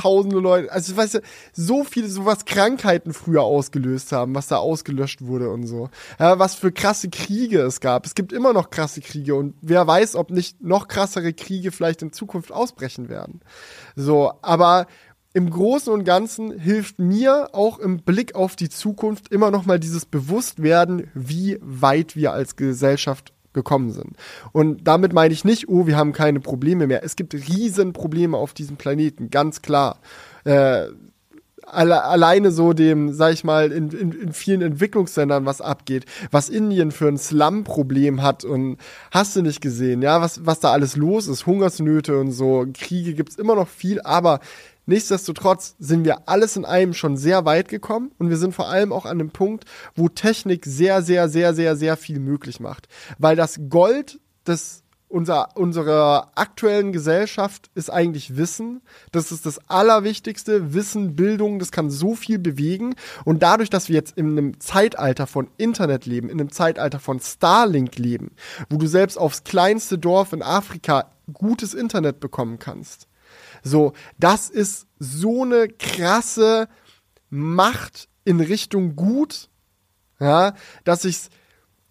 tausende 0.00 0.38
Leute, 0.38 0.72
also 0.72 0.96
weißt 0.96 1.14
du, 1.14 1.20
so 1.52 1.84
viele, 1.84 2.08
so 2.08 2.24
was 2.24 2.44
Krankheiten 2.44 3.12
früher 3.12 3.42
ausgelöst 3.42 4.12
haben, 4.12 4.34
was 4.34 4.48
da 4.48 4.56
ausgelöscht 4.56 5.22
wurde 5.22 5.50
und 5.50 5.66
so. 5.66 5.90
Ja, 6.18 6.38
was 6.38 6.54
für 6.54 6.72
krasse 6.72 7.10
Kriege 7.10 7.60
es 7.60 7.80
gab. 7.80 8.06
Es 8.06 8.14
gibt 8.14 8.32
immer 8.32 8.52
noch 8.52 8.70
krasse 8.70 9.00
Kriege 9.00 9.34
und 9.34 9.54
wer 9.60 9.86
weiß, 9.86 10.16
ob 10.16 10.30
nicht 10.30 10.62
noch 10.62 10.88
krassere 10.88 11.32
Kriege 11.32 11.72
vielleicht 11.72 12.02
in 12.02 12.12
Zukunft 12.12 12.52
ausbrechen 12.52 13.08
werden. 13.08 13.40
So, 13.94 14.32
aber 14.42 14.86
im 15.32 15.48
Großen 15.48 15.92
und 15.92 16.04
Ganzen 16.04 16.58
hilft 16.58 16.98
mir 16.98 17.50
auch 17.52 17.78
im 17.78 17.98
Blick 17.98 18.34
auf 18.34 18.56
die 18.56 18.68
Zukunft 18.68 19.30
immer 19.30 19.50
noch 19.50 19.64
mal 19.64 19.78
dieses 19.78 20.06
Bewusstwerden, 20.06 21.08
wie 21.14 21.58
weit 21.60 22.16
wir 22.16 22.32
als 22.32 22.56
Gesellschaft 22.56 23.32
gekommen 23.52 23.90
sind. 23.92 24.16
Und 24.52 24.84
damit 24.84 25.12
meine 25.12 25.34
ich 25.34 25.44
nicht, 25.44 25.68
oh, 25.68 25.86
wir 25.86 25.96
haben 25.96 26.12
keine 26.12 26.40
Probleme 26.40 26.86
mehr. 26.86 27.04
Es 27.04 27.16
gibt 27.16 27.34
riesen 27.34 27.92
Probleme 27.92 28.36
auf 28.36 28.54
diesem 28.54 28.76
Planeten, 28.76 29.30
ganz 29.30 29.62
klar. 29.62 29.98
Äh, 30.44 30.86
alle, 31.72 32.04
alleine 32.04 32.50
so 32.50 32.72
dem, 32.72 33.12
sag 33.12 33.32
ich 33.32 33.44
mal, 33.44 33.72
in, 33.72 33.90
in, 33.90 34.12
in 34.12 34.32
vielen 34.32 34.62
Entwicklungsländern 34.62 35.46
was 35.46 35.60
abgeht, 35.60 36.04
was 36.30 36.48
Indien 36.48 36.90
für 36.90 37.08
ein 37.08 37.18
Slum-Problem 37.18 38.22
hat 38.22 38.44
und 38.44 38.78
hast 39.10 39.36
du 39.36 39.42
nicht 39.42 39.60
gesehen, 39.60 40.02
ja, 40.02 40.20
was, 40.20 40.44
was 40.46 40.60
da 40.60 40.72
alles 40.72 40.96
los 40.96 41.28
ist, 41.28 41.46
Hungersnöte 41.46 42.18
und 42.18 42.32
so, 42.32 42.66
Kriege 42.74 43.14
gibt's 43.14 43.36
immer 43.36 43.54
noch 43.54 43.68
viel, 43.68 44.00
aber 44.00 44.40
Nichtsdestotrotz 44.90 45.76
sind 45.78 46.04
wir 46.04 46.28
alles 46.28 46.56
in 46.56 46.64
einem 46.64 46.94
schon 46.94 47.16
sehr 47.16 47.44
weit 47.44 47.68
gekommen 47.68 48.10
und 48.18 48.28
wir 48.28 48.36
sind 48.36 48.56
vor 48.56 48.66
allem 48.66 48.92
auch 48.92 49.04
an 49.04 49.20
einem 49.20 49.30
Punkt, 49.30 49.64
wo 49.94 50.08
Technik 50.08 50.66
sehr, 50.66 51.00
sehr, 51.00 51.28
sehr, 51.28 51.54
sehr, 51.54 51.76
sehr 51.76 51.96
viel 51.96 52.18
möglich 52.18 52.58
macht. 52.58 52.88
Weil 53.16 53.36
das 53.36 53.60
Gold 53.68 54.18
des 54.48 54.82
unser, 55.06 55.56
unserer 55.56 56.32
aktuellen 56.34 56.90
Gesellschaft 56.90 57.70
ist 57.76 57.88
eigentlich 57.88 58.36
Wissen. 58.36 58.80
Das 59.12 59.30
ist 59.30 59.46
das 59.46 59.60
Allerwichtigste. 59.70 60.74
Wissen, 60.74 61.14
Bildung, 61.14 61.60
das 61.60 61.70
kann 61.70 61.88
so 61.88 62.16
viel 62.16 62.40
bewegen. 62.40 62.96
Und 63.24 63.44
dadurch, 63.44 63.70
dass 63.70 63.88
wir 63.88 63.94
jetzt 63.94 64.16
in 64.16 64.36
einem 64.36 64.58
Zeitalter 64.58 65.28
von 65.28 65.50
Internet 65.56 66.04
leben, 66.04 66.30
in 66.30 66.40
einem 66.40 66.50
Zeitalter 66.50 66.98
von 66.98 67.20
Starlink 67.20 67.96
leben, 67.96 68.32
wo 68.68 68.76
du 68.76 68.88
selbst 68.88 69.18
aufs 69.18 69.44
kleinste 69.44 69.98
Dorf 69.98 70.32
in 70.32 70.42
Afrika 70.42 71.12
gutes 71.32 71.74
Internet 71.74 72.18
bekommen 72.18 72.58
kannst, 72.58 73.06
so, 73.62 73.92
das 74.18 74.48
ist 74.48 74.86
so 74.98 75.42
eine 75.42 75.68
krasse 75.68 76.68
Macht 77.28 78.08
in 78.24 78.40
Richtung 78.40 78.96
gut, 78.96 79.48
ja, 80.18 80.54
dass 80.84 81.04
ich 81.04 81.30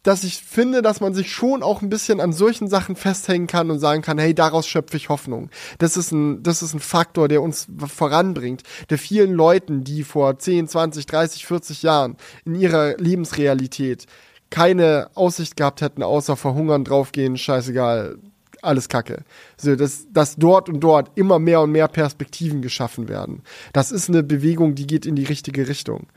dass 0.03 0.23
ich 0.23 0.41
finde, 0.41 0.81
dass 0.81 1.01
man 1.01 1.13
sich 1.13 1.31
schon 1.31 1.61
auch 1.61 1.81
ein 1.81 1.89
bisschen 1.89 2.21
an 2.21 2.31
solchen 2.31 2.67
Sachen 2.67 2.95
festhängen 2.95 3.47
kann 3.47 3.69
und 3.69 3.79
sagen 3.79 4.01
kann, 4.01 4.17
hey, 4.17 4.33
daraus 4.33 4.65
schöpfe 4.65 4.97
ich 4.97 5.09
Hoffnung. 5.09 5.49
Das 5.77 5.97
ist 5.97 6.11
ein, 6.11 6.41
das 6.41 6.61
ist 6.61 6.73
ein 6.73 6.79
Faktor, 6.79 7.27
der 7.27 7.41
uns 7.41 7.67
voranbringt, 7.85 8.63
der 8.89 8.97
vielen 8.97 9.33
Leuten, 9.33 9.83
die 9.83 10.03
vor 10.03 10.39
10, 10.39 10.67
20, 10.67 11.05
30, 11.05 11.45
40 11.45 11.83
Jahren 11.83 12.15
in 12.45 12.55
ihrer 12.55 12.95
Lebensrealität 12.97 14.05
keine 14.49 15.09
Aussicht 15.15 15.57
gehabt 15.57 15.81
hätten, 15.81 16.01
außer 16.01 16.35
verhungern, 16.35 16.85
draufgehen, 16.85 17.37
scheißegal, 17.37 18.17
alles 18.63 18.89
Kacke. 18.89 19.23
So, 19.57 19.75
dass, 19.75 20.07
dass 20.11 20.35
dort 20.35 20.69
und 20.69 20.79
dort 20.79 21.11
immer 21.15 21.39
mehr 21.39 21.61
und 21.61 21.71
mehr 21.71 21.87
Perspektiven 21.87 22.61
geschaffen 22.61 23.09
werden. 23.09 23.43
Das 23.73 23.91
ist 23.91 24.09
eine 24.09 24.23
Bewegung, 24.23 24.75
die 24.75 24.87
geht 24.87 25.05
in 25.05 25.15
die 25.15 25.25
richtige 25.25 25.67
Richtung. 25.67 26.07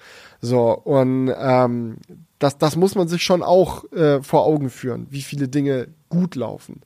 So, 0.40 0.72
und 0.72 1.32
ähm, 1.36 1.98
das, 2.38 2.58
das 2.58 2.76
muss 2.76 2.94
man 2.94 3.08
sich 3.08 3.22
schon 3.22 3.42
auch 3.42 3.90
äh, 3.92 4.22
vor 4.22 4.44
Augen 4.44 4.70
führen, 4.70 5.06
wie 5.10 5.22
viele 5.22 5.48
Dinge 5.48 5.88
gut 6.08 6.34
laufen. 6.34 6.80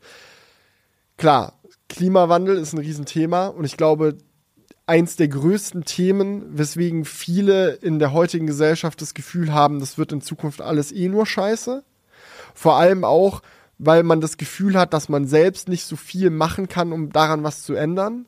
Klar, 1.17 1.55
Klimawandel 1.89 2.59
ist 2.59 2.75
ein 2.75 2.79
Riesenthema 2.79 3.47
und 3.47 3.65
ich 3.65 3.77
glaube, 3.77 4.19
eins 4.87 5.17
der 5.17 5.29
größten 5.29 5.85
Themen, 5.85 6.57
weswegen 6.57 7.05
viele 7.05 7.73
in 7.73 7.99
der 7.99 8.13
heutigen 8.13 8.47
Gesellschaft 8.47 9.01
das 9.01 9.15
Gefühl 9.15 9.53
haben, 9.53 9.81
das 9.81 9.99
wird 9.99 10.13
in 10.13 10.21
Zukunft 10.21 10.61
alles 10.61 10.93
eh 10.93 11.09
nur 11.09 11.27
scheiße. 11.27 11.83
Vor 12.55 12.77
allem 12.77 13.05
auch, 13.05 13.43
weil 13.79 14.03
man 14.03 14.21
das 14.21 14.37
Gefühl 14.37 14.79
hat, 14.79 14.93
dass 14.93 15.09
man 15.09 15.27
selbst 15.27 15.69
nicht 15.69 15.85
so 15.85 15.97
viel 15.97 16.31
machen 16.31 16.69
kann, 16.69 16.93
um 16.93 17.11
daran 17.11 17.43
was 17.43 17.63
zu 17.63 17.75
ändern. 17.75 18.27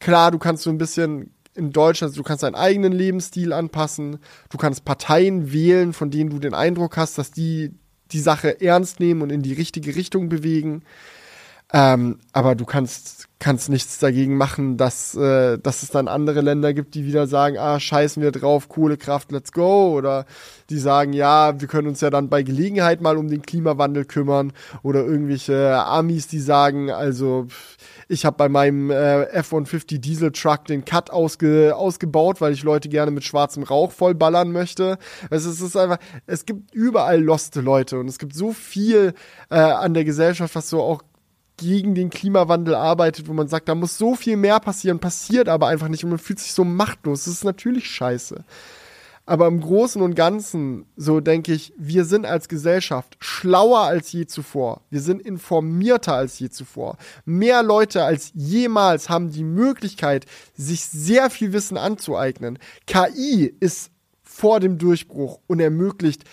Klar, 0.00 0.30
du 0.30 0.38
kannst 0.38 0.62
so 0.62 0.70
ein 0.70 0.78
bisschen 0.78 1.32
in 1.54 1.72
Deutschland, 1.72 2.16
du 2.16 2.22
kannst 2.22 2.44
deinen 2.44 2.54
eigenen 2.54 2.92
Lebensstil 2.92 3.52
anpassen, 3.52 4.18
du 4.48 4.58
kannst 4.58 4.84
Parteien 4.84 5.52
wählen, 5.52 5.92
von 5.92 6.10
denen 6.10 6.30
du 6.30 6.38
den 6.38 6.54
Eindruck 6.54 6.96
hast, 6.96 7.18
dass 7.18 7.30
die 7.30 7.72
die 8.12 8.20
Sache 8.20 8.60
ernst 8.60 9.00
nehmen 9.00 9.22
und 9.22 9.30
in 9.30 9.42
die 9.42 9.52
richtige 9.52 9.94
Richtung 9.94 10.28
bewegen. 10.28 10.82
Ähm, 11.70 12.18
aber 12.32 12.54
du 12.54 12.64
kannst, 12.64 13.28
kannst 13.38 13.68
nichts 13.68 13.98
dagegen 13.98 14.38
machen, 14.38 14.78
dass, 14.78 15.14
äh, 15.14 15.58
dass 15.58 15.82
es 15.82 15.90
dann 15.90 16.08
andere 16.08 16.40
Länder 16.40 16.72
gibt, 16.72 16.94
die 16.94 17.04
wieder 17.04 17.26
sagen, 17.26 17.58
ah, 17.58 17.78
scheißen 17.78 18.22
wir 18.22 18.32
drauf, 18.32 18.70
Kohlekraft, 18.70 19.30
let's 19.32 19.52
go. 19.52 19.94
Oder 19.94 20.24
die 20.70 20.78
sagen, 20.78 21.12
ja, 21.12 21.60
wir 21.60 21.68
können 21.68 21.88
uns 21.88 22.00
ja 22.00 22.08
dann 22.08 22.30
bei 22.30 22.42
Gelegenheit 22.42 23.02
mal 23.02 23.18
um 23.18 23.28
den 23.28 23.42
Klimawandel 23.42 24.06
kümmern. 24.06 24.52
Oder 24.82 25.04
irgendwelche 25.04 25.74
Amis, 25.74 26.26
die 26.26 26.40
sagen, 26.40 26.90
also 26.90 27.46
ich 28.08 28.24
habe 28.24 28.38
bei 28.38 28.48
meinem 28.48 28.90
äh, 28.90 29.24
F-150 29.24 29.98
Diesel 29.98 30.32
Truck 30.32 30.64
den 30.64 30.86
Cut 30.86 31.10
ausge, 31.10 31.76
ausgebaut, 31.76 32.40
weil 32.40 32.54
ich 32.54 32.62
Leute 32.62 32.88
gerne 32.88 33.10
mit 33.10 33.24
schwarzem 33.24 33.62
Rauch 33.62 33.92
vollballern 33.92 34.50
möchte. 34.52 34.96
Es 35.28 35.44
ist, 35.44 35.60
es 35.60 35.68
ist 35.68 35.76
einfach, 35.76 35.98
es 36.26 36.46
gibt 36.46 36.74
überall 36.74 37.22
loste 37.22 37.60
Leute 37.60 37.98
und 37.98 38.08
es 38.08 38.18
gibt 38.18 38.34
so 38.34 38.54
viel 38.54 39.12
äh, 39.50 39.56
an 39.56 39.92
der 39.92 40.04
Gesellschaft, 40.04 40.54
was 40.54 40.70
so 40.70 40.80
auch 40.80 41.02
gegen 41.58 41.94
den 41.94 42.08
Klimawandel 42.08 42.74
arbeitet, 42.74 43.28
wo 43.28 43.34
man 43.34 43.48
sagt, 43.48 43.68
da 43.68 43.74
muss 43.74 43.98
so 43.98 44.14
viel 44.14 44.36
mehr 44.36 44.58
passieren, 44.60 44.98
passiert 44.98 45.48
aber 45.48 45.66
einfach 45.66 45.88
nicht 45.88 46.04
und 46.04 46.10
man 46.10 46.18
fühlt 46.18 46.38
sich 46.38 46.52
so 46.52 46.64
machtlos. 46.64 47.24
Das 47.24 47.34
ist 47.34 47.44
natürlich 47.44 47.86
scheiße. 47.86 48.44
Aber 49.26 49.46
im 49.46 49.60
Großen 49.60 50.00
und 50.00 50.14
Ganzen, 50.14 50.86
so 50.96 51.20
denke 51.20 51.52
ich, 51.52 51.74
wir 51.76 52.06
sind 52.06 52.24
als 52.24 52.48
Gesellschaft 52.48 53.18
schlauer 53.20 53.80
als 53.80 54.10
je 54.10 54.24
zuvor. 54.24 54.80
Wir 54.88 55.02
sind 55.02 55.20
informierter 55.20 56.14
als 56.14 56.38
je 56.38 56.48
zuvor. 56.48 56.96
Mehr 57.26 57.62
Leute 57.62 58.04
als 58.04 58.32
jemals 58.34 59.10
haben 59.10 59.30
die 59.30 59.44
Möglichkeit, 59.44 60.24
sich 60.56 60.86
sehr 60.86 61.28
viel 61.28 61.52
Wissen 61.52 61.76
anzueignen. 61.76 62.58
KI 62.86 63.54
ist 63.60 63.90
vor 64.22 64.60
dem 64.60 64.78
Durchbruch 64.78 65.40
und 65.46 65.60
ermöglicht 65.60 66.24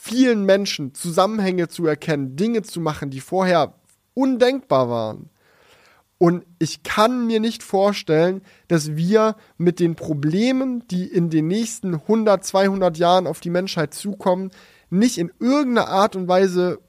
vielen 0.00 0.44
Menschen 0.44 0.94
Zusammenhänge 0.94 1.66
zu 1.66 1.86
erkennen, 1.86 2.36
Dinge 2.36 2.62
zu 2.62 2.80
machen, 2.80 3.10
die 3.10 3.20
vorher 3.20 3.74
undenkbar 4.18 4.90
waren. 4.90 5.30
Und 6.18 6.44
ich 6.58 6.82
kann 6.82 7.28
mir 7.28 7.38
nicht 7.38 7.62
vorstellen, 7.62 8.42
dass 8.66 8.96
wir 8.96 9.36
mit 9.56 9.78
den 9.78 9.94
Problemen, 9.94 10.86
die 10.88 11.06
in 11.06 11.30
den 11.30 11.46
nächsten 11.46 11.94
100, 11.94 12.44
200 12.44 12.98
Jahren 12.98 13.28
auf 13.28 13.38
die 13.38 13.50
Menschheit 13.50 13.94
zukommen, 13.94 14.50
nicht 14.90 15.18
in 15.18 15.30
irgendeiner 15.38 15.88
Art 15.88 16.16
und 16.16 16.26
Weise 16.26 16.80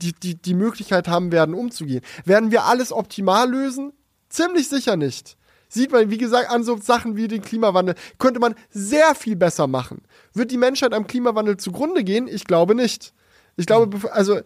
die, 0.00 0.12
die, 0.12 0.36
die 0.36 0.54
Möglichkeit 0.54 1.08
haben 1.08 1.32
werden, 1.32 1.56
umzugehen. 1.56 2.02
Werden 2.24 2.52
wir 2.52 2.64
alles 2.66 2.92
optimal 2.92 3.50
lösen? 3.50 3.92
Ziemlich 4.28 4.68
sicher 4.68 4.96
nicht. 4.96 5.36
Sieht 5.68 5.90
man, 5.90 6.08
wie 6.08 6.18
gesagt, 6.18 6.50
an 6.50 6.62
so 6.62 6.76
Sachen 6.76 7.16
wie 7.16 7.26
den 7.26 7.42
Klimawandel, 7.42 7.96
könnte 8.18 8.38
man 8.38 8.54
sehr 8.70 9.16
viel 9.16 9.34
besser 9.34 9.66
machen. 9.66 10.02
Wird 10.32 10.52
die 10.52 10.56
Menschheit 10.56 10.94
am 10.94 11.08
Klimawandel 11.08 11.56
zugrunde 11.56 12.04
gehen? 12.04 12.28
Ich 12.28 12.44
glaube 12.44 12.76
nicht. 12.76 13.12
Ich 13.58 13.66
glaube, 13.66 14.12
also 14.12 14.38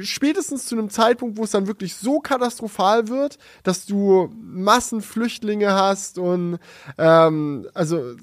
spätestens 0.00 0.64
zu 0.64 0.74
einem 0.74 0.88
Zeitpunkt, 0.88 1.36
wo 1.36 1.44
es 1.44 1.50
dann 1.50 1.66
wirklich 1.66 1.94
so 1.94 2.18
katastrophal 2.18 3.08
wird, 3.08 3.36
dass 3.62 3.84
du 3.84 4.30
Massenflüchtlinge 4.40 5.70
hast 5.70 6.16
und 6.16 6.58
ähm, 6.96 7.68
also 7.74 8.14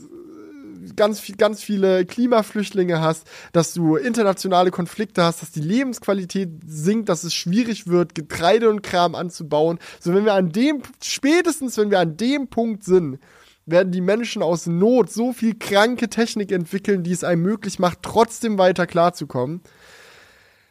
ganz, 0.95 1.19
viel, 1.19 1.36
ganz 1.36 1.61
viele 1.61 2.06
Klimaflüchtlinge 2.06 3.02
hast, 3.02 3.27
dass 3.52 3.76
du 3.76 3.98
internationale 3.98 4.72
Konflikte 4.72 5.23
hast, 5.23 5.44
dass 5.44 5.52
die 5.52 5.61
Lebensqualität 5.61 6.49
sinkt, 6.65 7.07
dass 7.07 7.23
es 7.23 7.36
schwierig 7.36 7.86
wird, 7.86 8.15
Getreide 8.15 8.68
und 8.68 8.81
Kram 8.81 9.14
anzubauen. 9.14 9.77
So, 9.99 10.15
wenn 10.15 10.26
wir 10.26 10.34
an 10.34 10.52
dem, 10.52 10.81
spätestens 11.03 11.77
wenn 11.77 11.91
wir 11.91 11.99
an 11.99 12.18
dem 12.18 12.48
Punkt 12.48 12.84
sind, 12.84 13.19
werden 13.72 13.91
die 13.91 14.02
Menschen 14.02 14.41
aus 14.41 14.65
Not 14.65 15.11
so 15.11 15.34
viel 15.34 15.53
kranke 15.53 16.10
Technik 16.10 16.52
entwickeln, 16.52 17.03
die 17.03 17.11
es 17.11 17.23
einem 17.23 17.44
möglich 17.44 17.77
macht, 17.77 17.99
trotzdem 18.02 18.57
weiter 18.57 18.88
klarzukommen. 18.88 19.61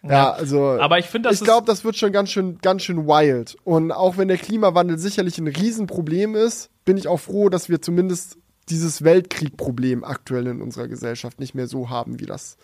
Ja, 0.03 0.33
also. 0.33 0.81
Aber 0.81 0.99
ich 0.99 1.07
finde, 1.07 1.31
ich 1.33 1.41
glaube, 1.41 1.67
das 1.67 1.85
wird 1.85 1.97
schon 1.97 2.13
ganz 2.13 2.31
schön, 2.31 2.59
ganz 2.59 2.83
schön 2.83 3.07
wild. 3.07 3.57
Und 3.65 3.93
auch 3.93 4.17
wenn 4.17 4.29
der 4.29 4.39
Klimawandel 4.39 4.99
sicherlich 4.99 5.39
ein 5.39 5.49
Riesenproblem 5.49 6.35
ist, 6.35 6.71
bin 6.85 6.97
ich 6.97 7.09
auch 7.09 7.19
froh, 7.19 7.49
dass 7.49 7.69
wir 7.69 7.83
zumindest 7.83 8.39
dieses 8.69 9.03
Weltkriegproblem 9.03 10.05
aktuell 10.05 10.47
in 10.47 10.63
unserer 10.63 10.89
Gesellschaft 10.89 11.41
nicht 11.41 11.55
mehr 11.55 11.67
so 11.67 11.91
haben, 11.91 12.21
wie 12.21 12.27
das 12.27 12.59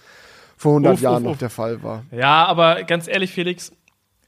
vor 0.57 0.73
100 0.73 0.95
uff, 0.95 1.01
Jahren 1.01 1.17
uff, 1.17 1.23
noch 1.23 1.31
uff. 1.33 1.39
der 1.39 1.51
Fall 1.51 1.83
war. 1.83 2.05
Ja, 2.11 2.45
aber 2.45 2.85
ganz 2.85 3.09
ehrlich, 3.09 3.33
Felix, 3.33 3.73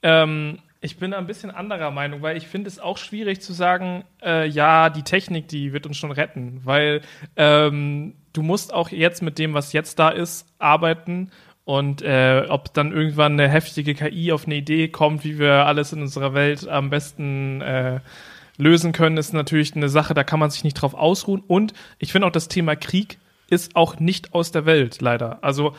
ähm, 0.02 0.58
ich 0.80 0.98
bin 0.98 1.12
da 1.12 1.18
ein 1.18 1.26
bisschen 1.26 1.50
anderer 1.50 1.90
Meinung, 1.90 2.22
weil 2.22 2.36
ich 2.36 2.46
finde 2.46 2.68
es 2.68 2.78
auch 2.78 2.98
schwierig 2.98 3.40
zu 3.40 3.52
sagen, 3.52 4.04
äh, 4.22 4.46
ja, 4.46 4.90
die 4.90 5.02
Technik, 5.02 5.48
die 5.48 5.72
wird 5.72 5.86
uns 5.86 5.96
schon 5.96 6.12
retten, 6.12 6.60
weil 6.64 7.02
ähm, 7.36 8.14
du 8.32 8.42
musst 8.42 8.72
auch 8.72 8.90
jetzt 8.90 9.22
mit 9.22 9.38
dem, 9.38 9.54
was 9.54 9.72
jetzt 9.72 9.98
da 9.98 10.10
ist, 10.10 10.46
arbeiten 10.58 11.30
und 11.66 12.00
äh, 12.02 12.46
ob 12.48 12.72
dann 12.74 12.92
irgendwann 12.92 13.32
eine 13.32 13.48
heftige 13.48 13.96
KI 13.96 14.30
auf 14.30 14.46
eine 14.46 14.54
Idee 14.54 14.86
kommt, 14.86 15.24
wie 15.24 15.36
wir 15.36 15.66
alles 15.66 15.92
in 15.92 16.00
unserer 16.00 16.32
Welt 16.32 16.68
am 16.68 16.90
besten 16.90 17.60
äh, 17.60 17.98
lösen 18.56 18.92
können, 18.92 19.16
ist 19.16 19.34
natürlich 19.34 19.74
eine 19.74 19.88
Sache, 19.88 20.14
da 20.14 20.22
kann 20.22 20.38
man 20.38 20.48
sich 20.48 20.62
nicht 20.62 20.74
drauf 20.74 20.94
ausruhen. 20.94 21.42
Und 21.44 21.72
ich 21.98 22.12
finde 22.12 22.28
auch 22.28 22.32
das 22.32 22.46
Thema 22.46 22.76
Krieg 22.76 23.18
ist 23.50 23.74
auch 23.74 23.98
nicht 23.98 24.32
aus 24.32 24.52
der 24.52 24.64
Welt, 24.64 25.00
leider. 25.00 25.42
Also 25.42 25.74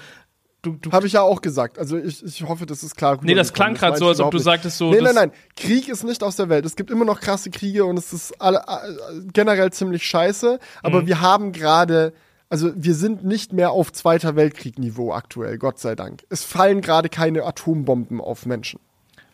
Du, 0.64 0.72
du 0.72 0.92
Habe 0.92 1.06
ich 1.06 1.14
ja 1.14 1.22
auch 1.22 1.42
gesagt. 1.42 1.78
Also 1.78 1.98
ich, 1.98 2.26
ich 2.26 2.44
hoffe, 2.44 2.66
das 2.66 2.84
ist 2.84 2.98
klar. 2.98 3.20
Nee, 3.22 3.36
das 3.36 3.54
klang 3.54 3.76
gerade 3.76 3.96
so, 3.96 4.08
als 4.08 4.20
ob 4.20 4.32
du 4.32 4.40
sagtest 4.40 4.78
so. 4.78 4.90
Nee, 4.90 5.00
nein, 5.02 5.14
nein. 5.14 5.32
Krieg 5.56 5.88
ist 5.88 6.04
nicht 6.04 6.24
aus 6.24 6.36
der 6.36 6.50
Welt. 6.50 6.66
Es 6.66 6.76
gibt 6.76 6.90
immer 6.90 7.06
noch 7.06 7.22
krasse 7.22 7.52
Kriege 7.52 7.86
und 7.86 7.98
es 7.98 8.12
ist 8.12 8.42
alle, 8.42 8.58
äh, 8.58 9.22
generell 9.32 9.72
ziemlich 9.72 10.04
scheiße. 10.04 10.60
Aber 10.82 11.04
mhm. 11.04 11.08
wir 11.08 11.22
haben 11.22 11.52
gerade 11.54 12.12
also 12.50 12.72
wir 12.76 12.96
sind 12.96 13.24
nicht 13.24 13.54
mehr 13.54 13.72
auf 13.72 13.92
Zweiter 13.92 14.36
Weltkrieg-Niveau 14.36 15.14
aktuell, 15.14 15.58
Gott 15.58 15.80
sei 15.80 15.96
Dank. 15.96 16.24
Es 16.30 16.44
fallen 16.44 16.82
gerade 16.82 17.10
keine 17.10 17.44
Atombomben 17.44 18.22
auf 18.22 18.46
Menschen. 18.46 18.80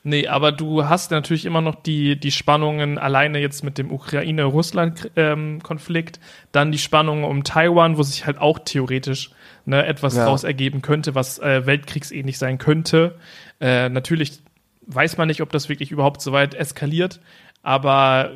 Nee, 0.05 0.27
aber 0.27 0.51
du 0.51 0.89
hast 0.89 1.11
natürlich 1.11 1.45
immer 1.45 1.61
noch 1.61 1.75
die, 1.75 2.19
die 2.19 2.31
Spannungen 2.31 2.97
alleine 2.97 3.39
jetzt 3.39 3.63
mit 3.63 3.77
dem 3.77 3.89
Ukraine-Russland-Konflikt, 3.89 6.19
dann 6.51 6.73
die 6.73 6.77
Spannungen 6.77 7.23
um 7.23 7.45
Taiwan, 7.45 7.97
wo 7.97 8.03
sich 8.03 8.25
halt 8.25 8.37
auch 8.37 8.59
theoretisch 8.59 9.31
ne, 9.65 9.85
etwas 9.85 10.15
ja. 10.15 10.25
daraus 10.25 10.43
ergeben 10.43 10.81
könnte, 10.81 11.15
was 11.15 11.39
äh, 11.39 11.65
weltkriegsähnlich 11.65 12.37
sein 12.37 12.57
könnte. 12.57 13.15
Äh, 13.61 13.87
natürlich 13.87 14.41
weiß 14.87 15.15
man 15.15 15.29
nicht, 15.29 15.41
ob 15.41 15.53
das 15.53 15.69
wirklich 15.69 15.91
überhaupt 15.91 16.21
so 16.21 16.33
weit 16.33 16.53
eskaliert, 16.53 17.21
aber 17.61 18.31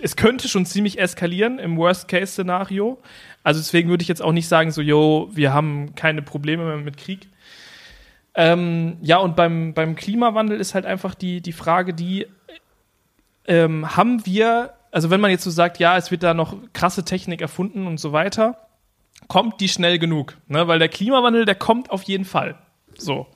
es 0.00 0.16
könnte 0.16 0.48
schon 0.48 0.64
ziemlich 0.64 0.98
eskalieren 0.98 1.58
im 1.58 1.76
Worst-Case-Szenario. 1.76 2.96
Also 3.42 3.60
deswegen 3.60 3.88
würde 3.88 4.02
ich 4.02 4.08
jetzt 4.08 4.22
auch 4.22 4.32
nicht 4.32 4.48
sagen, 4.48 4.70
so, 4.70 4.80
yo, 4.80 5.28
wir 5.32 5.52
haben 5.52 5.94
keine 5.94 6.22
Probleme 6.22 6.64
mehr 6.64 6.76
mit 6.76 6.96
Krieg. 6.96 7.28
Ähm, 8.34 8.96
ja, 9.02 9.18
und 9.18 9.36
beim, 9.36 9.74
beim 9.74 9.94
Klimawandel 9.94 10.58
ist 10.58 10.74
halt 10.74 10.86
einfach 10.86 11.14
die, 11.14 11.40
die 11.40 11.52
Frage, 11.52 11.92
die 11.92 12.26
ähm, 13.46 13.96
haben 13.96 14.24
wir, 14.24 14.74
also 14.90 15.10
wenn 15.10 15.20
man 15.20 15.30
jetzt 15.30 15.44
so 15.44 15.50
sagt, 15.50 15.78
ja, 15.78 15.96
es 15.96 16.10
wird 16.10 16.22
da 16.22 16.34
noch 16.34 16.56
krasse 16.72 17.04
Technik 17.04 17.40
erfunden 17.40 17.86
und 17.86 17.98
so 17.98 18.12
weiter, 18.12 18.68
kommt 19.28 19.60
die 19.60 19.68
schnell 19.68 19.98
genug? 19.98 20.36
Ne? 20.48 20.68
Weil 20.68 20.78
der 20.78 20.88
Klimawandel, 20.88 21.44
der 21.44 21.54
kommt 21.54 21.90
auf 21.90 22.04
jeden 22.04 22.24
Fall. 22.24 22.56
So. 22.96 23.26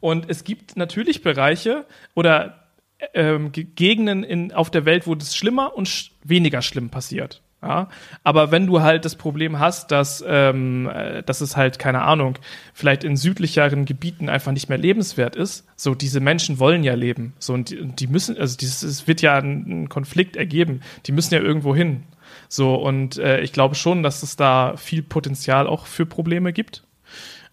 Und 0.00 0.28
es 0.28 0.44
gibt 0.44 0.76
natürlich 0.76 1.22
Bereiche 1.22 1.86
oder 2.14 2.68
ähm, 3.14 3.52
Gegenden 3.52 4.24
in, 4.24 4.52
auf 4.52 4.70
der 4.70 4.84
Welt, 4.84 5.06
wo 5.06 5.14
das 5.14 5.36
schlimmer 5.36 5.76
und 5.76 5.88
sch 5.88 6.12
weniger 6.24 6.62
schlimm 6.62 6.90
passiert. 6.90 7.42
Ja, 7.62 7.88
aber 8.24 8.50
wenn 8.50 8.66
du 8.66 8.82
halt 8.82 9.04
das 9.04 9.14
Problem 9.14 9.60
hast, 9.60 9.92
dass, 9.92 10.24
ähm, 10.26 10.90
äh, 10.92 11.22
dass 11.22 11.40
es 11.40 11.56
halt, 11.56 11.78
keine 11.78 12.02
Ahnung, 12.02 12.36
vielleicht 12.74 13.04
in 13.04 13.16
südlicheren 13.16 13.84
Gebieten 13.84 14.28
einfach 14.28 14.50
nicht 14.50 14.68
mehr 14.68 14.78
lebenswert 14.78 15.36
ist, 15.36 15.64
so 15.76 15.94
diese 15.94 16.18
Menschen 16.18 16.58
wollen 16.58 16.82
ja 16.82 16.94
leben. 16.94 17.34
So, 17.38 17.54
und 17.54 17.70
die, 17.70 17.86
die 17.86 18.08
müssen, 18.08 18.36
also 18.36 18.56
dieses, 18.56 18.82
es 18.82 19.06
wird 19.06 19.22
ja 19.22 19.36
ein, 19.36 19.84
ein 19.84 19.88
Konflikt 19.88 20.34
ergeben, 20.34 20.80
die 21.06 21.12
müssen 21.12 21.34
ja 21.34 21.40
irgendwo 21.40 21.72
hin. 21.72 22.02
So, 22.48 22.74
und 22.74 23.18
äh, 23.18 23.40
ich 23.42 23.52
glaube 23.52 23.76
schon, 23.76 24.02
dass 24.02 24.24
es 24.24 24.34
da 24.34 24.76
viel 24.76 25.04
Potenzial 25.04 25.68
auch 25.68 25.86
für 25.86 26.04
Probleme 26.04 26.52
gibt. 26.52 26.82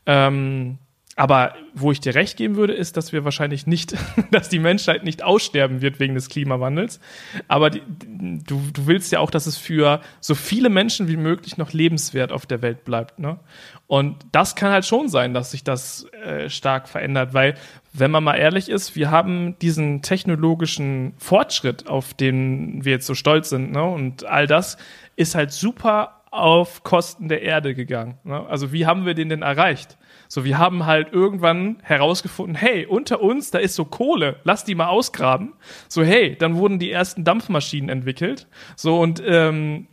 Ähm, 0.07 0.80
aber 1.20 1.54
wo 1.74 1.91
ich 1.91 2.00
dir 2.00 2.16
recht 2.16 2.38
geben 2.38 2.56
würde, 2.56 2.72
ist, 2.72 2.96
dass 2.96 3.12
wir 3.12 3.26
wahrscheinlich 3.26 3.68
nicht, 3.68 3.94
dass 4.32 4.48
die 4.48 4.58
Menschheit 4.58 5.04
nicht 5.04 5.22
aussterben 5.22 5.82
wird 5.82 6.00
wegen 6.00 6.16
des 6.16 6.30
Klimawandels. 6.30 7.02
Aber 7.50 7.70
die, 7.70 7.82
du, 8.08 8.62
du 8.72 8.88
willst 8.88 9.12
ja 9.12 9.20
auch, 9.20 9.30
dass 9.30 9.46
es 9.46 9.58
für 9.58 10.00
so 10.22 10.34
viele 10.34 10.70
Menschen 10.70 11.10
wie 11.10 11.18
möglich 11.18 11.58
noch 11.58 11.74
lebenswert 11.74 12.32
auf 12.32 12.46
der 12.46 12.62
Welt 12.62 12.86
bleibt. 12.86 13.20
Ne? 13.20 13.38
Und 13.86 14.16
das 14.32 14.56
kann 14.56 14.72
halt 14.72 14.86
schon 14.86 15.10
sein, 15.10 15.34
dass 15.34 15.52
sich 15.52 15.66
das 15.66 16.06
äh, 16.24 16.50
stark 16.50 16.88
verändert, 16.88 17.34
weil, 17.34 17.56
wenn 17.91 18.12
man 18.12 18.24
mal 18.24 18.36
ehrlich 18.36 18.70
ist, 18.70 18.96
wir 18.96 19.12
haben 19.12 19.60
diesen 19.60 20.02
technologischen 20.02 21.16
Fortschritt, 21.18 21.90
auf 21.90 22.14
den 22.14 22.86
wir 22.86 22.94
jetzt 22.94 23.08
so 23.08 23.14
stolz 23.14 23.50
sind, 23.50 23.74
ne? 23.74 23.84
und 23.84 24.26
all 24.26 24.48
das 24.48 24.78
ist 25.18 25.36
halt 25.36 25.52
super 25.52 26.22
auf 26.32 26.84
Kosten 26.84 27.28
der 27.28 27.41
Erde 27.41 27.76
gegangen. 27.76 28.20
Ne? 28.24 28.46
Also 28.48 28.72
wie 28.72 28.86
haben 28.86 29.06
wir 29.06 29.16
den 29.16 29.28
denn 29.28 29.41
erreicht? 29.41 29.98
So, 30.31 30.45
wir 30.45 30.60
haben 30.60 30.85
halt 30.85 31.11
irgendwann 31.11 31.77
herausgefunden, 31.81 32.56
hey, 32.56 32.85
unter 32.85 33.19
uns, 33.19 33.49
da 33.49 33.57
ist 33.57 33.73
so 33.73 33.84
Kohle, 33.84 34.39
lass 34.43 34.64
die 34.64 34.76
mal 34.76 34.88
ausgraben. 34.88 35.53
So, 35.88 36.03
hey, 36.03 36.35
dann 36.38 36.56
wurden 36.56 36.77
die 36.77 36.91
ersten 36.91 37.23
Dampfmaschinen 37.23 37.89
entwickelt. 37.89 38.47
So, 38.76 38.99
und 38.99 39.23
ähm, 39.26 39.88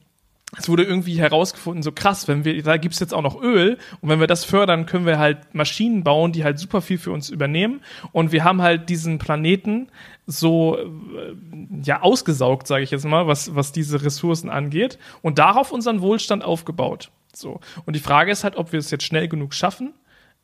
es 0.59 0.69
wurde 0.69 0.85
irgendwie 0.85 1.19
herausgefunden, 1.19 1.83
so 1.83 1.91
krass, 1.91 2.29
wenn 2.29 2.45
wir, 2.45 2.63
da 2.63 2.77
gibt's 2.77 3.01
jetzt 3.01 3.15
auch 3.15 3.23
noch 3.23 3.41
Öl 3.41 3.79
und 4.01 4.11
wenn 4.11 4.21
wir 4.21 4.27
das 4.27 4.45
fördern, 4.45 4.87
können 4.87 5.07
wir 5.07 5.19
halt 5.19 5.55
Maschinen 5.55 6.05
bauen, 6.05 6.33
die 6.33 6.45
halt 6.45 6.59
super 6.59 6.83
viel 6.83 6.99
für 6.99 7.13
uns 7.13 7.31
übernehmen 7.31 7.81
und 8.13 8.31
wir 8.31 8.45
haben 8.45 8.63
halt 8.63 8.89
diesen 8.89 9.19
Planeten 9.19 9.89
so 10.27 10.77
äh, 10.79 11.35
ja 11.83 12.03
ausgesaugt, 12.03 12.67
sage 12.67 12.85
ich 12.85 12.91
jetzt 12.91 13.05
mal, 13.05 13.27
was 13.27 13.55
was 13.55 13.73
diese 13.73 14.05
Ressourcen 14.05 14.49
angeht 14.49 14.99
und 15.21 15.39
darauf 15.39 15.73
unseren 15.73 16.01
Wohlstand 16.01 16.45
aufgebaut. 16.45 17.11
So 17.35 17.61
und 17.85 17.97
die 17.97 18.01
Frage 18.01 18.31
ist 18.31 18.45
halt, 18.45 18.57
ob 18.57 18.73
wir 18.73 18.79
es 18.79 18.91
jetzt 18.91 19.05
schnell 19.05 19.29
genug 19.29 19.53
schaffen, 19.53 19.95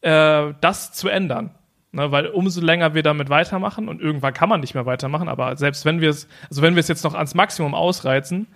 äh, 0.03 0.53
das 0.61 0.93
zu 0.93 1.09
ändern. 1.09 1.51
Ne, 1.95 2.11
weil 2.11 2.27
umso 2.29 2.63
länger 2.63 2.95
wir 2.95 3.03
damit 3.03 3.29
weitermachen 3.29 3.87
und 3.89 4.01
irgendwann 4.01 4.33
kann 4.33 4.49
man 4.49 4.61
nicht 4.61 4.73
mehr 4.75 4.87
weitermachen, 4.87 5.29
aber 5.29 5.57
selbst 5.59 5.85
wenn 5.85 6.01
wir 6.01 6.09
es, 6.09 6.27
also 6.49 6.63
wenn 6.63 6.75
wir 6.75 6.81
es 6.81 6.89
jetzt 6.89 7.05
noch 7.05 7.13
ans 7.13 7.35
Maximum 7.35 7.75
ausreizen, 7.75 8.47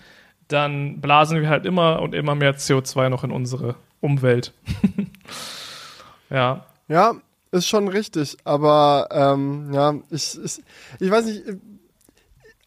dann 0.49 1.03
blasen 1.03 1.43
wir 1.43 1.51
halt 1.51 1.67
immer 1.67 2.01
und 2.01 2.15
immer 2.15 2.35
mehr 2.35 2.57
CO2 2.57 3.11
noch 3.11 3.25
in 3.25 3.31
unsere 3.33 3.75
Umwelt. 4.01 4.55
ja. 6.31 6.65
Ja, 6.89 7.15
ist 7.51 7.67
schon 7.69 7.89
richtig, 7.89 8.37
aber 8.45 9.09
ähm, 9.11 9.71
ja, 9.73 9.95
ich, 10.11 10.39
ich, 10.43 10.63
ich 11.01 11.11
weiß 11.11 11.27
nicht, 11.27 11.43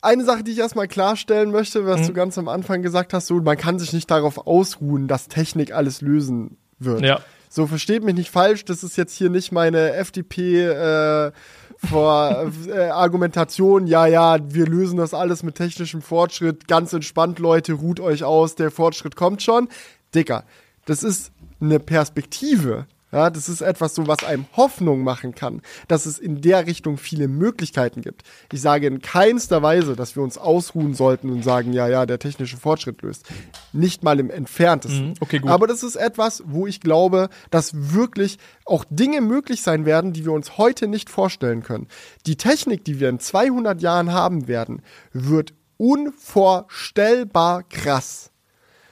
eine 0.02 0.24
Sache, 0.24 0.44
die 0.44 0.52
ich 0.52 0.60
erstmal 0.60 0.88
klarstellen 0.88 1.52
möchte, 1.52 1.86
was 1.86 2.02
Mhm. 2.02 2.08
du 2.08 2.14
ganz 2.14 2.38
am 2.38 2.48
Anfang 2.48 2.82
gesagt 2.82 3.14
hast, 3.14 3.28
so, 3.28 3.36
man 3.42 3.58
kann 3.58 3.80
sich 3.80 3.92
nicht 3.92 4.10
darauf 4.12 4.46
ausruhen, 4.48 5.08
dass 5.08 5.28
Technik 5.28 5.74
alles 5.74 6.02
lösen 6.02 6.58
wird. 6.80 7.02
Ja. 7.02 7.20
So, 7.52 7.66
versteht 7.66 8.04
mich 8.04 8.14
nicht 8.14 8.30
falsch, 8.30 8.64
das 8.64 8.84
ist 8.84 8.96
jetzt 8.96 9.16
hier 9.16 9.32
nicht 9.32 9.52
meine 9.52 9.94
FDP 9.94 10.66
äh, 10.68 11.32
vor 11.78 12.52
äh, 12.68 12.90
Argumentation, 12.90 13.88
ja, 13.88 14.06
ja, 14.06 14.38
wir 14.54 14.68
lösen 14.68 14.98
das 14.98 15.16
alles 15.16 15.42
mit 15.42 15.56
technischem 15.56 16.04
Fortschritt, 16.04 16.68
ganz 16.68 16.94
entspannt, 16.94 17.40
Leute, 17.40 17.74
ruht 17.74 18.00
euch 18.00 18.24
aus, 18.24 18.54
der 18.54 18.70
Fortschritt 18.70 19.16
kommt 19.16 19.42
schon. 19.42 19.68
Dicker, 20.14 20.44
das 20.86 21.02
ist 21.02 21.32
eine 21.60 21.80
Perspektive. 21.80 22.86
Ja, 23.12 23.32
das 23.32 23.50
ist 23.50 23.62
etwas 23.62 23.96
so, 23.96 24.08
was 24.08 24.24
einem 24.24 24.46
Hoffnung 24.56 25.04
machen 25.04 25.34
kann, 25.34 25.62
dass 25.88 26.06
es 26.06 26.20
in 26.20 26.42
der 26.42 26.68
Richtung 26.68 26.98
viele 26.98 27.28
Möglichkeiten 27.28 28.02
gibt. 28.02 28.24
Ich 28.52 28.62
sage 28.62 28.86
in 28.86 29.02
keinster 29.02 29.64
Weise, 29.64 29.96
dass 29.96 30.16
wir 30.16 30.22
uns 30.22 30.38
ausruhen 30.38 30.94
sollten 30.94 31.32
und 31.32 31.44
sagen, 31.44 31.74
ja, 31.74 31.88
ja, 31.88 32.06
der 32.06 32.20
technische 32.20 32.58
Fortschritt 32.58 33.02
löst. 33.02 33.26
Nicht 33.74 34.04
mal 34.04 34.20
im 34.20 34.30
entferntesten. 34.30 35.10
Mhm, 35.10 35.14
okay, 35.22 35.40
gut. 35.40 35.50
Aber 35.50 35.66
das 35.66 35.82
ist 35.82 35.96
etwas, 35.96 36.44
wo 36.46 36.68
ich 36.68 36.82
glaube, 36.82 37.30
dass 37.50 37.94
wirklich 37.94 38.38
auch 38.66 38.86
Dinge 38.92 39.22
möglich 39.22 39.64
sein 39.64 39.86
werden, 39.86 40.14
die 40.14 40.26
wir 40.26 40.32
uns 40.32 40.60
heute 40.60 40.88
nicht 40.88 41.10
vorstellen 41.10 41.64
können. 41.64 41.88
Die 42.28 42.38
Technik, 42.38 42.84
die 42.84 43.00
wir 43.00 43.10
in 43.10 43.20
200 43.20 43.82
Jahren 43.82 44.14
haben 44.14 44.48
werden, 44.48 44.84
wird 45.14 45.54
unvorstellbar 45.78 47.64
krass 47.64 48.32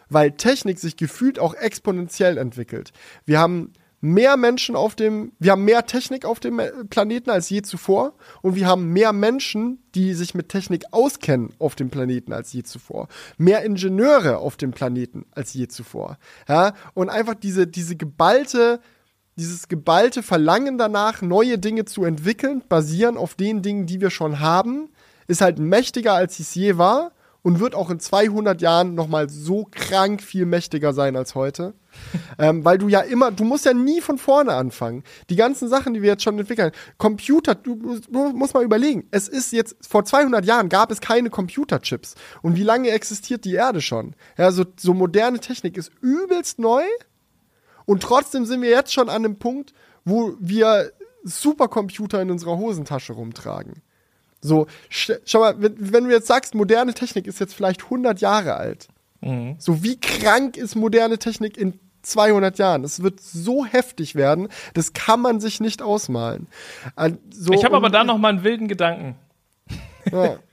weil 0.10 0.32
Technik 0.32 0.80
sich 0.80 0.96
gefühlt 0.96 1.38
auch 1.38 1.54
exponentiell 1.54 2.38
entwickelt. 2.38 2.94
Wir 3.26 3.40
haben 3.40 3.74
mehr 4.00 4.38
Menschen 4.38 4.76
auf 4.76 4.96
dem, 4.96 5.32
wir 5.40 5.52
haben 5.52 5.66
mehr 5.66 5.86
Technik 5.86 6.26
auf 6.26 6.40
dem 6.40 6.62
Planeten 6.90 7.30
als 7.30 7.50
je 7.50 7.62
zuvor 7.62 8.14
und 8.42 8.56
wir 8.56 8.68
haben 8.68 8.94
mehr 8.94 9.12
Menschen, 9.12 9.80
die 9.96 10.14
sich 10.14 10.36
mit 10.36 10.50
Technik 10.50 10.86
auskennen 10.92 11.54
auf 11.58 11.76
dem 11.76 11.90
Planeten 11.90 12.32
als 12.32 12.54
je 12.54 12.64
zuvor. 12.64 13.08
Mehr 13.38 13.64
Ingenieure 13.64 14.38
auf 14.38 14.56
dem 14.56 14.72
Planeten 14.72 15.26
als 15.32 15.54
je 15.54 15.68
zuvor. 15.68 16.18
Ja, 16.48 16.74
und 16.94 17.10
einfach 17.10 17.34
diese, 17.34 17.66
diese 17.66 17.96
geballte, 17.96 18.80
dieses 19.36 19.68
geballte 19.68 20.22
Verlangen 20.22 20.78
danach, 20.78 21.22
neue 21.22 21.58
Dinge 21.58 21.86
zu 21.86 22.04
entwickeln, 22.04 22.64
basieren 22.70 23.18
auf 23.18 23.34
den 23.34 23.64
Dingen, 23.64 23.88
die 23.88 24.00
wir 24.00 24.12
schon 24.12 24.40
haben, 24.40 24.90
ist 25.28 25.42
halt 25.42 25.58
mächtiger, 25.58 26.14
als 26.14 26.40
es 26.40 26.54
je 26.54 26.78
war 26.78 27.12
und 27.48 27.62
wird 27.62 27.76
auch 27.76 27.90
in 27.90 28.02
200 28.02 28.62
Jahren 28.62 28.94
noch 28.94 29.08
mal 29.08 29.30
so 29.30 29.70
krank 29.72 30.22
viel 30.22 30.46
mächtiger 30.46 30.92
sein 30.92 31.16
als 31.16 31.34
heute. 31.34 31.76
ähm, 32.40 32.66
weil 32.66 32.78
du 32.78 32.90
ja 32.90 33.00
immer, 33.00 33.32
du 33.32 33.46
musst 33.46 33.64
ja 33.64 33.74
nie 33.74 34.02
von 34.02 34.18
vorne 34.18 34.52
anfangen. 34.52 35.06
Die 35.30 35.38
ganzen 35.38 35.70
Sachen, 35.70 35.94
die 35.94 36.02
wir 36.02 36.10
jetzt 36.10 36.24
schon 36.24 36.38
entwickeln, 36.38 36.74
Computer, 36.98 37.56
du, 37.56 38.02
du 38.10 38.34
musst 38.34 38.54
mal 38.54 38.66
überlegen, 38.66 39.08
es 39.12 39.30
ist 39.30 39.54
jetzt, 39.54 39.78
vor 39.88 40.04
200 40.04 40.44
Jahren 40.44 40.68
gab 40.68 40.92
es 40.92 41.00
keine 41.00 41.30
Computerchips. 41.30 42.16
Und 42.42 42.58
wie 42.58 42.64
lange 42.64 42.90
existiert 42.90 43.46
die 43.46 43.54
Erde 43.54 43.80
schon? 43.80 44.18
Ja, 44.38 44.52
so, 44.52 44.66
so 44.78 44.94
moderne 44.94 45.40
Technik 45.40 45.78
ist 45.78 45.90
übelst 46.02 46.60
neu 46.60 46.84
und 47.86 48.04
trotzdem 48.04 48.44
sind 48.44 48.62
wir 48.62 48.72
jetzt 48.72 48.92
schon 48.92 49.08
an 49.08 49.24
einem 49.24 49.40
Punkt, 49.40 49.74
wo 50.04 50.34
wir 50.42 50.92
Supercomputer 51.24 52.22
in 52.22 52.30
unserer 52.30 52.58
Hosentasche 52.58 53.14
rumtragen. 53.14 53.84
So, 54.42 54.68
sch- 54.92 55.20
schau 55.26 55.40
mal, 55.40 55.56
wenn, 55.62 55.76
wenn 55.94 56.04
du 56.06 56.12
jetzt 56.12 56.28
sagst, 56.28 56.56
moderne 56.56 56.94
Technik 56.94 57.28
ist 57.28 57.40
jetzt 57.40 57.54
vielleicht 57.54 57.84
100 57.86 58.22
Jahre 58.22 58.56
alt. 58.56 58.88
So, 59.58 59.84
wie 59.84 60.00
krank 60.00 60.58
ist 60.58 60.76
moderne 60.76 61.18
Technik 61.18 61.58
in 61.58 61.80
200 62.04 62.58
Jahren? 62.60 62.84
Das 62.84 63.02
wird 63.02 63.20
so 63.20 63.66
heftig 63.66 64.14
werden, 64.16 64.48
das 64.76 64.94
kann 64.94 65.20
man 65.22 65.40
sich 65.40 65.60
nicht 65.60 65.82
ausmalen. 65.82 66.48
Äh, 66.96 67.14
So, 67.32 67.52
Ich 67.52 67.66
habe 67.66 67.76
aber 67.76 67.90
da 67.90 68.04
noch 68.04 68.20
mal 68.20 68.30
einen 68.30 68.44
wilden 68.44 68.68
Gedanken. 68.68 69.16
Ja. 70.12 70.38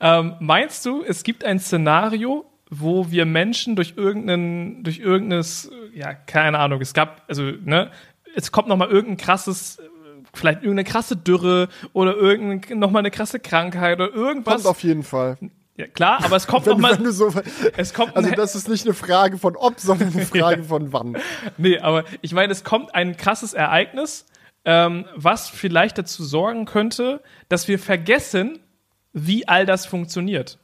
Ähm, 0.00 0.34
meinst 0.40 0.84
du, 0.84 1.04
es 1.04 1.22
gibt 1.22 1.44
ein 1.44 1.60
Szenario, 1.60 2.44
wo 2.70 3.12
wir 3.12 3.24
Menschen 3.24 3.76
durch 3.76 3.94
irgendeinen, 3.96 4.82
durch 4.82 4.98
irgendeines, 4.98 5.70
ja, 5.94 6.12
keine 6.12 6.58
Ahnung, 6.58 6.80
es 6.80 6.92
gab, 6.92 7.22
also, 7.28 7.42
ne, 7.44 7.92
es 8.34 8.50
kommt 8.50 8.66
noch 8.66 8.76
mal 8.76 8.88
irgendein 8.90 9.16
krasses, 9.16 9.78
vielleicht 10.36 10.58
irgendeine 10.62 10.84
krasse 10.84 11.16
Dürre 11.16 11.68
oder 11.92 12.16
irgendein, 12.16 12.78
noch 12.78 12.90
mal 12.90 13.00
eine 13.00 13.10
krasse 13.10 13.38
Krankheit 13.40 14.00
oder 14.00 14.12
irgendwas. 14.12 14.54
Kommt 14.62 14.66
auf 14.66 14.82
jeden 14.82 15.02
Fall. 15.02 15.36
ja, 15.76 15.86
klar, 15.86 16.24
aber 16.24 16.36
es 16.36 16.46
kommt 16.46 16.66
Wenn, 16.66 16.72
noch 16.74 16.98
mal, 16.98 17.12
so, 17.12 17.32
es 17.76 17.94
kommt, 17.94 18.16
also 18.16 18.30
das 18.30 18.54
ist 18.54 18.68
nicht 18.68 18.84
eine 18.84 18.94
Frage 18.94 19.38
von 19.38 19.56
ob, 19.56 19.80
sondern 19.80 20.12
eine 20.12 20.26
Frage 20.26 20.62
Ja. 20.62 20.66
von 20.68 20.92
wann. 20.92 21.16
Nee, 21.56 21.78
aber 21.78 22.04
ich 22.22 22.32
meine, 22.32 22.52
es 22.52 22.64
kommt 22.64 22.94
ein 22.94 23.16
krasses 23.16 23.54
Ereignis, 23.54 24.26
ähm, 24.64 25.04
was 25.16 25.48
vielleicht 25.50 25.98
dazu 25.98 26.24
sorgen 26.24 26.64
könnte, 26.64 27.22
dass 27.48 27.68
wir 27.68 27.78
vergessen, 27.78 28.58
wie 29.12 29.46
all 29.46 29.66
das 29.66 29.86
funktioniert. 29.86 30.58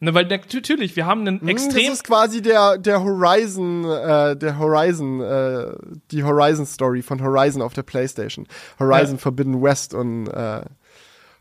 Ne, 0.00 0.14
weil 0.14 0.26
nat- 0.26 0.52
natürlich, 0.54 0.94
wir 0.94 1.06
haben 1.06 1.22
einen 1.26 1.40
Hm, 1.40 1.48
extrem. 1.48 1.86
Das 1.86 1.94
ist 1.94 2.04
quasi 2.04 2.40
der, 2.40 2.78
der 2.78 3.02
Horizon, 3.02 3.84
äh, 3.84 4.36
der 4.36 4.58
Horizon, 4.58 5.20
äh, 5.20 5.72
die 6.12 6.22
Horizon 6.22 6.66
Story 6.66 7.02
von 7.02 7.20
Horizon 7.22 7.62
auf 7.62 7.74
der 7.74 7.82
Playstation. 7.82 8.46
Horizon 8.78 9.16
Ja. 9.16 9.20
Forbidden 9.20 9.60
West 9.60 9.94
und 9.94 10.28
äh, 10.28 10.60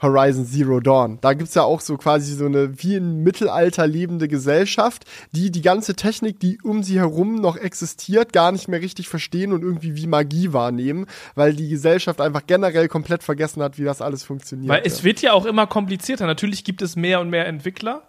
Horizon 0.02 0.46
Zero 0.46 0.80
Dawn. 0.80 1.18
Da 1.22 1.34
gibt's 1.34 1.56
ja 1.56 1.64
auch 1.64 1.82
so 1.82 1.98
quasi 1.98 2.34
so 2.36 2.46
eine 2.46 2.82
wie 2.84 2.96
im 2.96 3.24
Mittelalter 3.24 3.88
lebende 3.88 4.28
Gesellschaft, 4.28 5.06
die 5.32 5.50
die 5.50 5.62
ganze 5.64 5.96
Technik, 5.96 6.40
die 6.40 6.60
um 6.62 6.84
sie 6.84 7.00
herum 7.00 7.36
noch 7.36 7.58
existiert, 7.58 8.32
gar 8.32 8.52
nicht 8.52 8.68
mehr 8.68 8.80
richtig 8.82 9.10
verstehen 9.10 9.52
und 9.54 9.64
irgendwie 9.64 9.96
wie 9.96 10.06
Magie 10.06 10.54
wahrnehmen, 10.54 11.08
weil 11.34 11.54
die 11.54 11.68
Gesellschaft 11.70 12.22
einfach 12.22 12.44
generell 12.46 12.88
komplett 12.88 13.24
vergessen 13.24 13.64
hat, 13.64 13.80
wie 13.80 13.86
das 13.86 14.02
alles 14.02 14.24
funktioniert. 14.24 14.70
Weil 14.70 14.82
es 14.86 15.04
wird 15.04 15.22
ja 15.24 15.34
auch 15.34 15.46
immer 15.46 15.66
komplizierter. 15.66 16.28
Natürlich 16.28 16.64
gibt 16.64 16.84
es 16.84 16.96
mehr 16.96 17.20
und 17.20 17.32
mehr 17.32 17.48
Entwickler, 17.48 18.04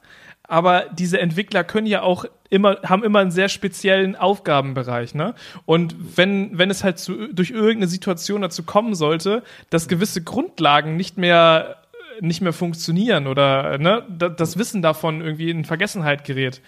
aber 0.49 0.87
diese 0.93 1.21
Entwickler 1.21 1.63
können 1.63 1.87
ja 1.87 2.03
auch 2.03 2.25
immer, 2.51 2.79
haben 2.85 3.05
immer 3.05 3.21
einen 3.21 3.31
sehr 3.31 3.49
speziellen 3.51 4.17
Aufgabenbereich, 4.17 5.15
ne? 5.15 5.35
Und 5.67 5.95
wenn, 6.17 6.57
wenn 6.59 6.71
es 6.71 6.83
halt 6.83 6.99
zu, 6.99 7.33
durch 7.33 7.51
irgendeine 7.51 7.87
Situation 7.89 8.41
dazu 8.41 8.63
kommen 8.63 8.95
sollte, 8.95 9.43
dass 9.71 9.87
gewisse 9.89 10.23
Grundlagen 10.25 10.97
nicht 10.97 11.19
mehr, 11.19 11.77
nicht 12.21 12.41
mehr 12.41 12.55
funktionieren 12.55 13.27
oder, 13.27 13.77
ne, 13.79 14.03
da- 14.09 14.31
das 14.31 14.59
Wissen 14.59 14.81
davon 14.83 15.21
irgendwie 15.21 15.51
in 15.51 15.65
Vergessenheit 15.67 16.25
gerät, 16.25 16.63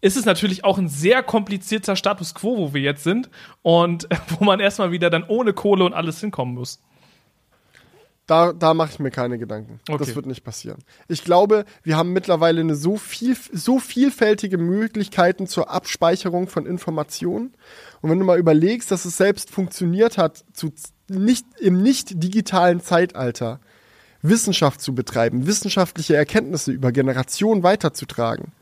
ist 0.00 0.16
es 0.16 0.24
natürlich 0.24 0.64
auch 0.64 0.78
ein 0.78 0.88
sehr 0.88 1.22
komplizierter 1.22 1.96
Status 1.96 2.34
quo, 2.34 2.56
wo 2.58 2.74
wir 2.74 2.80
jetzt 2.80 3.04
sind 3.04 3.28
und 3.62 4.08
wo 4.38 4.44
man 4.44 4.60
erstmal 4.60 4.90
wieder 4.92 5.10
dann 5.10 5.24
ohne 5.28 5.52
Kohle 5.52 5.84
und 5.84 5.92
alles 5.92 6.20
hinkommen 6.20 6.54
muss. 6.54 6.82
Da, 8.26 8.54
da 8.54 8.72
mache 8.72 8.90
ich 8.92 8.98
mir 9.00 9.10
keine 9.10 9.36
Gedanken. 9.38 9.80
Okay. 9.86 9.98
Das 9.98 10.14
wird 10.16 10.24
nicht 10.24 10.44
passieren. 10.44 10.78
Ich 11.08 11.24
glaube, 11.24 11.66
wir 11.82 11.98
haben 11.98 12.14
mittlerweile 12.14 12.60
eine 12.62 12.74
so, 12.74 12.96
viel, 12.96 13.36
so 13.52 13.78
vielfältige 13.78 14.56
Möglichkeiten 14.56 15.46
zur 15.46 15.70
Abspeicherung 15.70 16.48
von 16.48 16.64
Informationen. 16.64 17.52
Und 18.00 18.10
wenn 18.10 18.18
du 18.18 18.24
mal 18.24 18.38
überlegst, 18.38 18.90
dass 18.90 19.04
es 19.04 19.18
selbst 19.18 19.50
funktioniert 19.50 20.16
hat, 20.16 20.44
zu 20.54 20.72
nicht, 21.08 21.44
im 21.60 21.82
nicht 21.82 22.22
digitalen 22.22 22.80
Zeitalter 22.80 23.60
Wissenschaft 24.22 24.80
zu 24.80 24.94
betreiben, 24.94 25.46
wissenschaftliche 25.46 26.16
Erkenntnisse 26.16 26.72
über 26.72 26.92
Generationen 26.92 27.62
weiterzutragen. 27.62 28.52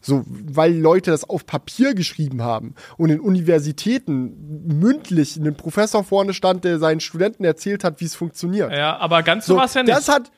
So, 0.00 0.24
weil 0.26 0.76
Leute 0.76 1.10
das 1.10 1.28
auf 1.28 1.44
Papier 1.44 1.94
geschrieben 1.94 2.42
haben 2.42 2.74
und 2.96 3.10
in 3.10 3.20
Universitäten 3.20 4.68
mündlich 4.78 5.36
ein 5.36 5.56
Professor 5.56 6.04
vorne 6.04 6.34
stand, 6.34 6.64
der 6.64 6.78
seinen 6.78 7.00
Studenten 7.00 7.44
erzählt 7.44 7.82
hat, 7.82 8.00
wie 8.00 8.04
es 8.04 8.14
funktioniert. 8.14 8.70
Ja, 8.72 8.96
aber 8.98 9.22
ganz 9.22 9.46
so, 9.46 9.54
So, 9.54 9.58
war 9.58 9.64
es 9.64 9.74
ja 9.74 9.82
nicht. 9.82 9.96
Das 9.96 10.08
hat, 10.08 10.30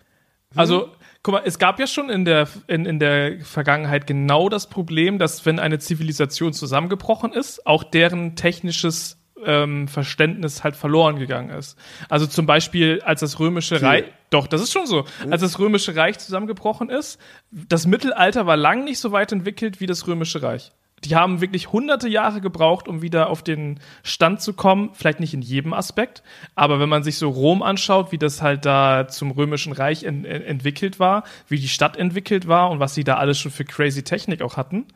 Also, 0.57 0.89
guck 1.23 1.35
mal, 1.35 1.43
es 1.45 1.59
gab 1.59 1.79
ja 1.79 1.87
schon 1.87 2.09
in 2.09 2.25
der, 2.25 2.49
in, 2.67 2.87
in 2.87 2.99
der 2.99 3.41
Vergangenheit 3.41 4.07
genau 4.07 4.49
das 4.49 4.69
Problem, 4.69 5.19
dass 5.19 5.45
wenn 5.45 5.59
eine 5.59 5.79
Zivilisation 5.79 6.53
zusammengebrochen 6.53 7.33
ist, 7.33 7.67
auch 7.67 7.85
deren 7.85 8.37
technisches 8.37 9.20
ähm, 9.45 9.89
Verständnis 9.89 10.65
halt 10.65 10.77
verloren 10.77 11.19
gegangen 11.19 11.51
ist. 11.51 11.79
Also 12.09 12.27
zum 12.27 12.47
Beispiel, 12.47 13.01
als 13.05 13.21
das 13.21 13.39
römische 13.39 13.83
Reich, 13.83 14.05
doch, 14.31 14.47
das 14.47 14.63
ist 14.63 14.73
schon 14.73 14.87
so, 14.87 15.05
als 15.31 15.43
das 15.43 15.59
römische 15.59 15.97
Reich 15.97 16.19
zusammengebrochen 16.19 16.91
ist, 16.91 17.21
das 17.51 17.87
Mittelalter 17.87 18.47
war 18.47 18.57
lang 18.57 18.85
nicht 18.85 18.99
so 18.99 19.13
weit 19.13 19.33
entwickelt 19.33 19.81
wie 19.81 19.87
das 19.87 20.07
römische 20.07 20.43
Reich. 20.43 20.73
Die 21.05 21.17
haben 21.17 21.41
wirklich 21.41 21.73
hunderte 21.73 22.09
Jahre 22.09 22.41
gebraucht, 22.43 22.87
um 22.87 23.01
wieder 23.01 23.31
auf 23.31 23.43
den 23.43 23.81
Stand 24.03 24.43
zu 24.43 24.53
kommen. 24.53 24.91
Vielleicht 24.93 25.19
nicht 25.19 25.33
in 25.33 25.41
jedem 25.41 25.73
Aspekt, 25.73 26.23
aber 26.55 26.79
wenn 26.79 26.91
man 26.91 27.03
sich 27.03 27.17
so 27.17 27.31
Rom 27.31 27.63
anschaut, 27.63 28.13
wie 28.13 28.19
das 28.19 28.43
halt 28.43 28.67
da 28.67 29.09
zum 29.09 29.31
Römischen 29.31 29.73
Reich 29.73 30.05
en 30.05 30.25
entwickelt 30.25 31.01
war, 31.01 31.25
wie 31.49 31.59
die 31.59 31.69
Stadt 31.69 31.97
entwickelt 31.97 32.49
war 32.49 32.71
und 32.71 32.81
was 32.81 32.95
sie 32.95 33.05
da 33.05 33.17
alles 33.17 33.39
schon 33.39 33.51
für 33.51 33.65
crazy 33.65 34.03
Technik 34.03 34.43
auch 34.43 34.59
hatten, 34.59 34.87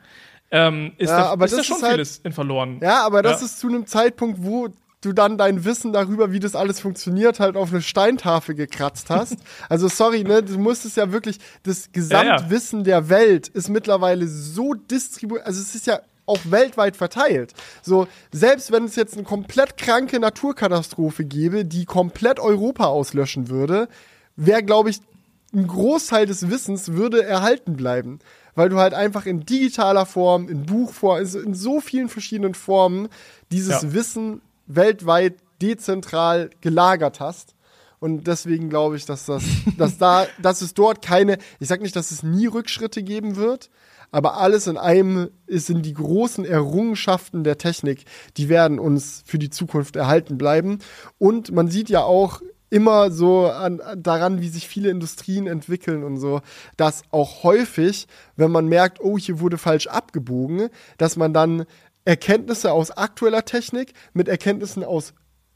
ähm, 0.55 0.93
ist, 0.97 1.09
Ja, 1.09 1.17
da, 1.17 1.25
aber 1.29 1.45
ist 1.45 1.51
da 1.53 1.57
das 1.57 1.65
schon 1.65 1.77
ist 1.77 1.83
halt- 1.83 1.93
vieles 1.93 2.17
in 2.23 2.31
verloren. 2.31 2.79
ja, 2.81 3.05
aber 3.05 3.21
das 3.21 3.41
Ja. 3.41 3.45
ist 3.47 3.59
zu 3.59 3.67
einem 3.67 3.85
Zeitpunkt, 3.85 4.43
wo 4.43 4.69
du 5.01 5.13
dann 5.13 5.37
dein 5.37 5.63
Wissen 5.65 5.93
darüber, 5.93 6.31
wie 6.31 6.39
das 6.39 6.55
alles 6.55 6.79
funktioniert, 6.79 7.39
halt 7.39 7.55
auf 7.57 7.69
eine 7.71 7.81
Steintafel 7.83 8.55
gekratzt 8.55 9.09
hast. 9.11 9.35
also 9.69 9.87
sorry, 9.87 10.23
ne, 10.23 10.41
du 10.41 10.57
musstest 10.57 10.97
ja 10.97 11.11
wirklich, 11.11 11.37
das 11.63 11.91
Gesamtwissen 11.91 12.83
der 12.83 13.07
Welt 13.09 13.47
ist 13.49 13.69
mittlerweile 13.69 14.27
so 14.27 14.73
distribuiert, 14.73 15.45
also 15.45 15.61
es 15.61 15.75
ist 15.75 15.85
ja 15.85 15.99
auch 16.25 16.39
weltweit 16.45 16.97
verteilt. 16.97 17.53
So, 17.83 18.07
selbst 18.31 18.71
wenn 18.71 18.85
es 18.85 18.95
jetzt 18.95 19.13
eine 19.13 19.21
komplett 19.23 19.77
kranke 19.77 20.19
Naturkatastrophe 20.19 21.23
gäbe, 21.23 21.65
die 21.65 21.85
komplett 21.85 22.39
Europa 22.39 22.85
auslöschen 22.85 23.49
würde, 23.49 23.87
wäre, 24.35 24.63
glaube 24.63 24.89
ich, 24.89 25.01
ein 25.53 25.67
Großteil 25.67 26.25
des 26.25 26.49
Wissens 26.49 26.93
würde 26.93 27.23
erhalten 27.23 27.75
bleiben. 27.77 28.17
Weil 28.55 28.69
du 28.69 28.77
halt 28.77 28.93
einfach 28.93 29.25
in 29.25 29.45
digitaler 29.45 30.05
Form, 30.05 30.47
in 30.49 30.65
Buchform, 30.65 31.19
in 31.19 31.53
so 31.53 31.81
vielen 31.81 32.09
verschiedenen 32.09 32.53
Formen 32.53 33.09
dieses 33.51 33.83
Ja. 33.83 33.93
Wissen 33.93 34.41
weltweit 34.65 35.35
dezentral 35.61 36.49
gelagert 36.61 37.19
hast. 37.19 37.53
Und 37.99 38.27
deswegen 38.27 38.69
glaube 38.69 38.97
ich, 38.97 39.05
dass 39.05 39.25
das, 39.25 39.43
dass 39.77 39.97
da, 39.97 40.27
dass 40.41 40.61
es 40.61 40.73
dort 40.73 41.01
keine, 41.01 41.37
ich 41.59 41.67
sag 41.67 41.81
nicht, 41.81 41.95
dass 41.95 42.11
es 42.11 42.23
nie 42.23 42.47
Rückschritte 42.47 43.03
geben 43.03 43.35
wird, 43.35 43.69
aber 44.11 44.37
alles 44.37 44.67
in 44.67 44.77
einem 44.77 45.29
in 45.47 45.81
die 45.81 45.93
großen 45.93 46.45
Errungenschaften 46.45 47.43
der 47.43 47.57
Technik, 47.57 48.05
die 48.37 48.47
werden 48.47 48.79
uns 48.79 49.23
für 49.25 49.39
die 49.39 49.49
Zukunft 49.49 49.95
erhalten 49.95 50.37
bleiben. 50.37 50.79
Und 51.17 51.51
man 51.51 51.69
sieht 51.69 51.89
ja 51.89 52.03
auch 52.03 52.41
immer 52.75 53.09
so 53.09 53.47
an, 53.47 53.81
daran, 53.95 54.41
wie 54.41 54.49
sich 54.49 54.67
viele 54.67 54.89
Industrien 54.89 55.47
entwickeln 55.47 56.03
und 56.03 56.17
so, 56.17 56.41
dass 56.75 57.03
auch 57.09 57.43
häufig, 57.43 58.05
wenn 58.35 58.51
man 58.51 58.67
merkt, 58.67 58.99
oh, 58.99 59.17
hier 59.17 59.39
wurde 59.39 59.57
falsch 59.57 59.87
abgebogen, 59.87 60.67
dass 60.97 61.15
man 61.15 61.33
dann 61.33 61.63
Erkenntnisse 62.03 62.73
aus 62.73 62.91
aktueller 62.91 63.45
Technik 63.45 63.93
mit 64.13 64.27
Erkenntnissen 64.27 64.83
aus 64.83 65.13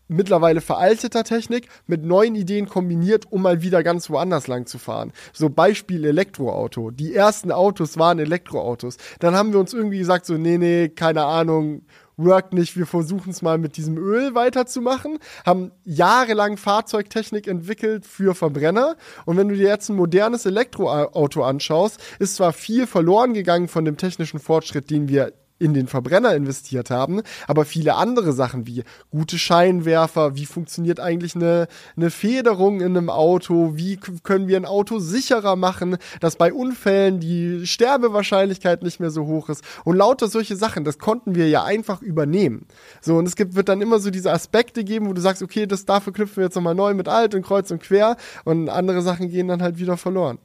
mittlerweile 0.07 0.61
veralteter 0.61 1.25
Technik 1.25 1.67
mit 1.87 2.05
neuen 2.05 2.35
Ideen 2.35 2.69
kombiniert, 2.69 3.29
um 3.29 3.41
mal 3.41 3.61
wieder 3.61 3.83
ganz 3.83 4.09
woanders 4.09 4.47
lang 4.47 4.65
zu 4.65 4.79
fahren. 4.79 5.11
So 5.33 5.49
Beispiel 5.49 6.05
Elektroauto. 6.05 6.89
Die 6.89 7.13
ersten 7.13 7.51
Autos 7.51 7.97
waren 7.97 8.17
Elektroautos. 8.19 8.95
Dann 9.19 9.35
haben 9.35 9.51
wir 9.51 9.59
uns 9.59 9.73
irgendwie 9.73 9.99
gesagt, 9.99 10.25
so, 10.25 10.35
nee, 10.35 10.57
nee, 10.57 10.87
keine 10.87 11.25
Ahnung, 11.25 11.83
workt 12.23 12.53
nicht, 12.53 12.77
wir 12.77 12.85
versuchen 12.85 13.31
es 13.31 13.41
mal 13.41 13.57
mit 13.57 13.77
diesem 13.77 13.97
Öl 13.97 14.35
weiterzumachen, 14.35 15.19
haben 15.45 15.71
jahrelang 15.83 16.57
Fahrzeugtechnik 16.57 17.47
entwickelt 17.47 18.05
für 18.05 18.35
Verbrenner. 18.35 18.95
Und 19.25 19.37
wenn 19.37 19.49
du 19.49 19.55
dir 19.55 19.67
jetzt 19.67 19.89
ein 19.89 19.95
modernes 19.95 20.45
Elektroauto 20.45 21.43
anschaust, 21.43 21.99
ist 22.19 22.35
zwar 22.35 22.53
viel 22.53 22.87
verloren 22.87 23.33
gegangen 23.33 23.67
von 23.67 23.85
dem 23.85 23.97
technischen 23.97 24.39
Fortschritt, 24.39 24.89
den 24.89 25.07
wir 25.07 25.33
in 25.59 25.73
den 25.73 25.87
Verbrenner 25.87 26.33
investiert 26.35 26.89
haben, 26.89 27.21
aber 27.47 27.65
viele 27.65 27.95
andere 27.95 28.33
Sachen 28.33 28.65
wie 28.65 28.83
gute 29.11 29.37
Scheinwerfer, 29.37 30.35
wie 30.35 30.45
funktioniert 30.45 30.99
eigentlich 30.99 31.35
eine, 31.35 31.67
eine 31.95 32.09
Federung 32.09 32.81
in 32.81 32.97
einem 32.97 33.09
Auto, 33.09 33.73
wie 33.75 33.97
können 34.23 34.47
wir 34.47 34.57
ein 34.57 34.65
Auto 34.65 34.99
sicherer 34.99 35.55
machen, 35.55 35.97
dass 36.21 36.37
bei 36.37 36.53
Unfällen 36.53 37.19
die 37.19 37.67
Sterbewahrscheinlichkeit 37.67 38.83
nicht 38.83 38.99
mehr 38.99 39.11
so 39.11 39.27
hoch 39.27 39.49
ist 39.49 39.63
und 39.83 39.97
lauter 39.97 40.27
solche 40.27 40.55
Sachen, 40.55 40.83
das 40.83 40.97
konnten 40.97 41.35
wir 41.35 41.49
ja 41.49 41.63
einfach 41.63 42.01
übernehmen. 42.01 42.65
So, 43.01 43.17
und 43.17 43.27
es 43.27 43.35
gibt, 43.35 43.55
wird 43.55 43.69
dann 43.69 43.81
immer 43.81 43.99
so 43.99 44.09
diese 44.09 44.31
Aspekte 44.31 44.83
geben, 44.83 45.07
wo 45.07 45.13
du 45.13 45.21
sagst, 45.21 45.43
okay, 45.43 45.67
das 45.67 45.85
dafür 45.85 46.13
knüpfen 46.13 46.37
wir 46.37 46.45
jetzt 46.45 46.55
nochmal 46.55 46.75
neu 46.75 46.93
mit 46.93 47.07
alt 47.07 47.35
und 47.35 47.41
kreuz 47.41 47.69
und 47.71 47.81
quer 47.81 48.15
und 48.45 48.69
andere 48.69 49.01
Sachen 49.01 49.29
gehen 49.29 49.47
dann 49.47 49.61
halt 49.61 49.77
wieder 49.77 49.97
verloren. 49.97 50.39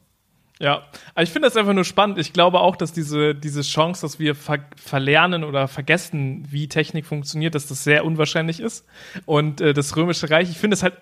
Ja, 0.61 0.85
ich 1.19 1.31
finde 1.31 1.49
das 1.49 1.57
einfach 1.57 1.73
nur 1.73 1.85
spannend. 1.85 2.19
Ich 2.19 2.33
glaube 2.33 2.61
auch, 2.61 2.77
dass 2.77 2.93
diese, 2.93 3.35
diese 3.35 3.63
Chance, 3.63 4.03
dass 4.03 4.21
wir 4.21 4.37
ver 4.37 4.61
verlernen 4.77 5.43
oder 5.43 5.67
vergessen, 5.67 6.47
wie 6.49 6.69
Technik 6.69 7.07
funktioniert, 7.07 7.57
dass 7.57 7.67
das 7.67 7.83
sehr 7.83 8.05
unwahrscheinlich 8.05 8.61
ist. 8.61 8.87
Und 9.27 9.61
äh, 9.61 9.75
das 9.75 9.97
Römische 9.97 10.31
Reich, 10.31 10.51
ich 10.51 10.59
finde 10.59 10.75
es 10.75 10.85
halt, 10.85 10.95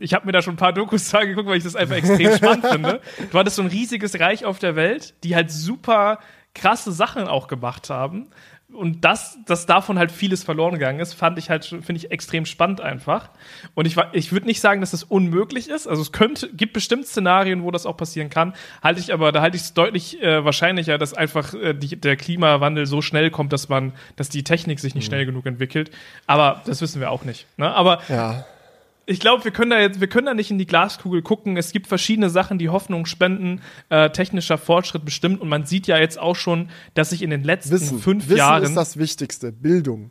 ich 0.00 0.14
habe 0.14 0.26
mir 0.26 0.32
da 0.32 0.42
schon 0.42 0.54
ein 0.54 0.58
paar 0.58 0.72
Dokus 0.72 1.14
angeguckt, 1.14 1.48
weil 1.48 1.58
ich 1.58 1.64
das 1.64 1.76
einfach 1.76 1.94
extrem 1.94 2.34
spannend 2.36 2.66
finde. 2.66 3.00
Du 3.30 3.38
hattest 3.38 3.56
so 3.56 3.62
ein 3.62 3.68
riesiges 3.68 4.18
Reich 4.18 4.44
auf 4.44 4.58
der 4.58 4.74
Welt, 4.74 5.14
die 5.22 5.36
halt 5.36 5.52
super 5.52 6.18
krasse 6.54 6.90
Sachen 6.90 7.28
auch 7.28 7.46
gemacht 7.46 7.90
haben. 7.90 8.28
Und 8.72 9.02
das, 9.02 9.38
dass 9.46 9.64
davon 9.64 9.98
halt 9.98 10.12
vieles 10.12 10.44
verloren 10.44 10.74
gegangen 10.74 11.00
ist, 11.00 11.14
fand 11.14 11.38
ich 11.38 11.48
halt, 11.48 11.64
finde 11.64 11.94
ich 11.96 12.10
extrem 12.10 12.44
spannend 12.44 12.82
einfach. 12.82 13.30
Und 13.74 13.86
ich, 13.86 13.96
ich 14.12 14.30
würde 14.30 14.46
nicht 14.46 14.60
sagen, 14.60 14.82
dass 14.82 14.90
das 14.90 15.04
unmöglich 15.04 15.70
ist. 15.70 15.86
Also 15.86 16.02
es 16.02 16.12
könnte, 16.12 16.52
gibt 16.52 16.74
bestimmt 16.74 17.06
Szenarien, 17.06 17.62
wo 17.62 17.70
das 17.70 17.86
auch 17.86 17.96
passieren 17.96 18.28
kann. 18.28 18.54
Halte 18.82 19.00
ich 19.00 19.12
aber, 19.12 19.32
da 19.32 19.40
halte 19.40 19.56
ich 19.56 19.62
es 19.62 19.74
deutlich 19.74 20.22
äh, 20.22 20.44
wahrscheinlicher, 20.44 20.98
dass 20.98 21.14
einfach 21.14 21.54
äh, 21.54 21.72
die, 21.72 21.96
der 21.96 22.16
Klimawandel 22.16 22.84
so 22.84 23.00
schnell 23.00 23.30
kommt, 23.30 23.54
dass 23.54 23.70
man, 23.70 23.94
dass 24.16 24.28
die 24.28 24.44
Technik 24.44 24.80
sich 24.80 24.94
nicht 24.94 25.06
schnell 25.06 25.24
genug 25.24 25.46
entwickelt. 25.46 25.90
Aber 26.26 26.62
das 26.66 26.82
wissen 26.82 27.00
wir 27.00 27.10
auch 27.10 27.24
nicht. 27.24 27.46
Ne? 27.56 27.74
Aber 27.74 28.00
Ja. 28.08 28.44
Ich 29.08 29.20
glaube, 29.20 29.44
wir 29.44 29.52
können 29.52 29.70
da 29.70 29.80
jetzt, 29.80 30.00
wir 30.00 30.06
können 30.06 30.26
da 30.26 30.34
nicht 30.34 30.50
in 30.50 30.58
die 30.58 30.66
Glaskugel 30.66 31.22
gucken. 31.22 31.56
Es 31.56 31.72
gibt 31.72 31.86
verschiedene 31.86 32.28
Sachen, 32.28 32.58
die 32.58 32.68
Hoffnung 32.68 33.06
spenden, 33.06 33.62
äh, 33.88 34.10
technischer 34.10 34.58
Fortschritt 34.58 35.04
bestimmt. 35.04 35.40
Und 35.40 35.48
man 35.48 35.64
sieht 35.64 35.86
ja 35.86 35.98
jetzt 35.98 36.18
auch 36.18 36.36
schon, 36.36 36.68
dass 36.92 37.10
sich 37.10 37.22
in 37.22 37.30
den 37.30 37.42
letzten 37.42 37.72
Wissen. 37.72 37.98
fünf 37.98 38.28
Wissen 38.28 38.36
Jahren 38.36 38.64
ist 38.64 38.74
das 38.74 38.98
Wichtigste. 38.98 39.50
Bildung. 39.50 40.10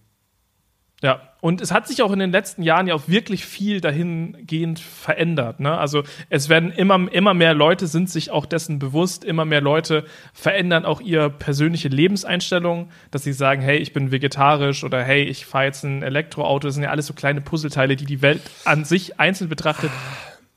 Ja, 1.04 1.22
und 1.42 1.62
es 1.62 1.72
hat 1.72 1.88
sich 1.88 2.02
auch 2.02 2.12
in 2.12 2.18
den 2.18 2.32
letzten 2.32 2.64
Jahren 2.64 2.88
ja 2.88 2.96
auch 2.96 3.08
wirklich 3.08 3.46
viel 3.46 3.82
dahingehend 3.82 4.80
verändert. 4.80 5.60
Ne? 5.60 5.78
Also 5.78 6.02
es 6.30 6.50
werden 6.50 6.72
immer, 6.72 7.12
immer 7.12 7.36
mehr 7.36 7.54
Leute 7.54 7.86
sind 7.86 8.10
sich 8.10 8.32
auch 8.32 8.48
dessen 8.48 8.80
bewusst, 8.80 9.24
immer 9.24 9.46
mehr 9.46 9.62
Leute 9.62 10.06
verändern 10.34 10.86
auch 10.86 11.00
ihre 11.00 11.30
persönliche 11.30 11.90
Lebenseinstellung, 11.90 12.90
dass 13.12 13.24
sie 13.24 13.34
sagen, 13.34 13.62
hey, 13.62 13.78
ich 13.78 13.94
bin 13.94 14.12
vegetarisch 14.12 14.84
oder 14.84 15.04
hey, 15.04 15.24
ich 15.24 15.46
fahre 15.46 15.66
jetzt 15.66 15.84
ein 15.84 16.02
Elektroauto. 16.02 16.68
Das 16.68 16.74
sind 16.74 16.84
ja 16.84 16.90
alles 16.90 17.06
so 17.06 17.14
kleine 17.14 17.42
Puzzleteile, 17.42 17.96
die 17.96 18.06
die 18.06 18.24
Welt 18.24 18.42
an 18.66 18.84
sich 18.84 19.20
einzeln 19.20 19.50
betrachtet 19.50 19.92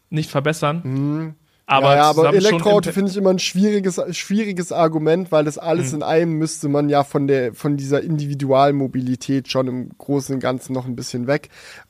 nicht 0.08 0.30
verbessern. 0.30 1.36
Aber, 1.70 1.90
ja, 1.90 1.96
ja, 1.96 2.10
aber 2.10 2.34
Elektroauto 2.34 2.88
im- 2.90 2.94
finde 2.94 3.10
ich 3.12 3.16
immer 3.16 3.30
ein 3.30 3.38
schwieriges, 3.38 4.00
schwieriges 4.10 4.72
Argument, 4.72 5.30
weil 5.30 5.44
das 5.44 5.56
alles 5.56 5.92
in 5.92 6.02
einem 6.02 6.32
müsste 6.32 6.68
man 6.68 6.88
ja 6.88 7.04
von 7.04 7.28
der, 7.28 7.54
von 7.54 7.76
dieser 7.76 8.02
Individualmobilität 8.02 9.48
schon 9.48 9.68
im 9.68 9.90
Großen 9.96 10.34
und 10.34 10.40
Ganzen 10.40 10.72
noch 10.72 10.86
ein 10.86 10.96
bisschen 10.96 11.26
weg. 11.26 11.48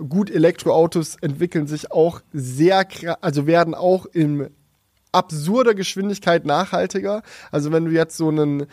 Gut, 0.08 0.30
Elektroautos 0.30 1.16
entwickeln 1.20 1.66
sich 1.66 1.90
auch 1.92 2.20
sehr, 2.32 2.86
also 3.22 3.46
werden 3.46 3.74
auch 3.74 4.06
in 4.06 4.48
absurder 5.12 5.74
Geschwindigkeit 5.74 6.44
nachhaltiger. 6.44 7.22
Also 7.50 7.72
wenn 7.72 7.84
du 7.84 7.90
jetzt 7.90 8.16
so 8.16 8.30
ein 8.30 8.66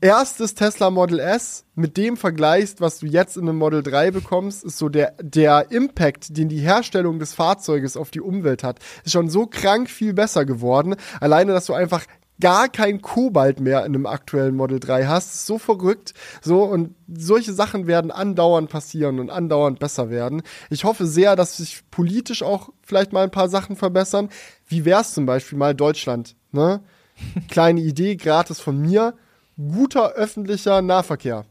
erstes 0.00 0.54
Tesla 0.54 0.90
Model 0.90 1.18
S 1.18 1.64
mit 1.74 1.96
dem 1.96 2.16
vergleichst, 2.16 2.80
was 2.80 2.98
du 2.98 3.06
jetzt 3.06 3.36
in 3.36 3.48
einem 3.48 3.58
Model 3.58 3.82
3 3.82 4.10
bekommst, 4.10 4.64
ist 4.64 4.78
so 4.78 4.88
der, 4.88 5.14
der 5.20 5.70
Impact, 5.70 6.36
den 6.36 6.48
die 6.48 6.60
Herstellung 6.60 7.18
des 7.18 7.34
Fahrzeuges 7.34 7.96
auf 7.96 8.10
die 8.10 8.20
Umwelt 8.20 8.62
hat, 8.62 8.78
ist 9.04 9.12
schon 9.12 9.28
so 9.28 9.46
krank 9.46 9.90
viel 9.90 10.14
besser 10.14 10.44
geworden. 10.44 10.96
Alleine, 11.20 11.52
dass 11.52 11.66
du 11.66 11.74
einfach 11.74 12.04
gar 12.40 12.68
kein 12.68 13.00
Kobalt 13.00 13.60
mehr 13.60 13.80
in 13.80 13.94
einem 13.94 14.06
aktuellen 14.06 14.56
Model 14.56 14.80
3 14.80 15.06
hast, 15.06 15.46
so 15.46 15.58
verrückt. 15.58 16.14
So, 16.42 16.62
und 16.64 16.94
solche 17.08 17.52
Sachen 17.52 17.86
werden 17.86 18.10
andauernd 18.10 18.68
passieren 18.68 19.18
und 19.18 19.30
andauernd 19.30 19.78
besser 19.78 20.10
werden. 20.10 20.42
Ich 20.70 20.84
hoffe 20.84 21.06
sehr, 21.06 21.36
dass 21.36 21.56
sich 21.56 21.82
politisch 21.90 22.42
auch 22.42 22.70
vielleicht 22.82 23.12
mal 23.12 23.24
ein 23.24 23.30
paar 23.30 23.48
Sachen 23.48 23.76
verbessern. 23.76 24.28
Wie 24.68 24.84
wär's 24.84 25.14
zum 25.14 25.26
Beispiel 25.26 25.58
mal 25.58 25.74
Deutschland, 25.74 26.36
ne? 26.52 26.82
Kleine 27.48 27.80
Idee, 27.80 28.16
gratis 28.16 28.60
von 28.60 28.80
mir. 28.80 29.14
Guter 29.56 30.12
öffentlicher 30.12 30.82
Nahverkehr. 30.82 31.46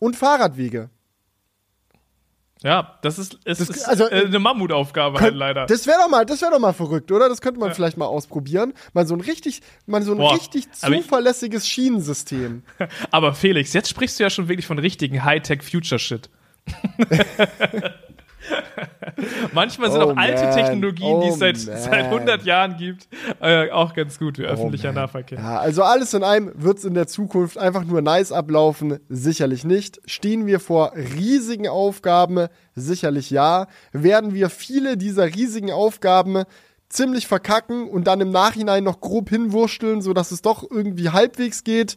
Und 0.00 0.16
Fahrradwege. 0.16 0.90
Ja, 2.62 2.98
das 3.02 3.18
ist, 3.18 3.38
es 3.44 3.58
Das- 3.58 3.68
ist 3.68 3.84
also, 3.84 4.08
äh, 4.08 4.24
eine 4.24 4.38
Mammutaufgabe 4.38 5.20
halt 5.20 5.34
leider. 5.34 5.66
Das 5.66 5.86
wäre 5.86 5.98
doch 6.00 6.08
mal, 6.08 6.24
das 6.24 6.40
wäre 6.40 6.50
doch 6.52 6.58
mal 6.58 6.72
verrückt, 6.72 7.12
oder? 7.12 7.28
Das 7.28 7.40
könnte 7.42 7.60
man 7.60 7.74
vielleicht 7.74 7.96
mal 7.98 8.06
ausprobieren. 8.06 8.72
Mal 8.94 9.06
so 9.06 9.14
ein 9.14 9.20
richtig, 9.20 9.60
mal 9.86 10.02
so 10.02 10.12
ein 10.12 10.18
Boah, 10.18 10.32
richtig 10.34 10.66
aber 10.80 10.94
ich- 10.96 11.02
zuverlässiges 11.02 11.68
Schienensystem. 11.68 12.62
Aber 13.10 13.34
Felix, 13.34 13.72
jetzt 13.74 13.90
sprichst 13.90 14.18
du 14.18 14.24
ja 14.24 14.30
schon 14.30 14.48
wirklich 14.48 14.66
von 14.66 14.78
richtigen 14.78 15.22
Hightech-Future-Shit. 15.22 16.30
Manchmal 19.52 19.90
sind 19.90 20.02
Oh 20.02 20.10
auch 20.10 20.16
alte 20.16 20.44
man, 20.44 20.54
Technologien, 20.54 21.20
die 21.20 21.28
es 21.28 21.34
oh 21.34 21.38
seit, 21.38 21.66
man. 21.66 21.78
seit 21.78 22.04
100 22.06 22.44
Jahren 22.44 22.76
gibt, 22.76 23.08
äh, 23.40 23.70
auch 23.70 23.94
ganz 23.94 24.18
gut 24.18 24.38
wie 24.38 24.44
öffentlicher 24.44 24.92
Nahverkehr. 24.92 25.38
Ja, 25.38 25.58
also 25.58 25.82
alles 25.82 26.14
in 26.14 26.22
einem 26.22 26.52
wird's 26.54 26.84
in 26.84 26.94
der 26.94 27.06
Zukunft 27.06 27.58
einfach 27.58 27.84
nur 27.84 28.02
nice 28.02 28.32
ablaufen, 28.32 28.98
sicherlich 29.08 29.64
nicht. 29.64 30.00
Stehen 30.06 30.46
wir 30.46 30.60
vor 30.60 30.92
riesigen 30.94 31.68
Aufgaben, 31.68 32.48
sicherlich 32.74 33.30
ja. 33.30 33.66
Werden 33.92 34.34
wir 34.34 34.50
viele 34.50 34.96
dieser 34.96 35.26
riesigen 35.26 35.70
Aufgaben 35.70 36.44
ziemlich 36.88 37.26
verkacken 37.26 37.88
und 37.88 38.06
dann 38.06 38.20
im 38.20 38.30
Nachhinein 38.30 38.84
noch 38.84 39.00
grob 39.00 39.28
hinwursteln, 39.28 40.02
sodass 40.02 40.30
es 40.30 40.42
doch 40.42 40.64
irgendwie 40.68 41.10
halbwegs 41.10 41.64
geht? 41.64 41.96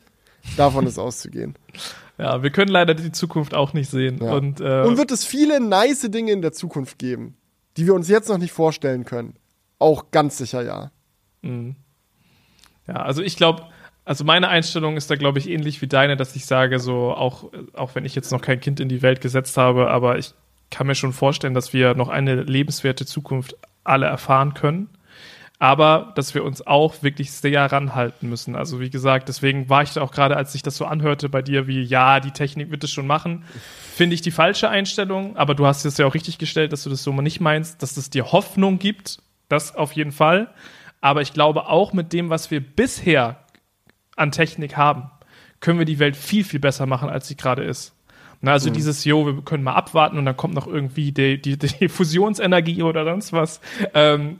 Davon 0.57 0.87
ist 0.87 0.97
auszugehen. 0.97 1.55
Ja, 2.19 2.43
wir 2.43 2.49
können 2.49 2.69
leider 2.69 2.93
die 2.93 3.13
Zukunft 3.13 3.53
auch 3.53 3.71
nicht 3.73 3.89
sehen. 3.89 4.19
Ja. 4.21 4.33
Und, 4.33 4.59
äh, 4.59 4.81
Und 4.81 4.97
wird 4.97 5.09
es 5.11 5.23
viele 5.23 5.61
nice 5.61 6.01
Dinge 6.11 6.33
in 6.33 6.41
der 6.41 6.51
Zukunft 6.51 6.99
geben, 6.99 7.37
die 7.77 7.85
wir 7.85 7.93
uns 7.93 8.09
jetzt 8.09 8.27
noch 8.27 8.37
nicht 8.37 8.51
vorstellen 8.51 9.05
können? 9.05 9.35
Auch 9.79 10.11
ganz 10.11 10.37
sicher 10.37 10.61
ja. 10.61 10.91
Ja, 12.87 12.95
also 12.95 13.21
ich 13.21 13.37
glaube, 13.37 13.63
also 14.03 14.25
meine 14.25 14.49
Einstellung 14.49 14.97
ist 14.97 15.09
da, 15.09 15.15
glaube 15.15 15.39
ich, 15.39 15.47
ähnlich 15.47 15.81
wie 15.81 15.87
deine, 15.87 16.17
dass 16.17 16.35
ich 16.35 16.45
sage, 16.45 16.79
so 16.79 17.13
auch, 17.13 17.51
auch 17.73 17.95
wenn 17.95 18.03
ich 18.03 18.15
jetzt 18.15 18.31
noch 18.31 18.41
kein 18.41 18.59
Kind 18.59 18.81
in 18.81 18.89
die 18.89 19.01
Welt 19.01 19.21
gesetzt 19.21 19.55
habe, 19.55 19.89
aber 19.89 20.17
ich 20.17 20.33
kann 20.71 20.87
mir 20.87 20.95
schon 20.95 21.13
vorstellen, 21.13 21.53
dass 21.53 21.71
wir 21.71 21.93
noch 21.93 22.09
eine 22.09 22.43
lebenswerte 22.43 23.05
Zukunft 23.05 23.55
alle 23.85 24.07
erfahren 24.07 24.53
können. 24.53 24.89
Aber 25.61 26.13
dass 26.15 26.33
wir 26.33 26.45
uns 26.45 26.65
auch 26.65 27.03
wirklich 27.03 27.33
sehr 27.33 27.69
ranhalten 27.69 28.29
müssen. 28.29 28.55
Also 28.55 28.79
wie 28.79 28.89
gesagt, 28.89 29.27
deswegen 29.27 29.67
war 29.67 29.83
ich 29.83 29.91
da 29.91 30.01
auch 30.01 30.11
gerade, 30.11 30.37
als 30.37 30.55
ich 30.55 30.63
das 30.63 30.77
so 30.77 30.85
anhörte 30.85 31.27
bei 31.27 31.41
dir, 31.41 31.67
wie 31.67 31.83
ja, 31.83 32.21
die 32.21 32.31
Technik 32.31 32.71
wird 32.71 32.85
es 32.85 32.91
schon 32.91 33.05
machen, 33.05 33.43
finde 33.93 34.13
ich 34.13 34.21
die 34.21 34.31
falsche 34.31 34.69
Einstellung. 34.69 35.35
Aber 35.35 35.55
du 35.55 35.65
hast 35.65 35.83
es 35.83 35.97
ja 35.97 36.05
auch 36.05 36.13
richtig 36.13 36.37
gestellt, 36.37 36.71
dass 36.71 36.83
du 36.83 36.89
das 36.89 37.03
so 37.03 37.11
mal 37.11 37.23
nicht 37.23 37.41
meinst, 37.41 37.83
dass 37.83 37.97
es 37.97 38.09
dir 38.09 38.31
Hoffnung 38.31 38.79
gibt. 38.79 39.19
Das 39.49 39.75
auf 39.75 39.91
jeden 39.91 40.13
Fall. 40.13 40.49
Aber 41.01 41.21
ich 41.21 41.33
glaube 41.33 41.67
auch 41.67 41.91
mit 41.91 42.13
dem, 42.13 42.29
was 42.29 42.51
wir 42.51 42.61
bisher 42.61 43.43
an 44.15 44.31
Technik 44.31 44.77
haben, 44.77 45.11
können 45.59 45.79
wir 45.79 45.85
die 45.85 45.99
Welt 45.99 46.15
viel, 46.15 46.45
viel 46.45 46.59
besser 46.59 46.85
machen, 46.85 47.09
als 47.09 47.27
sie 47.27 47.35
gerade 47.35 47.63
ist. 47.63 47.93
Na, 48.41 48.53
also 48.53 48.69
mhm. 48.69 48.75
dieses, 48.75 49.03
jo, 49.03 49.25
wir 49.25 49.41
können 49.41 49.63
mal 49.63 49.73
abwarten 49.73 50.17
und 50.17 50.25
dann 50.25 50.37
kommt 50.37 50.53
noch 50.53 50.67
irgendwie 50.67 51.11
die, 51.11 51.41
die, 51.41 51.57
die 51.57 51.89
Fusionsenergie 51.89 52.83
oder 52.83 53.03
sonst 53.03 53.33
was. 53.33 53.59
Ähm, 53.93 54.39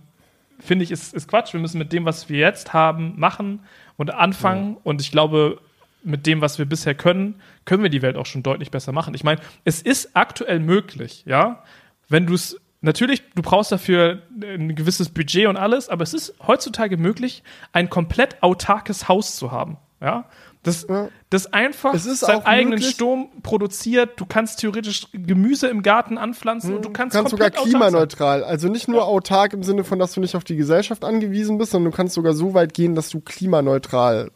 Finde 0.60 0.84
ich, 0.84 0.92
ist, 0.92 1.14
ist 1.14 1.28
Quatsch. 1.28 1.54
Wir 1.54 1.60
müssen 1.60 1.78
mit 1.78 1.94
dem, 1.94 2.06
was 2.06 2.30
wir 2.30 2.40
jetzt 2.40 2.74
haben, 2.74 3.14
machen 3.18 3.62
und 3.98 4.14
anfangen. 4.14 4.72
Mhm. 4.72 4.78
Und 4.84 5.02
ich 5.02 5.12
glaube, 5.12 5.60
mit 6.04 6.26
dem, 6.26 6.42
was 6.42 6.58
wir 6.58 6.66
bisher 6.66 6.96
können, 6.96 7.42
können 7.66 7.84
wir 7.84 7.90
die 7.90 8.02
Welt 8.02 8.16
auch 8.16 8.26
schon 8.26 8.44
deutlich 8.44 8.72
besser 8.72 8.92
machen. 8.92 9.14
Ich 9.14 9.24
meine, 9.24 9.42
es 9.66 9.82
ist 9.82 10.16
aktuell 10.16 10.60
möglich, 10.60 11.24
ja, 11.26 11.64
wenn 12.08 12.26
du 12.26 12.34
es 12.34 12.60
Natürlich, 12.82 13.24
du 13.36 13.42
brauchst 13.42 13.74
dafür 13.74 14.22
ein 14.42 14.74
gewisses 14.74 15.10
Budget 15.10 15.48
und 15.48 15.58
alles, 15.58 15.90
aber 15.90 16.04
es 16.04 16.14
ist 16.14 16.34
heutzutage 16.48 16.96
möglich, 16.96 17.44
ein 17.74 17.90
komplett 17.90 18.42
autarkes 18.42 19.10
Haus 19.10 19.36
zu 19.36 19.52
haben. 19.52 19.78
Ja, 20.02 20.30
das, 20.64 20.86
ja. 20.90 21.08
das 21.30 21.54
einfach 21.54 21.98
seinen 21.98 22.46
eigenen 22.46 22.80
möglich. 22.80 22.90
Strom 22.90 23.30
produziert. 23.44 24.20
Du 24.20 24.26
kannst 24.26 24.60
theoretisch 24.60 25.08
Gemüse 25.14 25.68
im 25.68 25.84
Garten 25.84 26.18
anpflanzen 26.18 26.72
hm. 26.72 26.76
und 26.78 26.86
du 26.86 26.90
kannst, 26.90 27.16
kannst 27.16 27.32
sogar 27.32 27.50
klimaneutral. 27.50 28.44
Also 28.44 28.68
nicht 28.68 28.88
nur 28.88 29.00
ja. 29.00 29.04
autark 29.04 29.54
im 29.54 29.64
Sinne 29.64 29.86
von, 29.86 30.00
dass 30.00 30.14
du 30.14 30.20
nicht 30.20 30.36
auf 30.36 30.44
die 30.44 30.58
Gesellschaft 30.58 31.06
angewiesen 31.06 31.58
bist, 31.58 31.72
sondern 31.72 31.92
du 31.92 31.96
kannst 31.96 32.14
sogar 32.14 32.34
so 32.34 32.54
weit 32.54 32.74
gehen, 32.74 32.94
dass 32.94 33.10
du 33.10 33.22
klimaneutral 33.22 34.32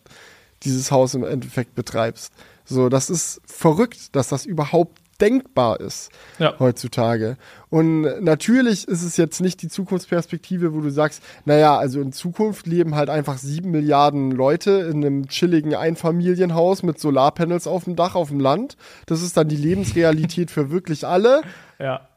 dieses 0.64 0.92
Haus 0.92 1.14
im 1.14 1.26
Endeffekt 1.26 1.76
betreibst. 1.76 2.32
So, 2.64 2.88
das 2.88 3.10
ist 3.10 3.42
verrückt, 3.46 4.16
dass 4.16 4.30
das 4.30 4.46
überhaupt 4.46 5.00
denkbar 5.24 5.80
ist 5.80 6.12
ja. 6.38 6.54
heutzutage. 6.60 7.38
Und 7.70 8.02
natürlich 8.22 8.88
ist 8.88 9.04
es 9.04 9.16
jetzt 9.16 9.40
nicht 9.40 9.62
die 9.62 9.70
Zukunftsperspektive, 9.70 10.74
wo 10.74 10.82
du 10.82 10.90
sagst, 10.90 11.24
naja, 11.46 11.78
also 11.78 12.02
in 12.02 12.12
Zukunft 12.12 12.68
leben 12.68 12.96
halt 12.96 13.10
einfach 13.10 13.38
sieben 13.38 13.72
Milliarden 13.72 14.32
Leute 14.32 14.72
in 14.92 14.98
einem 14.98 15.28
chilligen 15.28 15.74
Einfamilienhaus 15.74 16.84
mit 16.84 17.00
Solarpanels 17.00 17.66
auf 17.66 17.86
dem 17.86 17.96
Dach 17.96 18.16
auf 18.16 18.30
dem 18.30 18.42
Land. 18.42 18.76
Das 19.06 19.22
ist 19.22 19.38
dann 19.38 19.48
die 19.48 19.56
Lebensrealität 19.56 20.52
für 20.52 20.70
wirklich 20.70 21.08
alle. 21.08 21.42
Ja. 21.80 22.08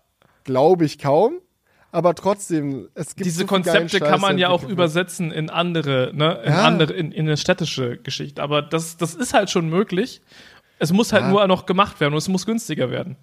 Glaube 0.44 0.84
ich 0.84 0.98
kaum 0.98 1.40
aber 1.96 2.14
trotzdem, 2.14 2.90
es 2.94 3.16
gibt 3.16 3.24
diese 3.24 3.40
so 3.40 3.46
Konzepte 3.46 4.00
kann 4.00 4.20
man 4.20 4.36
ja 4.36 4.50
auch 4.50 4.62
übersetzen 4.64 5.32
in 5.32 5.48
andere, 5.48 6.10
ne, 6.12 6.42
in 6.44 6.52
ja. 6.52 6.62
andere, 6.64 6.92
in, 6.92 7.10
in 7.10 7.26
eine 7.26 7.38
städtische 7.38 7.96
Geschichte. 7.96 8.42
Aber 8.42 8.60
das, 8.60 8.98
das 8.98 9.14
ist 9.14 9.32
halt 9.32 9.48
schon 9.48 9.70
möglich. 9.70 10.20
Es 10.78 10.92
muss 10.92 11.12
halt 11.12 11.24
ja. 11.24 11.30
nur 11.30 11.46
noch 11.46 11.66
gemacht 11.66 12.00
werden 12.00 12.12
und 12.12 12.18
es 12.18 12.28
muss 12.28 12.46
günstiger 12.46 12.90
werden. 12.90 13.16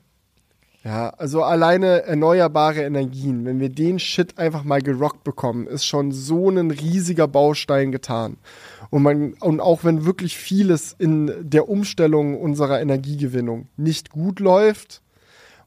Ja, 0.83 1.11
also 1.11 1.43
alleine 1.43 2.03
erneuerbare 2.03 2.81
Energien, 2.81 3.45
wenn 3.45 3.61
wir 3.61 3.69
den 3.69 3.99
Shit 3.99 4.37
einfach 4.37 4.65
mal 4.65 4.81
gerockt 4.81 5.23
bekommen, 5.23 5.65
ist 5.65 5.85
schon 5.85 6.11
so 6.11 6.49
ein 6.49 6.71
riesiger 6.71 7.27
Baustein 7.27 7.93
getan. 7.93 8.35
Und 8.89 9.03
man, 9.03 9.33
und 9.35 9.61
auch 9.61 9.85
wenn 9.85 10.05
wirklich 10.05 10.37
vieles 10.37 10.91
in 10.91 11.31
der 11.41 11.69
Umstellung 11.69 12.37
unserer 12.37 12.81
Energiegewinnung 12.81 13.69
nicht 13.77 14.09
gut 14.09 14.41
läuft, 14.41 15.02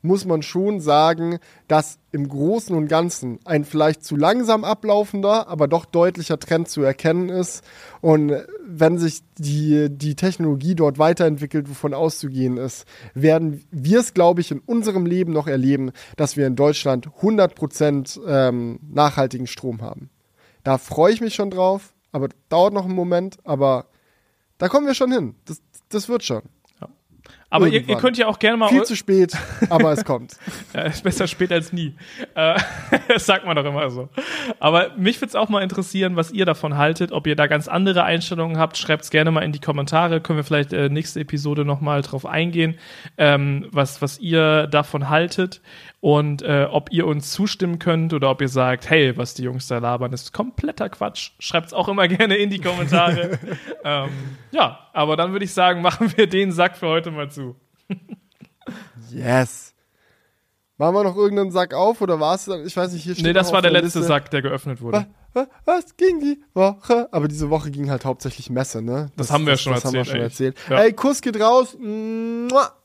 muss 0.02 0.24
man 0.24 0.42
schon 0.42 0.80
sagen, 0.80 1.38
dass 1.68 1.98
im 2.12 2.28
Großen 2.28 2.74
und 2.74 2.88
Ganzen 2.88 3.38
ein 3.44 3.64
vielleicht 3.64 4.04
zu 4.04 4.16
langsam 4.16 4.64
ablaufender, 4.64 5.48
aber 5.48 5.68
doch 5.68 5.84
deutlicher 5.84 6.38
Trend 6.38 6.68
zu 6.68 6.82
erkennen 6.82 7.28
ist. 7.28 7.62
Und 8.00 8.32
wenn 8.66 8.98
sich 8.98 9.22
die, 9.38 9.88
die 9.90 10.14
Technologie 10.14 10.74
dort 10.74 10.98
weiterentwickelt, 10.98 11.68
wovon 11.68 11.94
auszugehen 11.94 12.56
ist, 12.56 12.86
werden 13.14 13.64
wir 13.70 14.00
es, 14.00 14.14
glaube 14.14 14.40
ich, 14.40 14.50
in 14.50 14.60
unserem 14.60 15.06
Leben 15.06 15.32
noch 15.32 15.46
erleben, 15.46 15.92
dass 16.16 16.36
wir 16.36 16.46
in 16.46 16.56
Deutschland 16.56 17.08
100% 17.20 18.20
ähm, 18.26 18.78
nachhaltigen 18.88 19.46
Strom 19.46 19.82
haben. 19.82 20.10
Da 20.62 20.78
freue 20.78 21.12
ich 21.12 21.20
mich 21.20 21.34
schon 21.34 21.50
drauf, 21.50 21.94
aber 22.12 22.28
dauert 22.48 22.72
noch 22.72 22.86
einen 22.86 22.94
Moment, 22.94 23.38
aber 23.44 23.86
da 24.58 24.68
kommen 24.68 24.86
wir 24.86 24.94
schon 24.94 25.12
hin. 25.12 25.34
Das, 25.44 25.60
das 25.90 26.08
wird 26.08 26.24
schon. 26.24 26.42
Aber 27.48 27.68
ihr, 27.68 27.88
ihr, 27.88 27.96
könnt 27.96 28.18
ja 28.18 28.26
auch 28.26 28.40
gerne 28.40 28.56
mal. 28.56 28.68
Viel 28.68 28.82
zu 28.82 28.96
spät, 28.96 29.32
aber 29.70 29.92
es 29.92 30.04
kommt. 30.04 30.36
ja, 30.74 30.82
ist 30.82 31.04
besser 31.04 31.28
spät 31.28 31.52
als 31.52 31.72
nie. 31.72 31.94
Äh, 32.34 32.58
das 33.08 33.26
sagt 33.26 33.46
man 33.46 33.54
doch 33.54 33.64
immer 33.64 33.88
so. 33.90 34.08
Aber 34.58 34.90
mich 34.96 35.20
würde 35.20 35.28
es 35.28 35.34
auch 35.36 35.48
mal 35.48 35.62
interessieren, 35.62 36.16
was 36.16 36.32
ihr 36.32 36.44
davon 36.44 36.76
haltet. 36.76 37.12
Ob 37.12 37.26
ihr 37.26 37.36
da 37.36 37.46
ganz 37.46 37.68
andere 37.68 38.02
Einstellungen 38.02 38.58
habt, 38.58 38.76
schreibt 38.76 39.04
es 39.04 39.10
gerne 39.10 39.30
mal 39.30 39.42
in 39.42 39.52
die 39.52 39.60
Kommentare. 39.60 40.20
Können 40.20 40.38
wir 40.38 40.44
vielleicht 40.44 40.72
äh, 40.72 40.88
nächste 40.88 41.20
Episode 41.20 41.64
nochmal 41.64 42.02
drauf 42.02 42.26
eingehen, 42.26 42.78
ähm, 43.16 43.66
was, 43.70 44.02
was 44.02 44.18
ihr 44.18 44.66
davon 44.66 45.08
haltet 45.08 45.60
und 46.06 46.42
äh, 46.42 46.68
ob 46.70 46.92
ihr 46.92 47.04
uns 47.04 47.32
zustimmen 47.32 47.80
könnt 47.80 48.14
oder 48.14 48.30
ob 48.30 48.40
ihr 48.40 48.48
sagt, 48.48 48.88
hey, 48.88 49.16
was 49.16 49.34
die 49.34 49.42
Jungs 49.42 49.66
da 49.66 49.78
labern, 49.78 50.12
ist 50.12 50.32
kompletter 50.32 50.88
Quatsch. 50.88 51.32
Schreibt 51.40 51.66
es 51.66 51.72
auch 51.72 51.88
immer 51.88 52.06
gerne 52.08 52.36
in 52.36 52.48
die 52.48 52.60
Kommentare. 52.60 53.40
ähm, 53.84 54.10
ja, 54.52 54.88
aber 54.92 55.16
dann 55.16 55.32
würde 55.32 55.44
ich 55.44 55.52
sagen, 55.52 55.82
machen 55.82 56.16
wir 56.16 56.28
den 56.28 56.52
Sack 56.52 56.76
für 56.76 56.86
heute 56.86 57.10
mal 57.10 57.28
zu. 57.32 57.56
yes. 59.10 59.74
Machen 60.76 60.94
wir 60.94 61.02
noch 61.02 61.16
irgendeinen 61.16 61.50
Sack 61.50 61.74
auf 61.74 62.00
oder 62.00 62.20
war 62.20 62.36
es? 62.36 62.46
Ich 62.46 62.76
weiß 62.76 62.92
nicht, 62.92 63.02
hier 63.02 63.14
steht 63.14 63.26
Nee, 63.26 63.32
das 63.32 63.52
war 63.52 63.60
der, 63.60 63.72
der 63.72 63.82
letzte 63.82 63.98
Liste. 63.98 64.12
Sack, 64.12 64.30
der 64.30 64.42
geöffnet 64.42 64.80
wurde 64.80 65.08
was 65.64 65.96
ging 65.96 66.20
die 66.20 66.40
Woche? 66.54 67.08
Aber 67.12 67.28
diese 67.28 67.50
Woche 67.50 67.70
ging 67.70 67.90
halt 67.90 68.04
hauptsächlich 68.04 68.50
Messe, 68.50 68.82
ne? 68.82 69.10
Das, 69.16 69.28
das 69.28 69.34
haben 69.34 69.46
wir 69.46 69.56
schon 69.56 69.74
das 69.74 69.84
erzählt. 69.84 69.98
Haben 69.98 70.06
wir 70.06 70.12
schon 70.12 70.20
erzählt. 70.22 70.56
Ja. 70.70 70.82
Ey, 70.82 70.92
Kuss 70.92 71.20
geht 71.20 71.40
raus 71.40 71.76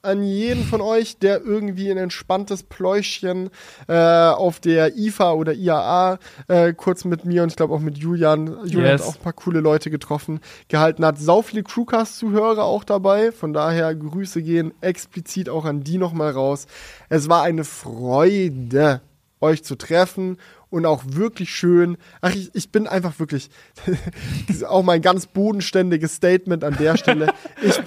an 0.03 0.23
jeden 0.23 0.63
von 0.63 0.81
euch, 0.81 1.17
der 1.17 1.41
irgendwie 1.41 1.91
ein 1.91 1.97
entspanntes 1.97 2.63
Pläuschchen 2.63 3.49
äh, 3.87 3.93
auf 3.93 4.59
der 4.59 4.97
IFA 4.97 5.33
oder 5.33 5.53
IAA 5.53 6.19
äh, 6.47 6.73
kurz 6.73 7.05
mit 7.05 7.25
mir 7.25 7.43
und 7.43 7.49
ich 7.49 7.55
glaube 7.55 7.73
auch 7.73 7.79
mit 7.79 7.97
Julian, 7.97 8.65
Julian 8.65 8.91
yes. 8.91 9.01
hat 9.01 9.09
auch 9.09 9.15
ein 9.15 9.23
paar 9.23 9.33
coole 9.33 9.59
Leute 9.59 9.89
getroffen, 9.89 10.39
gehalten 10.67 11.05
hat. 11.05 11.19
Sau 11.19 11.41
viele 11.41 11.63
Crewcast-Zuhörer 11.63 12.63
auch 12.63 12.83
dabei. 12.83 13.31
Von 13.31 13.53
daher 13.53 13.93
Grüße 13.95 14.41
gehen 14.41 14.73
explizit 14.81 15.49
auch 15.49 15.65
an 15.65 15.83
die 15.83 15.97
nochmal 15.97 16.31
raus. 16.31 16.67
Es 17.09 17.29
war 17.29 17.43
eine 17.43 17.63
Freude, 17.63 19.01
euch 19.39 19.63
zu 19.63 19.75
treffen 19.75 20.37
und 20.71 20.85
auch 20.87 21.03
wirklich 21.05 21.53
schön. 21.53 21.97
Ach, 22.21 22.33
ich, 22.33 22.49
ich 22.55 22.71
bin 22.71 22.87
einfach 22.87 23.19
wirklich, 23.19 23.49
auch 24.67 24.81
mein 24.81 25.01
ganz 25.01 25.27
bodenständiges 25.27 26.15
Statement 26.15 26.63
an 26.63 26.75
der 26.77 26.97
Stelle. 26.97 27.33
Ich, 27.61 27.79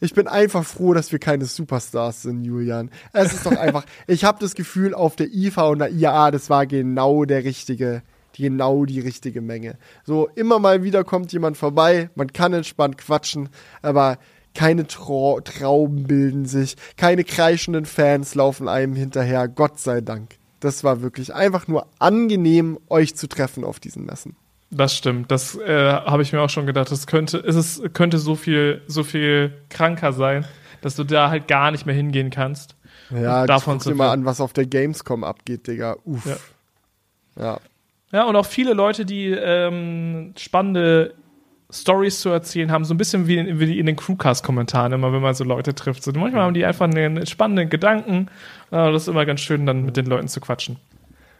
ich 0.00 0.14
bin 0.14 0.28
einfach 0.28 0.64
froh, 0.64 0.94
dass 0.94 1.10
wir 1.10 1.18
keine 1.18 1.46
Superstars 1.46 2.22
sind, 2.22 2.44
Julian. 2.44 2.90
Es 3.12 3.32
ist 3.32 3.46
doch 3.46 3.56
einfach, 3.56 3.84
ich 4.06 4.24
habe 4.24 4.38
das 4.38 4.54
Gefühl, 4.54 4.94
auf 4.94 5.16
der 5.16 5.32
IFA 5.32 5.68
und 5.68 5.78
der 5.80 5.90
IAA, 5.90 6.30
das 6.30 6.50
war 6.50 6.66
genau 6.66 7.24
der 7.24 7.42
richtige, 7.42 8.02
genau 8.36 8.84
die 8.84 9.00
richtige 9.00 9.40
Menge. 9.40 9.78
So, 10.04 10.28
immer 10.34 10.58
mal 10.58 10.82
wieder 10.82 11.04
kommt 11.04 11.32
jemand 11.32 11.56
vorbei, 11.56 12.10
man 12.14 12.32
kann 12.32 12.52
entspannt 12.52 12.98
quatschen, 12.98 13.48
aber 13.80 14.18
keine 14.54 14.86
Tra 14.86 15.40
Trauben 15.40 16.04
bilden 16.04 16.44
sich, 16.44 16.76
keine 16.96 17.24
kreischenden 17.24 17.86
Fans 17.86 18.34
laufen 18.34 18.68
einem 18.68 18.94
hinterher, 18.94 19.48
Gott 19.48 19.80
sei 19.80 20.00
Dank. 20.00 20.36
Das 20.64 20.82
war 20.82 21.02
wirklich 21.02 21.34
einfach 21.34 21.68
nur 21.68 21.86
angenehm, 21.98 22.78
euch 22.88 23.14
zu 23.14 23.28
treffen 23.28 23.64
auf 23.64 23.80
diesen 23.80 24.06
Messen. 24.06 24.34
Das 24.70 24.96
stimmt. 24.96 25.30
Das 25.30 25.56
äh, 25.56 25.92
habe 25.92 26.22
ich 26.22 26.32
mir 26.32 26.40
auch 26.40 26.48
schon 26.48 26.64
gedacht. 26.64 26.90
Das 26.90 27.06
könnte, 27.06 27.36
ist 27.36 27.56
es 27.56 27.82
könnte 27.92 28.18
so 28.18 28.34
viel, 28.34 28.80
so 28.86 29.04
viel 29.04 29.52
kranker 29.68 30.14
sein, 30.14 30.46
dass 30.80 30.96
du 30.96 31.04
da 31.04 31.28
halt 31.28 31.48
gar 31.48 31.70
nicht 31.70 31.84
mehr 31.84 31.94
hingehen 31.94 32.30
kannst. 32.30 32.76
Ja, 33.10 33.46
davon 33.46 33.78
guck 33.78 33.88
dir 33.88 33.94
mal 33.94 34.10
an, 34.10 34.24
was 34.24 34.40
auf 34.40 34.54
der 34.54 34.64
Gamescom 34.64 35.22
abgeht, 35.22 35.66
Digga. 35.66 35.96
Uff. 36.04 36.24
Ja. 37.36 37.42
ja. 37.42 37.60
Ja, 38.10 38.24
und 38.24 38.36
auch 38.36 38.46
viele 38.46 38.72
Leute, 38.74 39.04
die 39.04 39.30
ähm, 39.30 40.32
spannende 40.38 41.14
Stories 41.70 42.20
zu 42.20 42.28
erzählen 42.28 42.70
haben, 42.70 42.84
so 42.84 42.94
ein 42.94 42.98
bisschen 42.98 43.26
wie 43.26 43.36
in, 43.36 43.58
wie 43.60 43.78
in 43.78 43.86
den 43.86 43.96
Crewcast-Kommentaren, 43.96 44.92
immer 44.92 45.12
wenn 45.12 45.22
man 45.22 45.34
so 45.34 45.44
Leute 45.44 45.74
trifft. 45.74 46.02
So, 46.02 46.12
manchmal 46.12 46.42
haben 46.42 46.54
die 46.54 46.64
einfach 46.64 46.84
einen 46.84 47.26
spannenden 47.26 47.70
Gedanken. 47.70 48.28
das 48.70 49.02
ist 49.02 49.08
immer 49.08 49.26
ganz 49.26 49.40
schön, 49.40 49.66
dann 49.66 49.84
mit 49.84 49.96
den 49.96 50.06
Leuten 50.06 50.28
zu 50.28 50.40
quatschen. 50.40 50.76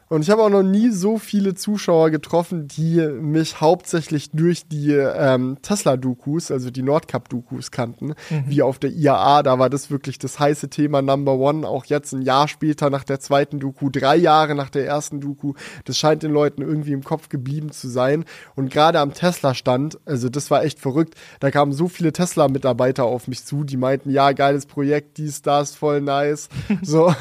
Und 0.09 0.23
ich 0.23 0.31
habe 0.31 0.43
auch 0.43 0.51
noch 0.51 0.63
nie 0.63 0.91
so 0.91 1.19
viele 1.19 1.55
Zuschauer 1.55 2.11
getroffen, 2.11 2.69
die 2.69 3.07
mich 3.21 3.61
hauptsächlich 3.61 4.31
durch 4.33 4.69
die 4.69 4.93
ähm, 4.93 5.59
Tesla-Dokus, 5.63 6.51
also 6.51 6.71
die 6.71 6.83
Nordcup-Dokus 6.83 7.71
kannten, 7.71 8.15
mhm. 8.31 8.45
wie 8.47 8.63
auf 8.63 8.79
der 8.79 8.91
IAA. 8.91 9.43
Da 9.43 9.59
war 9.59 9.71
das 9.71 9.91
wirklich 9.91 10.19
das 10.19 10.39
heiße 10.39 10.69
Thema 10.69 11.03
Number 11.03 11.35
One. 11.35 11.67
Auch 11.67 11.87
jetzt 11.87 12.13
ein 12.13 12.23
Jahr 12.23 12.49
später 12.49 12.91
nach 12.91 13.05
der 13.05 13.21
zweiten 13.21 13.61
Doku, 13.61 13.91
drei 13.91 14.17
Jahre 14.17 14.55
nach 14.55 14.71
der 14.71 14.87
ersten 14.87 15.21
Doku. 15.21 15.55
Das 15.85 15.99
scheint 15.99 16.23
den 16.23 16.33
Leuten 16.33 16.63
irgendwie 16.63 16.93
im 16.93 17.05
Kopf 17.05 17.29
geblieben 17.29 17.73
zu 17.73 17.89
sein. 17.89 18.25
Und 18.55 18.71
gerade 18.71 19.01
am 19.01 19.15
Tesla-Stand, 19.15 19.99
also 20.05 20.29
das 20.29 20.51
war 20.51 20.65
echt 20.65 20.81
verrückt. 20.81 21.15
Da 21.41 21.51
kamen 21.51 21.73
so 21.73 21.89
viele 21.89 22.13
Tesla-Mitarbeiter 22.13 23.05
auf 23.05 23.27
mich 23.29 23.45
zu, 23.45 23.65
die 23.65 23.77
meinten, 23.77 24.11
ja, 24.11 24.33
geiles 24.33 24.67
Projekt, 24.67 25.19
dies, 25.19 25.43
das, 25.43 25.75
voll 25.75 26.01
nice. 26.01 26.49
so. 26.83 27.15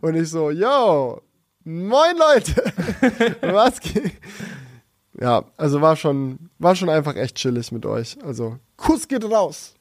Und 0.00 0.14
ich 0.14 0.28
so, 0.30 0.50
yo, 0.50 1.20
Moin 1.64 2.14
Leute! 2.18 2.62
Was 3.40 3.80
geht? 3.80 4.12
Ja, 5.18 5.44
also 5.56 5.80
war 5.80 5.96
schon, 5.96 6.50
war 6.58 6.76
schon 6.76 6.90
einfach 6.90 7.16
echt 7.16 7.36
chillig 7.36 7.72
mit 7.72 7.86
euch. 7.86 8.18
Also, 8.22 8.58
Kuss 8.76 9.08
geht 9.08 9.24
raus! 9.24 9.74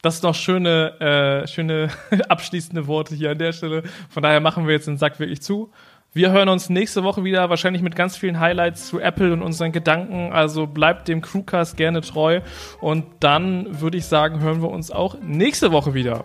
Das 0.00 0.14
sind 0.14 0.24
noch 0.24 0.34
schöne, 0.34 1.00
äh, 1.00 1.46
schöne 1.46 1.90
abschließende 2.28 2.86
Worte 2.86 3.14
hier 3.14 3.32
an 3.32 3.38
der 3.38 3.52
Stelle. 3.52 3.82
Von 4.08 4.22
daher 4.22 4.40
machen 4.40 4.66
wir 4.66 4.72
jetzt 4.72 4.86
den 4.86 4.96
Sack 4.96 5.18
wirklich 5.20 5.42
zu. 5.42 5.70
Wir 6.14 6.30
hören 6.30 6.48
uns 6.48 6.70
nächste 6.70 7.04
Woche 7.04 7.24
wieder, 7.24 7.50
wahrscheinlich 7.50 7.82
mit 7.82 7.94
ganz 7.94 8.16
vielen 8.16 8.40
Highlights 8.40 8.88
zu 8.88 8.98
Apple 8.98 9.32
und 9.32 9.42
unseren 9.42 9.72
Gedanken. 9.72 10.32
Also 10.32 10.66
bleibt 10.66 11.08
dem 11.08 11.20
Crewcast 11.20 11.76
gerne 11.76 12.00
treu. 12.00 12.40
Und 12.80 13.04
dann 13.20 13.80
würde 13.82 13.98
ich 13.98 14.06
sagen, 14.06 14.40
hören 14.40 14.62
wir 14.62 14.70
uns 14.70 14.90
auch 14.90 15.16
nächste 15.20 15.72
Woche 15.72 15.92
wieder. 15.92 16.24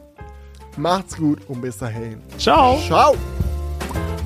Macht's 0.76 1.16
gut 1.16 1.38
und 1.48 1.62
bis 1.62 1.78
dahin. 1.78 2.20
Ciao. 2.36 2.78
Ciao. 2.80 3.16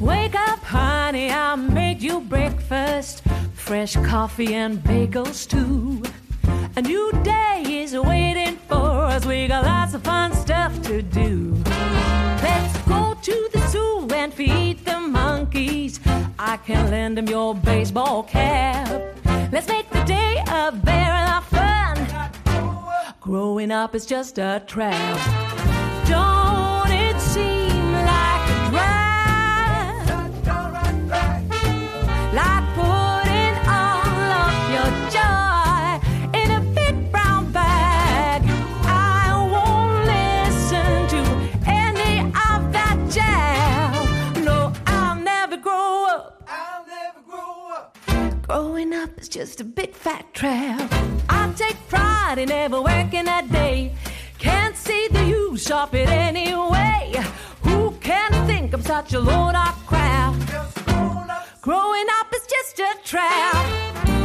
Wake 0.00 0.34
up, 0.34 0.60
honey, 0.60 1.30
I 1.30 1.54
made 1.54 2.02
you 2.02 2.20
breakfast. 2.20 3.22
Fresh 3.54 3.94
coffee 3.96 4.54
and 4.54 4.78
bagels, 4.78 5.48
too. 5.48 6.02
A 6.76 6.82
new 6.82 7.12
day 7.22 7.62
is 7.66 7.96
waiting 7.96 8.56
for 8.68 9.06
us. 9.14 9.24
We 9.26 9.46
got 9.46 9.64
lots 9.64 9.94
of 9.94 10.02
fun 10.02 10.32
stuff 10.34 10.80
to 10.82 11.02
do. 11.02 11.54
Let's 12.42 12.78
go 12.88 13.14
to 13.20 13.48
the 13.52 13.66
zoo 13.68 14.08
and 14.14 14.32
feed 14.32 14.84
the 14.84 14.98
monkeys. 14.98 16.00
I 16.38 16.56
can 16.56 16.90
lend 16.90 17.18
them 17.18 17.28
your 17.28 17.54
baseball 17.54 18.22
cap. 18.22 18.88
Let's 19.52 19.68
make 19.68 19.88
the 19.90 20.02
day 20.04 20.42
a 20.48 20.72
very 20.72 21.26
lot 21.28 21.44
fun. 21.44 21.96
Growing 23.20 23.70
up 23.70 23.94
is 23.94 24.06
just 24.06 24.38
a 24.38 24.62
trap. 24.66 25.18
Don't 26.08 26.90
it 26.90 27.20
seem 27.20 27.61
Like 32.32 32.64
putting 32.74 33.56
all 33.68 34.30
of 34.40 34.54
your 34.72 34.90
joy 35.10 36.00
in 36.40 36.50
a 36.50 36.60
big 36.74 37.12
brown 37.12 37.52
bag. 37.52 38.40
I 38.86 39.34
won't 39.52 40.06
listen 40.06 41.08
to 41.08 41.20
any 41.66 42.20
of 42.20 42.72
that 42.72 42.96
jazz. 43.10 44.42
No, 44.42 44.72
I'll 44.86 45.20
never 45.20 45.58
grow 45.58 46.06
up. 46.08 46.42
I'll 46.48 46.86
never 46.86 47.20
grow 47.28 47.74
up. 47.76 47.98
Growing 48.46 48.94
up 48.94 49.20
is 49.20 49.28
just 49.28 49.60
a 49.60 49.64
big 49.64 49.92
fat 49.92 50.32
trap. 50.32 50.90
I 51.28 51.52
take 51.54 51.76
pride 51.88 52.38
in 52.38 52.48
never 52.48 52.80
working 52.80 53.28
a 53.28 53.46
day. 53.46 53.92
Can't 54.38 54.74
see 54.74 55.06
the 55.08 55.24
use 55.26 55.70
of 55.70 55.94
it 55.94 56.08
anyway. 56.08 57.12
Who 57.64 57.90
can 58.00 58.32
think 58.46 58.72
I'm 58.72 58.80
such 58.80 59.12
a 59.12 59.20
low 59.20 59.52
Growing 61.62 62.06
up 62.18 62.26
is 62.34 62.44
just 62.44 62.80
a 62.80 62.98
trap. 63.04 64.21